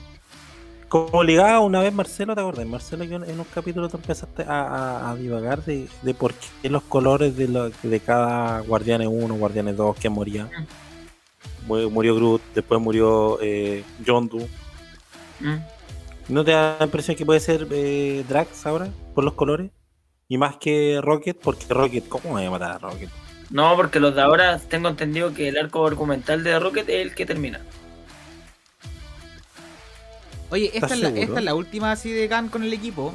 Como 0.87 1.25
ligaba 1.25 1.61
una 1.61 1.81
vez 1.81 1.95
Marcelo, 1.95 2.35
¿te 2.35 2.43
acuerdas? 2.43 2.67
Marcelo, 2.67 3.09
que 3.09 3.15
en 3.15 3.41
un 3.41 3.47
capítulo 3.55 3.89
tú 3.89 3.97
empezaste 3.97 4.43
a, 4.43 4.67
a- 4.67 5.11
a 5.13 5.17
divagar 5.17 5.65
de, 5.65 5.89
de 6.03 6.13
por 6.13 6.35
qué 6.35 6.69
los 6.69 6.83
colores 6.83 7.35
de, 7.39 7.49
lo- 7.49 7.71
de 7.71 8.01
cada 8.01 8.61
Guardianes 8.61 9.09
1, 9.11 9.35
Guardianes 9.37 9.77
2, 9.79 9.97
que 9.97 10.11
moría. 10.11 10.47
Mu- 11.67 11.89
Murió 11.91 12.15
Groot, 12.17 12.43
después 12.55 12.79
murió 12.83 13.39
eh, 13.41 13.83
Yondu. 14.05 14.47
mm, 15.41 15.57
¿No 16.29 16.45
te 16.45 16.51
da 16.51 16.77
la 16.79 16.85
impresión 16.85 17.17
que 17.17 17.25
puede 17.25 17.41
ser 17.41 17.67
eh, 17.71 18.25
Drax 18.29 18.67
ahora 18.67 18.89
por 19.15 19.25
los 19.25 19.33
colores? 19.33 19.71
Y 20.29 20.39
más 20.39 20.57
que 20.57 21.01
Rocket, 21.03 21.39
porque 21.41 21.67
Rocket, 21.69 22.09
¿cómo 22.09 22.31
voy 22.31 22.45
a 22.45 22.51
matar 22.51 22.73
a 22.73 22.79
Rocket? 22.79 23.11
No, 23.51 23.77
porque 23.77 24.01
los 24.01 24.15
de 24.15 24.23
ahora 24.23 24.59
tengo 24.59 24.89
entendido 24.89 25.33
que 25.33 25.49
el 25.49 25.57
arco 25.57 25.87
argumental 25.87 26.43
de 26.43 26.59
Rocket 26.59 26.89
es 26.89 27.03
el 27.07 27.15
que 27.15 27.27
termina. 27.27 27.61
Oye, 30.51 30.67
esta 30.67 30.79
¿Estás 30.87 30.93
es, 30.93 31.01
la, 31.01 31.09
esta 31.21 31.39
es 31.39 31.45
la 31.45 31.55
última 31.55 31.93
así 31.93 32.11
de 32.11 32.29
Gunn 32.29 32.49
con 32.49 32.63
el 32.65 32.73
equipo. 32.73 33.15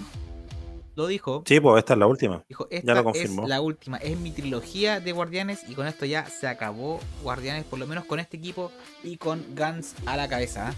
Lo 0.96 1.08
dijo. 1.08 1.44
Sí, 1.46 1.60
pues 1.60 1.80
esta 1.80 1.94
es 1.94 2.00
la 2.00 2.08
última. 2.08 2.44
Dijo, 2.50 2.68
Ya 2.70 2.94
lo 2.94 3.00
es 3.00 3.04
confirmó. 3.04 3.48
la 3.48 3.62
última, 3.62 3.98
es 3.98 4.18
mi 4.18 4.32
trilogía 4.32 5.00
de 5.00 5.12
Guardianes 5.14 5.62
y 5.68 5.74
con 5.74 5.88
esto 5.88 6.06
ya 6.06 6.26
se 6.26 6.48
acabó 6.48 7.00
Guardianes, 7.24 7.64
por 7.64 7.80
lo 7.80 7.88
menos 7.88 8.06
con 8.06 8.20
este 8.20 8.38
equipo 8.38 8.72
y 9.04 9.18
con 9.18 9.44
Guns 9.56 9.96
a 10.06 10.18
la 10.18 10.28
cabeza. 10.28 10.70
¿ah? 10.70 10.74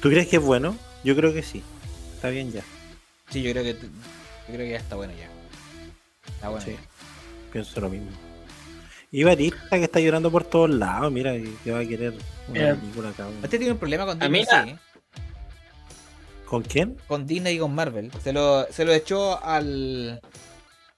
¿Tú 0.00 0.10
crees 0.10 0.28
que 0.28 0.36
es 0.36 0.42
bueno? 0.42 0.76
Yo 1.02 1.16
creo 1.16 1.32
que 1.32 1.42
sí. 1.42 1.62
Está 2.14 2.28
bien 2.28 2.52
ya. 2.52 2.62
Sí, 3.34 3.42
yo 3.42 3.50
creo 3.52 3.64
que 3.64 3.72
Yo 3.74 3.88
creo 4.46 4.58
que 4.58 4.70
ya 4.70 4.76
está 4.78 4.96
bueno 4.96 5.12
ya. 5.18 5.28
Está 6.34 6.48
bueno. 6.48 6.64
Sí. 6.64 6.72
ya. 6.72 6.78
Pienso 7.52 7.80
lo 7.80 7.88
mismo. 7.90 8.10
Y 9.12 9.22
Batista 9.24 9.70
que 9.78 9.84
está 9.84 10.00
llorando 10.00 10.30
por 10.30 10.44
todos 10.44 10.70
lados, 10.70 11.12
mira, 11.12 11.32
que 11.62 11.70
va 11.70 11.80
a 11.80 11.84
querer 11.86 12.14
una 12.48 12.60
Mira. 12.60 12.74
película 12.74 13.12
cabrón. 13.16 13.38
Este 13.44 13.58
tiene 13.58 13.72
un 13.72 13.78
problema 13.78 14.06
con 14.06 14.20
A 14.22 14.28
mí 14.28 14.38
Disney, 14.40 14.64
sí, 14.64 14.70
¿eh? 14.70 14.78
¿Con 16.46 16.62
quién? 16.62 16.96
con 17.08 17.26
Disney 17.26 17.56
y 17.56 17.58
con 17.58 17.74
Marvel. 17.74 18.10
Se 18.22 18.32
lo, 18.32 18.66
se 18.72 18.84
lo 18.84 18.92
echó 18.92 19.42
al, 19.44 20.20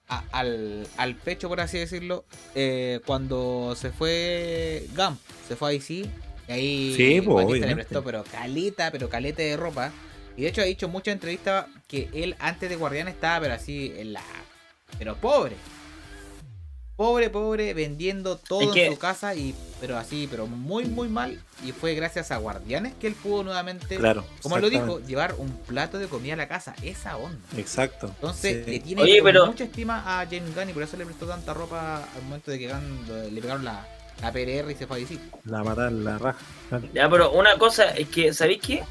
a- 0.09 0.24
al, 0.32 0.87
al 0.97 1.14
pecho, 1.16 1.49
por 1.49 1.61
así 1.61 1.78
decirlo, 1.78 2.24
eh, 2.55 3.01
cuando 3.07 3.74
se 3.76 3.91
fue 3.91 4.87
Gump, 4.97 5.18
se 5.49 5.57
fue 5.57 5.68
a 5.68 5.72
DC. 5.72 5.95
Y 6.49 6.53
ahí 6.53 6.95
Sí, 6.97 7.20
pues, 7.22 7.49
le 7.61 7.74
prestó, 7.74 8.03
pero 8.05 8.24
caleta, 8.24 8.91
pero 8.91 9.09
caleta 9.09 9.43
de 9.43 9.57
ropa. 9.57 9.93
Y 10.37 10.43
de 10.43 10.49
hecho 10.49 10.61
ha 10.61 10.64
dicho 10.64 10.87
en 10.87 10.93
muchas 10.93 11.12
entrevistas 11.12 11.66
que 11.89 12.09
él 12.12 12.37
antes 12.39 12.68
de 12.68 12.76
Guardián 12.76 13.09
estaba, 13.09 13.41
pero 13.41 13.55
así, 13.55 13.93
en 13.97 14.12
la. 14.12 14.22
Pero 14.99 15.16
pobre. 15.16 15.57
Pobre, 16.97 17.28
pobre, 17.28 17.74
vendiendo 17.74 18.39
todo 18.39 18.62
Es 18.62 18.68
que- 18.70 18.87
en 18.87 18.93
su 18.95 18.99
casa, 18.99 19.34
y 19.34 19.55
pero 19.82 19.99
así, 19.99 20.26
pero 20.30 20.47
muy, 20.47 20.87
muy 20.87 21.09
mal. 21.09 21.39
Y 21.62 21.72
fue 21.72 21.95
gracias 21.95 22.30
a 22.30 22.39
Guardianes 22.39 22.95
que 22.99 23.07
él 23.07 23.12
pudo 23.14 23.43
nuevamente 23.45 23.97
Claro. 23.99 24.24
como 24.41 24.57
lo 24.59 24.70
dijo, 24.70 25.01
llevar 25.01 25.34
un 25.37 25.51
plato 25.66 25.99
de 25.99 26.07
comida 26.07 26.32
a 26.32 26.37
la 26.37 26.49
casa, 26.49 26.74
esa 26.82 27.18
onda. 27.18 27.39
Exacto. 27.59 28.07
Entonces 28.07 28.64
Sí. 28.64 28.70
le 28.70 28.80
tiene 28.80 29.03
Oye, 29.03 29.20
pero- 29.22 29.45
mucha 29.45 29.64
estima 29.64 30.20
a 30.20 30.24
James 30.24 30.55
Gunn 30.55 30.70
y 30.70 30.72
por 30.72 30.82
eso 30.84 30.97
le 30.97 31.05
prestó 31.05 31.26
tanta 31.26 31.53
ropa 31.53 31.97
al 32.16 32.22
momento 32.22 32.51
de 32.51 32.59
que 32.59 32.68
Gunn 32.68 33.34
le 33.34 33.41
pegaron 33.43 33.62
la, 33.66 33.87
la 34.22 34.32
PRR 34.32 34.72
y 34.72 34.74
se 34.76 34.87
fue 34.87 34.97
a 34.97 35.01
DC. 35.01 35.18
La 35.45 35.62
matar 35.62 35.93
la 35.93 36.16
raja. 36.16 36.39
claro. 36.70 36.89
Ya, 36.95 37.11
pero 37.11 37.30
una 37.32 37.59
cosa 37.59 37.91
es 37.91 38.09
que, 38.09 38.32
¿sabéis 38.32 38.62
qué? 38.62 38.82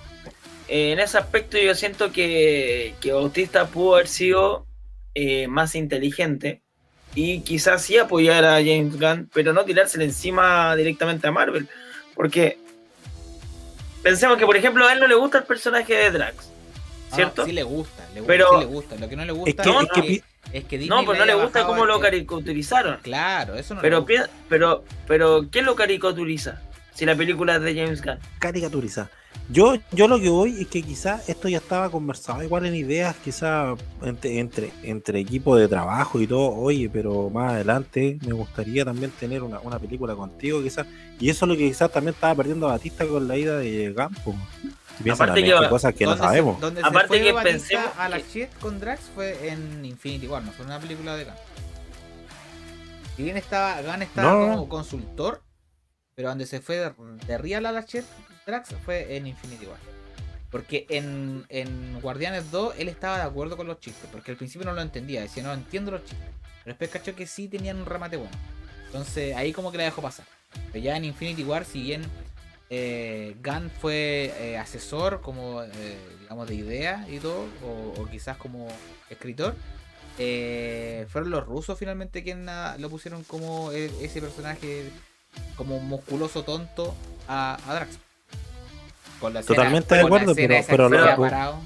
Eh, 0.67 0.91
en 0.93 0.99
ese 0.99 1.17
aspecto 1.17 1.57
yo 1.57 1.75
siento 1.75 2.11
que, 2.11 2.95
que 2.99 3.11
Bautista 3.13 3.67
pudo 3.67 3.95
haber 3.95 4.07
sido 4.07 4.65
eh, 5.13 5.47
más 5.47 5.75
inteligente 5.75 6.61
y 7.13 7.41
quizás 7.41 7.83
sí 7.83 7.97
apoyar 7.97 8.43
a 8.45 8.55
James 8.55 8.99
Gunn, 8.99 9.29
pero 9.33 9.53
no 9.53 9.63
tirársele 9.63 10.05
encima 10.05 10.75
directamente 10.75 11.27
a 11.27 11.31
Marvel. 11.31 11.67
Porque 12.15 12.57
pensemos 14.01 14.37
que, 14.37 14.45
por 14.45 14.57
ejemplo, 14.57 14.85
a 14.87 14.93
él 14.93 14.99
no 14.99 15.07
le 15.07 15.15
gusta 15.15 15.37
el 15.39 15.43
personaje 15.45 15.93
de 15.93 16.11
Drax, 16.11 16.49
¿cierto? 17.13 17.43
Ah, 17.43 17.45
sí 17.45 17.51
le 17.51 17.63
gusta, 17.63 18.03
le, 18.13 18.23
Pero- 18.23 18.49
sí 18.53 18.59
le 18.59 18.65
gusta. 18.65 18.95
Lo 18.95 19.07
que 19.09 19.15
no 19.15 19.25
le 19.25 19.31
gusta 19.31 19.49
Es 19.49 19.55
que, 19.67 19.73
No, 19.73 19.81
es 19.81 19.89
que 19.93 20.23
es, 20.53 20.63
que 20.65 20.77
Disney 20.77 20.99
no, 20.99 21.05
pues 21.05 21.17
no 21.19 21.25
le 21.25 21.33
gusta 21.35 21.65
cómo 21.65 21.85
lo 21.85 21.99
caricaturizaron. 21.99 22.97
Claro, 23.01 23.55
eso 23.55 23.73
no 23.75 23.81
le 23.81 23.85
Pero, 23.87 24.01
gusta. 24.03 24.23
pi- 24.25 24.31
pero, 24.49 24.83
pero, 25.07 25.47
¿quién 25.51 25.65
lo 25.65 25.75
caricaturiza? 25.75 26.61
Si 26.93 27.05
la 27.05 27.15
película 27.15 27.55
es 27.55 27.61
de 27.61 27.75
James 27.75 28.01
Gunn. 28.01 28.19
caricaturiza. 28.39 29.09
Yo, 29.49 29.75
yo 29.91 30.07
lo 30.07 30.19
que 30.19 30.29
voy 30.29 30.61
es 30.61 30.67
que 30.67 30.81
quizás 30.81 31.29
esto 31.29 31.47
ya 31.47 31.59
estaba 31.59 31.91
conversado 31.91 32.41
igual 32.43 32.65
en 32.65 32.73
ideas, 32.75 33.15
quizás 33.23 33.77
entre, 34.01 34.39
entre, 34.39 34.71
entre 34.81 35.19
equipo 35.19 35.55
de 35.55 35.67
trabajo 35.67 36.19
y 36.19 36.25
todo, 36.25 36.49
oye, 36.55 36.89
pero 36.89 37.29
más 37.29 37.53
adelante 37.53 38.17
me 38.25 38.33
gustaría 38.33 38.83
también 38.83 39.11
tener 39.11 39.43
una, 39.43 39.59
una 39.59 39.77
película 39.77 40.15
contigo, 40.15 40.63
quizás. 40.63 40.87
Y 41.19 41.29
eso 41.29 41.45
es 41.45 41.49
lo 41.49 41.55
que 41.55 41.67
quizás 41.67 41.91
también 41.91 42.15
estaba 42.15 42.33
perdiendo 42.33 42.67
Batista 42.67 43.05
con 43.05 43.27
la 43.27 43.37
ida 43.37 43.57
de 43.59 43.93
Campo. 43.95 44.35
Aparte 45.11 45.43
que- 45.43 45.53
cosas 45.69 45.93
que 45.93 46.05
no 46.05 46.11
Donde 46.11 46.23
se- 46.23 46.27
sabemos. 46.27 46.59
donde 46.61 46.81
Aparte 46.81 47.01
se 47.01 47.07
fue 47.07 47.21
que 47.21 47.31
Batista 47.31 47.51
pensemos 47.67 47.97
a 47.99 48.09
la 48.09 48.17
que- 48.17 48.23
shit 48.31 48.49
con 48.59 48.79
Drax 48.79 49.01
fue 49.13 49.49
en 49.49 49.85
Infinity 49.85 50.27
War, 50.27 50.43
no 50.43 50.51
fue 50.53 50.65
una 50.65 50.79
película 50.79 51.15
de 51.15 51.25
Gunn. 51.25 51.33
Si 53.15 53.23
bien 53.23 53.37
estaba, 53.37 53.81
Gunn 53.81 54.01
estaba 54.01 54.31
No, 54.31 54.51
como 54.53 54.69
consultor, 54.69 55.41
pero 56.15 56.29
donde 56.29 56.45
se 56.47 56.61
fue 56.61 56.77
de, 56.77 56.91
de 57.27 57.37
real 57.37 57.65
a 57.67 57.71
la 57.71 57.81
shit 57.81 58.03
Drax 58.45 58.75
fue 58.83 59.15
en 59.15 59.27
Infinity 59.27 59.65
War. 59.65 59.79
Porque 60.51 60.85
en, 60.89 61.45
en 61.49 61.99
Guardianes 62.01 62.51
2 62.51 62.75
él 62.77 62.87
estaba 62.87 63.17
de 63.17 63.23
acuerdo 63.23 63.57
con 63.57 63.67
los 63.67 63.79
chistes, 63.79 64.09
porque 64.11 64.31
al 64.31 64.37
principio 64.37 64.65
no 64.65 64.73
lo 64.73 64.81
entendía, 64.81 65.21
decía 65.21 65.43
no 65.43 65.53
entiendo 65.53 65.91
los 65.91 66.01
chistes. 66.01 66.29
Pero 66.63 66.77
después 66.77 66.89
cachó 66.89 67.15
que 67.15 67.27
sí 67.27 67.47
tenían 67.47 67.77
un 67.77 67.85
remate 67.85 68.17
bueno. 68.17 68.35
Entonces 68.85 69.35
ahí 69.35 69.51
como 69.51 69.71
que 69.71 69.77
la 69.77 69.85
dejó 69.85 70.01
pasar. 70.01 70.25
Pero 70.71 70.83
ya 70.83 70.95
en 70.95 71.05
Infinity 71.05 71.43
War, 71.43 71.65
si 71.65 71.81
bien 71.81 72.03
eh, 72.69 73.35
Gunn 73.43 73.69
fue 73.69 74.33
eh, 74.39 74.57
asesor 74.57 75.21
como 75.21 75.61
eh, 75.61 75.97
digamos 76.21 76.47
de 76.47 76.55
idea 76.55 77.05
y 77.09 77.19
todo, 77.19 77.47
o, 77.63 78.07
quizás 78.09 78.37
como 78.37 78.67
escritor, 79.09 79.55
eh, 80.17 81.05
fueron 81.09 81.29
los 81.31 81.45
rusos 81.45 81.77
finalmente 81.77 82.23
quienes 82.23 82.79
lo 82.79 82.89
pusieron 82.89 83.23
como 83.23 83.71
ese 83.71 84.21
personaje 84.21 84.89
como 85.57 85.79
musculoso 85.79 86.43
tonto 86.43 86.95
a 87.27 87.57
Drax. 87.67 88.04
Con 89.25 89.33
la 89.33 89.39
escena- 89.41 89.55
Totalmente 89.55 89.95
de 89.95 90.01
acuerdo, 90.01 90.35
pero- 90.35 90.55
pero 90.67 90.89
queda 90.89 91.17
parado, 91.17 91.59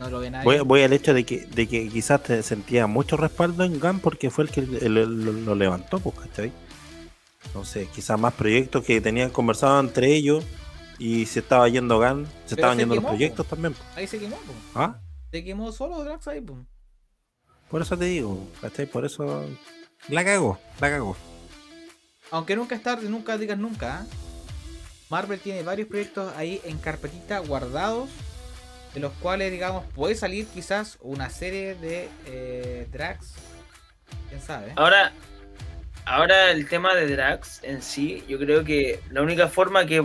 no 0.00 0.10
lo 0.10 0.18
ve 0.20 0.30
nadie. 0.30 0.44
Voy, 0.44 0.58
voy 0.60 0.82
al 0.82 0.92
hecho 0.92 1.14
de 1.14 1.24
que, 1.24 1.46
de 1.46 1.66
que 1.66 1.88
quizás 1.88 2.22
te 2.22 2.42
sentía 2.42 2.86
mucho 2.86 3.16
respaldo 3.16 3.64
en 3.64 3.78
GAN 3.80 4.00
porque 4.00 4.30
fue 4.30 4.44
el 4.44 4.50
que 4.50 4.60
el- 4.60 4.76
el- 4.82 5.24
lo, 5.24 5.32
lo 5.32 5.54
levantó, 5.54 5.98
pues, 6.00 6.16
¿cachai? 6.18 6.52
Entonces, 7.46 7.88
quizás 7.94 8.18
más 8.18 8.34
proyectos 8.34 8.84
que 8.84 9.00
tenían 9.00 9.30
conversado 9.30 9.80
entre 9.80 10.14
ellos 10.14 10.44
y 10.98 11.26
se 11.26 11.40
estaba 11.40 11.68
yendo 11.68 11.98
GAN, 11.98 12.24
se 12.26 12.30
Pero 12.30 12.54
estaban 12.56 12.76
se 12.76 12.82
yendo 12.82 12.94
quemó, 12.94 13.08
los 13.08 13.16
proyectos 13.16 13.46
también. 13.46 13.74
Ahí 13.96 14.06
se 14.06 14.18
quemó, 14.18 14.36
po. 14.36 14.52
¿Ah? 14.74 14.98
se 15.30 15.42
quemó 15.44 15.72
solo 15.72 16.04
Drax 16.04 16.28
ahí, 16.28 16.40
po. 16.42 16.58
Por 17.70 17.80
eso 17.82 17.96
te 17.96 18.04
digo, 18.04 18.46
¿cachai? 18.60 18.84
Por 18.86 19.04
eso 19.06 19.44
la 20.08 20.24
cago, 20.24 20.58
la 20.80 20.90
cago. 20.90 21.16
Aunque 22.30 22.54
nunca 22.54 22.74
es 22.74 22.82
tarde, 22.82 23.08
nunca 23.08 23.36
digas 23.38 23.58
nunca. 23.58 24.00
¿ah? 24.00 24.06
Marvel 25.12 25.38
tiene 25.40 25.62
varios 25.62 25.88
proyectos 25.88 26.32
ahí 26.38 26.62
en 26.64 26.78
carpetita 26.78 27.38
guardados. 27.40 28.08
De 28.94 29.00
los 29.00 29.12
cuales, 29.20 29.52
digamos, 29.52 29.84
puede 29.94 30.14
salir 30.14 30.46
quizás 30.46 30.96
una 31.02 31.28
serie 31.28 31.74
de 31.74 32.08
eh, 32.26 32.86
Drax. 32.90 33.34
Quién 34.30 34.40
sabe. 34.40 34.72
Ahora, 34.76 35.12
ahora 36.06 36.50
el 36.50 36.66
tema 36.66 36.94
de 36.94 37.14
Drax 37.14 37.60
en 37.62 37.82
sí, 37.82 38.24
yo 38.26 38.38
creo 38.38 38.64
que 38.64 39.00
la 39.10 39.20
única 39.20 39.48
forma 39.48 39.84
que 39.84 40.02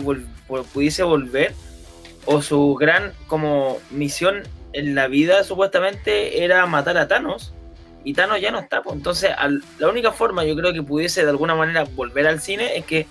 pudiese 0.74 1.02
volver, 1.02 1.54
o 2.26 2.42
su 2.42 2.74
gran 2.74 3.14
como 3.28 3.78
misión 3.90 4.42
en 4.74 4.94
la 4.94 5.06
vida 5.08 5.42
supuestamente 5.42 6.44
era 6.44 6.66
matar 6.66 6.98
a 6.98 7.08
Thanos, 7.08 7.54
y 8.04 8.12
Thanos 8.12 8.42
ya 8.42 8.50
no 8.50 8.58
está, 8.58 8.82
pues. 8.82 8.96
entonces 8.96 9.30
la 9.78 9.88
única 9.88 10.12
forma 10.12 10.44
yo 10.44 10.54
creo 10.54 10.72
que 10.72 10.82
pudiese 10.82 11.24
de 11.24 11.30
alguna 11.30 11.54
manera 11.54 11.84
volver 11.84 12.26
al 12.26 12.40
cine 12.40 12.76
es 12.76 12.84
que 12.84 13.06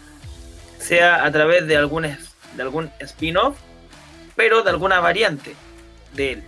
sea 0.87 1.25
a 1.25 1.31
través 1.31 1.67
de 1.67 1.75
algún, 1.77 2.05
es- 2.05 2.33
de 2.55 2.63
algún 2.63 2.89
spin-off, 2.99 3.57
pero 4.35 4.63
de 4.63 4.69
alguna 4.69 4.99
variante 4.99 5.55
de 6.15 6.33
él. 6.33 6.43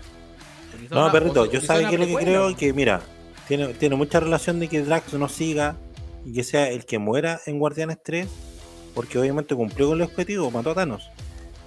No, 0.92 1.12
perrito, 1.12 1.46
yo 1.46 1.60
una 1.60 1.90
que 1.90 1.98
lo 1.98 2.06
que 2.06 2.16
creo 2.16 2.50
po. 2.52 2.56
que, 2.58 2.74
mira, 2.74 3.02
tiene, 3.48 3.70
tiene 3.74 3.96
mucha 3.96 4.20
relación 4.20 4.60
de 4.60 4.68
que 4.68 4.82
Drax 4.82 5.14
no 5.14 5.28
siga 5.28 5.76
y 6.26 6.34
que 6.34 6.44
sea 6.44 6.70
el 6.70 6.86
que 6.86 7.00
muera 7.00 7.40
en 7.46 7.60
Guardianes 7.60 7.98
3, 8.04 8.28
porque 8.94 9.18
obviamente 9.20 9.56
cumplió 9.56 9.88
con 9.90 9.98
el 9.98 10.04
objetivo, 10.04 10.52
mató 10.52 10.72
a 10.72 10.76
Thanos. 10.76 11.10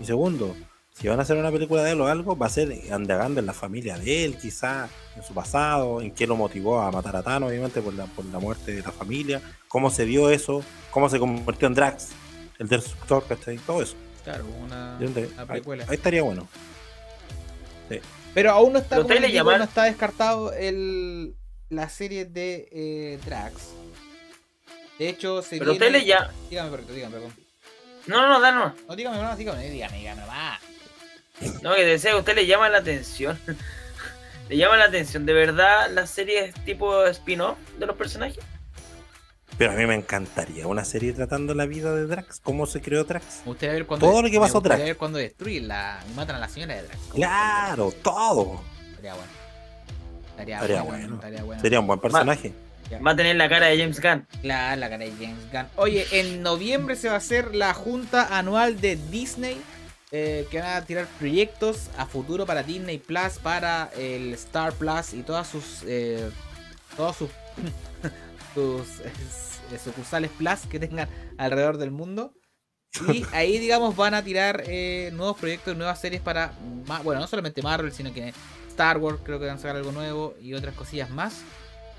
Y 0.01 0.05
segundo, 0.05 0.55
si 0.99 1.09
van 1.09 1.19
a 1.19 1.23
hacer 1.23 1.37
una 1.37 1.51
película 1.51 1.83
de 1.83 1.93
él 1.93 2.01
o 2.01 2.07
algo, 2.07 2.37
va 2.37 2.47
a 2.47 2.51
ser 2.51 2.73
andando 2.91 3.41
en 3.41 3.47
la 3.47 3.53
familia 3.53 3.99
de 3.99 4.25
él, 4.25 4.37
quizá 4.37 4.89
en 5.17 5.23
su 5.23 5.35
pasado, 5.35 6.01
en 6.01 6.13
qué 6.13 6.27
lo 6.27 6.37
motivó 6.37 6.81
a 6.81 6.91
matar 6.91 7.17
a 7.17 7.23
Thanos, 7.23 7.51
obviamente 7.51 7.83
por 7.83 7.93
la, 7.95 8.07
por 8.07 8.25
la 8.27 8.39
muerte 8.39 8.73
de 8.73 8.83
la 8.83 8.93
familia, 8.93 9.41
cómo 9.69 9.91
se 9.91 10.05
dio 10.07 10.31
eso, 10.31 10.63
cómo 10.91 11.09
se 11.09 11.19
convirtió 11.19 11.67
en 11.69 11.75
Drax, 11.75 12.09
el 12.59 12.69
destructor, 12.69 13.27
¿cachai? 13.27 13.59
Todo 13.59 13.83
eso. 13.83 13.97
Claro, 14.25 14.45
una, 14.47 14.99
precuela. 15.47 15.85
ahí 15.89 15.97
estaría 15.97 16.23
bueno. 16.23 16.49
Pero 18.35 18.51
aún 18.53 18.73
no 18.73 18.79
está, 18.79 18.97
como 18.97 19.09
digo, 19.09 19.59
no 19.59 19.65
está 19.65 19.85
descartado 19.85 20.53
el, 20.53 21.35
la 21.69 21.89
serie 21.89 22.25
de 22.25 22.69
eh, 22.73 23.19
Drax. 23.27 23.55
De 24.99 25.09
hecho, 25.09 25.43
se 25.43 25.59
Pero 25.59 25.73
viene- 25.73 25.87
usted 25.87 26.01
le 26.01 26.07
ya... 26.07 26.31
Dígame, 26.49 26.71
perrito, 26.71 26.93
dígame, 26.93 27.15
perdón. 27.17 27.35
No, 28.07 28.27
no, 28.29 28.41
no, 28.41 28.53
no. 28.53 28.75
No, 28.89 28.97
dígame, 28.97 29.19
no, 29.19 29.37
dígame, 29.37 29.69
dígame, 29.69 29.99
dígame. 29.99 30.23
No, 31.63 31.75
que 31.75 31.85
desea, 31.85 32.17
usted 32.17 32.35
le 32.35 32.47
llama 32.47 32.69
la 32.69 32.79
atención. 32.79 33.39
le 34.49 34.57
llama 34.57 34.77
la 34.77 34.85
atención, 34.85 35.27
¿de 35.27 35.33
verdad 35.33 35.91
las 35.91 36.11
series 36.11 36.55
tipo 36.65 37.05
spin-off 37.07 37.59
de 37.79 37.87
los 37.87 37.97
personajes? 37.97 38.39
Pero 39.63 39.75
a 39.75 39.77
mí 39.77 39.87
me 39.87 39.95
encantaría 39.95 40.67
una 40.67 40.85
serie 40.85 41.13
tratando 41.13 41.55
la 41.55 41.67
vida 41.67 41.95
de 41.95 42.07
Drax, 42.07 42.41
cómo 42.41 42.67
se 42.67 42.81
creó 42.81 43.05
Drax. 43.05 43.43
Me 43.45 43.53
gustaría 43.53 43.75
ver 43.75 43.87
cuando 43.87 44.09
Todo 44.09 44.21
lo 44.21 44.29
que 44.29 44.41
pasó 44.41 44.61
Drax. 44.61 44.83
ver 44.83 44.97
cuando 44.97 45.19
destruyen 45.21 45.69
la 45.69 46.03
y 46.11 46.15
matan 46.15 46.35
a 46.35 46.41
la 46.41 46.49
señora 46.49 46.75
de 46.75 46.83
Drax. 46.83 46.99
Claro, 47.15 47.93
todo. 48.03 48.61
Estaría 48.91 49.15
bueno. 49.15 49.31
Estaría, 50.31 50.55
Estaría 50.57 50.83
bueno, 50.83 50.99
bueno. 50.99 51.15
Estaría 51.15 51.43
bueno. 51.45 51.63
Sería 51.63 51.79
un 51.79 51.87
buen 51.87 52.01
personaje. 52.01 52.53
Va 53.07 53.13
a 53.13 53.15
tener 53.15 53.37
la 53.37 53.49
cara 53.49 53.67
de 53.67 53.79
James 53.79 54.01
Gunn. 54.03 54.27
Claro, 54.41 54.81
la 54.81 54.91
cara 54.91 55.05
de 55.05 55.13
James 55.13 55.53
Gunn. 55.53 55.67
Oye, 55.77 56.09
en 56.11 56.43
noviembre 56.43 56.97
se 56.97 57.07
va 57.07 57.15
a 57.15 57.19
hacer 57.19 57.55
la 57.55 57.73
junta 57.73 58.37
anual 58.37 58.81
de 58.81 58.97
Disney. 59.13 59.63
eh, 60.11 60.45
que 60.51 60.59
van 60.59 60.75
a 60.77 60.85
tirar 60.85 61.07
proyectos 61.21 61.89
a 61.97 62.07
futuro 62.07 62.47
para 62.47 62.65
Disney 62.65 62.99
Plus, 62.99 63.39
para 63.41 63.91
el 63.97 64.35
Star 64.35 64.73
Plus 64.73 65.15
y 65.15 65.23
todas 65.23 65.47
sus. 65.47 65.85
eh, 65.87 66.29
todos 66.97 67.15
sus. 67.15 67.31
sus 68.55 68.87
eh, 69.73 69.79
sucursales 69.79 70.31
Plus 70.31 70.61
que 70.71 70.79
tengan 70.79 71.09
alrededor 71.39 71.79
del 71.79 71.91
mundo. 71.91 72.35
Y 73.09 73.25
ahí, 73.33 73.59
digamos, 73.59 73.97
van 73.97 74.15
a 74.15 74.23
tirar 74.23 74.65
eh, 74.67 75.11
nuevos 75.13 75.39
proyectos, 75.39 75.77
nuevas 75.77 76.01
series 76.01 76.21
para. 76.21 76.53
Bueno, 77.05 77.21
no 77.21 77.27
solamente 77.27 77.63
Marvel, 77.63 77.93
sino 77.93 78.13
que 78.13 78.33
Star 78.69 78.99
Wars 78.99 79.19
creo 79.23 79.39
que 79.39 79.47
van 79.47 79.57
a 79.57 79.59
sacar 79.59 79.77
algo 79.77 79.93
nuevo 79.93 80.35
y 80.41 80.55
otras 80.55 80.75
cosillas 80.75 81.11
más. 81.11 81.43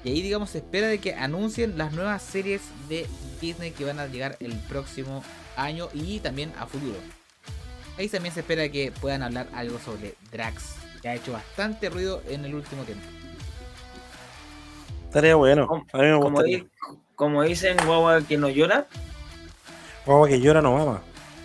Y 0.04 0.10
ahí, 0.10 0.22
digamos, 0.22 0.50
se 0.50 0.58
espera 0.58 0.88
de 0.88 1.00
que 1.00 1.16
anuncien 1.16 1.78
las 1.78 1.94
nuevas 1.94 2.22
series 2.22 2.62
de 2.90 3.08
Disney 3.40 3.72
que 3.72 3.86
van 3.86 4.00
a 4.00 4.08
llegar 4.08 4.36
el 4.40 4.54
próximo 4.68 5.24
año 5.56 5.88
y 5.94 6.20
también 6.20 6.52
a 6.60 6.66
futuro. 6.66 6.98
Ahí 7.98 8.10
también 8.10 8.34
se 8.34 8.42
espera 8.42 8.68
que 8.70 8.92
puedan 8.92 9.24
hablar 9.24 9.48
algo 9.54 9.80
sobre 9.80 10.16
Drax, 10.32 10.76
que 11.02 11.10
ha 11.10 11.16
hecho 11.16 11.32
bastante 11.32 11.90
ruido 11.90 12.22
en 12.28 12.44
el 12.44 12.56
último 12.56 12.84
tiempo. 12.84 13.06
Estaría 15.06 15.36
bueno. 15.36 15.86
A 15.94 15.98
mí 16.00 16.04
me 16.04 16.16
gustaría. 16.16 16.66
Como 17.16 17.44
dicen, 17.44 17.78
guagua 17.86 18.22
que 18.24 18.38
no 18.38 18.50
llora, 18.50 18.88
Guagua 20.06 20.28
que 20.28 20.40
llora 20.42 20.62
no 20.62 20.74
mama. 20.78 21.02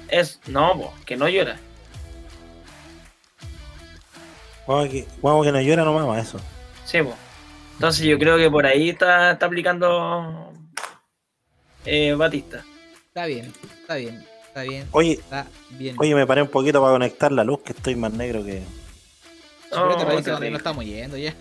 es. 0.09 0.40
No, 0.47 0.73
po, 0.74 0.95
que 1.07 1.16
no 1.16 1.28
llora. 1.28 1.59
Guagua 4.66 4.89
que, 4.89 5.07
guagua 5.23 5.45
que 5.47 5.53
no 5.53 5.61
llora 5.61 5.85
no 5.85 5.93
mama, 5.93 6.19
eso. 6.20 6.39
Sí, 6.85 7.03
po. 7.03 7.15
Entonces 7.74 8.05
yo 8.07 8.19
creo 8.19 8.36
que 8.36 8.51
por 8.51 8.66
ahí 8.66 8.90
está, 8.90 9.32
está 9.32 9.47
aplicando 9.47 10.53
eh, 11.85 12.12
Batista. 12.15 12.65
Está 13.07 13.27
bien, 13.27 13.53
está 13.81 13.95
bien, 13.97 14.27
está 14.47 14.62
bien, 14.62 14.86
Oye, 14.93 15.12
está 15.15 15.47
bien. 15.70 15.97
oye, 15.99 16.15
me 16.15 16.27
paré 16.27 16.43
un 16.43 16.49
poquito 16.49 16.81
para 16.81 16.93
conectar 16.93 17.31
la 17.32 17.45
luz, 17.45 17.61
que 17.65 17.73
estoy 17.73 17.95
más 17.97 18.12
negro 18.12 18.45
que. 18.45 18.62
Pero 19.70 19.97
te 19.97 20.05
parece 20.05 20.23
que 20.24 20.31
terrible. 20.31 20.51
no 20.51 20.57
estamos 20.57 20.85
yendo 20.85 21.16
ya. 21.16 21.35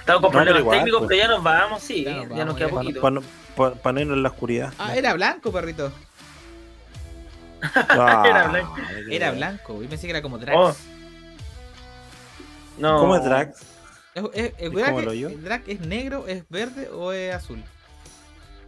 Estamos 0.00 0.22
con 0.22 0.30
problemas 0.32 0.60
igual, 0.60 0.78
técnicos, 0.78 1.00
pues. 1.00 1.08
pero 1.08 1.20
ya 1.22 1.28
nos 1.28 1.42
vamos, 1.42 1.82
sí. 1.82 2.04
Ya 2.04 2.10
Ya, 2.10 2.16
nos 2.16 2.28
nos 2.28 2.38
vamos, 2.38 2.56
queda 2.56 2.68
ya. 2.68 2.74
poquito. 2.74 3.22
Para 3.82 3.92
no 3.92 4.00
irnos 4.00 4.16
en 4.16 4.22
la 4.22 4.28
oscuridad. 4.28 4.72
Ah, 4.78 4.96
era 4.96 5.12
blanco, 5.14 5.52
perrito. 5.52 5.92
Ah, 7.62 8.24
Era 8.26 8.48
blanco. 8.48 8.76
Era 9.10 9.30
blanco. 9.32 9.82
Yo 9.82 9.88
pensé 9.88 10.06
que 10.06 10.10
era 10.12 10.22
como 10.22 10.38
Drax. 10.38 10.56
Oh. 10.58 10.74
No. 12.78 12.98
¿Cómo 13.00 13.16
es 13.16 13.24
Drax? 13.24 13.62
¿Es, 14.14 14.24
es, 14.32 14.44
es, 14.46 14.52
¿Es 14.58 14.72
Drax, 14.72 14.88
como 14.88 15.00
el 15.10 15.44
Drax 15.44 15.68
es 15.68 15.80
negro, 15.80 16.26
es 16.26 16.48
verde 16.48 16.88
o 16.88 17.12
es 17.12 17.34
azul? 17.34 17.62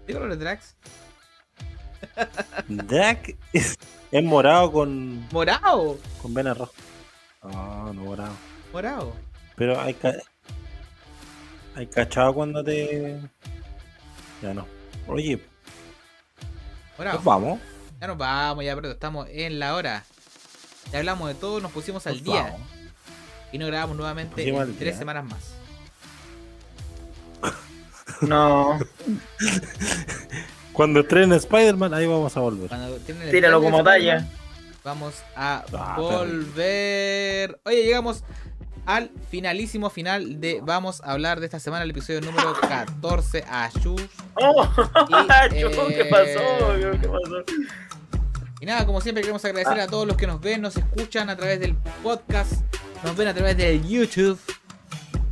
¿Qué 0.07 0.13
color 0.13 0.33
es 0.33 0.39
Drax? 0.39 0.77
Drax 2.69 3.35
es, 3.53 3.79
es 4.11 4.25
morado 4.25 4.71
con, 4.73 5.27
¡Morado! 5.31 5.97
con 6.21 6.35
venas 6.35 6.59
rojas. 6.59 6.75
Ah, 7.43 7.91
no 7.95 8.03
morado. 8.03 8.35
¡Morado! 8.73 9.13
Pero 9.57 9.81
hay. 9.81 9.97
Hay 11.75 11.87
cachado 11.87 12.35
cuando 12.35 12.63
te. 12.63 13.21
Ya 14.43 14.55
no. 14.55 14.67
Oye, 15.07 15.41
pues 16.97 17.25
vamos. 17.25 17.61
Ya 18.01 18.07
nos 18.09 18.19
vamos, 18.19 18.65
ya, 18.65 18.75
pero 18.75 18.91
estamos 18.91 19.29
en 19.31 19.59
la 19.59 19.75
hora. 19.75 20.05
Ya 20.93 20.99
hablamos 20.99 21.29
de 21.29 21.35
todo, 21.35 21.61
nos 21.61 21.71
pusimos 21.73 22.07
al 22.07 22.15
Pues 22.15 22.25
día. 22.25 22.43
vamos. 22.43 22.61
Y 23.53 23.59
nos 23.59 23.69
grabamos 23.69 23.97
nuevamente 23.97 24.49
en 24.49 24.57
tres 24.77 24.79
día. 24.79 24.97
semanas 24.99 25.25
más. 25.25 25.55
No. 28.23 28.79
Cuando 30.73 31.01
estrenen 31.01 31.33
Spider-Man, 31.33 31.93
ahí 31.93 32.07
vamos 32.07 32.37
a 32.37 32.41
volver. 32.41 32.69
Cuando 32.69 32.97
tienen 32.99 33.25
el 33.25 33.31
Tíralo 33.31 33.61
como 33.61 33.83
talla. 33.83 34.29
Vamos 34.85 35.15
a 35.37 35.65
Ah, 35.73 35.97
volver. 35.99 37.61
Oye, 37.65 37.83
llegamos 37.85 38.23
al 38.87 39.11
finalísimo 39.31 39.91
final 39.91 40.41
de 40.41 40.61
Vamos 40.63 41.01
a 41.03 41.13
hablar 41.13 41.41
de 41.41 41.47
esta 41.47 41.61
semana, 41.61 41.85
el 41.85 41.91
episodio 41.91 42.21
número 42.21 42.55
14. 42.61 43.45
Ayús. 43.49 44.03
Oh, 44.35 44.69
Y, 45.09 45.61
Chu, 45.61 45.69
eh, 45.69 45.95
¿Qué 45.97 46.05
pasó? 46.07 46.75
¿Qué 47.01 47.09
pasó? 47.09 47.45
Y 48.61 48.67
nada, 48.67 48.87
como 48.87 49.01
siempre 49.01 49.23
queremos 49.23 49.45
agradecer 49.45 49.81
a 49.81 49.89
todos 49.89 50.07
los 50.07 50.17
que 50.17 50.27
nos 50.27 50.41
ven, 50.41 50.63
nos 50.63 50.77
escuchan 50.77 51.29
a 51.31 51.37
través 51.37 51.59
del 51.59 51.75
podcast, 52.03 52.63
nos 53.03 53.17
ven 53.17 53.27
a 53.27 53.35
través 53.35 53.57
del 53.57 53.85
YouTube 53.87 54.39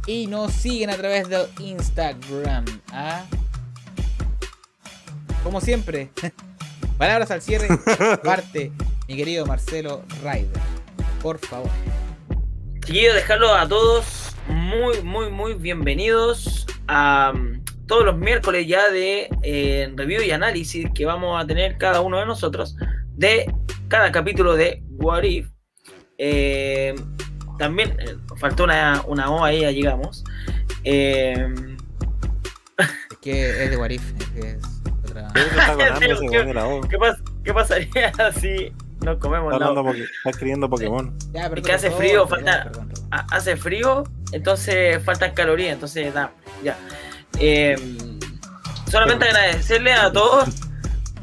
y 0.07 0.27
nos 0.27 0.53
siguen 0.53 0.91
a 0.91 0.97
través 0.97 1.29
del 1.29 1.47
Instagram. 1.61 2.65
¿ah? 2.93 3.25
Como 5.45 5.61
siempre, 5.61 6.11
palabras 6.99 7.31
al 7.31 7.41
cierre, 7.41 7.69
parte 8.25 8.73
mi 9.07 9.17
querido 9.17 9.47
Marcelo 9.47 10.03
Ryder. 10.23 10.61
Por 11.23 11.39
favor. 11.39 11.71
Quiero 12.91 13.15
dejarlo 13.15 13.55
a 13.55 13.69
todos 13.69 14.35
muy, 14.49 15.01
muy, 15.03 15.31
muy 15.31 15.55
bienvenidos 15.55 16.67
a 16.89 17.33
um, 17.33 17.63
todos 17.87 18.05
los 18.05 18.17
miércoles 18.19 18.67
ya 18.67 18.89
de 18.91 19.29
eh, 19.45 19.93
review 19.95 20.23
y 20.23 20.33
análisis 20.33 20.89
que 20.93 21.07
vamos 21.07 21.41
a 21.41 21.47
tener 21.47 21.79
cada 21.79 22.01
uno 22.01 22.19
de 22.19 22.27
nosotros 22.27 22.77
de 23.15 23.53
cada 23.87 24.11
capítulo 24.11 24.57
de 24.57 24.83
What 24.99 25.23
If. 25.23 25.49
Eh, 26.19 26.97
también 27.59 27.97
eh, 28.01 28.17
faltó 28.39 28.65
una, 28.65 29.03
una 29.07 29.31
O 29.31 29.45
ahí, 29.45 29.61
ya 29.61 29.71
llegamos. 29.71 30.25
Eh, 30.83 31.49
Es 33.11 33.19
que 33.21 33.65
es 33.65 33.71
de 33.71 33.77
Warif. 33.77 34.03
Es 34.19 34.29
que 34.31 34.51
es 34.53 34.65
otra... 35.05 35.29
Qué- 36.01 36.15
comió 36.17 36.45
la 36.55 36.67
O. 36.67 36.81
¿qué, 36.81 36.97
pas- 36.99 37.23
¿Qué 37.45 37.53
pasaría 37.55 38.13
si 38.41 38.73
nos 39.05 39.19
comemos 39.19 39.53
Está, 39.53 39.73
porque- 39.75 40.03
está 40.03 40.31
escribiendo 40.31 40.69
Pokémon. 40.69 41.15
Ya, 41.33 41.43
perdón, 41.49 41.59
Es 41.59 41.65
que 41.65 41.73
hace 41.73 41.91
frío, 41.91 42.27
falta- 42.29 42.65
perdón, 42.65 42.89
perdón. 42.89 43.09
ha- 43.11 43.27
hace 43.31 43.57
frío, 43.57 44.05
entonces 44.33 45.03
faltan 45.05 45.33
calorías, 45.35 45.73
entonces 45.75 46.13
da, 46.13 46.33
ya. 46.63 46.77
Eh, 47.39 47.77
solamente 48.91 49.25
agradecerle 49.27 49.93
a 49.93 50.13
todos 50.13 50.49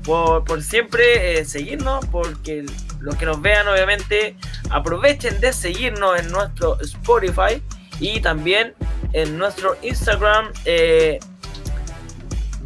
por, 0.04 0.44
por 0.46 0.64
siempre 0.64 1.40
eh, 1.40 1.46
seguirnos, 1.46 2.06
porque 2.08 2.66
los 3.00 3.16
que 3.16 3.26
nos 3.26 3.42
vean 3.42 3.68
obviamente 3.68 4.36
aprovechen 4.70 5.40
de 5.40 5.54
seguirnos 5.54 6.20
en 6.20 6.32
nuestro 6.32 6.80
Spotify 6.82 7.62
y 8.00 8.20
también 8.22 8.74
en 9.14 9.38
nuestro 9.38 9.76
Instagram. 9.84 10.52
Eh, 10.66 11.20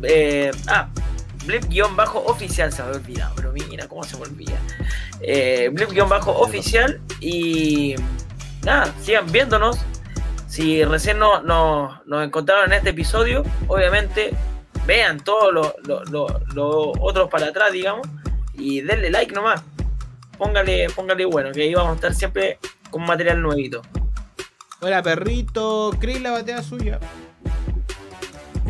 eh, 0.03 0.51
ah, 0.67 0.87
blip-oficial, 1.45 2.71
se 2.71 2.81
había 2.81 2.95
olvidado, 2.97 3.33
pero 3.35 3.51
mira 3.51 3.87
cómo 3.87 4.03
se 4.03 4.15
me 4.17 4.23
olvida. 4.23 4.57
Eh, 5.21 5.69
blip-oficial 5.71 7.01
y 7.19 7.95
nada, 8.63 8.93
sigan 9.01 9.31
viéndonos. 9.31 9.77
Si 10.47 10.83
recién 10.83 11.17
no, 11.19 11.41
no- 11.41 12.01
nos 12.05 12.25
encontraron 12.25 12.71
en 12.71 12.77
este 12.79 12.89
episodio, 12.89 13.43
obviamente 13.67 14.31
vean 14.85 15.19
todos 15.23 15.53
los 15.53 16.91
otros 16.99 17.29
para 17.29 17.47
atrás, 17.47 17.71
digamos, 17.71 18.07
y 18.55 18.81
denle 18.81 19.09
like 19.09 19.33
nomás. 19.33 19.61
Póngale, 20.37 20.89
póngale 20.89 21.23
bueno, 21.25 21.51
que 21.51 21.61
ahí 21.63 21.73
vamos 21.73 21.91
a 21.91 21.95
estar 21.95 22.13
siempre 22.15 22.57
con 22.89 23.05
material 23.05 23.41
nuevito. 23.41 23.81
Hola, 24.81 25.01
perrito. 25.03 25.91
Chris 25.99 26.19
la 26.21 26.31
batea 26.31 26.63
suya. 26.63 26.99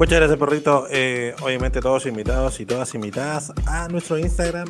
Muchas 0.02 0.18
gracias, 0.18 0.40
perrito. 0.40 0.88
Eh, 0.90 1.36
obviamente, 1.44 1.80
todos 1.80 2.08
invitados 2.08 2.60
y 2.60 2.66
todas 2.66 2.96
invitadas 2.96 3.54
a 3.68 3.88
nuestro 3.88 4.18
Instagram, 4.18 4.68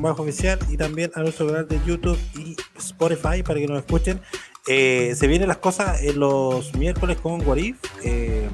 Bajo 0.00 0.22
Oficial, 0.22 0.58
y 0.70 0.78
también 0.78 1.10
a 1.14 1.20
nuestro 1.20 1.48
canal 1.48 1.68
de 1.68 1.78
YouTube 1.84 2.18
y 2.34 2.56
Spotify 2.78 3.42
para 3.42 3.60
que 3.60 3.66
nos 3.66 3.80
escuchen. 3.80 4.22
Eh, 4.66 5.12
se 5.16 5.26
vienen 5.26 5.48
las 5.48 5.58
cosas 5.58 6.02
en 6.02 6.18
los 6.18 6.74
miércoles 6.78 7.18
con 7.18 7.46
Warif. 7.46 7.76
Eh, 8.04 8.48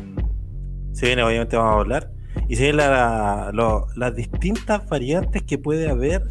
se 0.94 1.06
viene, 1.06 1.22
obviamente, 1.22 1.56
vamos 1.56 1.76
a 1.76 1.78
hablar. 1.78 2.10
Y 2.48 2.56
se 2.56 2.64
vienen 2.64 2.88
las 3.94 4.16
distintas 4.16 4.88
variantes 4.88 5.44
que 5.44 5.58
puede 5.58 5.88
haber 5.88 6.26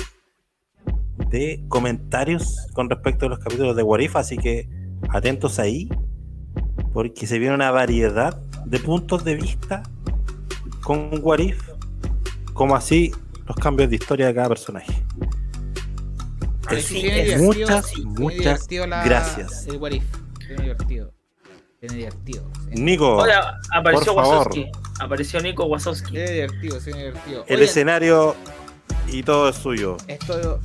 de 1.29 1.63
comentarios 1.69 2.67
con 2.73 2.89
respecto 2.89 3.27
a 3.27 3.29
los 3.29 3.39
capítulos 3.39 3.77
de 3.77 3.83
Warif. 3.83 4.17
Así 4.17 4.35
que 4.37 4.67
atentos 5.07 5.57
ahí, 5.57 5.87
porque 6.91 7.25
se 7.27 7.39
viene 7.39 7.55
una 7.55 7.71
variedad 7.71 8.41
de 8.65 8.79
puntos 8.79 9.23
de 9.23 9.35
vista 9.35 9.83
con 10.81 11.19
Warif, 11.21 11.61
como 12.53 12.75
así 12.75 13.11
los 13.47 13.55
cambios 13.57 13.89
de 13.89 13.95
historia 13.95 14.27
de 14.27 14.35
cada 14.35 14.49
personaje. 14.49 14.93
Sí, 16.81 16.99
es 17.07 17.39
divertido, 17.39 17.43
muchas, 17.43 17.85
sí, 17.87 18.01
muchas 18.05 18.67
la- 18.71 19.03
gracias. 19.03 19.65
El 19.67 19.77
What 19.77 19.91
If. 19.91 20.03
Viene 20.47 20.63
divertido. 20.63 21.11
Viene 21.81 21.95
divertido. 21.95 22.51
sí. 22.71 22.81
Nico, 22.81 23.17
Hola, 23.17 23.57
apareció 23.71 24.13
por 24.13 24.23
favor. 24.23 24.37
Wazowski. 24.47 24.65
Apareció 24.99 25.41
Nico 25.41 25.65
Wazowski. 25.65 26.11
Divertido, 26.17 26.79
divertido. 26.79 27.45
el 27.47 27.55
Oye, 27.55 27.65
escenario 27.65 28.35
y 29.11 29.23
todo 29.23 29.49
es 29.49 29.55
suyo. 29.55 29.97
Esto. 30.07 30.59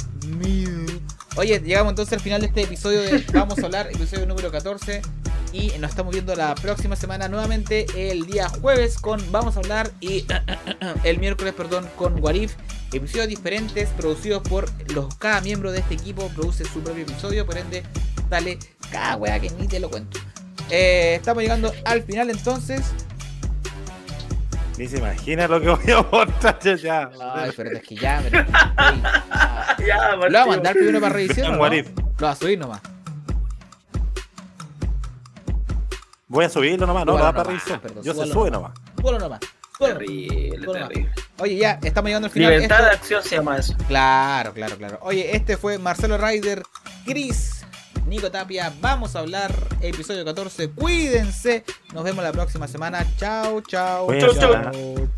Oye, 1.36 1.60
llegamos 1.60 1.92
entonces 1.92 2.12
al 2.14 2.20
final 2.20 2.40
de 2.40 2.48
este 2.48 2.62
episodio 2.62 3.00
de 3.02 3.24
Vamos 3.32 3.58
a 3.58 3.66
hablar, 3.66 3.88
episodio 3.92 4.26
número 4.26 4.50
14. 4.50 5.00
Y 5.54 5.72
nos 5.78 5.90
estamos 5.90 6.12
viendo 6.12 6.34
la 6.34 6.52
próxima 6.56 6.96
semana 6.96 7.28
nuevamente 7.28 7.86
el 8.10 8.26
día 8.26 8.48
jueves 8.48 8.98
con 8.98 9.20
Vamos 9.30 9.56
a 9.56 9.60
hablar 9.60 9.88
y 10.00 10.26
el 11.04 11.18
miércoles, 11.20 11.54
perdón, 11.54 11.88
con 11.94 12.20
Warif. 12.20 12.54
Episodios 12.92 13.28
diferentes 13.28 13.88
producidos 13.90 14.42
por 14.42 14.68
los 14.92 15.14
cada 15.14 15.40
miembro 15.42 15.70
de 15.70 15.78
este 15.78 15.94
equipo 15.94 16.26
produce 16.34 16.64
su 16.64 16.80
propio 16.80 17.04
episodio, 17.04 17.46
por 17.46 17.56
ende 17.56 17.84
sale 18.28 18.58
cada 18.90 19.14
wea 19.14 19.38
que 19.38 19.48
ni 19.50 19.68
te 19.68 19.78
lo 19.78 19.88
cuento. 19.88 20.18
Eh, 20.70 21.14
estamos 21.14 21.44
llegando 21.44 21.72
al 21.84 22.02
final 22.02 22.30
entonces. 22.30 22.82
Ni 24.76 24.88
se 24.88 24.98
imagina 24.98 25.46
lo 25.46 25.60
que 25.60 25.68
voy 25.70 25.92
a 25.92 26.02
mostrar 26.02 26.58
ya. 26.76 27.10
Ay, 27.32 27.52
pero 27.56 27.70
es 27.70 27.82
que 27.84 27.94
ya, 27.94 28.20
me 28.20 28.44
Ah. 28.64 29.76
Ya, 29.86 30.16
¿Lo 30.16 30.32
va 30.32 30.42
a 30.42 30.46
mandar 30.46 30.74
primero 30.74 31.00
para 31.00 31.14
revisión? 31.14 31.52
No? 31.52 31.68
Lo 31.68 32.26
va 32.26 32.30
a 32.30 32.34
subir 32.34 32.58
nomás. 32.58 32.80
Voy 36.34 36.44
a 36.44 36.48
subirlo 36.48 36.84
nomás, 36.86 37.06
no, 37.06 37.16
no 37.16 37.22
da 37.22 37.32
para 37.32 37.50
perdón, 37.80 38.02
Yo 38.02 38.12
se 38.12 38.26
sube 38.26 38.50
nomás. 38.50 38.72
nomás. 38.74 38.96
Súbalo 39.00 39.18
nomás. 39.20 39.40
Terrible, 39.78 40.66
terrible. 40.66 41.12
Oye, 41.38 41.56
ya, 41.56 41.78
estamos 41.82 42.08
llegando 42.08 42.26
al 42.26 42.32
final. 42.32 42.50
Libertad 42.54 42.78
de 42.78 42.82
Esto- 42.86 42.96
acción 42.96 43.22
se 43.22 43.36
llama 43.36 43.56
eso. 43.56 43.74
Claro, 43.86 44.52
claro, 44.52 44.76
claro. 44.76 44.98
Oye, 45.02 45.36
este 45.36 45.56
fue 45.56 45.78
Marcelo 45.78 46.18
Ryder, 46.18 46.62
Chris, 47.06 47.64
Nico 48.06 48.30
Tapia. 48.32 48.72
Vamos 48.80 49.14
a 49.14 49.20
hablar 49.20 49.52
episodio 49.80 50.24
14. 50.24 50.70
Cuídense. 50.70 51.64
Nos 51.92 52.02
vemos 52.02 52.24
la 52.24 52.32
próxima 52.32 52.66
semana. 52.66 53.06
Chao, 53.16 53.60
chao. 53.62 54.06
Cuídense, 54.06 54.40
chao, 54.40 54.72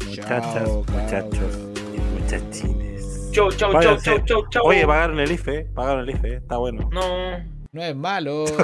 Muchachas, 0.06 0.54
chao, 0.54 0.84
muchachos 0.88 1.30
chao. 1.32 1.94
y 1.94 2.20
muchachines. 2.20 3.30
Chau, 3.32 3.50
chau, 3.52 3.72
chau, 3.82 3.96
chau, 4.02 4.18
chau, 4.26 4.48
chau. 4.50 4.66
Oye, 4.66 4.86
pagaron 4.86 5.18
el 5.20 5.32
IFE, 5.32 5.64
pagaron 5.74 6.00
el 6.08 6.10
IFE, 6.10 6.36
está 6.36 6.56
bueno. 6.58 6.88
No. 6.92 7.56
No 7.72 7.82
es 7.82 7.94
malo. 7.96 8.44